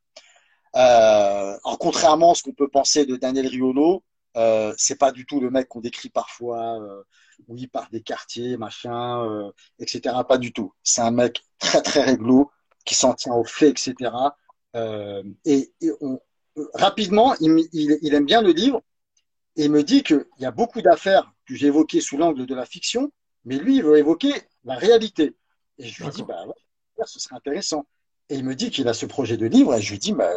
Euh, 0.76 1.58
en 1.64 1.76
contrairement 1.76 2.32
à 2.32 2.34
ce 2.34 2.42
qu'on 2.42 2.52
peut 2.52 2.68
penser 2.68 3.06
de 3.06 3.16
Daniel 3.16 3.46
Riolo, 3.46 4.02
euh, 4.36 4.74
c'est 4.78 4.96
pas 4.96 5.12
du 5.12 5.26
tout 5.26 5.40
le 5.40 5.50
mec 5.50 5.68
qu'on 5.68 5.80
décrit 5.80 6.08
parfois, 6.08 6.80
euh, 6.80 7.02
oui, 7.48 7.66
par 7.66 7.90
des 7.90 8.02
quartiers, 8.02 8.56
machin, 8.56 9.24
euh, 9.26 9.52
etc. 9.78 10.16
Pas 10.26 10.38
du 10.38 10.52
tout. 10.52 10.72
C'est 10.82 11.02
un 11.02 11.10
mec 11.10 11.44
très 11.58 11.82
très 11.82 12.02
réglo, 12.02 12.50
qui 12.84 12.94
s'en 12.94 13.14
tient 13.14 13.34
aux 13.34 13.44
faits, 13.44 13.70
etc. 13.70 14.10
Euh, 14.76 15.22
et, 15.44 15.72
et 15.80 15.90
on, 16.00 16.20
rapidement, 16.74 17.34
il, 17.40 17.68
il, 17.72 17.98
il, 18.02 18.14
aime 18.14 18.24
bien 18.24 18.42
le 18.42 18.52
livre 18.52 18.82
et 19.56 19.64
il 19.64 19.70
me 19.70 19.82
dit 19.82 20.02
qu'il 20.02 20.24
y 20.38 20.46
a 20.46 20.50
beaucoup 20.50 20.80
d'affaires 20.80 21.32
que 21.46 21.54
j'ai 21.54 21.66
évoquées 21.66 22.00
sous 22.00 22.16
l'angle 22.16 22.46
de 22.46 22.54
la 22.54 22.64
fiction, 22.64 23.12
mais 23.44 23.58
lui, 23.58 23.76
il 23.76 23.82
veut 23.82 23.98
évoquer 23.98 24.32
la 24.64 24.76
réalité. 24.76 25.36
Et 25.78 25.86
je 25.86 26.02
lui 26.02 26.10
dis, 26.10 26.22
bah 26.22 26.46
ouais, 26.46 27.04
ce 27.04 27.20
serait 27.20 27.36
intéressant. 27.36 27.86
Et 28.28 28.36
il 28.36 28.44
me 28.44 28.54
dit 28.54 28.70
qu'il 28.70 28.88
a 28.88 28.94
ce 28.94 29.04
projet 29.04 29.36
de 29.36 29.46
livre 29.46 29.74
et 29.74 29.82
je 29.82 29.92
lui 29.92 29.98
dis, 29.98 30.12
bah, 30.12 30.30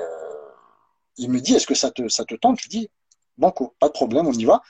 il 1.17 1.29
me 1.29 1.39
dit, 1.39 1.53
est-ce 1.55 1.67
que 1.67 1.75
ça 1.75 1.91
te, 1.91 2.07
ça 2.07 2.25
te 2.25 2.35
tente? 2.35 2.59
Je 2.61 2.69
dis, 2.69 2.89
banco, 3.37 3.75
pas 3.79 3.87
de 3.87 3.93
problème, 3.93 4.27
on 4.27 4.33
y 4.33 4.45
va. 4.45 4.61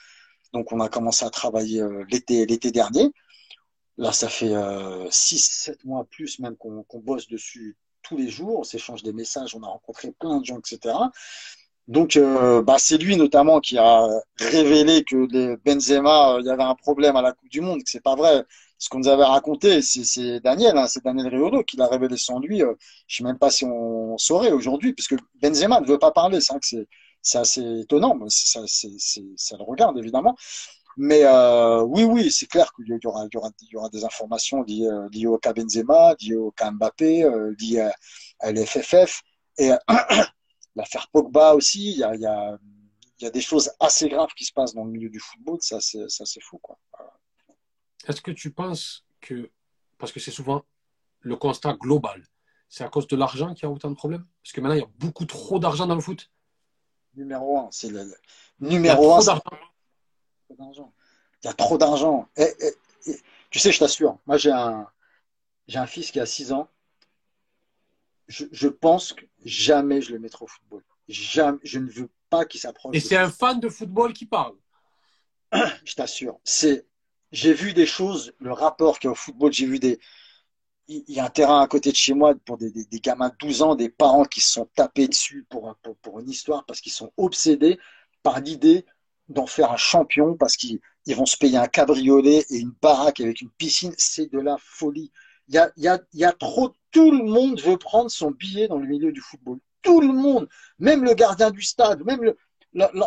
Donc 0.52 0.72
on 0.72 0.80
a 0.80 0.88
commencé 0.88 1.24
à 1.24 1.30
travailler 1.30 1.82
euh, 1.82 2.04
l'été 2.08 2.70
dernier. 2.70 3.12
Là, 3.98 4.12
ça 4.12 4.28
fait 4.28 4.54
euh, 4.54 5.08
6-7 5.08 5.78
mois 5.84 6.04
plus 6.10 6.38
même 6.38 6.56
qu'on 6.56 6.82
qu 6.82 6.98
bosse 6.98 7.28
dessus 7.28 7.76
tous 8.02 8.16
les 8.16 8.28
jours. 8.28 8.60
On 8.60 8.64
s'échange 8.64 9.02
des 9.02 9.12
messages, 9.12 9.54
on 9.54 9.62
a 9.62 9.68
rencontré 9.68 10.12
plein 10.12 10.38
de 10.38 10.44
gens, 10.44 10.58
etc. 10.58 10.94
Donc 11.88 12.16
euh, 12.16 12.62
bah, 12.62 12.76
c'est 12.78 12.98
lui 12.98 13.16
notamment 13.16 13.60
qui 13.60 13.78
a 13.78 14.08
révélé 14.38 15.04
que 15.04 15.56
Benzema, 15.64 16.38
il 16.40 16.46
y 16.46 16.50
avait 16.50 16.62
un 16.62 16.74
problème 16.74 17.16
à 17.16 17.22
la 17.22 17.32
Coupe 17.32 17.48
du 17.48 17.60
Monde, 17.60 17.82
que 17.82 17.90
c'est 17.90 18.02
pas 18.02 18.16
vrai. 18.16 18.44
Ce 18.78 18.88
qu'on 18.88 18.98
nous 18.98 19.08
avait 19.08 19.24
raconté, 19.24 19.80
c'est 19.80 20.40
Daniel, 20.40 20.76
hein, 20.76 20.86
c'est 20.86 21.02
Daniel 21.02 21.28
Riolo 21.28 21.64
qui 21.64 21.76
l'a 21.76 21.86
révélé 21.86 22.16
sans 22.16 22.38
lui. 22.38 22.62
Euh, 22.62 22.74
je 23.06 23.16
sais 23.16 23.24
même 23.24 23.38
pas 23.38 23.50
si 23.50 23.64
on 23.64 24.18
saurait 24.18 24.52
aujourd'hui, 24.52 24.92
puisque 24.92 25.16
Benzema 25.40 25.80
ne 25.80 25.86
veut 25.86 25.98
pas 25.98 26.12
parler. 26.12 26.40
C'est 26.40 26.86
c'est 27.22 27.38
assez 27.38 27.80
étonnant, 27.80 28.14
mais 28.14 28.26
ça, 28.28 28.60
ça 28.66 29.56
le 29.56 29.64
regarde 29.64 29.98
évidemment. 29.98 30.36
Mais 30.96 31.24
euh, 31.24 31.82
oui, 31.82 32.04
oui, 32.04 32.30
c'est 32.30 32.46
clair 32.46 32.72
qu'il 32.74 32.86
y 32.88 33.06
aura, 33.06 33.26
y, 33.26 33.28
y 33.70 33.76
aura 33.76 33.88
des 33.90 34.04
informations 34.04 34.62
liées, 34.62 34.88
liées 35.12 35.26
au 35.26 35.38
cas 35.38 35.52
Benzema, 35.52 36.14
liées 36.20 36.36
au 36.36 36.50
cas 36.52 36.70
Mbappé, 36.70 37.24
euh, 37.24 37.54
liées 37.60 37.80
à, 37.80 37.94
à 38.40 38.52
l'FFF 38.52 39.22
et 39.58 39.72
l'affaire 40.76 41.08
Pogba 41.12 41.54
aussi. 41.54 41.92
Il 41.92 41.98
y, 41.98 42.04
a, 42.04 42.14
y 42.14 42.26
a, 42.26 42.58
il 43.18 43.24
y 43.24 43.26
a 43.26 43.30
des 43.30 43.40
choses 43.40 43.70
assez 43.80 44.08
graves 44.08 44.32
qui 44.36 44.44
se 44.44 44.52
passent 44.52 44.74
dans 44.74 44.84
le 44.84 44.90
milieu 44.90 45.08
du 45.10 45.20
football. 45.20 45.58
Ça, 45.60 45.80
c'est 45.80 46.42
fou. 46.42 46.58
Quoi. 46.58 46.78
Est-ce 48.06 48.20
que 48.20 48.30
tu 48.30 48.50
penses 48.50 49.04
que, 49.20 49.50
parce 49.98 50.12
que 50.12 50.20
c'est 50.20 50.30
souvent 50.30 50.64
le 51.20 51.36
constat 51.36 51.74
global, 51.74 52.22
c'est 52.68 52.84
à 52.84 52.88
cause 52.88 53.06
de 53.06 53.16
l'argent 53.16 53.54
qu'il 53.54 53.64
y 53.64 53.66
a 53.66 53.70
autant 53.70 53.90
de 53.90 53.96
problèmes? 53.96 54.26
Parce 54.42 54.52
que 54.52 54.60
maintenant, 54.60 54.76
il 54.76 54.80
y 54.80 54.84
a 54.84 54.90
beaucoup 54.98 55.24
trop 55.24 55.58
d'argent 55.58 55.86
dans 55.86 55.94
le 55.94 56.00
foot 56.00 56.30
numéro 57.16 57.58
un. 57.58 57.68
C'est 57.70 57.88
le, 57.88 58.04
le, 58.04 58.14
numéro 58.60 59.14
un. 59.14 59.20
Il 60.50 61.44
y 61.44 61.48
a 61.48 61.52
trop 61.52 61.78
d'argent. 61.78 62.28
Tu 63.50 63.58
sais, 63.58 63.72
je 63.72 63.78
t'assure, 63.78 64.18
moi 64.26 64.36
j'ai 64.36 64.50
un, 64.50 64.88
j'ai 65.66 65.78
un 65.78 65.86
fils 65.86 66.10
qui 66.10 66.20
a 66.20 66.26
6 66.26 66.52
ans. 66.52 66.68
Je, 68.28 68.44
je, 68.50 68.68
pense 68.68 69.12
que 69.12 69.24
jamais 69.44 70.02
je 70.02 70.12
le 70.12 70.18
mettrai 70.18 70.44
au 70.44 70.48
football. 70.48 70.82
Jamais, 71.08 71.58
je 71.62 71.78
ne 71.78 71.88
veux 71.88 72.10
pas 72.28 72.44
qu'il 72.44 72.60
s'approche. 72.60 72.94
Et 72.96 73.00
c'est 73.00 73.16
un 73.16 73.30
fan 73.30 73.60
de 73.60 73.68
football 73.68 74.12
qui 74.12 74.26
parle. 74.26 74.56
je 75.84 75.94
t'assure. 75.94 76.40
C'est, 76.42 76.86
j'ai 77.32 77.52
vu 77.52 77.74
des 77.74 77.86
choses, 77.86 78.32
le 78.38 78.52
rapport 78.52 78.98
qu'il 78.98 79.08
y 79.08 79.10
a 79.10 79.12
au 79.12 79.16
football, 79.16 79.52
j'ai 79.52 79.66
vu 79.66 79.78
des, 79.78 79.98
il 80.88 81.04
y 81.08 81.20
a 81.20 81.24
un 81.24 81.30
terrain 81.30 81.60
à 81.60 81.66
côté 81.66 81.90
de 81.90 81.96
chez 81.96 82.14
moi 82.14 82.34
pour 82.44 82.58
des, 82.58 82.70
des, 82.70 83.00
gamins 83.00 83.30
de 83.30 83.34
12 83.38 83.62
ans, 83.62 83.74
des 83.74 83.88
parents 83.88 84.24
qui 84.24 84.40
se 84.40 84.52
sont 84.52 84.68
tapés 84.74 85.08
dessus 85.08 85.44
pour, 85.48 85.74
pour, 85.82 85.96
pour 85.96 86.20
une 86.20 86.28
histoire 86.30 86.64
parce 86.64 86.80
qu'ils 86.80 86.92
sont 86.92 87.12
obsédés 87.16 87.78
par 88.22 88.40
l'idée 88.40 88.86
d'en 89.28 89.46
faire 89.46 89.72
un 89.72 89.76
champion 89.76 90.36
parce 90.36 90.56
qu'ils 90.56 90.80
ils 91.06 91.14
vont 91.14 91.26
se 91.26 91.36
payer 91.36 91.56
un 91.56 91.68
cabriolet 91.68 92.44
et 92.50 92.56
une 92.56 92.74
baraque 92.82 93.20
avec 93.20 93.40
une 93.40 93.50
piscine. 93.50 93.94
C'est 93.96 94.30
de 94.30 94.40
la 94.40 94.56
folie. 94.58 95.12
Il 95.48 95.54
y 95.54 95.58
a, 95.58 95.70
y 95.76 95.86
a, 95.86 96.00
y 96.12 96.24
a 96.24 96.32
trop, 96.32 96.72
tout 96.90 97.12
le 97.12 97.24
monde 97.24 97.60
veut 97.60 97.78
prendre 97.78 98.10
son 98.10 98.32
billet 98.32 98.66
dans 98.66 98.78
le 98.78 98.86
milieu 98.86 99.12
du 99.12 99.20
football. 99.20 99.58
Tout 99.82 100.00
le 100.00 100.12
monde, 100.12 100.48
même 100.80 101.04
le 101.04 101.14
gardien 101.14 101.52
du 101.52 101.62
stade, 101.62 102.04
même 102.04 102.22
le, 102.22 102.36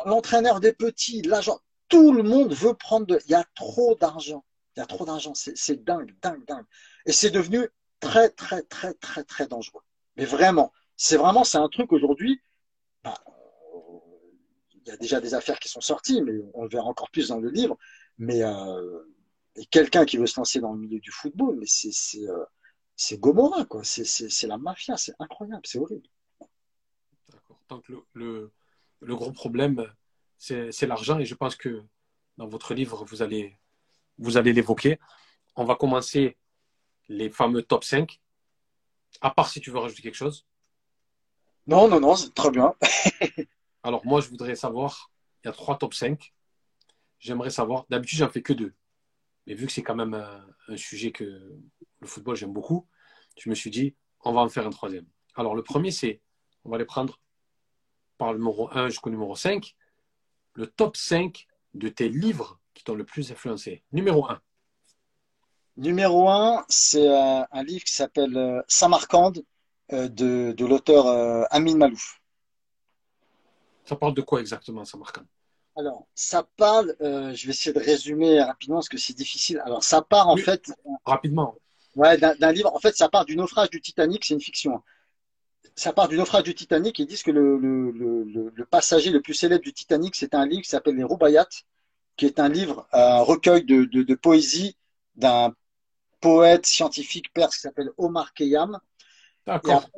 l'entraîneur 0.05 0.61
des 0.61 0.71
petits, 0.71 1.21
l'agent, 1.23 1.59
tout 1.89 2.13
le 2.13 2.23
monde 2.23 2.53
veut 2.53 2.73
prendre 2.73 3.05
de, 3.07 3.19
il 3.25 3.31
y 3.31 3.35
a 3.35 3.45
trop 3.55 3.95
d'argent. 3.95 4.45
Il 4.75 4.79
y 4.79 4.83
a 4.83 4.85
trop 4.85 5.05
d'argent. 5.05 5.33
C'est 5.35 5.83
dingue, 5.83 6.15
dingue, 6.21 6.45
dingue. 6.45 6.65
Et 7.05 7.11
c'est 7.11 7.31
devenu 7.31 7.67
très, 7.99 8.29
très, 8.29 8.61
très, 8.63 8.93
très, 8.93 9.23
très 9.23 9.47
dangereux. 9.47 9.81
Mais 10.15 10.25
vraiment, 10.25 10.71
c'est 10.95 11.17
vraiment, 11.17 11.43
c'est 11.43 11.57
un 11.57 11.69
truc 11.69 11.91
aujourd'hui, 11.91 12.41
bah, 13.03 13.15
il 14.75 14.87
y 14.87 14.91
a 14.91 14.97
déjà 14.97 15.19
des 15.19 15.33
affaires 15.33 15.59
qui 15.59 15.69
sont 15.69 15.81
sorties, 15.81 16.21
mais 16.21 16.33
on 16.53 16.63
le 16.63 16.69
verra 16.69 16.85
encore 16.85 17.11
plus 17.11 17.29
dans 17.29 17.39
le 17.39 17.49
livre. 17.49 17.77
Mais 18.17 18.43
euh, 18.43 18.99
quelqu'un 19.71 20.05
qui 20.05 20.17
veut 20.17 20.27
se 20.27 20.39
lancer 20.39 20.59
dans 20.59 20.73
le 20.73 20.79
milieu 20.79 20.99
du 20.99 21.11
football, 21.11 21.57
mais 21.59 21.67
c'est 21.67 21.91
c'est 21.91 22.27
euh, 22.27 23.17
Gomorrah 23.17 23.65
quoi. 23.65 23.83
C'est 23.83 24.05
c'est 24.05 24.47
la 24.47 24.57
mafia, 24.57 24.97
c'est 24.97 25.13
incroyable, 25.19 25.61
c'est 25.65 25.79
horrible. 25.79 26.07
D'accord. 27.31 27.59
Donc 27.69 27.87
le, 28.13 28.51
le 29.01 29.15
gros 29.15 29.31
problème, 29.31 29.85
c'est 30.39 30.87
l'argent, 30.87 31.19
et 31.19 31.25
je 31.25 31.35
pense 31.35 31.55
que 31.55 31.83
dans 32.37 32.47
votre 32.47 32.73
livre, 32.73 33.03
vous 33.05 33.21
allez 33.21 33.59
vous 34.19 34.37
allez 34.37 34.53
l'évoquer. 34.53 34.99
On 35.55 35.65
va 35.65 35.75
commencer 35.75 36.37
les 37.07 37.29
fameux 37.29 37.63
top 37.63 37.83
5. 37.83 38.21
À 39.21 39.31
part 39.31 39.49
si 39.49 39.59
tu 39.61 39.71
veux 39.71 39.79
rajouter 39.79 40.01
quelque 40.01 40.15
chose. 40.15 40.45
Non, 41.67 41.87
non, 41.87 41.99
non, 41.99 42.15
c'est 42.15 42.33
très 42.33 42.51
bien. 42.51 42.73
Alors 43.83 44.05
moi, 44.05 44.21
je 44.21 44.29
voudrais 44.29 44.55
savoir, 44.55 45.11
il 45.43 45.47
y 45.47 45.49
a 45.49 45.53
trois 45.53 45.77
top 45.77 45.93
5. 45.93 46.33
J'aimerais 47.19 47.49
savoir, 47.49 47.85
d'habitude, 47.89 48.19
j'en 48.19 48.29
fais 48.29 48.41
que 48.41 48.53
deux. 48.53 48.73
Mais 49.45 49.53
vu 49.55 49.65
que 49.65 49.71
c'est 49.71 49.83
quand 49.83 49.95
même 49.95 50.13
un, 50.13 50.45
un, 50.67 50.77
sujet 50.77 51.11
que 51.11 51.23
le 51.23 52.07
football, 52.07 52.35
j'aime 52.35 52.53
beaucoup, 52.53 52.87
je 53.37 53.49
me 53.49 53.55
suis 53.55 53.71
dit, 53.71 53.95
on 54.21 54.31
va 54.31 54.41
en 54.41 54.49
faire 54.49 54.65
un 54.67 54.69
troisième. 54.69 55.05
Alors 55.35 55.55
le 55.55 55.63
premier, 55.63 55.91
c'est, 55.91 56.21
on 56.65 56.69
va 56.69 56.77
les 56.77 56.85
prendre 56.85 57.19
par 58.17 58.33
le 58.33 58.39
numéro 58.39 58.69
1 58.71 58.89
jusqu'au 58.89 59.09
numéro 59.09 59.35
5. 59.35 59.75
Le 60.53 60.67
top 60.67 60.95
5 60.95 61.47
de 61.73 61.89
tes 61.89 62.07
livres 62.09 62.59
qui 62.73 62.83
t'ont 62.83 62.95
le 62.95 63.03
plus 63.05 63.31
influencé. 63.31 63.83
Numéro 63.91 64.29
1. 64.29 64.39
Numéro 65.77 66.29
1, 66.29 66.63
c'est 66.69 67.07
euh, 67.07 67.41
un 67.51 67.63
livre 67.63 67.83
qui 67.83 67.93
s'appelle 67.93 68.37
euh, 68.37 68.61
Samarcande 68.67 69.41
euh, 69.93 70.07
de, 70.07 70.53
de 70.55 70.65
l'auteur 70.65 71.07
Amin 71.51 71.75
Malouf. 71.75 72.19
Ça 73.85 73.95
parle 73.95 74.13
de 74.13 74.21
quoi 74.21 74.39
exactement, 74.39 74.85
Samarcande? 74.85 75.25
Alors, 75.75 76.07
ça 76.13 76.43
parle, 76.57 76.95
euh, 77.01 77.33
je 77.33 77.45
vais 77.47 77.51
essayer 77.53 77.73
de 77.73 77.79
résumer 77.79 78.41
rapidement 78.41 78.77
parce 78.77 78.89
que 78.89 78.97
c'est 78.97 79.13
difficile. 79.15 79.61
Alors, 79.65 79.83
ça 79.83 80.01
part 80.01 80.27
en 80.27 80.35
Oui. 80.35 80.41
fait 80.41 80.71
Rapidement. 81.05 81.55
ouais, 81.95 82.17
d'un 82.17 82.35
d'un 82.35 82.51
livre, 82.51 82.73
en 82.75 82.79
fait, 82.79 82.95
ça 82.95 83.09
part 83.09 83.25
du 83.25 83.35
naufrage 83.35 83.69
du 83.69 83.81
Titanic, 83.81 84.25
c'est 84.25 84.33
une 84.33 84.41
fiction. 84.41 84.81
Ça 85.75 85.93
part 85.93 86.07
du 86.07 86.17
naufrage 86.17 86.43
du 86.43 86.55
Titanic, 86.55 86.99
ils 86.99 87.05
disent 87.07 87.23
que 87.23 87.31
le, 87.31 87.57
le, 87.57 87.91
le, 87.91 88.23
le- 88.23 88.51
le 88.53 88.65
passager 88.65 89.11
le 89.11 89.21
plus 89.21 89.33
célèbre 89.33 89.63
du 89.63 89.73
Titanic, 89.73 90.15
c'est 90.15 90.33
un 90.35 90.45
livre 90.45 90.61
qui 90.63 90.69
s'appelle 90.69 90.95
Les 90.95 91.03
Roubayat, 91.03 91.47
qui 92.17 92.25
est 92.25 92.39
un 92.39 92.49
livre, 92.49 92.87
un 92.91 93.19
recueil 93.21 93.63
de, 93.65 93.85
de, 93.85 94.03
de 94.03 94.15
poésie 94.15 94.77
d'un 95.15 95.53
poète 96.21 96.65
scientifique 96.65 97.33
perse 97.33 97.55
qui 97.55 97.61
s'appelle 97.61 97.91
Omar 97.97 98.33
Khayyam. 98.33 98.79
D'accord. 99.45 99.89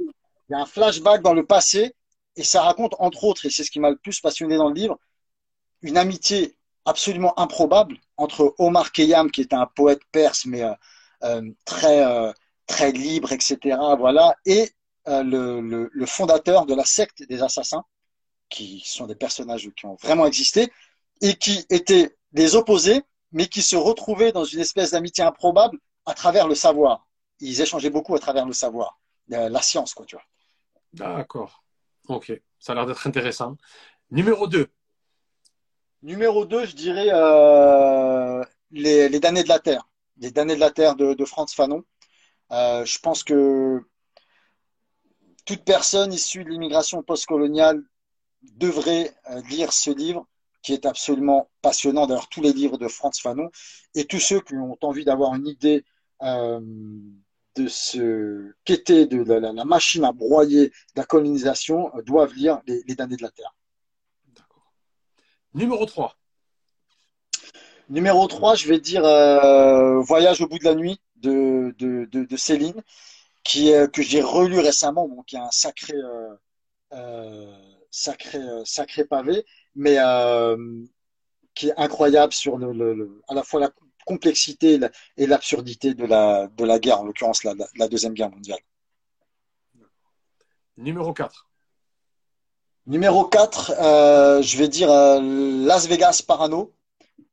il 0.50 0.54
y 0.54 0.56
a 0.56 0.62
un 0.62 0.66
flashback 0.66 1.22
dans 1.22 1.34
le 1.34 1.46
passé 1.46 1.96
et 2.36 2.44
ça 2.44 2.62
raconte 2.64 2.96
entre 3.00 3.24
autres, 3.26 3.46
et 3.46 3.50
c'est 3.50 3.64
ce 3.64 3.72
qui 3.72 3.80
m'a 3.80 3.90
le 3.92 3.98
plus 3.98 4.20
passionné 4.22 4.58
dans 4.58 4.70
le 4.70 4.76
livre, 4.76 5.00
une 5.82 5.98
amitié 5.98 6.56
absolument 6.86 7.38
improbable 7.40 7.98
entre 8.18 8.56
Omar 8.58 8.92
Khayyam, 8.92 9.32
qui 9.32 9.42
est 9.42 9.54
un 9.54 9.66
poète 9.68 10.02
perse 10.12 10.46
mais 10.46 10.64
euh, 10.64 10.74
euh, 11.24 11.52
très 11.66 12.04
euh, 12.06 12.32
très 12.68 12.92
libre, 12.92 13.32
etc. 13.32 13.96
Voilà, 13.98 14.36
et 14.46 14.72
euh, 15.08 15.24
le, 15.24 15.62
le, 15.62 15.90
le 15.92 16.06
fondateur 16.06 16.66
de 16.66 16.76
la 16.76 16.86
secte 16.86 17.24
des 17.24 17.42
assassins, 17.44 17.84
qui 18.50 18.84
sont 18.86 19.08
des 19.08 19.16
personnages 19.16 19.70
qui 19.76 19.86
ont 19.86 19.96
vraiment 19.96 20.26
existé 20.26 20.72
et 21.22 21.36
qui 21.36 21.66
étaient 21.70 22.16
des 22.34 22.56
opposés, 22.56 23.02
mais 23.32 23.48
qui 23.48 23.62
se 23.62 23.76
retrouvaient 23.76 24.32
dans 24.32 24.44
une 24.44 24.60
espèce 24.60 24.92
d'amitié 24.92 25.24
improbable 25.24 25.80
à 26.06 26.14
travers 26.14 26.48
le 26.48 26.56
savoir. 26.56 27.08
Ils 27.40 27.62
échangeaient 27.62 27.90
beaucoup 27.90 28.14
à 28.14 28.20
travers 28.20 28.46
le 28.46 28.54
savoir, 28.54 29.00
euh, 29.32 29.50
la 29.50 29.62
science, 29.62 29.94
quoi, 29.94 30.06
tu 30.06 30.16
vois. 30.16 30.26
D'accord. 30.94 31.64
Ok. 32.08 32.32
Ça 32.60 32.74
a 32.74 32.76
l'air 32.76 32.86
d'être 32.86 33.08
intéressant. 33.08 33.58
Numéro 34.12 34.48
2. 34.48 34.68
Numéro 36.04 36.46
2, 36.46 36.66
je 36.66 36.76
dirais 36.76 37.08
euh, 37.12 38.44
les, 38.72 39.08
les 39.08 39.20
damnés 39.20 39.44
de 39.44 39.50
la 39.50 39.60
Terre. 39.60 39.88
Les 40.18 40.32
damnés 40.32 40.56
de 40.56 40.60
la 40.60 40.72
Terre 40.72 40.96
de, 40.96 41.14
de 41.14 41.26
Franz 41.26 41.54
Fanon. 41.56 41.84
Euh, 42.52 42.84
je 42.86 43.00
pense 43.00 43.24
que 43.24 43.82
toute 45.46 45.64
personne 45.64 46.14
issue 46.14 46.44
de 46.44 46.50
l'immigration 46.50 47.04
postcoloniale 47.04 47.84
devrait 48.56 49.14
euh, 49.30 49.42
lire 49.50 49.74
ce 49.74 49.92
livre 49.92 50.28
qui 50.62 50.74
est 50.74 50.86
absolument 50.86 51.50
passionnant. 51.62 52.08
D'ailleurs, 52.08 52.30
tous 52.30 52.42
les 52.42 52.54
livres 52.54 52.78
de 52.78 52.88
Franz 52.88 53.20
Fanon 53.22 53.50
et 53.96 54.06
tous 54.06 54.20
ceux 54.20 54.42
qui 54.42 54.56
ont 54.56 54.78
envie 54.82 55.06
d'avoir 55.06 55.36
une 55.36 55.48
idée 55.48 55.84
euh, 56.22 56.60
de 57.56 57.68
ce 57.68 58.54
qu'était 58.64 59.06
de 59.06 59.24
la, 59.24 59.40
la, 59.40 59.54
la 59.54 59.66
machine 59.66 60.06
à 60.06 60.12
broyer 60.12 60.68
de 60.68 60.74
la 60.96 61.04
colonisation 61.04 61.96
euh, 61.96 62.02
doivent 62.02 62.34
lire 62.34 62.62
les, 62.68 62.84
les 62.88 62.96
damnés 62.96 63.18
de 63.18 63.24
la 63.24 63.32
Terre. 63.32 63.54
D'accord. 64.28 64.72
Numéro 65.54 65.86
3. 65.86 66.16
Numéro 67.90 68.26
3, 68.28 68.56
je 68.56 68.68
vais 68.70 68.80
dire 68.80 69.04
euh, 69.04 70.00
Voyage 70.00 70.42
au 70.42 70.48
bout 70.48 70.60
de 70.60 70.64
la 70.64 70.76
nuit 70.76 71.02
de, 71.18 71.76
de, 71.78 72.08
de, 72.10 72.24
de 72.24 72.38
Céline, 72.38 72.82
qui, 73.44 73.74
euh, 73.74 73.88
que 73.88 74.02
j'ai 74.02 74.22
relu 74.22 74.60
récemment, 74.60 75.08
bon, 75.08 75.24
qui 75.24 75.38
a 75.38 75.44
un 75.46 75.52
sacré, 75.52 75.94
euh, 75.96 76.36
euh, 76.94 77.58
sacré, 77.90 78.40
sacré 78.66 79.06
pavé, 79.06 79.46
mais 79.76 79.98
qui 81.54 81.68
est 81.70 81.74
incroyable 81.78 82.34
sur 82.34 82.58
le, 82.58 82.72
le, 82.74 82.94
le- 82.94 83.22
à 83.28 83.34
la 83.34 83.44
fois 83.44 83.60
la 83.60 83.72
complexité 84.06 84.74
et 84.74 84.78
la- 84.78 84.92
et 85.18 85.28
l'absurdité 85.28 85.94
de 85.94 86.06
la, 86.06 86.48
de 86.48 86.64
la 86.66 86.80
guerre, 86.80 87.02
en 87.02 87.06
l'occurrence 87.06 87.44
la, 87.44 87.54
la, 87.54 87.68
la 87.76 87.88
Deuxième 87.88 88.14
Guerre 88.14 88.32
mondiale. 88.32 88.60
Numéro 90.78 91.14
4. 91.14 91.48
Numéro 92.88 93.26
4, 93.26 93.74
euh, 93.80 94.42
je 94.42 94.58
vais 94.58 94.68
dire 94.68 94.90
euh, 94.92 95.20
Las 95.22 95.88
Vegas 95.88 96.24
Parano. 96.26 96.74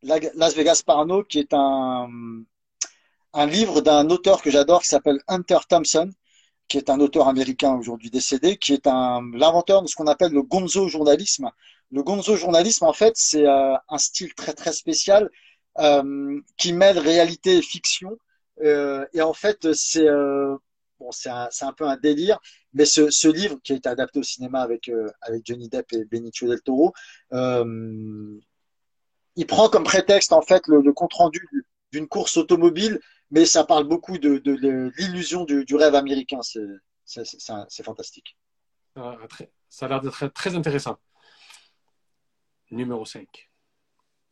La- 0.03 0.19
Las 0.35 0.55
Vegas 0.55 0.83
Parano, 0.85 1.25
qui 1.25 1.39
est 1.39 1.55
un, 1.55 2.09
un 3.35 3.47
livre 3.47 3.81
d'un 3.81 4.09
auteur 4.11 4.43
que 4.43 4.51
j'adore 4.51 4.83
qui 4.83 4.89
s'appelle 4.89 5.21
Hunter 5.29 5.59
Thompson, 5.69 6.11
qui 6.69 6.77
est 6.77 6.91
un 6.91 7.01
auteur 7.01 7.29
américain 7.29 7.75
aujourd'hui 7.75 8.11
décédé, 8.11 8.57
qui 8.57 8.75
est 8.75 8.87
l'inventeur 8.87 9.83
de 9.83 9.89
ce 9.89 9.97
qu'on 9.97 10.07
appelle 10.07 10.33
le 10.33 10.43
gonzo 10.43 10.89
journalisme. 10.89 11.51
Le 11.91 12.03
gonzo 12.03 12.37
journalisme, 12.37 12.85
en 12.85 12.93
fait, 12.93 13.15
c'est 13.17 13.47
euh, 13.47 13.75
un 13.89 13.99
style 13.99 14.35
très 14.35 14.53
très 14.53 14.73
spécial 14.73 15.31
euh, 15.79 16.41
qui 16.59 16.75
mêle 16.75 16.99
réalité 16.99 17.57
et 17.57 17.63
fiction. 17.63 18.19
Euh, 18.63 19.07
et 19.15 19.23
en 19.23 19.33
fait, 19.33 19.73
c'est 19.73 20.09
un, 20.09 21.73
peu 21.77 21.87
un 21.87 21.97
délire, 21.97 22.39
mais 22.75 22.85
ce, 22.85 23.29
livre 23.29 23.59
qui 23.63 23.73
a 23.73 23.77
été 23.77 23.89
adapté 23.89 24.19
au 24.19 24.23
cinéma 24.23 24.61
avec 24.61 24.91
Johnny 25.45 25.69
Depp 25.69 25.93
et 25.93 26.05
Benicio 26.05 26.49
del 26.49 26.61
Toro, 26.61 26.93
il 27.33 28.41
prend 29.47 29.69
comme 29.69 29.85
prétexte 29.85 30.33
en 30.33 30.43
fait 30.43 30.67
le, 30.67 30.83
le 30.83 30.93
compte 30.93 31.15
rendu 31.15 31.49
d'une 31.93 32.09
course 32.09 32.37
automobile 32.37 33.01
mais 33.31 33.45
ça 33.45 33.65
parle 33.65 33.85
beaucoup 33.85 34.19
de, 34.19 34.39
de, 34.39 34.57
de 34.57 34.93
l'illusion 34.97 35.45
du, 35.45 35.65
du, 35.65 35.75
rêve 35.77 35.95
américain. 35.95 36.41
C'est, 36.43 37.83
fantastique. 37.83 38.37
Ça 39.69 39.87
a 39.87 39.89
l'air 39.89 40.01
d'être 40.01 40.29
très 40.29 40.55
intéressant. 40.55 40.99
Numéro 42.71 43.05
5. 43.05 43.51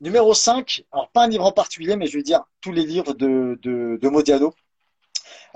Numéro 0.00 0.34
5, 0.34 0.84
alors 0.92 1.10
pas 1.10 1.24
un 1.24 1.28
livre 1.28 1.44
en 1.44 1.52
particulier, 1.52 1.96
mais 1.96 2.06
je 2.06 2.18
vais 2.18 2.22
dire 2.22 2.44
tous 2.60 2.72
les 2.72 2.84
livres 2.84 3.14
de, 3.14 3.58
de, 3.62 3.98
de 4.00 4.08
Modiano. 4.08 4.54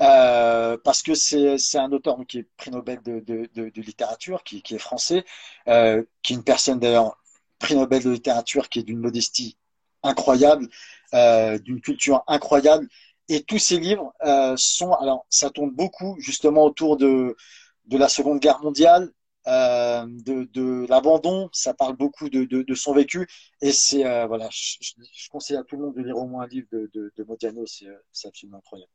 Euh, 0.01 0.79
parce 0.83 1.03
que 1.03 1.15
c'est, 1.15 1.59
un 1.75 1.93
auteur 1.93 2.17
qui 2.27 2.39
est 2.39 2.49
prix 2.57 2.71
Nobel 2.71 3.03
de, 3.03 3.21
de, 3.21 3.51
de, 3.55 3.69
de 3.69 3.83
littérature, 3.83 4.43
qui, 4.43 4.63
qui, 4.63 4.75
est 4.75 4.79
français, 4.79 5.25
euh, 5.69 6.03
qui 6.23 6.33
est 6.33 6.37
une 6.37 6.45
personne 6.45 6.79
d'ailleurs 6.79 7.19
prix 7.59 7.77
Nobel 7.77 8.03
de 8.03 8.11
littérature 8.11 8.69
qui 8.69 8.79
est 8.79 8.83
d'une 8.83 8.99
modestie 8.99 9.59
incroyable, 10.03 10.69
euh, 11.15 11.59
d'une 11.59 11.81
culture 11.81 12.25
incroyable. 12.27 12.89
Et 13.31 13.45
tous 13.45 13.61
ces 13.61 13.79
livres 13.79 14.13
euh, 14.25 14.55
sont, 14.57 14.93
alors 14.95 15.25
ça 15.31 15.51
tourne 15.51 15.71
beaucoup 15.71 16.17
justement 16.19 16.65
autour 16.65 16.97
de, 16.97 17.37
de 17.85 17.97
la 17.97 18.09
Seconde 18.09 18.41
Guerre 18.41 18.61
mondiale, 18.61 19.13
euh, 19.47 20.05
de, 20.05 20.49
de 20.53 20.85
l'abandon, 20.89 21.49
ça 21.53 21.73
parle 21.73 21.97
beaucoup 21.97 22.29
de, 22.29 22.43
de, 22.43 22.63
de 22.63 22.75
son 22.75 22.93
vécu. 22.93 23.29
Et 23.63 23.71
c'est, 23.71 24.05
euh, 24.05 24.27
voilà, 24.27 24.49
je, 24.51 24.79
je, 24.81 25.29
conseille 25.31 25.57
à 25.57 25.63
tout 25.63 25.77
le 25.77 25.85
monde 25.85 25.95
de 25.95 26.03
lire 26.03 26.17
au 26.17 26.27
moins 26.27 26.43
un 26.43 26.49
livre 26.49 26.67
de, 26.73 26.91
de, 26.93 27.13
de 27.17 27.23
Modiano, 27.23 27.65
c'est, 27.67 27.87
absolument 28.27 28.59
incroyable. 28.59 28.91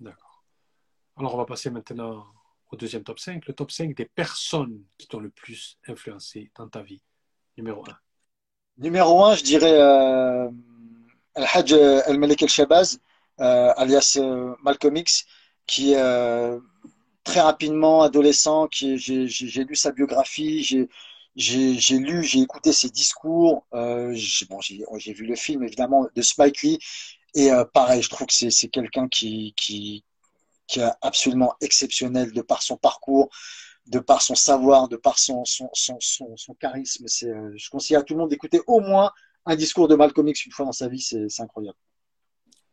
D'accord. 0.00 0.44
Alors, 1.16 1.34
on 1.34 1.38
va 1.38 1.46
passer 1.46 1.70
maintenant 1.70 2.26
au 2.70 2.76
deuxième 2.76 3.04
top 3.04 3.20
5, 3.20 3.46
le 3.46 3.54
top 3.54 3.70
5 3.70 3.96
des 3.96 4.04
personnes 4.04 4.84
qui 4.98 5.08
t'ont 5.08 5.20
le 5.20 5.30
plus 5.30 5.78
influencé 5.88 6.50
dans 6.58 6.68
ta 6.68 6.82
vie. 6.82 7.02
Numéro 7.56 7.82
1. 7.88 7.96
Numéro 8.76 9.24
1, 9.24 9.36
je 9.36 9.44
dirais 9.44 9.80
euh, 9.80 10.50
Al-Hajj 11.36 11.72
Al-Malik 11.72 12.42
Al-Shabazz, 12.42 13.00
alias 13.38 14.18
euh, 14.20 14.54
Malcolm 14.62 14.96
X, 14.96 15.24
qui 15.66 15.94
euh, 15.94 16.58
très 17.24 17.40
rapidement, 17.40 18.02
adolescent, 18.02 18.68
qui 18.68 18.98
j'ai 18.98 19.64
lu 19.64 19.76
sa 19.76 19.92
biographie, 19.92 20.62
j'ai 20.62 20.88
j'ai 21.34 21.98
lu, 21.98 22.22
j'ai 22.24 22.40
écouté 22.40 22.72
ses 22.72 22.90
discours, 22.90 23.66
euh, 23.74 24.12
j'ai 24.14 24.46
bon, 24.46 24.58
vu 24.58 25.26
le 25.26 25.34
film 25.36 25.62
évidemment 25.64 26.06
de 26.14 26.22
Spike 26.22 26.62
Lee, 26.62 26.78
et 27.34 27.50
euh, 27.50 27.64
pareil, 27.64 28.02
je 28.02 28.10
trouve 28.10 28.26
que 28.26 28.50
c'est 28.50 28.68
quelqu'un 28.68 29.08
qui, 29.08 29.54
est 30.76 30.82
absolument 31.00 31.54
exceptionnel 31.60 32.32
de 32.32 32.42
par 32.42 32.62
son 32.62 32.76
parcours, 32.76 33.30
de 33.86 33.98
par 33.98 34.22
son 34.22 34.34
savoir, 34.34 34.88
de 34.88 34.96
par 34.96 35.18
son, 35.18 35.44
charisme. 36.60 37.06
Euh, 37.24 37.52
je 37.56 37.70
conseille 37.70 37.96
à 37.96 38.02
tout 38.02 38.14
le 38.14 38.20
monde 38.20 38.30
d'écouter 38.30 38.60
au 38.66 38.80
moins 38.80 39.10
un 39.46 39.56
discours 39.56 39.88
de 39.88 39.94
Malcolm 39.94 40.28
X 40.28 40.46
une 40.46 40.52
fois 40.52 40.66
dans 40.66 40.72
sa 40.72 40.88
vie, 40.88 41.00
c'est 41.00 41.40
incroyable. 41.40 41.76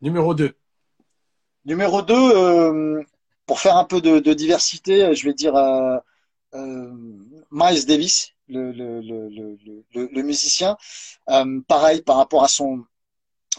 Numéro 0.01 0.33
2. 0.33 0.55
Numéro 1.65 2.01
2, 2.01 2.13
euh, 2.15 3.03
pour 3.45 3.59
faire 3.59 3.75
un 3.75 3.83
peu 3.83 3.99
de, 3.99 4.33
diversité, 4.33 5.13
je 5.13 5.25
vais 5.25 5.33
dire 5.33 5.55
euh, 5.55 5.97
euh 6.55 6.93
Miles 7.51 7.85
Davis, 7.85 8.33
le, 8.47 10.21
musicien. 10.21 10.77
Pareil, 11.67 12.01
par 12.01 12.17
rapport 12.17 12.43
à 12.43 12.47
son, 12.47 12.85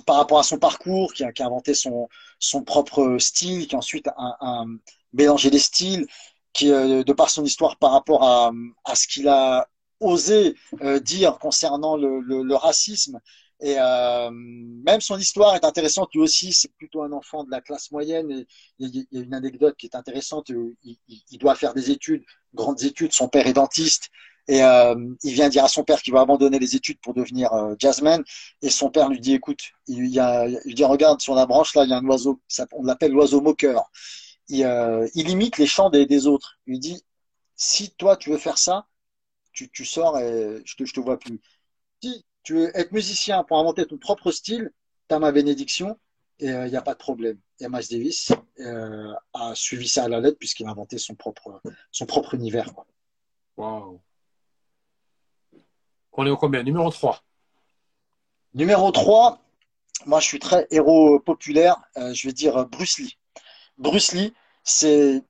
par 0.06 0.16
rapport 0.16 0.38
à 0.38 0.42
son 0.42 0.58
parcours, 0.58 1.12
qui 1.12 1.24
a, 1.24 1.32
inventé 1.40 1.74
son, 1.74 2.08
propre 2.64 3.18
style, 3.18 3.66
qui 3.66 3.76
ensuite 3.76 4.08
a, 4.16 4.64
mélangé 5.12 5.50
les 5.50 5.58
styles, 5.58 6.06
qui, 6.52 6.68
de 6.68 7.12
par 7.12 7.30
son 7.30 7.44
histoire 7.44 7.76
par 7.76 7.92
rapport 7.92 8.24
à, 8.24 8.94
ce 8.94 9.08
qu'il 9.08 9.28
a 9.28 9.68
osé 9.98 10.56
dire 11.02 11.38
concernant 11.38 11.96
le 11.96 12.54
racisme. 12.54 13.20
Et 13.62 13.76
euh, 13.78 14.30
même 14.32 15.00
son 15.00 15.18
histoire 15.18 15.54
est 15.54 15.64
intéressante. 15.64 16.10
Lui 16.14 16.20
aussi, 16.20 16.52
c'est 16.52 16.72
plutôt 16.74 17.02
un 17.02 17.12
enfant 17.12 17.44
de 17.44 17.50
la 17.50 17.60
classe 17.60 17.90
moyenne. 17.90 18.46
Il 18.78 19.06
y 19.10 19.18
a 19.18 19.20
une 19.20 19.34
anecdote 19.34 19.76
qui 19.76 19.86
est 19.86 19.94
intéressante. 19.94 20.48
Il, 20.48 20.74
il, 20.82 20.98
il, 21.30 21.38
doit 21.38 21.54
faire 21.54 21.74
des 21.74 21.90
études, 21.90 22.24
grandes 22.54 22.82
études. 22.82 23.12
Son 23.12 23.28
père 23.28 23.46
est 23.46 23.52
dentiste. 23.52 24.10
Et 24.48 24.64
euh, 24.64 24.96
il 25.22 25.32
vient 25.32 25.48
dire 25.48 25.64
à 25.64 25.68
son 25.68 25.84
père 25.84 26.02
qu'il 26.02 26.12
va 26.12 26.22
abandonner 26.22 26.58
les 26.58 26.74
études 26.74 26.98
pour 27.00 27.14
devenir 27.14 27.52
euh, 27.52 27.74
jazzman. 27.78 28.24
Et 28.62 28.70
son 28.70 28.90
père 28.90 29.08
lui 29.08 29.20
dit, 29.20 29.34
écoute, 29.34 29.60
il, 29.86 30.06
y 30.06 30.18
a, 30.18 30.48
il 30.64 30.74
dit, 30.74 30.84
regarde, 30.84 31.20
sur 31.20 31.34
la 31.34 31.46
branche, 31.46 31.74
là, 31.74 31.84
il 31.84 31.90
y 31.90 31.92
a 31.92 31.98
un 31.98 32.06
oiseau, 32.06 32.40
on 32.72 32.82
l'appelle 32.82 33.12
l'oiseau 33.12 33.40
moqueur. 33.40 33.84
Il, 34.48 34.64
euh, 34.64 35.06
il, 35.14 35.28
imite 35.28 35.58
les 35.58 35.66
chants 35.66 35.90
des, 35.90 36.26
autres. 36.26 36.56
Il 36.66 36.80
dit, 36.80 37.00
si 37.54 37.92
toi, 37.92 38.16
tu 38.16 38.30
veux 38.30 38.38
faire 38.38 38.58
ça, 38.58 38.86
tu, 39.52 39.70
tu 39.70 39.84
sors 39.84 40.18
et 40.18 40.62
je 40.64 40.74
te, 40.74 40.84
je 40.84 40.94
te 40.94 41.00
vois 41.00 41.18
plus. 41.18 41.40
Tu 42.42 42.54
veux 42.54 42.76
être 42.76 42.92
musicien 42.92 43.44
pour 43.44 43.58
inventer 43.58 43.86
ton 43.86 43.98
propre 43.98 44.30
style, 44.30 44.70
tu 45.08 45.14
as 45.14 45.18
ma 45.18 45.32
bénédiction 45.32 45.98
et 46.38 46.48
il 46.48 46.70
n'y 46.70 46.76
a 46.76 46.82
pas 46.82 46.94
de 46.94 46.98
problème. 46.98 47.38
Et 47.60 47.68
Miles 47.68 47.88
Davis 47.90 48.32
euh, 48.60 49.12
a 49.34 49.54
suivi 49.54 49.88
ça 49.88 50.04
à 50.04 50.08
la 50.08 50.20
lettre 50.20 50.38
puisqu'il 50.38 50.66
a 50.66 50.70
inventé 50.70 50.98
son 50.98 51.14
propre, 51.14 51.60
son 51.90 52.06
propre 52.06 52.34
univers. 52.34 52.72
Quoi. 52.74 52.86
Wow. 53.56 54.00
On 56.12 56.26
est 56.26 56.30
au 56.30 56.36
combien? 56.36 56.62
Numéro 56.62 56.90
3. 56.90 57.22
Numéro 58.54 58.90
3, 58.90 59.40
moi 60.06 60.18
je 60.20 60.26
suis 60.26 60.38
très 60.38 60.66
héros 60.70 61.20
populaire, 61.20 61.80
euh, 61.96 62.12
je 62.14 62.26
vais 62.26 62.32
dire 62.32 62.66
Bruce 62.66 62.98
Lee. 62.98 63.16
Bruce 63.80 64.12
Lee, 64.12 64.34
c'est. 64.62 65.22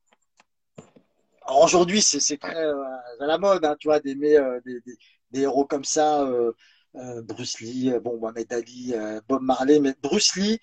Aujourd'hui, 1.48 2.02
c'est 2.02 2.36
très 2.36 2.56
euh, 2.56 2.82
à 3.20 3.26
la 3.26 3.38
mode, 3.38 3.64
hein, 3.64 3.76
tu 3.78 3.88
vois, 3.88 4.00
d'aimer 4.00 4.36
euh, 4.36 4.60
des, 4.64 4.80
des, 4.80 4.98
des, 5.30 5.40
héros 5.42 5.64
comme 5.64 5.84
ça. 5.84 6.22
Euh, 6.22 6.52
Bruce 6.94 7.60
Lee, 7.60 7.92
bon, 8.02 8.18
Mohamed 8.18 8.52
Ali, 8.52 8.94
Bob 9.28 9.42
Marley, 9.42 9.80
mais 9.80 9.94
Bruce 10.02 10.34
Lee, 10.36 10.58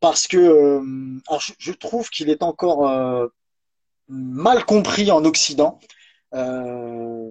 parce 0.00 0.26
que 0.26 0.80
alors 1.28 1.40
je, 1.40 1.52
je, 1.58 1.72
trouve 1.72 2.10
qu'il 2.10 2.30
est 2.30 2.42
encore 2.42 3.30
mal 4.08 4.64
compris 4.64 5.10
en 5.10 5.24
Occident. 5.24 5.78
Euh, 6.34 7.30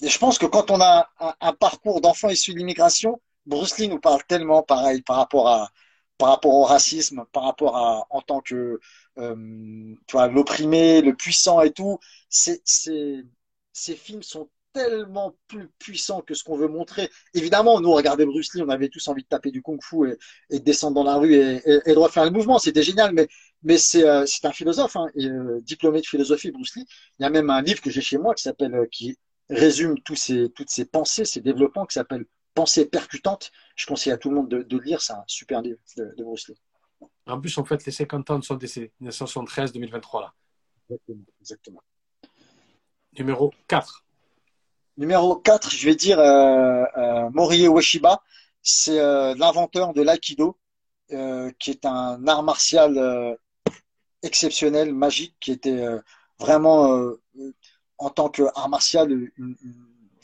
et 0.00 0.08
je 0.08 0.18
pense 0.18 0.38
que 0.38 0.46
quand 0.46 0.70
on 0.70 0.80
a 0.80 1.08
un, 1.20 1.34
un 1.40 1.52
parcours 1.52 2.00
d'enfant 2.00 2.28
issu 2.28 2.52
de 2.52 2.58
l'immigration, 2.58 3.20
Bruce 3.46 3.78
Lee 3.78 3.88
nous 3.88 4.00
parle 4.00 4.22
tellement 4.24 4.62
pareil 4.62 5.02
par 5.02 5.16
rapport 5.16 5.48
à 5.48 5.70
par 6.18 6.30
rapport 6.30 6.54
au 6.54 6.64
racisme, 6.64 7.24
par 7.32 7.44
rapport 7.44 7.76
à 7.76 8.04
en 8.10 8.20
tant 8.22 8.40
que 8.40 8.80
euh, 9.18 9.94
tu 10.06 10.12
vois 10.12 10.26
l'opprimé, 10.26 11.00
le 11.00 11.14
puissant 11.14 11.60
et 11.60 11.72
tout. 11.72 12.00
C'est, 12.28 12.60
c'est, 12.64 13.24
ces 13.72 13.94
films 13.94 14.24
sont 14.24 14.50
tellement 14.78 15.34
plus 15.48 15.68
puissants 15.78 16.20
que 16.20 16.34
ce 16.34 16.44
qu'on 16.44 16.56
veut 16.56 16.68
montrer. 16.68 17.10
Évidemment, 17.34 17.80
nous, 17.80 17.88
on 17.88 17.94
regardait 17.94 18.26
Bruce 18.26 18.54
Lee, 18.54 18.62
on 18.62 18.68
avait 18.68 18.88
tous 18.88 19.08
envie 19.08 19.22
de 19.22 19.28
taper 19.28 19.50
du 19.50 19.60
kung-fu 19.60 20.10
et, 20.10 20.18
et 20.50 20.60
de 20.60 20.64
descendre 20.64 20.94
dans 20.94 21.04
la 21.04 21.16
rue 21.16 21.34
et, 21.34 21.60
et, 21.64 21.80
et 21.86 21.94
de 21.94 21.98
refaire 21.98 22.24
le 22.24 22.30
mouvement. 22.30 22.58
C'était 22.58 22.82
génial, 22.82 23.12
mais, 23.12 23.28
mais 23.62 23.76
c'est, 23.76 24.08
euh, 24.08 24.24
c'est 24.26 24.44
un 24.44 24.52
philosophe, 24.52 24.94
hein, 24.96 25.08
et, 25.16 25.26
euh, 25.26 25.60
diplômé 25.62 26.00
de 26.00 26.06
philosophie, 26.06 26.52
Bruce 26.52 26.76
Lee. 26.76 26.86
Il 27.18 27.24
y 27.24 27.26
a 27.26 27.30
même 27.30 27.50
un 27.50 27.60
livre 27.60 27.80
que 27.80 27.90
j'ai 27.90 28.00
chez 28.00 28.18
moi 28.18 28.34
qui 28.34 28.42
s'appelle, 28.42 28.74
euh, 28.74 28.86
qui 28.90 29.18
résume 29.50 29.98
tous 30.00 30.14
ces, 30.14 30.48
toutes 30.50 30.70
ces 30.70 30.84
pensées, 30.84 31.24
ces 31.24 31.40
développements 31.40 31.86
qui 31.86 31.94
s'appelle 31.94 32.24
Pensée 32.54 32.86
percutante. 32.86 33.50
Je 33.76 33.86
conseille 33.86 34.12
à 34.12 34.16
tout 34.16 34.30
le 34.30 34.36
monde 34.36 34.48
de, 34.48 34.62
de 34.62 34.78
lire, 34.78 35.00
c'est 35.00 35.12
un 35.12 35.24
super 35.26 35.62
livre 35.62 35.78
de, 35.96 36.12
de, 36.16 36.24
Bruce 36.24 36.48
Lee. 36.48 36.56
En 37.26 37.40
plus, 37.40 37.56
en 37.58 37.64
fait, 37.64 37.84
les 37.84 37.92
50 37.92 38.30
ans 38.30 38.42
sont 38.42 38.56
décès, 38.56 38.92
1973-2023 39.00 40.20
là. 40.20 40.34
Exactement, 40.90 41.24
exactement. 41.40 41.82
Numéro 43.16 43.52
4. 43.68 44.04
Numéro 44.98 45.36
4, 45.36 45.70
je 45.70 45.86
vais 45.86 45.94
dire 45.94 46.18
euh, 46.18 46.84
euh, 46.96 47.30
Morie 47.30 47.68
Ueshiba. 47.68 48.20
C'est 48.62 48.98
euh, 48.98 49.32
l'inventeur 49.38 49.94
de 49.94 50.02
l'aïkido, 50.02 50.58
euh, 51.12 51.52
qui 51.60 51.70
est 51.70 51.86
un 51.86 52.26
art 52.26 52.42
martial 52.42 53.38
exceptionnel, 54.24 54.92
magique, 54.92 55.36
qui 55.38 55.52
était 55.52 55.86
vraiment 56.40 57.12
en 57.98 58.10
tant 58.10 58.28
qu'art 58.28 58.68
martial 58.68 59.30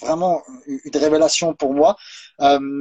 vraiment 0.00 0.42
une 0.66 0.96
révélation 0.96 1.54
pour 1.54 1.72
moi. 1.72 1.96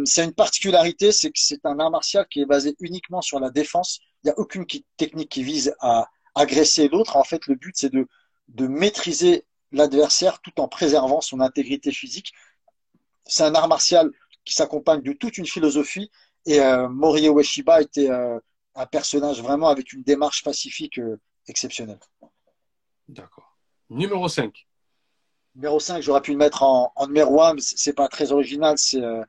C'est 0.05 0.25
une 0.25 0.33
particularité, 0.33 1.11
c'est 1.11 1.29
que 1.29 1.39
c'est 1.39 1.63
un 1.63 1.77
art 1.77 1.91
martial 1.91 2.25
qui 2.27 2.41
est 2.41 2.47
basé 2.47 2.75
uniquement 2.79 3.21
sur 3.21 3.39
la 3.39 3.51
défense. 3.51 3.99
Il 4.23 4.27
n'y 4.27 4.31
a 4.31 4.39
aucune 4.39 4.65
technique 4.97 5.29
qui 5.29 5.43
vise 5.43 5.75
à 5.79 6.09
agresser 6.33 6.87
l'autre. 6.87 7.17
En 7.17 7.23
fait, 7.23 7.45
le 7.45 7.53
but, 7.53 7.75
c'est 7.77 7.93
de 7.93 8.67
maîtriser 8.67 9.45
l'adversaire 9.73 10.39
tout 10.41 10.59
en 10.61 10.67
préservant 10.67 11.21
son 11.21 11.39
intégrité 11.41 11.91
physique. 11.91 12.33
C'est 13.25 13.43
un 13.43 13.55
art 13.55 13.67
martial 13.67 14.11
qui 14.45 14.53
s'accompagne 14.53 15.01
de 15.01 15.13
toute 15.13 15.37
une 15.37 15.45
philosophie. 15.45 16.11
Et 16.45 16.59
euh, 16.59 16.87
Morie 16.89 17.29
Ueshiba 17.29 17.81
était 17.81 18.09
euh, 18.09 18.39
un 18.75 18.85
personnage 18.85 19.41
vraiment 19.41 19.69
avec 19.69 19.93
une 19.93 20.03
démarche 20.03 20.43
pacifique 20.43 20.99
euh, 20.99 21.19
exceptionnelle. 21.47 21.99
D'accord. 23.07 23.57
Numéro 23.89 24.27
5. 24.27 24.65
Numéro 25.55 25.79
5, 25.79 26.01
j'aurais 26.01 26.21
pu 26.21 26.31
le 26.31 26.37
mettre 26.37 26.63
en, 26.63 26.91
en 26.95 27.07
numéro 27.07 27.41
1, 27.41 27.55
mais 27.55 27.61
c'est 27.61 27.93
pas 27.93 28.07
très 28.07 28.31
original, 28.31 28.75
c'est 28.77 29.01
euh, 29.01 29.23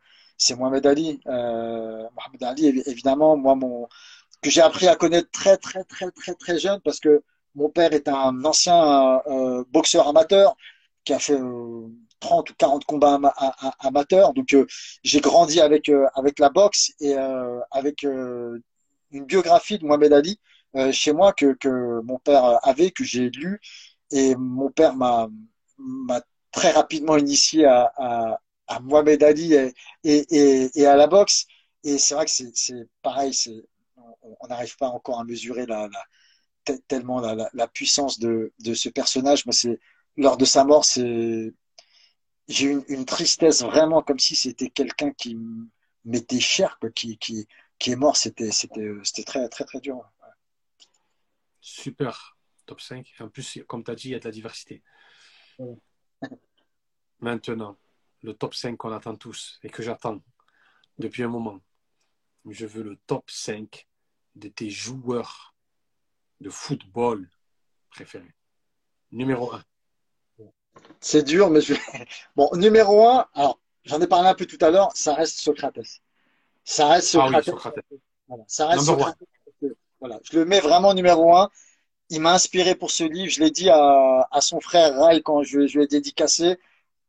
Mohamed 0.57 0.87
Ali. 0.87 1.21
Euh, 1.27 2.09
Mohamed 2.17 2.43
Ali, 2.43 2.83
évidemment, 2.87 3.37
moi, 3.37 3.55
mon, 3.55 3.89
que 4.41 4.51
j'ai 4.51 4.63
appris 4.63 4.89
à 4.89 4.97
connaître 4.97 5.31
très, 5.31 5.57
très, 5.59 5.85
très, 5.85 6.11
très, 6.11 6.35
très 6.35 6.59
jeune, 6.59 6.81
parce 6.81 6.99
que 6.99 7.23
mon 7.55 7.69
père 7.69 7.93
est 7.93 8.09
un 8.09 8.45
ancien 8.45 9.21
euh, 9.27 9.65
boxeur 9.71 10.09
amateur 10.09 10.57
qui 11.05 11.13
a 11.13 11.19
fait 11.19 11.39
30 12.21 12.51
ou 12.51 12.55
40 12.59 12.85
combats 12.85 13.15
am 13.15 13.31
am 13.37 13.73
amateurs. 13.81 14.33
Donc, 14.33 14.57
j'ai 15.03 15.21
grandi 15.21 15.61
avec, 15.61 15.91
avec 16.15 16.39
la 16.39 16.49
boxe 16.51 16.93
et 17.01 17.15
avec 17.71 18.05
une 18.05 19.25
biographie 19.27 19.79
de 19.79 19.85
Mohamed 19.85 20.13
Ali 20.13 20.41
chez 20.93 21.13
moi 21.13 21.33
que, 21.33 21.53
que 21.55 22.01
mon 22.05 22.19
père 22.19 22.59
avait, 22.67 22.91
que 22.91 23.05
j'ai 23.05 23.29
lu. 23.31 23.61
Et 24.11 24.35
mon 24.37 24.71
père 24.71 24.95
m'a 24.97 25.29
très 26.53 26.71
rapidement 26.71 27.17
initié 27.17 27.67
à, 27.67 27.93
à, 28.67 28.81
Mohamed 28.81 29.23
Ali 29.23 29.55
et, 29.55 29.75
et, 30.05 30.87
à 30.87 30.97
la 30.97 31.07
boxe. 31.07 31.47
Et 31.83 31.99
c'est 31.99 32.15
vrai 32.15 32.25
que 32.25 32.31
c'est 32.31 32.89
pareil, 33.03 33.33
on 34.41 34.47
n'arrive 34.49 34.77
pas 34.77 34.89
encore 34.89 35.21
à 35.21 35.25
mesurer 35.25 35.67
la 35.67 35.89
tellement 36.89 37.21
la, 37.21 37.35
la, 37.35 37.51
la, 37.53 37.69
puissance 37.69 38.19
de, 38.19 38.53
de 38.61 38.75
ce 38.75 38.89
personnage. 38.89 39.47
Moi, 39.47 39.53
c'est 39.53 39.81
lors 40.17 40.37
de 40.37 40.45
sa 40.45 40.65
mort, 40.65 40.85
c'est 40.85 41.53
j'ai 42.49 42.67
eu 42.67 42.71
une, 42.73 42.85
une, 42.89 43.05
tristesse 43.05 43.63
vraiment 43.63 44.03
comme 44.03 44.19
si 44.19 44.37
c'était 44.37 44.71
quelqu'un 44.71 45.13
qui 45.13 45.39
m'était 46.05 46.41
cher, 46.41 46.79
quoi, 46.79 46.91
qui, 46.91 47.17
qui, 47.19 47.47
qui 47.79 47.91
est 47.91 47.97
mort. 47.97 48.17
C'était 48.17 48.51
c'était 48.51 48.91
c'était 49.03 49.25
très 49.25 49.49
très 49.49 49.65
très 49.65 49.81
dur. 49.81 49.97
Ouais. 49.97 50.03
Super, 51.61 52.37
top 52.67 52.81
5. 52.81 53.15
En 53.21 53.29
plus, 53.29 53.61
comme 53.67 53.85
tu 53.85 53.91
as 53.91 53.95
dit, 53.95 54.09
il 54.09 54.13
y 54.13 54.15
a 54.15 54.19
de 54.19 54.25
la 54.25 54.31
diversité. 54.31 54.83
Maintenant, 57.21 57.79
le 58.23 58.35
top 58.35 58.55
5 58.55 58.77
qu'on 58.77 58.93
attend 58.93 59.17
tous 59.17 59.59
et 59.63 59.71
que 59.71 59.83
j'attends 59.83 60.23
depuis 60.99 61.23
un 61.23 61.29
moment. 61.29 61.61
Je 62.47 62.67
veux 62.67 62.83
le 62.83 62.97
top 63.07 63.31
5 63.31 63.89
de 64.35 64.49
tes 64.49 64.69
joueurs 64.69 65.54
de 66.45 66.51
football 66.51 67.29
préféré 67.91 68.29
Numéro 69.11 69.53
1. 69.53 69.63
C'est 71.01 71.23
dur, 71.23 71.51
mais 71.51 71.61
je 71.61 71.75
vais. 71.75 71.81
Bon, 72.37 72.51
numéro 72.55 73.09
1, 73.09 73.27
alors, 73.35 73.59
j'en 73.85 74.01
ai 74.01 74.07
parlé 74.07 74.29
un 74.29 74.35
peu 74.35 74.45
tout 74.45 74.59
à 74.61 74.71
l'heure, 74.71 74.91
ça 74.95 75.15
reste 75.15 75.39
Socrates. 75.39 75.79
Ça 76.65 76.89
reste 76.89 77.09
Socrates. 77.09 77.33
Ah 77.35 77.39
oui, 77.39 77.45
Socrates. 77.45 77.85
Voilà, 78.29 78.45
ça 78.47 78.67
reste 78.67 78.85
Socrates. 78.85 79.19
Voilà, 80.01 80.21
je 80.25 80.39
le 80.39 80.45
mets 80.45 80.61
vraiment 80.61 80.93
numéro 80.93 81.35
1. 81.35 81.49
Il 82.11 82.21
m'a 82.21 82.35
inspiré 82.35 82.75
pour 82.75 82.91
ce 82.91 83.05
livre. 83.05 83.31
Je 83.31 83.41
l'ai 83.41 83.51
dit 83.51 83.71
à, 83.71 84.29
à, 84.31 84.41
son 84.41 84.61
frère 84.61 84.95
Ray 85.01 85.23
quand 85.23 85.43
je, 85.43 85.67
je 85.67 85.79
lui 85.79 85.85
ai 85.85 85.87
dédicacé. 85.87 86.59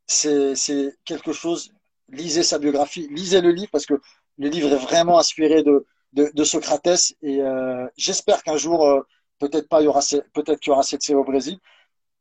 C'est 0.07 0.97
quelque 1.03 1.33
chose. 1.33 1.73
Lisez 2.09 2.43
sa 2.43 2.59
biographie, 2.59 3.07
lisez 3.09 3.41
le 3.41 3.51
livre 3.51 3.71
parce 3.71 3.85
que 3.85 3.99
le 4.37 4.47
livre 4.47 4.71
est 4.71 4.77
vraiment 4.77 5.17
inspiré 5.17 5.63
de, 5.63 5.85
de, 6.13 6.31
de 6.33 6.43
Socrates 6.43 7.13
et 7.21 7.41
euh, 7.41 7.87
j'espère 7.97 8.43
qu'un 8.43 8.57
jour, 8.57 8.85
euh, 8.85 9.01
peut-être 9.39 9.67
pas, 9.69 9.81
il 9.81 9.85
y 9.85 9.87
aura, 9.87 10.01
peut-être 10.33 10.59
qu'il 10.59 10.71
y 10.71 10.73
aura 10.73 10.83
cette 10.83 11.01
série 11.01 11.17
au 11.17 11.23
Brésil, 11.23 11.59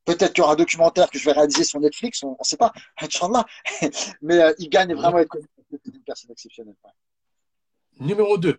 peut-être 0.04 0.32
qu'il 0.32 0.42
y 0.42 0.44
aura 0.44 0.52
un 0.52 0.56
documentaire 0.56 1.10
que 1.10 1.18
je 1.18 1.24
vais 1.24 1.32
réaliser 1.32 1.64
sur 1.64 1.80
Netflix, 1.80 2.22
on, 2.22 2.36
ne 2.38 2.44
sait 2.44 2.56
pas, 2.56 2.72
Inch'Allah, 3.00 3.44
mais 4.22 4.40
euh, 4.40 4.54
il 4.58 4.68
gagne 4.68 4.94
vraiment 4.94 5.18
à 5.18 5.22
être 5.22 5.28
connu 5.28 5.46
une 5.70 6.02
personne 6.02 6.30
exceptionnelle. 6.30 6.76
Numéro 8.00 8.38
2. 8.38 8.58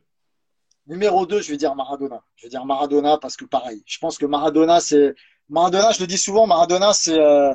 Numéro 0.87 1.25
2, 1.25 1.41
je 1.41 1.51
vais 1.51 1.57
dire 1.57 1.75
Maradona. 1.75 2.23
Je 2.35 2.43
vais 2.43 2.49
dire 2.49 2.65
Maradona 2.65 3.17
parce 3.17 3.35
que 3.35 3.45
pareil, 3.45 3.83
je 3.85 3.97
pense 3.97 4.17
que 4.17 4.25
Maradona, 4.25 4.79
c'est 4.79 5.15
Maradona, 5.49 5.91
je 5.91 5.99
le 5.99 6.07
dis 6.07 6.17
souvent, 6.17 6.45
Maradona, 6.47 6.93
c'est 6.93 7.19
euh, 7.19 7.53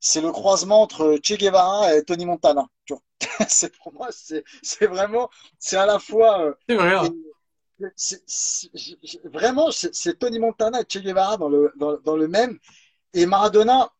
c'est 0.00 0.20
le 0.20 0.32
croisement 0.32 0.82
entre 0.82 1.18
Che 1.22 1.38
Guevara 1.38 1.94
et 1.94 2.02
Tony 2.02 2.26
Montana. 2.26 2.66
c'est 3.48 3.74
pour 3.76 3.92
moi, 3.92 4.08
c'est 4.10 4.44
vraiment, 4.86 5.30
c'est 5.58 5.76
à 5.76 5.86
la 5.86 6.00
fois. 6.00 6.40
Euh, 6.42 6.54
c'est 6.68 6.74
vrai. 6.74 6.94
Hein. 6.96 7.08
Vraiment, 9.24 9.70
c'est 9.70 10.18
Tony 10.18 10.38
Montana 10.38 10.80
et 10.80 10.84
Che 10.88 10.98
Guevara 10.98 11.36
dans 11.36 11.48
le, 11.48 11.72
dans, 11.76 12.16
le 12.16 12.28
même. 12.28 12.58
Et 13.14 13.26
Maradona, 13.26 13.92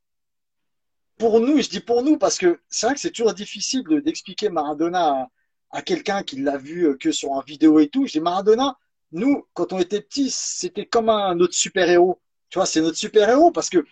pour 1.18 1.40
nous, 1.40 1.60
je 1.60 1.68
dis 1.68 1.80
pour 1.80 2.02
nous 2.02 2.18
parce 2.18 2.38
que 2.38 2.60
c'est 2.68 2.86
vrai 2.86 2.94
que 2.94 3.00
c'est 3.00 3.10
toujours 3.10 3.34
difficile 3.34 3.84
d'expliquer 4.04 4.48
Maradona 4.48 5.28
à, 5.70 5.82
quelqu'un 5.82 6.22
qui 6.22 6.40
l'a 6.40 6.56
vu 6.58 6.86
euh, 6.86 6.96
que 6.96 7.12
sur 7.12 7.34
un 7.34 7.42
vidéo 7.42 7.78
et 7.78 7.88
tout. 7.88 8.06
Je 8.06 8.12
dis 8.12 8.20
Maradona, 8.20 8.76
nous, 9.12 9.46
quand 9.54 9.72
on 9.72 9.78
était 9.78 10.00
petits, 10.00 10.30
c'était 10.30 10.86
comme 10.86 11.08
un 11.08 11.38
autre 11.40 11.54
super-héros. 11.54 12.20
Tu 12.48 12.58
vois, 12.58 12.66
c'est 12.66 12.80
notre 12.80 12.98
super-héros 12.98 13.50
parce 13.50 13.70
que 13.70 13.84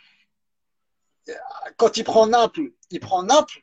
quand 1.76 1.96
il 1.96 2.04
prend 2.04 2.26
Naples, 2.26 2.72
il 2.90 3.00
prend 3.00 3.22
Naples, 3.22 3.60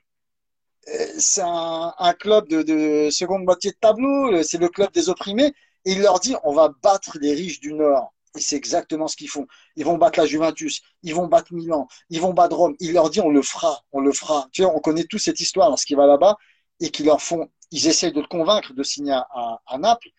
euh, 0.89 1.07
c'est 1.17 1.43
un, 1.43 2.13
club 2.19 2.47
de, 2.47 2.61
de, 2.61 3.09
seconde 3.09 3.43
moitié 3.43 3.71
de 3.71 3.77
tableau, 3.77 4.33
euh, 4.33 4.43
c'est 4.43 4.57
le 4.57 4.69
club 4.69 4.91
des 4.93 5.09
opprimés, 5.09 5.53
il 5.87 6.01
leur 6.01 6.19
dit 6.19 6.35
on 6.43 6.53
va 6.53 6.69
battre 6.83 7.17
les 7.19 7.33
riches 7.33 7.59
du 7.59 7.73
Nord. 7.73 8.13
Et 8.35 8.41
c'est 8.41 8.57
exactement 8.57 9.07
ce 9.07 9.15
qu'ils 9.15 9.29
font. 9.29 9.47
Ils 9.77 9.85
vont 9.85 9.97
battre 9.97 10.19
la 10.19 10.25
Juventus, 10.25 10.81
ils 11.01 11.15
vont 11.15 11.27
battre 11.27 11.53
Milan, 11.53 11.87
ils 12.09 12.21
vont 12.21 12.33
battre 12.33 12.55
Rome. 12.57 12.75
Il 12.79 12.93
leur 12.93 13.09
dit 13.09 13.21
on 13.21 13.29
le 13.29 13.41
fera, 13.41 13.81
on 13.93 14.01
le 14.01 14.11
fera. 14.11 14.47
Tu 14.51 14.61
vois, 14.63 14.75
on 14.75 14.79
connaît 14.79 15.05
tous 15.05 15.17
cette 15.17 15.39
histoire 15.39 15.69
lorsqu'il 15.69 15.97
va 15.97 16.05
là-bas 16.05 16.35
et 16.81 16.89
qu'ils 16.89 17.05
leur 17.05 17.21
font, 17.21 17.49
ils 17.71 17.87
essayent 17.87 18.11
de 18.11 18.19
le 18.19 18.27
convaincre 18.27 18.73
de 18.73 18.83
signer 18.83 19.13
à, 19.13 19.77
Naples 19.79 20.09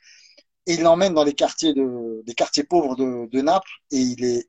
et 0.67 0.75
il 0.75 0.83
l'emmène 0.83 1.15
dans 1.15 1.25
les 1.25 1.35
quartiers 1.35 1.75
quartiers 2.37 2.65
pauvres 2.65 2.97
de, 2.97 3.41
Naples 3.41 3.71
et 3.91 3.99
il 3.99 4.25
est 4.25 4.49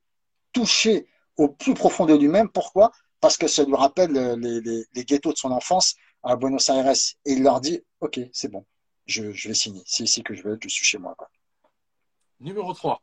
touché 0.53 1.07
au 1.37 1.49
plus 1.49 1.73
profond 1.73 2.05
de 2.05 2.15
lui-même. 2.15 2.49
Pourquoi? 2.49 2.91
Parce 3.19 3.37
que 3.37 3.47
ça 3.47 3.65
lui 3.65 3.75
rappelle 3.75 4.13
les, 4.13 4.85
les, 4.93 5.05
ghettos 5.05 5.33
de 5.33 5.37
son 5.37 5.51
enfance 5.51 5.95
à 6.23 6.35
Buenos 6.37 6.69
Aires. 6.69 6.91
Et 7.25 7.33
il 7.33 7.43
leur 7.43 7.59
dit, 7.61 7.81
OK, 8.01 8.19
c'est 8.33 8.49
bon, 8.49 8.65
je, 9.09 9.31
je, 9.33 9.47
vais 9.47 9.53
signer. 9.53 9.83
C'est 9.85 10.03
ici 10.03 10.23
que 10.23 10.33
je 10.33 10.43
veux 10.43 10.53
être, 10.55 10.63
je 10.63 10.69
suis 10.69 10.85
chez 10.85 10.97
moi. 10.97 11.15
Quoi. 11.17 11.29
Numéro 12.39 12.73
3. 12.73 13.01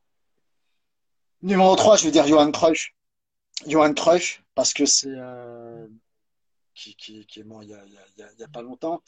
Numéro 1.42 1.76
3, 1.76 1.96
je 1.96 2.04
vais 2.04 2.10
dire 2.10 2.26
Johan 2.26 2.50
Cruyff. 2.50 2.90
Johan 3.66 3.94
Cruyff, 3.94 4.42
parce 4.54 4.72
que 4.72 4.86
c'est... 4.86 5.08
Euh, 5.10 5.86
qui, 6.74 6.94
qui, 6.94 7.24
qui, 7.26 7.40
est 7.40 7.44
mort 7.44 7.62
il 7.62 7.68
n'y 7.68 8.44
a, 8.44 8.48
pas 8.48 8.60
longtemps 8.60 9.02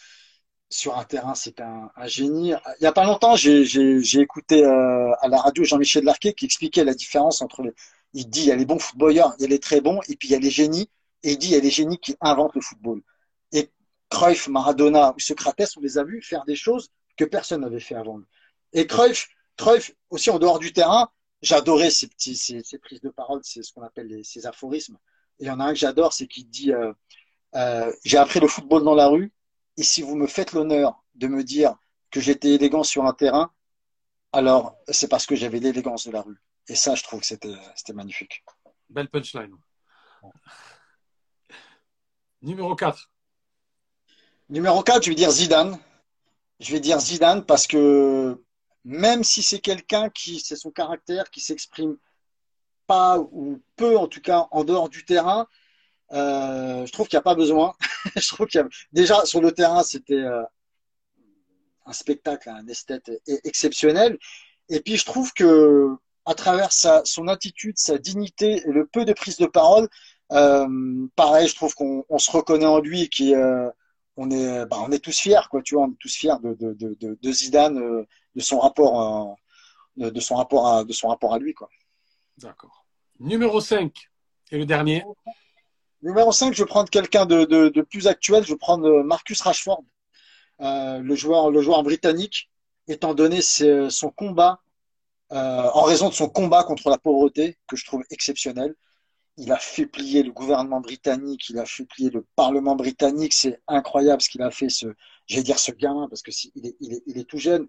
sur 0.70 0.98
un 0.98 1.04
terrain, 1.04 1.34
c'est 1.34 1.60
un, 1.60 1.90
un, 1.96 2.06
génie. 2.06 2.48
Il 2.50 2.80
n'y 2.80 2.86
a 2.86 2.92
pas 2.92 3.04
longtemps, 3.04 3.36
j'ai 3.36 4.20
écouté 4.20 4.64
euh, 4.64 5.12
à 5.20 5.28
la 5.28 5.38
radio 5.38 5.64
Jean-Michel 5.64 6.04
Larquet 6.04 6.32
qui 6.34 6.44
expliquait 6.44 6.84
la 6.84 6.94
différence 6.94 7.42
entre 7.42 7.62
les, 7.62 7.72
il 8.14 8.28
dit 8.28 8.40
il 8.40 8.46
y 8.46 8.52
a 8.52 8.56
les 8.56 8.64
bons 8.64 8.78
footballeurs, 8.78 9.34
il 9.38 9.42
y 9.42 9.44
a 9.44 9.48
les 9.48 9.58
très 9.58 9.80
bons, 9.80 10.00
et 10.08 10.16
puis 10.16 10.28
il 10.28 10.32
y 10.32 10.34
a 10.34 10.38
les 10.38 10.50
génies, 10.50 10.90
et 11.22 11.32
il 11.32 11.38
dit 11.38 11.48
il 11.48 11.52
y 11.52 11.56
a 11.56 11.60
les 11.60 11.70
génies 11.70 11.98
qui 11.98 12.16
inventent 12.20 12.54
le 12.54 12.60
football. 12.60 13.02
Cruyff, 14.10 14.48
Maradona 14.48 15.12
ou 15.14 15.20
Socrates, 15.20 15.76
on 15.76 15.80
les 15.80 15.98
a 15.98 16.04
vus 16.04 16.22
faire 16.22 16.44
des 16.44 16.56
choses 16.56 16.90
que 17.16 17.24
personne 17.24 17.60
n'avait 17.60 17.80
fait 17.80 17.94
avant. 17.94 18.20
Et 18.72 18.86
Cruyff, 18.86 19.28
Cruyff 19.56 19.92
aussi 20.10 20.30
en 20.30 20.38
dehors 20.38 20.58
du 20.58 20.72
terrain, 20.72 21.10
j'adorais 21.42 21.90
ces 21.90 22.08
petits, 22.08 22.36
ces, 22.36 22.78
prises 22.78 23.00
de 23.00 23.10
parole, 23.10 23.40
c'est 23.42 23.62
ce 23.62 23.72
qu'on 23.72 23.82
appelle 23.82 24.06
les, 24.06 24.24
ces 24.24 24.46
aphorismes. 24.46 24.98
Et 25.38 25.44
il 25.44 25.46
y 25.46 25.50
en 25.50 25.60
a 25.60 25.64
un 25.64 25.72
que 25.72 25.78
j'adore, 25.78 26.12
c'est 26.12 26.26
qu'il 26.26 26.48
dit 26.48 26.72
euh, 26.72 26.92
euh, 27.54 27.92
j'ai 28.04 28.18
appris 28.18 28.40
le 28.40 28.48
football 28.48 28.84
dans 28.84 28.94
la 28.94 29.08
rue, 29.08 29.32
et 29.76 29.82
si 29.82 30.02
vous 30.02 30.16
me 30.16 30.26
faites 30.26 30.52
l'honneur 30.52 31.02
de 31.14 31.28
me 31.28 31.44
dire 31.44 31.76
que 32.10 32.20
j'étais 32.20 32.50
élégant 32.54 32.84
sur 32.84 33.04
un 33.04 33.12
terrain, 33.12 33.52
alors 34.32 34.76
c'est 34.88 35.08
parce 35.08 35.26
que 35.26 35.36
j'avais 35.36 35.60
l'élégance 35.60 36.06
de 36.06 36.12
la 36.12 36.22
rue. 36.22 36.40
Et 36.68 36.74
ça, 36.74 36.94
je 36.94 37.02
trouve 37.02 37.20
que 37.20 37.26
c'était 37.26 37.92
magnifique. 37.94 38.44
Belle 38.90 39.08
punchline. 39.08 39.56
Numéro 42.42 42.74
4. 42.74 43.10
Numéro 44.50 44.82
4, 44.82 45.02
je 45.04 45.10
vais 45.10 45.14
dire 45.14 45.30
Zidane. 45.30 45.78
Je 46.58 46.72
vais 46.72 46.80
dire 46.80 46.98
Zidane 47.00 47.44
parce 47.44 47.66
que 47.66 48.42
même 48.84 49.22
si 49.22 49.42
c'est 49.42 49.58
quelqu'un 49.58 50.08
qui, 50.08 50.40
c'est 50.40 50.56
son 50.56 50.70
caractère, 50.70 51.30
qui 51.30 51.40
s'exprime 51.40 51.96
pas 52.86 53.18
ou 53.18 53.60
peu 53.76 53.98
en 53.98 54.06
tout 54.08 54.22
cas 54.22 54.48
en 54.50 54.64
dehors 54.64 54.88
du 54.88 55.04
terrain, 55.04 55.46
euh, 56.12 56.86
je 56.86 56.92
trouve 56.92 57.08
qu'il 57.08 57.16
n'y 57.16 57.20
a 57.20 57.22
pas 57.22 57.34
besoin. 57.34 57.74
je 58.16 58.28
trouve 58.28 58.46
qu'il 58.46 58.60
y 58.60 58.64
a... 58.64 58.68
déjà 58.92 59.26
sur 59.26 59.42
le 59.42 59.52
terrain 59.52 59.82
c'était 59.82 60.14
euh, 60.14 60.42
un 61.84 61.92
spectacle, 61.92 62.48
un 62.48 62.66
esthète 62.68 63.10
exceptionnel. 63.44 64.18
Et 64.70 64.80
puis 64.80 64.96
je 64.96 65.04
trouve 65.04 65.32
que 65.34 65.88
à 66.24 66.34
travers 66.34 66.72
sa, 66.72 67.02
son 67.04 67.28
attitude, 67.28 67.78
sa 67.78 67.98
dignité 67.98 68.62
et 68.66 68.72
le 68.72 68.86
peu 68.86 69.04
de 69.04 69.12
prise 69.12 69.36
de 69.36 69.46
parole, 69.46 69.88
euh, 70.32 71.06
pareil, 71.16 71.48
je 71.48 71.54
trouve 71.54 71.74
qu'on 71.74 72.04
on 72.08 72.18
se 72.18 72.30
reconnaît 72.30 72.66
en 72.66 72.80
lui 72.80 73.02
et 73.02 73.08
qu'on 73.08 73.34
euh, 73.34 73.70
on 74.18 74.30
est, 74.30 74.66
bah, 74.66 74.76
on 74.80 74.90
est 74.92 74.98
tous 74.98 75.18
fiers, 75.18 75.48
quoi. 75.50 75.62
Tu 75.62 75.74
vois, 75.74 75.84
on 75.84 75.92
est 75.92 75.98
tous 75.98 76.14
fiers 76.14 76.38
de, 76.42 76.54
de, 76.54 76.74
de, 76.74 77.18
de 77.20 77.32
Zidane, 77.32 77.78
euh, 77.78 78.06
de 78.34 78.40
son 78.40 78.58
rapport, 78.58 79.36
euh, 80.00 80.10
de 80.10 80.20
son 80.20 80.36
rapport 80.36 80.68
à, 80.68 80.84
de 80.84 80.92
son 80.92 81.08
rapport 81.08 81.32
à 81.32 81.38
lui, 81.38 81.54
quoi. 81.54 81.68
D'accord. 82.36 82.84
Numéro 83.20 83.60
5 83.60 83.92
et 84.50 84.58
le 84.58 84.66
dernier. 84.66 85.04
Numéro 86.02 86.30
5, 86.30 86.54
je 86.54 86.62
vais 86.62 86.68
prendre 86.68 86.90
quelqu'un 86.90 87.26
de, 87.26 87.44
de, 87.44 87.68
de, 87.68 87.82
plus 87.82 88.06
actuel. 88.06 88.44
Je 88.44 88.52
vais 88.52 88.58
prendre 88.58 89.02
Marcus 89.02 89.40
Rashford, 89.40 89.82
le 90.60 91.14
joueur, 91.14 91.50
le 91.50 91.60
joueur 91.60 91.82
britannique, 91.82 92.50
étant 92.86 93.14
donné 93.14 93.40
son 93.42 94.10
combat 94.10 94.60
euh, 95.30 95.70
en 95.74 95.82
raison 95.82 96.08
de 96.08 96.14
son 96.14 96.28
combat 96.28 96.64
contre 96.64 96.88
la 96.88 96.96
pauvreté, 96.96 97.58
que 97.66 97.76
je 97.76 97.84
trouve 97.84 98.02
exceptionnel. 98.10 98.74
Il 99.38 99.52
a 99.52 99.56
fait 99.56 99.86
plier 99.86 100.22
le 100.22 100.32
gouvernement 100.32 100.80
britannique, 100.80 101.48
il 101.48 101.58
a 101.58 101.64
fait 101.64 101.84
plier 101.84 102.10
le 102.10 102.26
Parlement 102.36 102.76
britannique. 102.76 103.32
C'est 103.32 103.60
incroyable 103.68 104.20
ce 104.20 104.28
qu'il 104.28 104.42
a 104.42 104.50
fait, 104.50 104.68
ce, 104.68 104.86
j'allais 105.26 105.44
dire 105.44 105.58
ce 105.58 105.72
gamin, 105.72 106.08
parce 106.08 106.22
que 106.22 106.30
il 106.54 107.18
est 107.18 107.24
tout 107.24 107.38
jeune. 107.38 107.68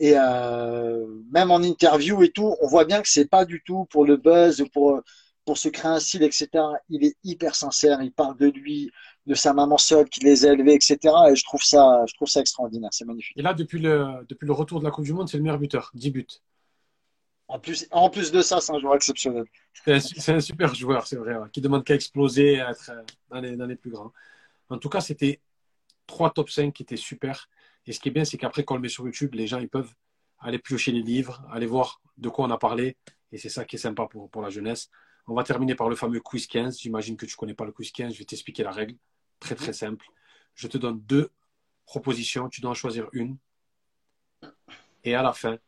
Et 0.00 0.14
euh, 0.16 1.06
même 1.32 1.50
en 1.50 1.62
interview 1.62 2.22
et 2.22 2.30
tout, 2.30 2.54
on 2.60 2.68
voit 2.68 2.84
bien 2.84 3.02
que 3.02 3.08
c'est 3.08 3.28
pas 3.28 3.44
du 3.44 3.62
tout 3.64 3.86
pour 3.90 4.04
le 4.04 4.16
buzz, 4.16 4.64
pour 4.72 5.02
pour 5.44 5.56
se 5.56 5.70
créer 5.70 5.90
un 5.90 5.98
style, 5.98 6.22
etc. 6.22 6.48
Il 6.90 7.06
est 7.06 7.16
hyper 7.24 7.54
sincère. 7.54 8.02
Il 8.02 8.12
parle 8.12 8.36
de 8.36 8.50
lui, 8.50 8.90
de 9.26 9.34
sa 9.34 9.54
maman 9.54 9.78
seule 9.78 10.06
qui 10.06 10.20
les 10.20 10.44
a 10.44 10.52
élevés, 10.52 10.74
etc. 10.74 10.98
Et 11.30 11.36
je 11.36 11.42
trouve 11.42 11.62
ça, 11.62 12.04
je 12.06 12.12
trouve 12.12 12.28
ça 12.28 12.40
extraordinaire. 12.40 12.90
C'est 12.92 13.06
magnifique. 13.06 13.34
Et 13.38 13.40
là, 13.40 13.54
depuis 13.54 13.78
le 13.78 14.26
depuis 14.28 14.44
le 14.44 14.52
retour 14.52 14.78
de 14.78 14.84
la 14.84 14.90
Coupe 14.90 15.06
du 15.06 15.14
Monde, 15.14 15.26
c'est 15.26 15.38
le 15.38 15.42
meilleur 15.42 15.58
buteur, 15.58 15.90
10 15.94 16.10
buts. 16.10 16.26
En 17.48 17.58
plus, 17.58 17.88
en 17.90 18.10
plus 18.10 18.30
de 18.30 18.42
ça, 18.42 18.60
c'est 18.60 18.72
un 18.72 18.78
joueur 18.78 18.94
exceptionnel. 18.94 19.44
C'est 19.72 20.28
un, 20.28 20.36
un, 20.36 20.40
super 20.40 20.74
joueur, 20.74 21.06
c'est 21.06 21.16
vrai, 21.16 21.34
qui 21.50 21.62
demande 21.62 21.82
qu'à 21.82 21.94
exploser, 21.94 22.60
à 22.60 22.70
être 22.70 22.92
dans 23.30 23.40
les, 23.40 23.56
dans 23.56 23.66
les 23.66 23.76
plus 23.76 23.90
grands. 23.90 24.12
En 24.68 24.76
tout 24.76 24.90
cas, 24.90 25.00
c'était 25.00 25.40
trois 26.06 26.30
top 26.30 26.50
5 26.50 26.74
qui 26.74 26.82
étaient 26.82 26.96
super. 26.96 27.48
Et 27.86 27.92
ce 27.92 28.00
qui 28.00 28.08
est 28.08 28.12
bien, 28.12 28.26
c'est 28.26 28.36
qu'après, 28.36 28.64
quand 28.64 28.74
on 28.74 28.76
le 28.76 28.82
met 28.82 28.88
sur 28.88 29.06
YouTube, 29.06 29.34
les 29.34 29.46
gens 29.46 29.58
ils 29.58 29.68
peuvent 29.68 29.94
aller 30.40 30.58
piocher 30.58 30.92
les 30.92 31.02
livres, 31.02 31.42
aller 31.50 31.66
voir 31.66 32.02
de 32.18 32.28
quoi 32.28 32.44
on 32.44 32.50
a 32.50 32.58
parlé. 32.58 32.96
Et 33.32 33.38
c'est 33.38 33.48
ça 33.48 33.64
qui 33.64 33.76
est 33.76 33.78
sympa 33.78 34.06
pour, 34.06 34.28
pour 34.30 34.42
la 34.42 34.50
jeunesse. 34.50 34.90
On 35.26 35.34
va 35.34 35.42
terminer 35.42 35.74
par 35.74 35.88
le 35.88 35.96
fameux 35.96 36.20
quiz 36.20 36.46
15. 36.46 36.80
J'imagine 36.80 37.16
que 37.16 37.26
tu 37.26 37.36
connais 37.36 37.54
pas 37.54 37.64
le 37.64 37.72
quiz 37.72 37.92
15. 37.92 38.12
Je 38.12 38.18
vais 38.18 38.24
t'expliquer 38.24 38.62
la 38.62 38.72
règle. 38.72 38.96
Très, 39.40 39.54
très 39.54 39.72
simple. 39.72 40.06
Je 40.54 40.66
te 40.68 40.76
donne 40.76 41.00
deux 41.00 41.30
propositions. 41.86 42.48
Tu 42.48 42.60
dois 42.60 42.72
en 42.72 42.74
choisir 42.74 43.08
une. 43.12 43.36
Et 45.04 45.14
à 45.14 45.22
la 45.22 45.32
fin, 45.32 45.58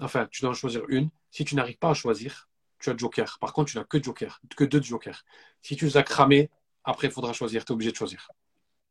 Enfin, 0.00 0.28
tu 0.30 0.42
dois 0.42 0.50
en 0.50 0.54
choisir 0.54 0.82
une. 0.88 1.10
Si 1.30 1.44
tu 1.44 1.54
n'arrives 1.54 1.78
pas 1.78 1.90
à 1.90 1.94
choisir, 1.94 2.48
tu 2.78 2.90
as 2.90 2.96
joker. 2.96 3.38
Par 3.40 3.52
contre, 3.52 3.70
tu 3.70 3.78
n'as 3.78 3.84
que 3.84 4.02
joker, 4.02 4.40
que 4.56 4.64
deux 4.64 4.82
jokers. 4.82 5.24
Si 5.62 5.76
tu 5.76 5.86
les 5.86 5.96
as 5.96 6.02
cramés, 6.02 6.50
après, 6.84 7.08
il 7.08 7.12
faudra 7.12 7.32
choisir. 7.32 7.64
Tu 7.64 7.72
es 7.72 7.74
obligé 7.74 7.92
de 7.92 7.96
choisir. 7.96 8.28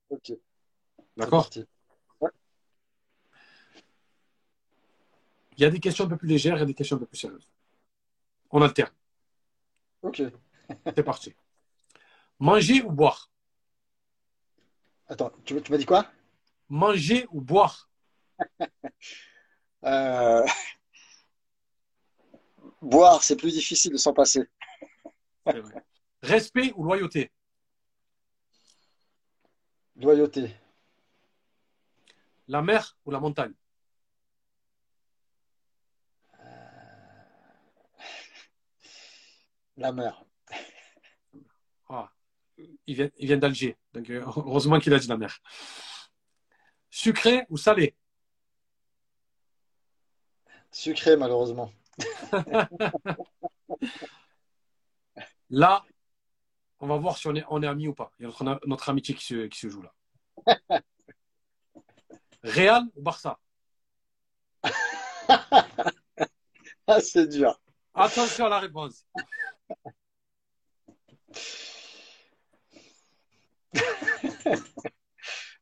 Ok. 0.10 0.34
D'accord 1.18 1.50
ouais. 2.22 2.30
Il 5.58 5.62
y 5.62 5.66
a 5.66 5.70
des 5.70 5.80
questions 5.80 6.06
un 6.06 6.10
peu 6.10 6.18
plus 6.18 6.28
légères 6.28 6.62
et 6.62 6.66
des 6.66 6.74
questions 6.74 6.98
un 6.98 7.00
peu 7.00 7.06
plus 7.06 7.18
sérieuses. 7.18 7.50
On 8.52 8.62
alterne. 8.62 8.92
Ok. 10.02 10.22
C'est 10.86 11.04
parti. 11.04 11.34
Manger 12.40 12.82
ou 12.82 12.92
boire? 12.92 13.30
Attends, 15.08 15.32
tu, 15.46 15.62
tu 15.62 15.72
m'as 15.72 15.78
dit 15.78 15.86
quoi? 15.86 16.08
Manger 16.70 17.28
ou 17.32 17.42
boire? 17.42 17.90
Euh, 19.84 20.44
Boire, 22.86 23.24
c'est 23.24 23.36
plus 23.36 23.52
difficile 23.52 23.94
de 23.94 23.98
s'en 23.98 24.14
passer. 24.14 24.48
Vrai. 25.44 25.84
Respect 26.22 26.72
ou 26.76 26.84
loyauté? 26.84 27.32
Loyauté. 29.96 30.56
La 32.48 32.62
mer 32.62 32.96
ou 33.04 33.10
la 33.10 33.20
montagne? 33.20 33.54
La 39.78 39.92
mer. 39.92 40.24
Ah, 41.90 42.12
il 42.86 42.96
vient, 42.96 43.10
il 43.18 43.26
vient 43.26 43.38
d'Alger. 43.38 43.76
Donc, 43.94 44.12
euh, 44.12 44.24
heureusement 44.38 44.78
qu'il 44.78 44.94
a 44.94 45.00
dit 45.00 45.08
la 45.08 45.18
mer. 45.18 45.40
Sucré 46.92 47.48
ou 47.50 47.58
salé? 47.58 47.96
Sucré, 50.70 51.18
malheureusement. 51.18 51.72
Là, 55.50 55.84
on 56.80 56.88
va 56.88 56.98
voir 56.98 57.18
si 57.18 57.28
on 57.28 57.36
est, 57.36 57.46
on 57.50 57.62
est 57.64 57.68
amis 57.68 57.88
ou 57.88 57.94
pas. 57.94 58.12
Il 58.20 58.24
y 58.24 58.26
a 58.26 58.30
notre, 58.30 58.68
notre 58.68 58.90
amitié 58.90 59.16
qui 59.16 59.26
se, 59.26 59.48
qui 59.48 59.60
se 59.60 59.70
joue 59.70 59.82
là. 59.84 59.94
Real 62.44 62.84
ou 62.96 63.02
Barça? 63.02 63.40
Ah, 66.88 67.02
c'est 67.02 67.28
dur. 67.28 67.60
Attention 67.96 68.46
à 68.46 68.50
la 68.50 68.60
réponse. 68.60 69.06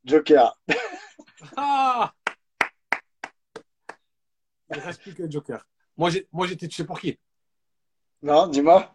Joker. 0.05 0.51
Ah 1.57 2.13
Il 4.69 4.77
ne 4.77 4.81
reste 4.81 5.01
plus 5.01 5.13
qu'un 5.13 5.29
joker. 5.29 5.65
Moi, 5.97 6.09
j'étais, 6.09 6.67
tu 6.67 6.75
sais 6.75 6.85
pour 6.85 6.99
qui? 6.99 7.19
Non, 8.21 8.47
dis-moi. 8.47 8.93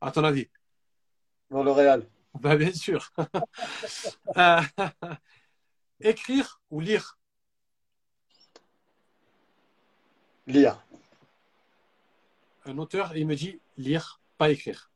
À 0.00 0.10
ton 0.10 0.24
avis 0.24 0.48
Dans 1.50 1.62
le 1.62 1.70
Real. 1.70 2.06
Ben, 2.40 2.56
Bien 2.56 2.72
sûr. 2.72 3.12
Euh, 4.36 4.60
écrire 6.00 6.60
ou 6.70 6.80
lire? 6.80 7.18
Lire. 10.46 10.82
Un 12.64 12.78
auteur, 12.78 13.16
il 13.16 13.26
me 13.26 13.34
dit 13.34 13.60
lire, 13.76 14.20
pas 14.38 14.50
écrire. 14.50 14.90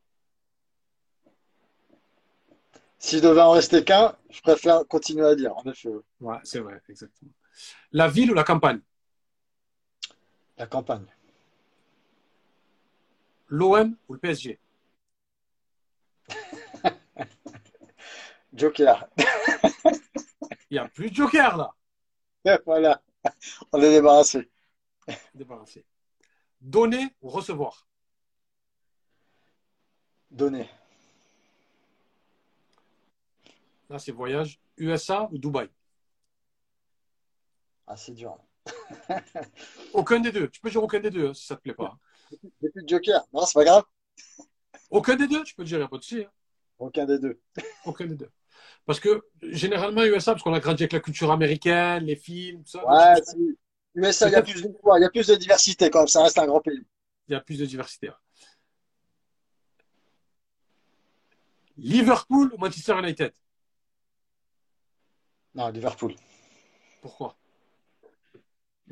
S'il 2.97 3.21
devait 3.21 3.41
en 3.41 3.51
rester 3.51 3.83
qu'un, 3.83 4.15
je 4.29 4.41
préfère 4.41 4.87
continuer 4.87 5.25
à 5.25 5.35
lire. 5.35 5.55
En 5.57 5.63
effet, 5.69 5.89
Ouais, 6.21 6.37
c'est 6.43 6.59
vrai, 6.59 6.81
exactement. 6.89 7.31
La 7.91 8.07
ville 8.07 8.31
ou 8.31 8.33
la 8.33 8.43
campagne? 8.43 8.79
La 10.57 10.67
campagne. 10.67 11.05
L'OM 13.55 13.95
ou 14.09 14.13
le 14.15 14.19
PSG 14.19 14.59
Joker. 18.53 19.07
Il 20.69 20.73
n'y 20.73 20.77
a 20.77 20.89
plus 20.89 21.09
de 21.09 21.15
joker 21.15 21.55
là. 21.55 21.73
voilà. 22.65 23.01
On 23.71 23.81
est 23.81 23.91
débarrassé. 23.91 24.51
Débarrassé. 25.33 25.85
Donner 26.59 27.15
ou 27.21 27.29
recevoir 27.29 27.87
Donné. 30.29 30.69
Là, 33.89 33.99
c'est 33.99 34.11
voyage. 34.11 34.59
USA 34.77 35.29
ou 35.31 35.37
Dubaï 35.37 35.69
Ah, 37.87 37.95
c'est 37.95 38.11
dur. 38.11 38.37
Aucun 39.93 40.19
des 40.19 40.33
deux. 40.33 40.49
Tu 40.49 40.59
peux 40.59 40.69
dire 40.69 40.83
aucun 40.83 40.99
des 40.99 41.09
deux 41.09 41.29
hein, 41.29 41.33
si 41.33 41.45
ça 41.45 41.55
te 41.55 41.61
plaît 41.61 41.73
pas. 41.73 41.97
J'ai 42.61 42.69
plus 42.69 42.83
de 42.83 42.89
Joker. 42.89 43.21
Non, 43.33 43.45
c'est 43.45 43.53
pas 43.53 43.63
grave. 43.65 43.83
Aucun 44.89 45.15
des 45.15 45.27
deux, 45.27 45.43
tu 45.43 45.55
peux 45.55 45.63
dire, 45.63 45.77
il 45.77 45.81
n'y 45.81 45.85
a 45.85 45.89
pas 45.89 45.97
de 45.97 46.03
souci. 46.03 46.23
hein. 46.23 46.31
Aucun 46.77 47.05
des 47.05 47.19
deux. 47.19 47.39
Aucun 47.85 48.05
des 48.05 48.15
deux. 48.15 48.29
Parce 48.85 48.99
que 48.99 49.23
généralement, 49.41 50.03
USA, 50.03 50.33
parce 50.33 50.43
qu'on 50.43 50.53
a 50.53 50.59
grandi 50.59 50.83
avec 50.83 50.93
la 50.93 50.99
culture 50.99 51.31
américaine, 51.31 52.03
les 52.03 52.15
films, 52.15 52.63
tout 52.63 52.71
ça, 52.71 52.79
donc 52.79 52.89
Ouais, 52.89 53.21
si. 53.23 53.57
USA, 53.95 54.27
il 54.27 54.31
y 54.33 54.35
a 54.35 54.41
plus 54.41 54.61
de 54.61 54.71
choix, 54.81 54.99
il 54.99 55.01
y 55.03 55.05
a 55.05 55.09
plus 55.09 55.27
de 55.27 55.35
diversité 55.35 55.89
quand 55.89 55.99
même. 55.99 56.07
Ça 56.07 56.21
reste 56.23 56.37
un 56.37 56.45
grand 56.45 56.61
pays. 56.61 56.85
il 57.27 57.31
y 57.31 57.35
a 57.35 57.39
plus 57.41 57.57
de 57.59 57.65
diversité. 57.65 58.09
Liverpool 61.77 62.51
ou 62.53 62.57
Manchester 62.57 62.97
United? 62.99 63.33
Non, 65.53 65.69
Liverpool. 65.69 66.15
Pourquoi? 67.01 67.35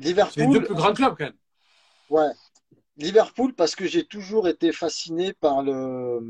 les 0.00 0.08
Liverpool, 0.08 0.52
deux 0.52 0.64
plus 0.64 0.74
grands 0.74 0.92
clubs 0.94 1.14
quand 1.16 1.24
même. 1.24 1.36
ouais. 2.10 2.30
Liverpool 2.96 3.54
parce 3.54 3.74
que 3.74 3.86
j'ai 3.86 4.04
toujours 4.04 4.48
été 4.48 4.72
fasciné 4.72 5.32
par 5.32 5.62
le. 5.62 6.20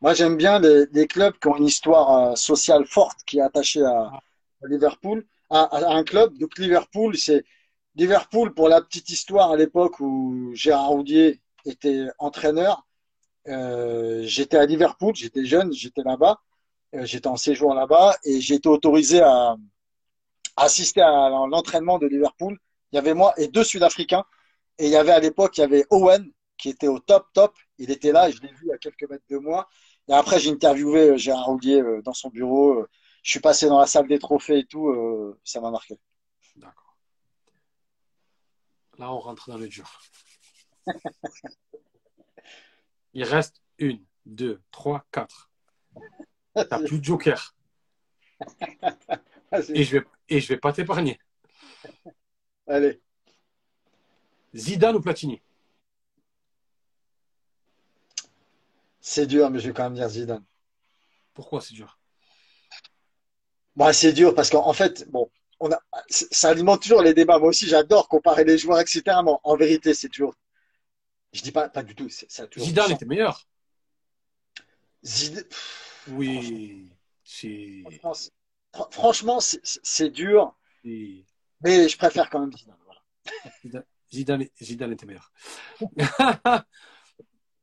Moi, 0.00 0.14
j'aime 0.14 0.36
bien 0.36 0.60
les, 0.60 1.06
clubs 1.08 1.38
qui 1.38 1.48
ont 1.48 1.56
une 1.56 1.66
histoire 1.66 2.30
euh, 2.32 2.34
sociale 2.36 2.86
forte 2.86 3.18
qui 3.26 3.38
est 3.38 3.42
attachée 3.42 3.82
à, 3.84 4.20
Liverpool, 4.62 5.26
à, 5.50 5.68
un 5.94 6.04
club. 6.04 6.36
Donc 6.38 6.58
Liverpool, 6.58 7.16
c'est 7.16 7.44
Liverpool 7.96 8.54
pour 8.54 8.68
la 8.68 8.80
petite 8.80 9.10
histoire 9.10 9.50
à 9.52 9.56
l'époque 9.56 10.00
où 10.00 10.50
Gérard 10.54 10.94
Houllier 10.94 11.40
était 11.64 12.06
entraîneur. 12.18 12.86
Euh, 13.48 14.22
j'étais 14.24 14.56
à 14.56 14.66
Liverpool, 14.66 15.14
j'étais 15.16 15.44
jeune, 15.44 15.72
j'étais 15.72 16.02
là-bas, 16.02 16.40
euh, 16.94 17.04
j'étais 17.06 17.28
en 17.28 17.36
séjour 17.36 17.74
là-bas 17.74 18.16
et 18.24 18.40
j'ai 18.40 18.56
été 18.56 18.68
autorisé 18.68 19.20
à 19.20 19.56
assister 20.56 21.00
à 21.00 21.28
l'entraînement 21.50 21.98
de 21.98 22.06
Liverpool. 22.06 22.58
Il 22.92 22.96
y 22.96 22.98
avait 22.98 23.14
moi 23.14 23.34
et 23.36 23.48
deux 23.48 23.64
Sud-Africains. 23.64 24.24
Et 24.78 24.86
il 24.86 24.90
y 24.90 24.96
avait 24.96 25.12
à 25.12 25.20
l'époque, 25.20 25.58
il 25.58 25.60
y 25.62 25.64
avait 25.64 25.86
Owen 25.90 26.32
qui 26.56 26.70
était 26.70 26.88
au 26.88 26.98
top, 26.98 27.28
top. 27.32 27.56
Il 27.78 27.90
était 27.90 28.12
là 28.12 28.30
je 28.30 28.40
l'ai 28.40 28.52
vu 28.52 28.70
à 28.72 28.78
quelques 28.78 29.08
mètres 29.08 29.24
de 29.30 29.38
moi. 29.38 29.68
Et 30.08 30.12
après, 30.12 30.40
j'ai 30.40 30.50
interviewé 30.50 31.10
euh, 31.10 31.16
Gérard 31.16 31.50
Houllier 31.50 31.82
euh, 31.82 32.02
dans 32.02 32.14
son 32.14 32.30
bureau. 32.30 32.80
Euh, 32.80 32.88
Je 33.22 33.30
suis 33.30 33.40
passé 33.40 33.68
dans 33.68 33.78
la 33.78 33.86
salle 33.86 34.08
des 34.08 34.18
trophées 34.18 34.60
et 34.60 34.64
tout. 34.64 35.36
Ça 35.44 35.60
m'a 35.60 35.70
marqué. 35.70 35.98
D'accord. 36.56 36.96
Là, 38.98 39.12
on 39.12 39.18
rentre 39.18 39.50
dans 39.50 39.58
le 39.58 39.68
dur. 39.68 40.00
Il 43.14 43.24
reste 43.24 43.60
une, 43.78 44.04
deux, 44.26 44.60
trois, 44.70 45.04
quatre. 45.12 45.50
T'as 46.54 46.82
plus 46.84 46.98
de 46.98 47.04
joker. 47.04 47.54
Et 49.70 49.82
je 49.82 49.98
vais, 49.98 50.04
et 50.28 50.40
je 50.40 50.48
vais 50.48 50.58
pas 50.58 50.72
t'épargner. 50.74 51.18
Allez, 52.66 53.00
Zidane 54.58 54.96
ou 54.96 55.00
Platini? 55.00 55.40
C'est 59.00 59.26
dur, 59.26 59.50
mais 59.50 59.60
je 59.60 59.68
vais 59.68 59.74
quand 59.74 59.84
même 59.84 59.94
dire 59.94 60.08
Zidane. 60.08 60.44
Pourquoi 61.34 61.60
c'est 61.60 61.74
dur? 61.74 61.98
Bon, 63.76 63.92
c'est 63.92 64.12
dur 64.12 64.34
parce 64.34 64.50
qu'en 64.50 64.66
en 64.66 64.72
fait, 64.72 65.08
bon, 65.10 65.30
on 65.60 65.70
a, 65.70 65.80
ça 66.08 66.50
alimente 66.50 66.82
toujours 66.82 67.02
les 67.02 67.14
débats. 67.14 67.38
Moi 67.38 67.48
aussi, 67.48 67.66
j'adore 67.66 68.08
comparer 68.08 68.44
les 68.44 68.58
joueurs, 68.58 68.80
etc. 68.80 69.22
Mais 69.24 69.32
en 69.42 69.56
vérité, 69.56 69.94
c'est 69.94 70.08
toujours. 70.08 70.34
Je 71.32 71.42
dis 71.42 71.52
pas, 71.52 71.68
pas 71.68 71.82
du 71.82 71.94
tout. 71.94 72.08
Ça 72.08 72.46
Zidane 72.56 72.92
était 72.92 73.04
meilleur. 73.06 73.46
Zidane. 75.04 75.44
Oui. 76.08 76.88
Franchement, 77.82 78.14
c'est- 78.14 78.30
fr- 78.74 78.92
Franchement, 78.92 79.40
c'est- 79.40 79.60
c'est 79.62 79.80
c'est 79.82 80.10
dur, 80.10 80.56
mais 80.84 81.88
je 81.88 81.96
préfère 81.96 82.30
quand 82.30 82.40
même 82.40 82.52
Zidane. 82.52 82.76
Voilà. 82.84 83.00
Zidane, 83.62 83.84
Zidane, 84.12 84.46
Zidane 84.60 84.92
était 84.92 85.06
meilleur. 85.06 85.32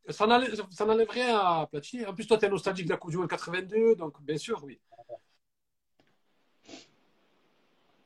ça 0.09 0.27
n'enlève 0.27 1.09
rien 1.09 1.37
à 1.37 1.67
Platini. 1.67 2.05
En 2.05 2.13
plus, 2.13 2.27
toi, 2.27 2.37
tu 2.37 2.45
es 2.45 2.49
nostalgique 2.49 2.85
de 2.85 2.91
la 2.91 2.97
Coupe 2.97 3.11
du 3.11 3.17
Monde 3.17 3.29
82, 3.29 3.95
donc 3.95 4.21
bien 4.21 4.37
sûr, 4.37 4.63
oui. 4.63 4.79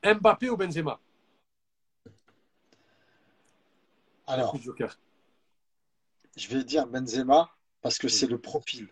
Mbappé 0.02 0.48
ou 0.48 0.56
Benzema? 0.56 0.98
Alors, 4.26 4.56
je 6.36 6.48
vais 6.48 6.64
dire 6.64 6.86
Benzema 6.86 7.50
parce 7.82 7.98
que 7.98 8.08
c'est 8.08 8.26
le 8.26 8.38
profil. 8.38 8.88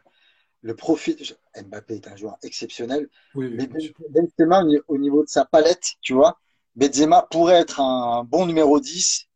Le 0.61 0.75
profil. 0.75 1.17
Mbappé 1.57 1.95
est 1.95 2.09
un 2.09 2.17
joueur 2.17 2.37
exceptionnel, 2.43 3.09
Oui, 3.35 3.47
oui, 3.47 3.69
mais. 3.73 3.95
Benzema, 4.11 4.65
au 4.89 4.99
niveau 4.99 5.23
de 5.23 5.29
sa 5.29 5.45
palette, 5.45 5.95
tu 6.03 6.13
vois, 6.13 6.39
Benzema 6.75 7.23
pourrait 7.23 7.61
être 7.61 7.81
un 7.81 8.25
bon 8.25 8.45
numéro 8.47 8.81
10. 8.81 9.28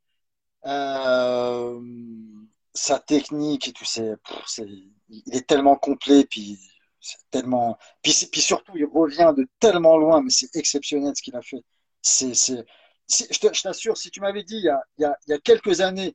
Euh, 0.67 1.81
sa 2.75 2.99
technique 2.99 3.73
pff, 3.75 4.61
il 5.09 5.35
est 5.37 5.47
tellement 5.47 5.77
complet, 5.77 6.25
puis 6.25 6.59
tellement, 7.31 7.79
puis, 8.03 8.15
puis 8.31 8.41
surtout, 8.41 8.73
il 8.77 8.87
revient 8.87 9.35
de 9.37 9.47
tellement 9.61 9.97
loin, 9.97 10.23
mais 10.23 10.31
c'est 10.31 10.55
exceptionnel 10.57 11.13
ce 11.17 11.23
qu'il 11.23 11.37
a 11.37 11.43
fait. 11.43 11.65
C'est, 12.01 12.35
c'est, 12.35 12.65
je 13.09 13.63
t'assure, 13.63 13.97
si 13.97 14.11
tu 14.11 14.21
m'avais 14.21 14.45
dit 14.45 14.57
il 14.57 14.65
y 14.65 14.69
a, 14.69 14.81
il 14.99 15.03
y 15.03 15.05
a, 15.05 15.17
il 15.27 15.31
y 15.33 15.35
a 15.35 15.39
quelques 15.39 15.81
années, 15.81 16.15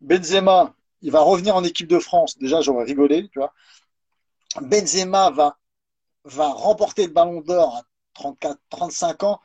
Benzema 0.00 0.74
il 1.02 1.10
va 1.10 1.20
revenir 1.20 1.54
en 1.56 1.64
équipe 1.64 1.88
de 1.88 1.98
France. 1.98 2.38
Déjà, 2.38 2.60
j'aurais 2.60 2.84
rigolé, 2.84 3.28
tu 3.30 3.38
vois. 3.38 3.52
Benzema 4.60 5.30
va, 5.30 5.58
va 6.24 6.48
remporter 6.48 7.06
le 7.06 7.12
ballon 7.12 7.40
d'or 7.40 7.76
à 7.76 7.82
34, 8.14 8.60
35 8.70 9.22
ans. 9.24 9.40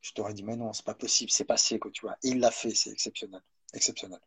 Je 0.00 0.12
t'aurais 0.12 0.34
dit, 0.34 0.42
mais 0.42 0.56
non, 0.56 0.72
c'est 0.72 0.84
pas 0.84 0.94
possible, 0.94 1.30
c'est 1.30 1.44
passé, 1.44 1.78
quoi, 1.78 1.90
tu 1.90 2.02
vois. 2.02 2.16
Et 2.22 2.28
il 2.30 2.40
l'a 2.40 2.50
fait, 2.50 2.74
c'est 2.74 2.90
exceptionnel. 2.90 3.42
Exceptionnel. 3.74 4.18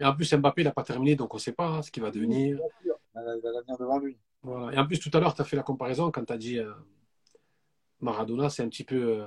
Et 0.00 0.04
en 0.04 0.14
plus, 0.14 0.32
Mbappé, 0.34 0.62
il 0.62 0.64
n'a 0.64 0.72
pas 0.72 0.82
terminé, 0.82 1.14
donc 1.16 1.32
on 1.34 1.36
ne 1.36 1.40
sait 1.42 1.52
pas 1.52 1.68
hein, 1.68 1.82
ce 1.82 1.90
qu'il 1.90 2.02
va 2.02 2.10
devenir. 2.10 2.58
Il 2.84 2.92
va 3.14 3.22
l'avenir 3.22 3.78
devant 3.78 3.98
lui. 3.98 4.18
Voilà. 4.42 4.72
Et 4.76 4.78
en 4.78 4.86
plus, 4.86 4.98
tout 4.98 5.10
à 5.16 5.20
l'heure, 5.20 5.34
tu 5.34 5.40
as 5.42 5.44
fait 5.44 5.56
la 5.56 5.62
comparaison 5.62 6.10
quand 6.10 6.24
tu 6.24 6.32
as 6.32 6.36
dit 6.36 6.58
euh, 6.58 6.72
Maradona, 8.00 8.50
c'est 8.50 8.62
un 8.62 8.68
petit 8.68 8.84
peu 8.84 9.20
euh, 9.22 9.26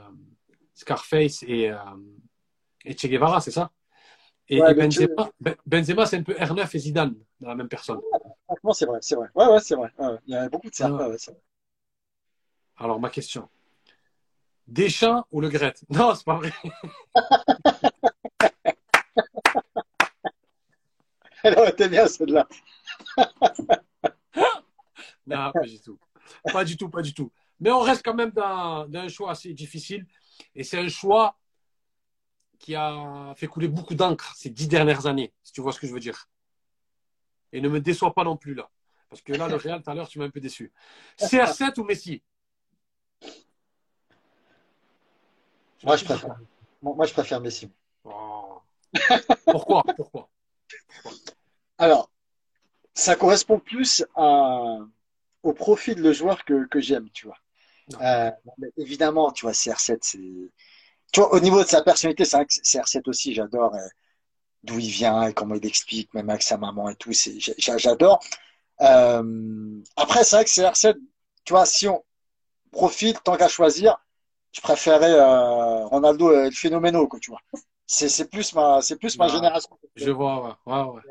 Scarface 0.74 1.44
et, 1.44 1.72
euh, 1.72 1.78
et 2.86 2.96
Che 2.96 3.08
Guevara, 3.08 3.40
c'est 3.42 3.52
ça? 3.52 3.72
Et, 4.50 4.62
Ouais, 4.62 4.72
et 4.72 4.76
mais 4.76 4.84
Benzema, 4.84 5.32
Ben- 5.40 5.56
Benzema, 5.66 6.06
c'est 6.06 6.18
un 6.18 6.24
peu 6.24 6.34
R9 6.34 6.74
et 6.76 6.80
Zidane 6.80 7.16
dans 7.40 7.50
la 7.50 7.56
même 7.56 7.68
personne. 7.68 8.00
Franchement, 8.46 8.74
c'est 8.74 8.86
vrai, 8.86 9.00
c'est 9.02 9.16
vrai. 9.16 9.28
Ouais, 9.36 9.48
ouais, 9.48 9.60
c'est 9.60 9.76
vrai. 9.76 9.92
Ouais, 9.98 10.08
ouais. 10.08 10.20
Il 10.28 10.34
y 10.34 10.38
a 10.38 10.48
beaucoup 10.50 10.70
de 10.70 10.76
ça. 10.76 10.90
Ouais. 10.92 10.98
Ouais, 11.04 11.10
ouais, 11.12 11.18
vrai. 11.18 11.42
Alors, 12.78 13.00
ma 13.00 13.10
question 13.10 13.50
Deschamps 14.68 15.26
ou 15.32 15.42
Le 15.42 15.50
Gret? 15.50 15.74
Non, 15.90 16.14
c'est 16.14 16.26
pas 16.26 16.36
vrai. 16.36 16.52
Elle 21.48 21.58
aurait 21.58 21.70
été 21.70 21.88
bien, 21.88 22.08
celle-là. 22.08 22.48
Non, 25.26 25.52
pas 25.52 25.66
du 25.66 25.82
tout. 25.82 26.00
Pas 26.54 26.64
du 26.64 26.78
tout, 26.78 26.90
pas 26.90 27.02
du 27.02 27.14
tout. 27.14 27.32
Mais 27.60 27.70
on 27.70 27.82
reste 27.82 28.02
quand 28.04 28.14
même 28.14 28.32
dans, 28.32 28.88
dans 28.88 29.00
un 29.00 29.10
choix 29.10 29.32
assez 29.32 29.54
difficile. 29.54 30.06
Et 30.56 30.64
c'est 30.64 30.80
un 30.80 30.88
choix 30.88 31.38
qui 32.60 32.76
a 32.76 33.34
fait 33.36 33.48
couler 33.48 33.68
beaucoup 33.68 33.94
d'encre 33.94 34.34
ces 34.36 34.50
dix 34.50 34.68
dernières 34.68 35.06
années, 35.06 35.34
si 35.44 35.52
tu 35.52 35.62
vois 35.62 35.74
ce 35.74 35.80
que 35.80 35.88
je 35.88 35.94
veux 35.94 36.00
dire. 36.00 36.30
Et 37.52 37.62
ne 37.62 37.70
me 37.70 37.82
déçois 37.82 38.14
pas 38.14 38.24
non 38.24 38.38
plus 38.38 38.54
là. 38.54 38.70
Parce 39.10 39.22
que 39.22 39.34
là, 39.34 39.48
le 39.48 39.56
Real, 39.56 39.82
tout 39.82 39.90
à 39.90 39.96
l'heure, 39.96 40.08
tu 40.08 40.20
m'as 40.20 40.26
un 40.26 40.30
peu 40.30 40.40
déçu. 40.40 40.72
CR7 41.18 41.80
ou 41.80 41.84
Messi? 41.84 42.22
Moi, 45.84 45.96
je 45.96 46.06
préfère. 46.06 46.40
Moi, 46.82 46.96
moi, 46.96 47.06
je 47.06 47.14
préfère 47.14 47.40
Messi. 47.40 47.70
Oh. 48.04 48.62
Pourquoi? 49.46 49.84
Pourquoi? 49.96 50.30
Alors, 51.78 52.10
ça 52.94 53.16
correspond 53.16 53.60
plus 53.60 54.06
à, 54.16 54.78
au 55.44 55.54
profil 55.54 56.02
de 56.02 56.12
joueur 56.12 56.46
que, 56.46 56.68
que 56.68 56.80
j'aime, 56.80 57.10
tu 57.12 57.28
vois. 57.28 57.38
Euh, 58.02 58.32
évidemment, 58.78 59.32
tu 59.32 59.46
vois, 59.46 59.54
CR7, 59.54 60.00
c'est. 60.02 60.20
Tu 61.14 61.22
vois, 61.22 61.34
au 61.34 61.40
niveau 61.40 61.64
de 61.64 61.68
sa 61.68 61.82
personnalité, 61.82 62.26
c'est 62.26 62.38
vrai 62.38 62.46
que 62.46 62.54
CR7 62.54 63.08
aussi, 63.08 63.34
j'adore 63.34 63.74
euh, 63.76 63.88
d'où 64.64 64.80
il 64.80 64.90
vient 64.90 65.24
et 65.28 65.34
comment 65.34 65.56
il 65.56 65.66
explique, 65.66 66.14
même 66.14 66.30
avec 66.30 66.44
sa 66.44 66.58
maman 66.58 66.90
et 66.90 66.96
tout, 66.96 67.12
j'adore. 67.14 68.20
Euh, 68.82 69.82
après, 69.96 70.24
c'est 70.24 70.36
vrai 70.36 70.46
que 70.46 70.50
CR7, 70.52 70.96
tu 71.46 71.54
vois, 71.54 71.66
si 71.66 71.88
on 71.88 72.04
profite, 72.72 73.24
tant 73.24 73.38
qu'à 73.38 73.48
choisir, 73.48 73.98
je 74.52 74.62
préférais 74.62 75.14
Ronaldo 75.86 76.32
et 76.34 76.46
le 76.46 76.52
phénoméno, 76.52 77.08
quoi, 77.08 77.20
tu 77.20 77.32
vois. 77.32 77.42
C'est, 77.86 78.30
plus 78.30 78.54
ma, 78.54 78.82
c'est 78.82 78.98
plus 78.98 79.18
ma 79.18 79.26
Ah. 79.26 79.30
génération. 79.30 79.80
Je 79.96 80.12
vois, 80.12 80.60
ouais, 80.66 80.74
ouais, 80.74 80.84
ouais. 80.84 81.02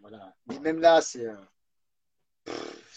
Voilà. 0.00 0.34
Mais 0.46 0.58
même 0.60 0.80
là, 0.80 1.00
c'est 1.00 1.26
euh, 1.26 1.36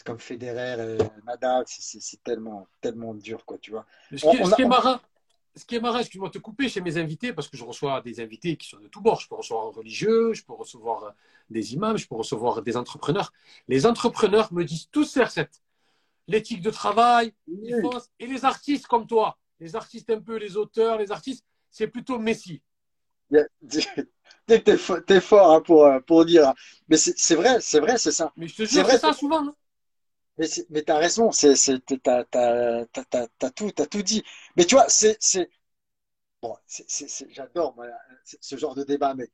comme 0.06 0.20
Federer 0.20 0.98
et 1.00 1.26
Nadal, 1.26 1.64
c'est- 1.68 2.24
tellement, 2.24 2.68
tellement 2.80 3.14
dur, 3.14 3.46
quoi, 3.46 3.58
tu 3.58 3.72
vois. 3.72 3.86
Ce 4.12 4.16
qui, 4.18 4.26
est- 4.38 4.44
on 4.44 4.50
qui 4.56 4.66
marrant, 4.66 5.00
ce 5.56 5.66
qui 5.66 5.76
est 5.76 5.80
marrant, 5.80 6.00
excuse-moi 6.00 6.30
de 6.30 6.34
te 6.34 6.40
couper 6.40 6.70
chez 6.70 6.82
mes 6.82 6.98
invités, 6.98 7.34
parce 7.34 7.48
que 7.48 7.58
je 7.58 7.64
reçois 7.64 8.02
des 8.02 8.20
invités 8.20 8.56
qui 8.58 8.68
sont 8.68 8.80
de 8.80 8.88
tous 8.88 9.02
bords. 9.02 9.20
Je 9.20 9.28
peux 9.28 9.36
recevoir 9.36 9.68
un 9.68 9.72
religieux, 9.72 10.34
je 10.34 10.44
peux 10.44 10.54
recevoir 10.54 11.04
euh, 11.04 11.12
des 11.50 11.74
imams, 11.74 11.98
je 11.98 12.08
peux 12.08 12.16
recevoir 12.16 12.62
des 12.62 12.78
entrepreneurs. 12.78 13.32
Les 13.68 13.86
entrepreneurs 13.86 14.52
me 14.54 14.64
disent 14.64 14.90
tous 14.90 15.16
CR7. 15.16 15.62
L'éthique 16.28 16.62
de 16.62 16.70
travail, 16.72 17.34
font- 17.82 18.00
et 18.20 18.28
les 18.28 18.46
artistes 18.46 18.88
comme 18.88 19.06
toi, 19.08 19.38
les 19.60 19.76
artistes 19.76 20.10
un 20.10 20.22
peu, 20.22 20.38
les 20.38 20.56
auteurs, 20.58 20.98
les 20.98 21.12
artistes, 21.12 21.46
c'est 21.70 21.88
plutôt 21.88 22.18
Messi. 22.20 22.62
t'es 24.48 24.78
fo- 24.78 25.02
t'es 25.04 25.22
fort 25.22 25.52
hein, 25.52 25.62
pour, 25.62 25.86
euh, 25.86 26.00
pour 26.02 26.26
dire. 26.26 26.50
hein. 26.50 26.56
Mais 26.90 26.98
c'est 26.98 27.18
c'est 27.18 27.36
vrai, 27.36 27.60
c'est 27.62 27.80
vrai, 27.80 27.98
c'est 27.98 28.12
ça. 28.12 28.34
Mais 28.36 28.48
je 28.50 28.56
te 28.56 28.66
jure, 28.66 28.86
c'est 28.86 28.98
ça 28.98 29.14
souvent. 29.14 29.48
hein. 29.48 29.56
Mais, 30.38 30.48
mais 30.70 30.82
t'as 30.84 30.98
raison, 30.98 31.30
t'as, 31.32 32.24
t'as, 32.26 32.86
t'as, 32.86 33.04
t'as, 33.06 33.28
t'as 33.38 33.50
tout, 33.52 33.72
t'as 33.72 33.86
tout 33.86 34.02
dit. 34.02 34.24
Mais 34.56 34.66
tu 34.66 34.76
vois, 34.76 34.86
c'est, 34.90 35.18
c'est, 35.20 35.50
bon, 36.42 36.58
c'est, 36.68 36.86
c'est, 36.90 37.10
c'est- 37.10 37.30
j'adore 37.32 37.76
ce 38.42 38.58
genre 38.58 38.76
de 38.76 38.84
débat, 38.86 39.16
mais 39.16 39.30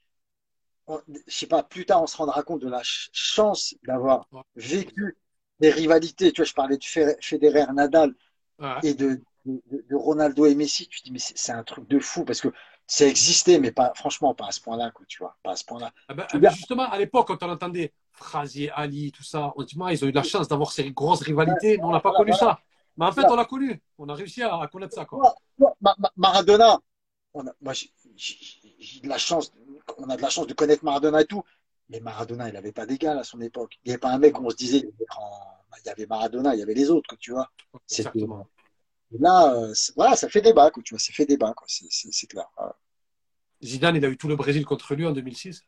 on- 0.87 1.01
je 1.27 1.33
sais 1.33 1.47
pas, 1.47 1.63
plus 1.63 1.85
tard 1.85 2.03
on 2.03 2.07
se 2.07 2.17
rendra 2.17 2.43
compte 2.43 2.61
de 2.61 2.69
la 2.69 2.79
ch- 2.79 3.09
chance 3.13 3.75
d'avoir 3.83 4.29
vécu 4.55 5.17
des 5.59 5.71
rivalités. 5.71 6.31
Tu 6.33 6.41
vois, 6.41 6.45
je 6.47 6.53
parlais 6.53 6.77
de 6.77 6.83
Fe- 6.83 7.17
Federer, 7.23 7.65
Nadal 7.73 8.15
Ouais. 8.59 8.83
et 8.83 8.93
de, 8.95 9.21
de, 9.45 9.61
de 9.89 9.95
Ronaldo 9.95 10.45
et 10.45 10.55
Messi. 10.55 10.87
Tu 10.89 10.99
te 11.01 11.05
dis, 11.05 11.11
mais 11.11 11.19
c'est 11.19 11.37
c'est 11.37 11.51
un 11.53 11.63
truc 11.63 11.87
de 11.89 11.99
fou 11.99 12.25
parce 12.25 12.41
que 12.41 12.49
ça 12.87 13.05
existait, 13.05 13.59
mais 13.59 13.71
pas, 13.71 13.91
franchement, 13.95 14.33
pas 14.33 14.47
à 14.47 14.51
ce 14.51 14.61
point-là, 14.61 14.91
quoi, 14.91 15.05
tu 15.07 15.19
vois, 15.19 15.35
pas 15.43 15.51
à 15.51 15.55
ce 15.55 15.65
point-là. 15.65 15.91
Ah 16.07 16.13
ben, 16.13 16.25
justement, 16.51 16.89
à 16.89 16.97
l'époque, 16.97 17.27
quand 17.27 17.43
on 17.43 17.49
entendait 17.49 17.93
Frazier, 18.13 18.71
Ali, 18.71 19.11
tout 19.11 19.23
ça, 19.23 19.53
on 19.57 19.63
dit, 19.63 19.75
ils 19.75 20.05
ont 20.05 20.07
eu 20.07 20.11
de 20.11 20.15
la 20.15 20.23
chance 20.23 20.47
d'avoir 20.47 20.71
ces 20.71 20.89
grosses 20.91 21.21
rivalités, 21.21 21.77
mais 21.77 21.83
on 21.83 21.91
n'a 21.91 21.99
pas 21.99 22.09
Voilà, 22.09 22.17
connu 22.23 22.31
voilà. 22.31 22.53
ça. 22.55 22.61
Mais 22.97 23.05
en 23.05 23.11
fait, 23.11 23.25
on 23.29 23.35
l'a 23.35 23.45
connu. 23.45 23.81
On 23.97 24.09
a 24.09 24.15
réussi 24.15 24.41
à, 24.41 24.55
à 24.59 24.67
connaître 24.67 24.95
ça. 24.95 25.05
Quoi. 25.05 25.35
Ma- 25.59 25.75
Ma- 25.99 26.11
Maradona, 26.15 26.79
on 27.33 27.45
a, 27.45 27.51
moi, 27.61 27.73
j'ai 27.73 27.91
de 29.01 29.07
la 29.09 29.17
chance, 29.17 29.53
on 29.97 30.09
a 30.09 30.17
de 30.17 30.21
la 30.21 30.29
chance 30.29 30.47
de 30.47 30.53
connaître 30.53 30.83
Maradona 30.83 31.21
et 31.21 31.25
tout. 31.25 31.43
Mais 31.89 31.99
Maradona, 31.99 32.47
il 32.47 32.53
n'avait 32.53 32.71
pas 32.71 32.85
d'égal 32.85 33.19
à 33.19 33.23
son 33.23 33.39
époque. 33.41 33.77
Il 33.83 33.89
n'y 33.89 33.93
avait 33.93 33.99
pas 33.99 34.11
un 34.11 34.17
mec 34.17 34.39
où 34.39 34.45
on 34.45 34.49
se 34.49 34.55
disait, 34.55 34.79
il 34.79 35.85
y 35.85 35.89
avait 35.89 36.05
Maradona, 36.07 36.55
il 36.55 36.59
y 36.59 36.63
avait 36.63 36.73
les 36.73 36.89
autres, 36.89 37.15
tu 37.17 37.31
vois. 37.31 37.51
Exactement. 37.89 38.47
Et 39.13 39.17
là, 39.19 39.53
euh, 39.55 39.73
voilà, 39.95 40.15
ça 40.15 40.27
fait 40.29 40.41
débat, 40.41 40.69
quoi, 40.71 40.83
tu 40.83 40.93
vois, 40.93 40.99
ça 40.99 41.13
fait 41.13 41.25
débat, 41.25 41.53
quoi, 41.53 41.65
c'est- 41.69 42.27
clair. 42.27 42.45
Voilà. 42.57 42.75
Zidane, 43.63 43.95
il 43.95 44.05
a 44.05 44.09
eu 44.09 44.17
tout 44.17 44.27
le 44.27 44.35
Brésil 44.35 44.65
contre 44.65 44.95
lui 44.95 45.05
en 45.05 45.11
2006. 45.11 45.63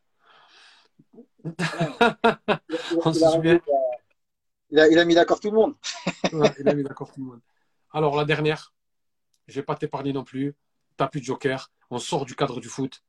On 3.04 3.12
se 3.12 3.18
Il 3.18 3.24
a- 3.24 3.30
souvient. 3.30 3.60
il 4.70 4.78
a, 4.78 4.88
il 4.88 4.98
a 4.98 5.04
mis 5.04 5.14
d'accord 5.14 5.40
tout 5.40 5.50
le 5.50 5.56
monde. 5.56 5.74
Ouais, 6.32 6.54
il 6.60 6.68
a 6.68 6.74
mis 6.74 6.82
d'accord 6.84 7.12
tout 7.12 7.20
le 7.20 7.26
monde. 7.26 7.40
Alors, 7.92 8.16
la 8.16 8.24
dernière, 8.24 8.72
je 9.48 9.54
vais 9.56 9.64
pas 9.64 9.74
t'épargner 9.74 10.12
non 10.12 10.22
plus. 10.24 10.54
T'as 10.96 11.08
plus 11.08 11.20
de 11.20 11.24
joker. 11.24 11.70
On 11.90 11.98
sort 11.98 12.24
du 12.24 12.36
cadre 12.36 12.60
du 12.60 12.68
foot. 12.68 13.02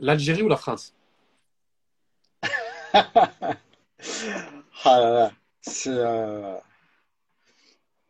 L'Algérie 0.00 0.42
ou 0.42 0.48
la 0.48 0.56
France? 0.56 0.94
Ah 4.84 5.00
là 5.00 5.10
là, 5.10 5.32
c'est 5.60 5.90
euh, 5.90 6.56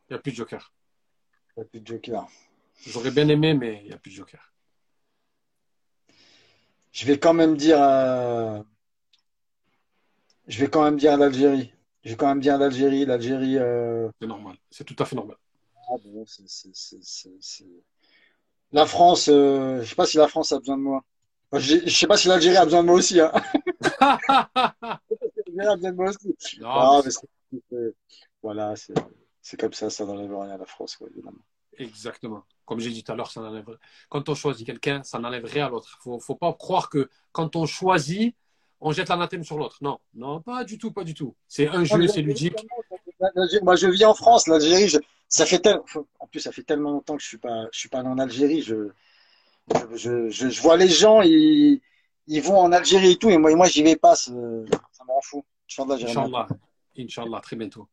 Il 0.08 0.12
n'y 0.12 0.16
a 0.16 0.18
plus 0.20 0.32
de 0.32 0.36
joker. 0.36 0.72
il 1.56 1.60
y 1.60 1.62
a 1.62 1.64
plus 1.66 1.80
de 1.80 1.86
joker. 1.86 2.26
J'aurais 2.86 3.10
bien 3.10 3.28
aimé, 3.28 3.54
mais 3.54 3.80
il 3.82 3.88
n'y 3.88 3.92
a 3.92 3.98
plus 3.98 4.10
de 4.10 4.16
joker. 4.16 4.52
Je 6.92 7.06
vais 7.06 7.18
quand 7.18 7.34
même 7.34 7.56
dire, 7.56 7.80
euh, 7.80 8.62
je 10.46 10.58
vais 10.60 10.68
quand 10.70 10.82
même 10.84 10.96
dire 10.96 11.16
l'Algérie. 11.16 11.72
Je 12.04 12.10
vais 12.10 12.16
quand 12.16 12.28
même 12.28 12.40
dire 12.40 12.56
l'Algérie. 12.58 13.04
L'Algérie. 13.04 13.58
euh, 13.58 14.08
C'est 14.20 14.26
normal. 14.28 14.56
C'est 14.70 14.84
tout 14.84 14.96
à 14.98 15.04
fait 15.04 15.16
normal. 15.16 15.36
ah 15.90 15.94
bon, 16.04 16.24
La 18.72 18.86
France, 18.86 19.28
euh, 19.28 19.82
je 19.82 19.88
sais 19.88 19.94
pas 19.94 20.06
si 20.06 20.16
la 20.16 20.28
France 20.28 20.52
a 20.52 20.58
besoin 20.58 20.76
de 20.76 20.82
moi. 20.82 21.04
Je, 21.52 21.78
je 21.84 21.90
sais 21.90 22.06
pas 22.06 22.16
si 22.16 22.28
l'Algérie 22.28 22.56
a 22.56 22.64
besoin 22.64 22.82
de 22.82 22.86
moi 22.86 22.96
aussi. 22.96 23.20
Hein. 23.20 23.32
L'Algérie 25.54 25.66
a 25.68 25.76
besoin 25.76 25.90
de 25.92 25.96
moi 25.96 26.08
aussi. 26.10 26.58
Non, 26.60 26.68
Ah, 26.70 27.00
mais 27.04 27.04
mais 27.06 27.10
c'est- 27.10 27.62
c'est- 27.70 27.94
voilà, 28.42 28.76
c'est 28.76 28.94
c'est 29.46 29.60
comme 29.60 29.72
ça, 29.72 29.90
ça 29.90 30.04
n'enlève 30.04 30.36
rien 30.36 30.54
à 30.54 30.56
la 30.56 30.66
France, 30.66 30.96
quoi, 30.96 31.06
évidemment. 31.08 31.38
Exactement. 31.78 32.42
Comme 32.64 32.80
j'ai 32.80 32.90
dit 32.90 33.04
tout 33.04 33.12
à 33.12 33.14
l'heure, 33.14 33.30
ça 33.30 33.40
n'enlève... 33.40 33.64
quand 34.08 34.28
on 34.28 34.34
choisit 34.34 34.66
quelqu'un, 34.66 35.04
ça 35.04 35.20
n'enlève 35.20 35.44
rien 35.44 35.66
à 35.66 35.68
l'autre. 35.68 35.88
Il 35.92 35.98
ne 35.98 36.14
faut, 36.14 36.18
faut 36.18 36.34
pas 36.34 36.52
croire 36.52 36.90
que 36.90 37.08
quand 37.30 37.54
on 37.54 37.64
choisit, 37.64 38.34
on 38.80 38.90
jette 38.90 39.08
l'anathème 39.08 39.44
sur 39.44 39.56
l'autre. 39.56 39.78
Non, 39.82 40.00
non, 40.14 40.40
pas 40.40 40.64
du 40.64 40.78
tout, 40.78 40.90
pas 40.90 41.04
du 41.04 41.14
tout. 41.14 41.32
C'est 41.46 41.68
un 41.68 41.84
jeu, 41.84 42.08
c'est 42.08 42.22
ludique. 42.22 42.56
Moi, 43.62 43.76
je 43.76 43.86
vis 43.86 44.04
en 44.04 44.14
France. 44.14 44.48
L'Algérie, 44.48 44.88
je- 44.88 44.98
ça 45.28 45.46
fait 45.46 45.60
tel- 45.60 45.80
en 46.18 46.26
plus, 46.26 46.40
ça 46.40 46.50
fait 46.50 46.64
tellement 46.64 46.90
longtemps 46.90 47.16
que 47.16 47.22
je 47.22 47.28
suis 47.28 47.38
pas, 47.38 47.68
je 47.70 47.78
suis 47.78 47.88
pas 47.88 48.00
allé 48.00 48.08
en 48.08 48.18
Algérie. 48.18 48.62
Je, 48.62 48.88
je, 49.94 50.28
je, 50.28 50.48
je 50.48 50.60
vois 50.60 50.76
les 50.76 50.88
gens, 50.88 51.22
ils, 51.22 51.80
ils 52.26 52.42
vont 52.42 52.58
en 52.58 52.72
Algérie 52.72 53.12
et 53.12 53.16
tout, 53.16 53.30
et 53.30 53.38
moi, 53.38 53.52
et 53.52 53.54
moi, 53.54 53.68
j'y 53.68 53.84
vais 53.84 53.94
pas. 53.94 54.16
Ça 54.16 54.32
me 54.32 54.66
rend 55.06 55.20
fou. 55.22 55.44
Inch'Allah. 55.70 56.48
Inch'Allah, 56.98 57.40
très 57.40 57.54
bientôt. 57.54 57.86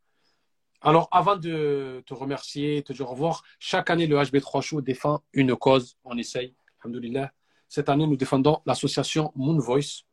Alors, 0.85 1.07
avant 1.11 1.38
de 1.38 2.03
te 2.05 2.14
remercier, 2.14 2.84
te 2.84 2.91
dire 2.91 3.07
au 3.07 3.11
revoir, 3.11 3.43
chaque 3.57 3.89
année, 3.89 4.05
le 4.05 4.18
HB3 4.18 4.61
Show 4.61 4.81
défend 4.81 5.23
une 5.31 5.55
cause. 5.55 5.95
On 6.03 6.18
essaye, 6.18 6.55
alhamdoulilah. 6.81 7.31
Cette 7.69 7.88
année, 7.88 8.05
nous 8.05 8.18
défendons 8.18 8.60
l'association 8.65 9.31
Moon 9.34 9.57
Voice. 9.60 10.03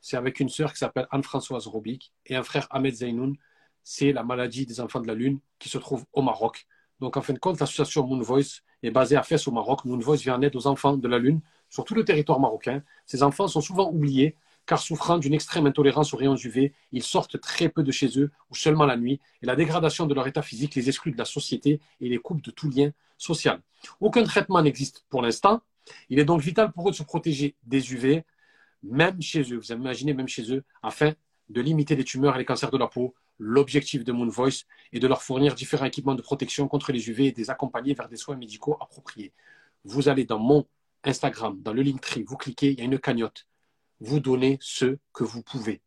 C'est 0.00 0.16
avec 0.16 0.38
une 0.38 0.48
sœur 0.48 0.72
qui 0.72 0.78
s'appelle 0.78 1.08
Anne-Françoise 1.10 1.66
Robic 1.66 2.12
et 2.26 2.36
un 2.36 2.44
frère 2.44 2.68
Ahmed 2.70 2.94
Zainoun. 2.94 3.34
C'est 3.82 4.12
la 4.12 4.22
maladie 4.22 4.66
des 4.66 4.80
enfants 4.80 5.00
de 5.00 5.08
la 5.08 5.14
Lune 5.14 5.40
qui 5.58 5.68
se 5.68 5.78
trouve 5.78 6.04
au 6.12 6.22
Maroc. 6.22 6.64
Donc, 7.00 7.16
en 7.16 7.20
fin 7.20 7.32
de 7.32 7.40
compte, 7.40 7.58
l'association 7.58 8.06
Moon 8.06 8.20
Voice 8.20 8.60
est 8.84 8.92
basée 8.92 9.16
à 9.16 9.24
Fès 9.24 9.48
au 9.48 9.50
Maroc. 9.50 9.84
Moon 9.84 9.98
Voice 9.98 10.18
vient 10.18 10.36
en 10.36 10.42
aide 10.42 10.54
aux 10.54 10.68
enfants 10.68 10.96
de 10.96 11.08
la 11.08 11.18
Lune 11.18 11.40
sur 11.68 11.82
tout 11.82 11.96
le 11.96 12.04
territoire 12.04 12.38
marocain. 12.38 12.84
Ces 13.04 13.24
enfants 13.24 13.48
sont 13.48 13.60
souvent 13.60 13.90
oubliés 13.90 14.36
car 14.66 14.80
souffrant 14.80 15.18
d'une 15.18 15.34
extrême 15.34 15.66
intolérance 15.66 16.14
aux 16.14 16.16
rayons 16.16 16.36
UV, 16.36 16.72
ils 16.92 17.02
sortent 17.02 17.40
très 17.40 17.68
peu 17.68 17.82
de 17.82 17.92
chez 17.92 18.18
eux 18.18 18.30
ou 18.50 18.54
seulement 18.54 18.86
la 18.86 18.96
nuit, 18.96 19.20
et 19.42 19.46
la 19.46 19.56
dégradation 19.56 20.06
de 20.06 20.14
leur 20.14 20.26
état 20.26 20.42
physique 20.42 20.74
les 20.74 20.88
exclut 20.88 21.12
de 21.12 21.18
la 21.18 21.24
société 21.24 21.80
et 22.00 22.08
les 22.08 22.18
coupe 22.18 22.42
de 22.42 22.50
tout 22.50 22.70
lien 22.70 22.90
social. 23.18 23.60
Aucun 24.00 24.24
traitement 24.24 24.62
n'existe 24.62 25.04
pour 25.08 25.22
l'instant. 25.22 25.60
Il 26.08 26.18
est 26.18 26.24
donc 26.24 26.40
vital 26.40 26.72
pour 26.72 26.88
eux 26.88 26.90
de 26.90 26.96
se 26.96 27.02
protéger 27.02 27.56
des 27.64 27.92
UV, 27.92 28.24
même 28.82 29.20
chez 29.20 29.42
eux. 29.52 29.56
Vous 29.56 29.72
imaginez, 29.72 30.14
même 30.14 30.28
chez 30.28 30.50
eux, 30.52 30.64
afin 30.82 31.12
de 31.50 31.60
limiter 31.60 31.94
les 31.96 32.04
tumeurs 32.04 32.36
et 32.36 32.38
les 32.38 32.44
cancers 32.44 32.70
de 32.70 32.78
la 32.78 32.86
peau. 32.86 33.14
L'objectif 33.38 34.04
de 34.04 34.12
Moon 34.12 34.28
Voice 34.28 34.64
est 34.92 35.00
de 35.00 35.06
leur 35.06 35.22
fournir 35.22 35.54
différents 35.54 35.86
équipements 35.86 36.14
de 36.14 36.22
protection 36.22 36.68
contre 36.68 36.92
les 36.92 37.10
UV 37.10 37.26
et 37.26 37.32
de 37.32 37.38
les 37.38 37.50
accompagner 37.50 37.92
vers 37.92 38.08
des 38.08 38.16
soins 38.16 38.36
médicaux 38.36 38.76
appropriés. 38.80 39.32
Vous 39.84 40.08
allez 40.08 40.24
dans 40.24 40.38
mon 40.38 40.66
Instagram, 41.02 41.60
dans 41.60 41.72
le 41.72 41.82
Linktree, 41.82 42.22
vous 42.22 42.36
cliquez, 42.36 42.72
il 42.72 42.78
y 42.78 42.82
a 42.82 42.84
une 42.84 42.98
cagnotte. 42.98 43.46
Vous 44.00 44.20
donnez 44.20 44.58
ce 44.60 44.98
que 45.12 45.24
vous 45.24 45.42
pouvez. 45.42 45.82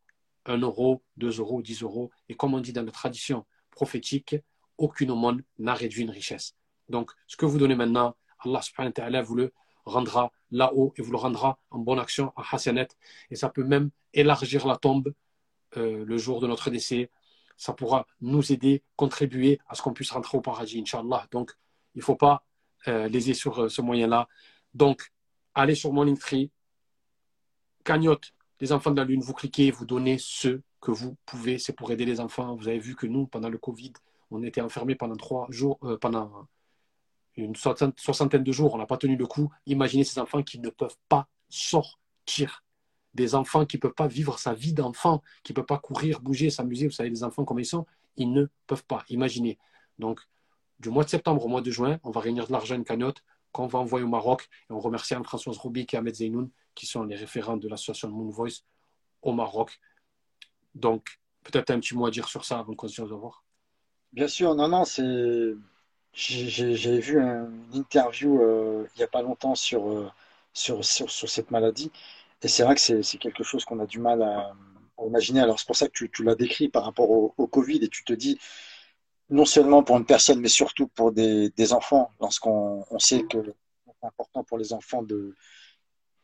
1 0.46 0.58
euro, 0.58 1.02
2 1.16 1.38
euros, 1.38 1.62
10 1.62 1.82
euros. 1.82 2.10
Et 2.28 2.34
comme 2.34 2.54
on 2.54 2.60
dit 2.60 2.72
dans 2.72 2.84
la 2.84 2.92
tradition 2.92 3.46
prophétique, 3.70 4.36
aucune 4.78 5.10
aumône 5.10 5.42
n'a 5.58 5.74
réduit 5.74 6.02
une 6.02 6.10
richesse. 6.10 6.54
Donc, 6.88 7.10
ce 7.26 7.36
que 7.36 7.44
vous 7.46 7.58
donnez 7.58 7.74
maintenant, 7.74 8.16
Allah 8.40 8.62
subhanahu 8.62 8.90
wa 8.90 8.92
ta'ala 8.92 9.22
vous 9.22 9.34
le 9.34 9.52
rendra 9.84 10.32
là-haut 10.50 10.92
et 10.96 11.02
vous 11.02 11.10
le 11.10 11.18
rendra 11.18 11.58
en 11.70 11.78
bonne 11.78 11.98
action, 11.98 12.32
à 12.36 12.44
Hassanet. 12.54 12.88
Et 13.30 13.36
ça 13.36 13.48
peut 13.48 13.64
même 13.64 13.90
élargir 14.14 14.66
la 14.66 14.76
tombe 14.76 15.12
euh, 15.76 16.04
le 16.04 16.18
jour 16.18 16.40
de 16.40 16.46
notre 16.46 16.70
décès. 16.70 17.10
Ça 17.56 17.72
pourra 17.72 18.06
nous 18.20 18.52
aider, 18.52 18.82
contribuer 18.96 19.58
à 19.68 19.74
ce 19.74 19.82
qu'on 19.82 19.92
puisse 19.92 20.10
rentrer 20.10 20.38
au 20.38 20.40
paradis, 20.40 20.80
Inch'Allah. 20.80 21.26
Donc, 21.32 21.52
il 21.94 21.98
ne 21.98 22.04
faut 22.04 22.16
pas 22.16 22.44
euh, 22.86 23.08
léser 23.08 23.34
sur 23.34 23.64
euh, 23.64 23.68
ce 23.68 23.82
moyen-là. 23.82 24.28
Donc, 24.74 25.10
allez 25.54 25.74
sur 25.74 25.92
mon 25.92 26.04
Linktree, 26.04 26.50
cagnotte 27.84 28.32
les 28.60 28.72
enfants 28.72 28.90
de 28.90 28.96
la 28.96 29.04
Lune, 29.04 29.20
vous 29.20 29.34
cliquez, 29.34 29.70
vous 29.70 29.86
donnez 29.86 30.18
ce 30.18 30.60
que 30.80 30.90
vous 30.90 31.16
pouvez. 31.26 31.58
C'est 31.58 31.72
pour 31.72 31.90
aider 31.90 32.04
les 32.04 32.20
enfants. 32.20 32.56
Vous 32.56 32.68
avez 32.68 32.78
vu 32.78 32.96
que 32.96 33.06
nous, 33.06 33.26
pendant 33.26 33.48
le 33.48 33.58
Covid, 33.58 33.92
on 34.30 34.42
était 34.42 34.60
enfermés 34.60 34.94
pendant 34.94 35.16
trois 35.16 35.46
jours, 35.50 35.78
pendant 36.00 36.48
une 37.36 37.54
soixantaine 37.54 38.42
de 38.42 38.52
jours, 38.52 38.74
on 38.74 38.78
n'a 38.78 38.86
pas 38.86 38.96
tenu 38.96 39.16
le 39.16 39.26
coup. 39.26 39.52
Imaginez 39.66 40.04
ces 40.04 40.18
enfants 40.18 40.42
qui 40.42 40.58
ne 40.58 40.70
peuvent 40.70 40.96
pas 41.08 41.28
sortir. 41.48 42.64
Des 43.14 43.34
enfants 43.34 43.64
qui 43.64 43.76
ne 43.76 43.80
peuvent 43.80 43.94
pas 43.94 44.08
vivre 44.08 44.38
sa 44.38 44.54
vie 44.54 44.72
d'enfant, 44.72 45.22
qui 45.42 45.52
ne 45.52 45.54
peuvent 45.56 45.66
pas 45.66 45.78
courir, 45.78 46.20
bouger, 46.20 46.50
s'amuser. 46.50 46.86
Vous 46.86 46.92
savez, 46.92 47.10
les 47.10 47.24
enfants 47.24 47.44
comme 47.44 47.58
ils 47.58 47.64
sont, 47.64 47.86
ils 48.16 48.32
ne 48.32 48.46
peuvent 48.66 48.84
pas. 48.84 49.04
Imaginez. 49.08 49.58
Donc, 49.98 50.20
du 50.78 50.90
mois 50.90 51.04
de 51.04 51.08
septembre 51.08 51.44
au 51.44 51.48
mois 51.48 51.60
de 51.60 51.70
juin, 51.70 51.98
on 52.02 52.10
va 52.10 52.20
réunir 52.20 52.46
de 52.46 52.52
l'argent, 52.52 52.74
une 52.74 52.84
cagnotte 52.84 53.22
qu'on 53.50 53.66
va 53.66 53.78
envoyer 53.78 54.04
au 54.04 54.08
Maroc. 54.08 54.48
Et 54.68 54.72
on 54.72 54.80
remercie 54.80 55.14
Anne-Françoise 55.14 55.56
Roubik 55.56 55.94
et 55.94 55.96
Ahmed 55.96 56.14
Zeynoun, 56.14 56.50
qui 56.78 56.86
sont 56.86 57.02
les 57.02 57.16
référents 57.16 57.56
de 57.56 57.68
l'association 57.68 58.08
Moon 58.08 58.30
Voice 58.30 58.62
au 59.22 59.32
Maroc. 59.32 59.80
Donc, 60.76 61.18
peut-être 61.42 61.70
un 61.70 61.80
petit 61.80 61.96
mot 61.96 62.06
à 62.06 62.10
dire 62.10 62.28
sur 62.28 62.44
ça 62.44 62.60
avant 62.60 62.74
continuer 62.74 63.12
à 63.12 63.16
voir. 63.16 63.44
Bien 64.12 64.28
sûr, 64.28 64.54
non, 64.54 64.68
non, 64.68 64.84
c'est 64.84 65.54
j'ai 66.12 66.98
vu 66.98 67.20
une 67.20 67.74
interview 67.74 68.40
euh, 68.40 68.86
il 68.94 68.98
n'y 68.98 69.04
a 69.04 69.08
pas 69.08 69.22
longtemps 69.22 69.54
sur, 69.54 69.88
euh, 69.88 70.10
sur, 70.52 70.84
sur, 70.84 71.10
sur, 71.10 71.28
cette 71.28 71.50
maladie. 71.50 71.90
Et 72.42 72.48
c'est 72.48 72.62
vrai 72.62 72.74
que 72.76 72.80
c'est 72.80 73.18
quelque 73.18 73.42
chose 73.42 73.64
qu'on 73.64 73.80
a 73.80 73.86
du 73.86 73.98
mal 73.98 74.22
à, 74.22 74.54
imaginer. 75.06 75.40
Alors 75.40 75.58
c'est 75.58 75.66
pour 75.66 75.76
ça 75.76 75.86
que 75.86 75.92
tu, 75.92 76.10
tu 76.10 76.24
l'as 76.24 76.34
décrit 76.34 76.68
par 76.68 76.84
rapport 76.84 77.10
au, 77.10 77.34
au, 77.36 77.46
Covid 77.46 77.84
et 77.84 77.88
tu 77.88 78.04
te 78.04 78.12
dis, 78.12 78.38
non 79.30 79.44
seulement 79.44 79.82
pour 79.82 79.96
une 79.96 80.06
personne, 80.06 80.40
mais 80.40 80.48
surtout 80.48 80.88
pour 80.88 81.12
des, 81.12 81.50
des 81.50 81.72
enfants, 81.72 82.10
lorsqu'on 82.20 82.84
on 82.90 82.98
sait 82.98 83.24
que 83.24 83.38
c'est 84.00 84.06
important 84.06 84.44
pour 84.44 84.58
les 84.58 84.72
enfants 84.72 85.02
de 85.02 85.34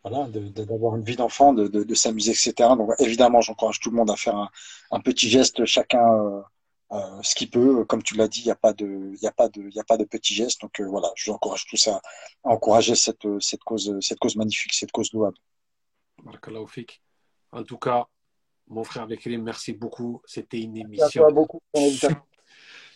voilà, 0.04 0.28
d'avoir 0.28 0.96
une 0.96 1.02
vie 1.02 1.16
d'enfant, 1.16 1.54
de, 1.54 1.66
de, 1.66 1.82
de 1.82 1.94
s'amuser, 1.94 2.32
etc. 2.32 2.52
Donc 2.76 2.90
évidemment, 2.98 3.40
j'encourage 3.40 3.80
tout 3.80 3.90
le 3.90 3.96
monde 3.96 4.10
à 4.10 4.16
faire 4.16 4.36
un, 4.36 4.50
un 4.90 5.00
petit 5.00 5.30
geste, 5.30 5.64
chacun 5.64 6.12
euh, 6.12 6.42
euh, 6.92 7.22
ce 7.22 7.34
qui 7.34 7.46
peut, 7.46 7.84
comme 7.86 8.02
tu 8.02 8.14
l'as 8.14 8.28
dit, 8.28 8.40
il 8.40 8.44
n'y 8.44 8.50
a 8.50 8.56
pas 8.56 8.74
de, 8.74 9.12
il 9.20 9.26
a 9.26 9.32
pas 9.32 9.48
de, 9.48 9.62
il 9.62 9.80
a 9.80 9.84
pas 9.84 9.96
de 9.96 10.04
petits 10.04 10.34
gestes. 10.34 10.60
Donc 10.60 10.78
euh, 10.78 10.86
voilà, 10.86 11.08
je 11.16 11.30
vous 11.30 11.34
encourage 11.34 11.64
tous 11.66 11.88
à, 11.88 11.96
à, 11.96 12.50
encourager 12.50 12.94
cette, 12.94 13.26
cette 13.40 13.64
cause, 13.64 13.98
cette 14.00 14.18
cause 14.18 14.36
magnifique, 14.36 14.74
cette 14.74 14.92
cause 14.92 15.10
louable. 15.14 15.38
En 17.50 17.62
tout 17.62 17.78
cas, 17.78 18.06
mon 18.68 18.84
frère 18.84 19.06
Bekrim, 19.06 19.42
merci 19.42 19.72
beaucoup. 19.72 20.20
C'était 20.26 20.60
une 20.60 20.76
émission 20.76 21.26
beaucoup, 21.32 21.60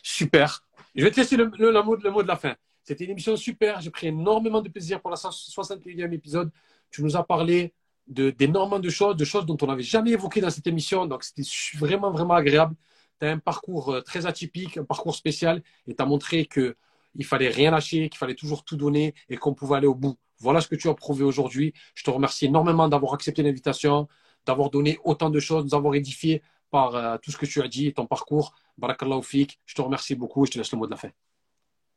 super. 0.02 0.62
Je 0.94 1.04
vais 1.04 1.10
te 1.10 1.20
laisser 1.20 1.36
le, 1.36 1.50
le, 1.58 1.82
mot, 1.82 1.96
le 1.96 2.10
mot 2.10 2.22
de 2.22 2.28
la 2.28 2.36
fin. 2.36 2.54
C'était 2.82 3.04
une 3.04 3.10
émission 3.10 3.36
super. 3.36 3.80
J'ai 3.80 3.90
pris 3.90 4.08
énormément 4.08 4.60
de 4.60 4.68
plaisir 4.68 5.00
pour 5.00 5.10
la 5.10 5.16
61e 5.16 6.12
épisode. 6.12 6.50
Tu 6.90 7.02
nous 7.02 7.16
as 7.16 7.24
parlé 7.24 7.74
d'énormément 8.06 8.78
de, 8.78 8.84
de 8.84 8.90
choses, 8.90 9.16
de 9.16 9.24
choses 9.24 9.44
dont 9.44 9.56
on 9.60 9.66
n'avait 9.66 9.82
jamais 9.82 10.12
évoqué 10.12 10.40
dans 10.40 10.50
cette 10.50 10.66
émission. 10.66 11.06
Donc, 11.06 11.24
c'était 11.24 11.42
vraiment, 11.76 12.10
vraiment 12.10 12.34
agréable 12.34 12.74
tu 13.18 13.26
as 13.26 13.30
un 13.30 13.38
parcours 13.38 13.92
euh, 13.92 14.00
très 14.00 14.26
atypique, 14.26 14.76
un 14.76 14.84
parcours 14.84 15.14
spécial, 15.14 15.62
et 15.86 15.94
tu 15.94 16.02
as 16.02 16.06
montré 16.06 16.46
qu'il 16.46 16.74
ne 17.14 17.24
fallait 17.24 17.48
rien 17.48 17.70
lâcher, 17.70 18.08
qu'il 18.08 18.18
fallait 18.18 18.34
toujours 18.34 18.64
tout 18.64 18.76
donner 18.76 19.14
et 19.28 19.36
qu'on 19.36 19.54
pouvait 19.54 19.76
aller 19.76 19.86
au 19.86 19.94
bout. 19.94 20.16
Voilà 20.38 20.60
ce 20.60 20.68
que 20.68 20.76
tu 20.76 20.88
as 20.88 20.94
prouvé 20.94 21.24
aujourd'hui. 21.24 21.74
Je 21.94 22.04
te 22.04 22.10
remercie 22.10 22.46
énormément 22.46 22.88
d'avoir 22.88 23.14
accepté 23.14 23.42
l'invitation, 23.42 24.08
d'avoir 24.46 24.70
donné 24.70 24.98
autant 25.04 25.30
de 25.30 25.40
choses, 25.40 25.64
de 25.64 25.70
nous 25.70 25.74
avoir 25.74 25.94
édifié 25.94 26.42
par 26.70 26.94
euh, 26.94 27.16
tout 27.20 27.30
ce 27.30 27.36
que 27.36 27.46
tu 27.46 27.60
as 27.60 27.68
dit 27.68 27.88
et 27.88 27.92
ton 27.92 28.06
parcours. 28.06 28.54
Barakallahu 28.76 29.22
fik. 29.22 29.58
Je 29.66 29.74
te 29.74 29.82
remercie 29.82 30.14
beaucoup 30.14 30.44
et 30.44 30.46
je 30.46 30.52
te 30.52 30.58
laisse 30.58 30.70
le 30.70 30.78
mot 30.78 30.86
de 30.86 30.92
la 30.92 30.96
fin. 30.96 31.10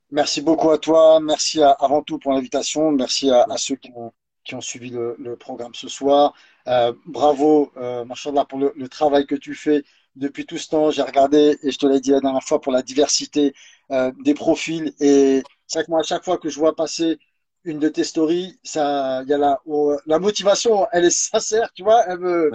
Merci 0.09 0.41
beaucoup 0.41 0.71
à 0.71 0.77
toi. 0.77 1.19
Merci 1.19 1.61
avant 1.61 2.01
tout 2.01 2.17
pour 2.17 2.33
l'invitation. 2.33 2.91
Merci 2.91 3.29
à, 3.29 3.45
ceux 3.57 3.75
qui 3.75 3.91
ont, 3.95 4.11
qui 4.43 4.55
ont 4.55 4.61
suivi 4.61 4.89
le, 4.89 5.35
programme 5.35 5.73
ce 5.73 5.87
soir. 5.87 6.33
Euh, 6.67 6.93
bravo, 7.05 7.71
euh, 7.77 8.05
pour 8.49 8.59
le, 8.59 8.87
travail 8.87 9.25
que 9.25 9.35
tu 9.35 9.55
fais 9.55 9.83
depuis 10.15 10.45
tout 10.45 10.57
ce 10.57 10.69
temps. 10.69 10.91
J'ai 10.91 11.01
regardé, 11.01 11.57
et 11.63 11.71
je 11.71 11.77
te 11.77 11.85
l'ai 11.85 11.99
dit 11.99 12.11
la 12.11 12.19
dernière 12.19 12.43
fois, 12.43 12.61
pour 12.61 12.71
la 12.71 12.81
diversité 12.81 13.53
euh, 13.91 14.11
des 14.23 14.33
profils. 14.33 14.93
Et 14.99 15.43
chaque 15.71 15.87
mois, 15.87 15.99
à 15.99 16.03
chaque 16.03 16.23
fois 16.23 16.37
que 16.37 16.49
je 16.49 16.59
vois 16.59 16.75
passer 16.75 17.19
une 17.63 17.79
de 17.79 17.89
tes 17.89 18.03
stories, 18.03 18.59
ça, 18.63 19.23
y 19.27 19.33
a 19.33 19.37
la, 19.37 19.61
oh, 19.65 19.95
la 20.07 20.19
motivation, 20.19 20.87
elle 20.91 21.05
est 21.05 21.15
sincère, 21.15 21.71
tu 21.73 21.83
vois. 21.83 22.03
Elle 22.07 22.19
me, 22.19 22.51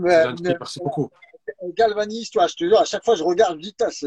Merci 0.00 0.80
beaucoup. 0.80 1.10
Elle 1.62 1.72
galvanise, 1.72 2.30
tu 2.30 2.38
vois. 2.38 2.48
Je 2.48 2.56
te 2.56 2.64
dis, 2.64 2.74
à 2.74 2.84
chaque 2.84 3.04
fois, 3.04 3.14
je 3.14 3.22
regarde, 3.22 3.58
je 3.58 3.70
dis, 3.70 3.74
c'est 3.90 4.06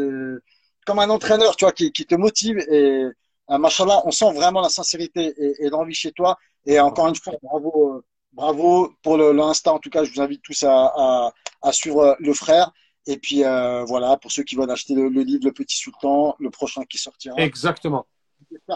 comme 0.86 1.00
un 1.00 1.10
entraîneur, 1.10 1.56
tu 1.56 1.66
vois, 1.66 1.72
qui, 1.72 1.92
qui 1.92 2.06
te 2.06 2.16
motive. 2.16 2.58
Et 2.70 3.06
euh, 3.50 3.58
machallah, 3.58 4.02
on 4.06 4.12
sent 4.12 4.32
vraiment 4.34 4.62
la 4.62 4.70
sincérité 4.70 5.34
et, 5.38 5.66
et 5.66 5.70
l'envie 5.70 5.94
chez 5.94 6.12
toi. 6.12 6.38
Et 6.66 6.80
encore 6.80 7.08
une 7.08 7.16
fois, 7.16 7.34
bravo, 7.42 7.96
euh, 7.96 8.06
bravo 8.34 8.94
pour 9.02 9.18
l'instant. 9.18 9.76
En 9.76 9.80
tout 9.80 9.90
cas, 9.90 10.04
je 10.04 10.14
vous 10.14 10.22
invite 10.22 10.42
tous 10.44 10.64
à, 10.64 10.94
à, 10.96 11.34
à 11.62 11.72
suivre 11.72 12.16
le 12.20 12.34
frère. 12.34 12.72
Et 13.08 13.18
puis 13.18 13.44
euh, 13.44 13.84
voilà, 13.84 14.18
pour 14.18 14.32
ceux 14.32 14.44
qui 14.44 14.56
veulent 14.56 14.70
acheter 14.70 14.94
le, 14.94 15.08
livre 15.08 15.46
Le 15.46 15.52
Petit 15.52 15.78
Sultan, 15.78 16.36
le 16.40 16.50
prochain 16.50 16.84
qui 16.84 16.98
sortira. 16.98 17.36
Exactement. 17.38 18.06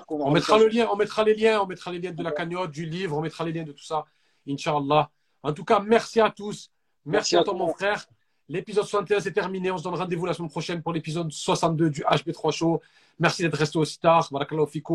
On 0.09 0.31
mettra 0.31 0.57
le 0.57 0.67
lien, 0.67 0.87
on 0.91 0.95
mettra 0.95 1.23
les 1.23 1.35
liens, 1.35 1.61
on 1.61 1.67
mettra 1.67 1.91
les 1.91 1.99
liens 1.99 2.11
de 2.11 2.23
la 2.23 2.31
cagnotte, 2.31 2.71
du 2.71 2.85
livre, 2.85 3.17
on 3.17 3.21
mettra 3.21 3.43
les 3.43 3.51
liens 3.51 3.63
de 3.63 3.71
tout 3.71 3.83
ça, 3.83 4.05
Inch'Allah. 4.47 5.09
En 5.43 5.53
tout 5.53 5.63
cas, 5.63 5.79
merci 5.79 6.19
à 6.19 6.31
tous. 6.31 6.71
Merci, 7.05 7.35
à, 7.35 7.43
toi, 7.43 7.53
mon 7.53 7.71
frère. 7.71 8.05
L'épisode 8.47 8.85
61 8.85 9.19
c'est 9.19 9.31
terminé. 9.31 9.72
On 9.72 9.77
se 9.77 9.84
donne 9.84 9.95
rendez-vous 9.95 10.26
la 10.26 10.34
semaine 10.34 10.49
prochaine 10.49 10.81
pour 10.81 10.93
l'épisode 10.93 11.31
62 11.31 11.89
du 11.89 12.01
HB3 12.01 12.51
Show. 12.51 12.81
Merci 13.19 13.41
d'être 13.41 13.57
resté 13.57 13.80
aussi 13.80 13.99
tard. 13.99 14.30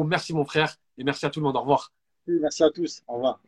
Merci 0.06 0.32
mon 0.32 0.44
frère. 0.44 0.76
Et 0.98 1.04
merci 1.04 1.26
à 1.26 1.30
tout 1.30 1.40
le 1.40 1.46
monde. 1.46 1.56
Au 1.56 1.60
revoir. 1.60 1.92
Merci 2.26 2.62
à 2.62 2.70
tous. 2.70 3.02
Au 3.08 3.14
revoir. 3.14 3.40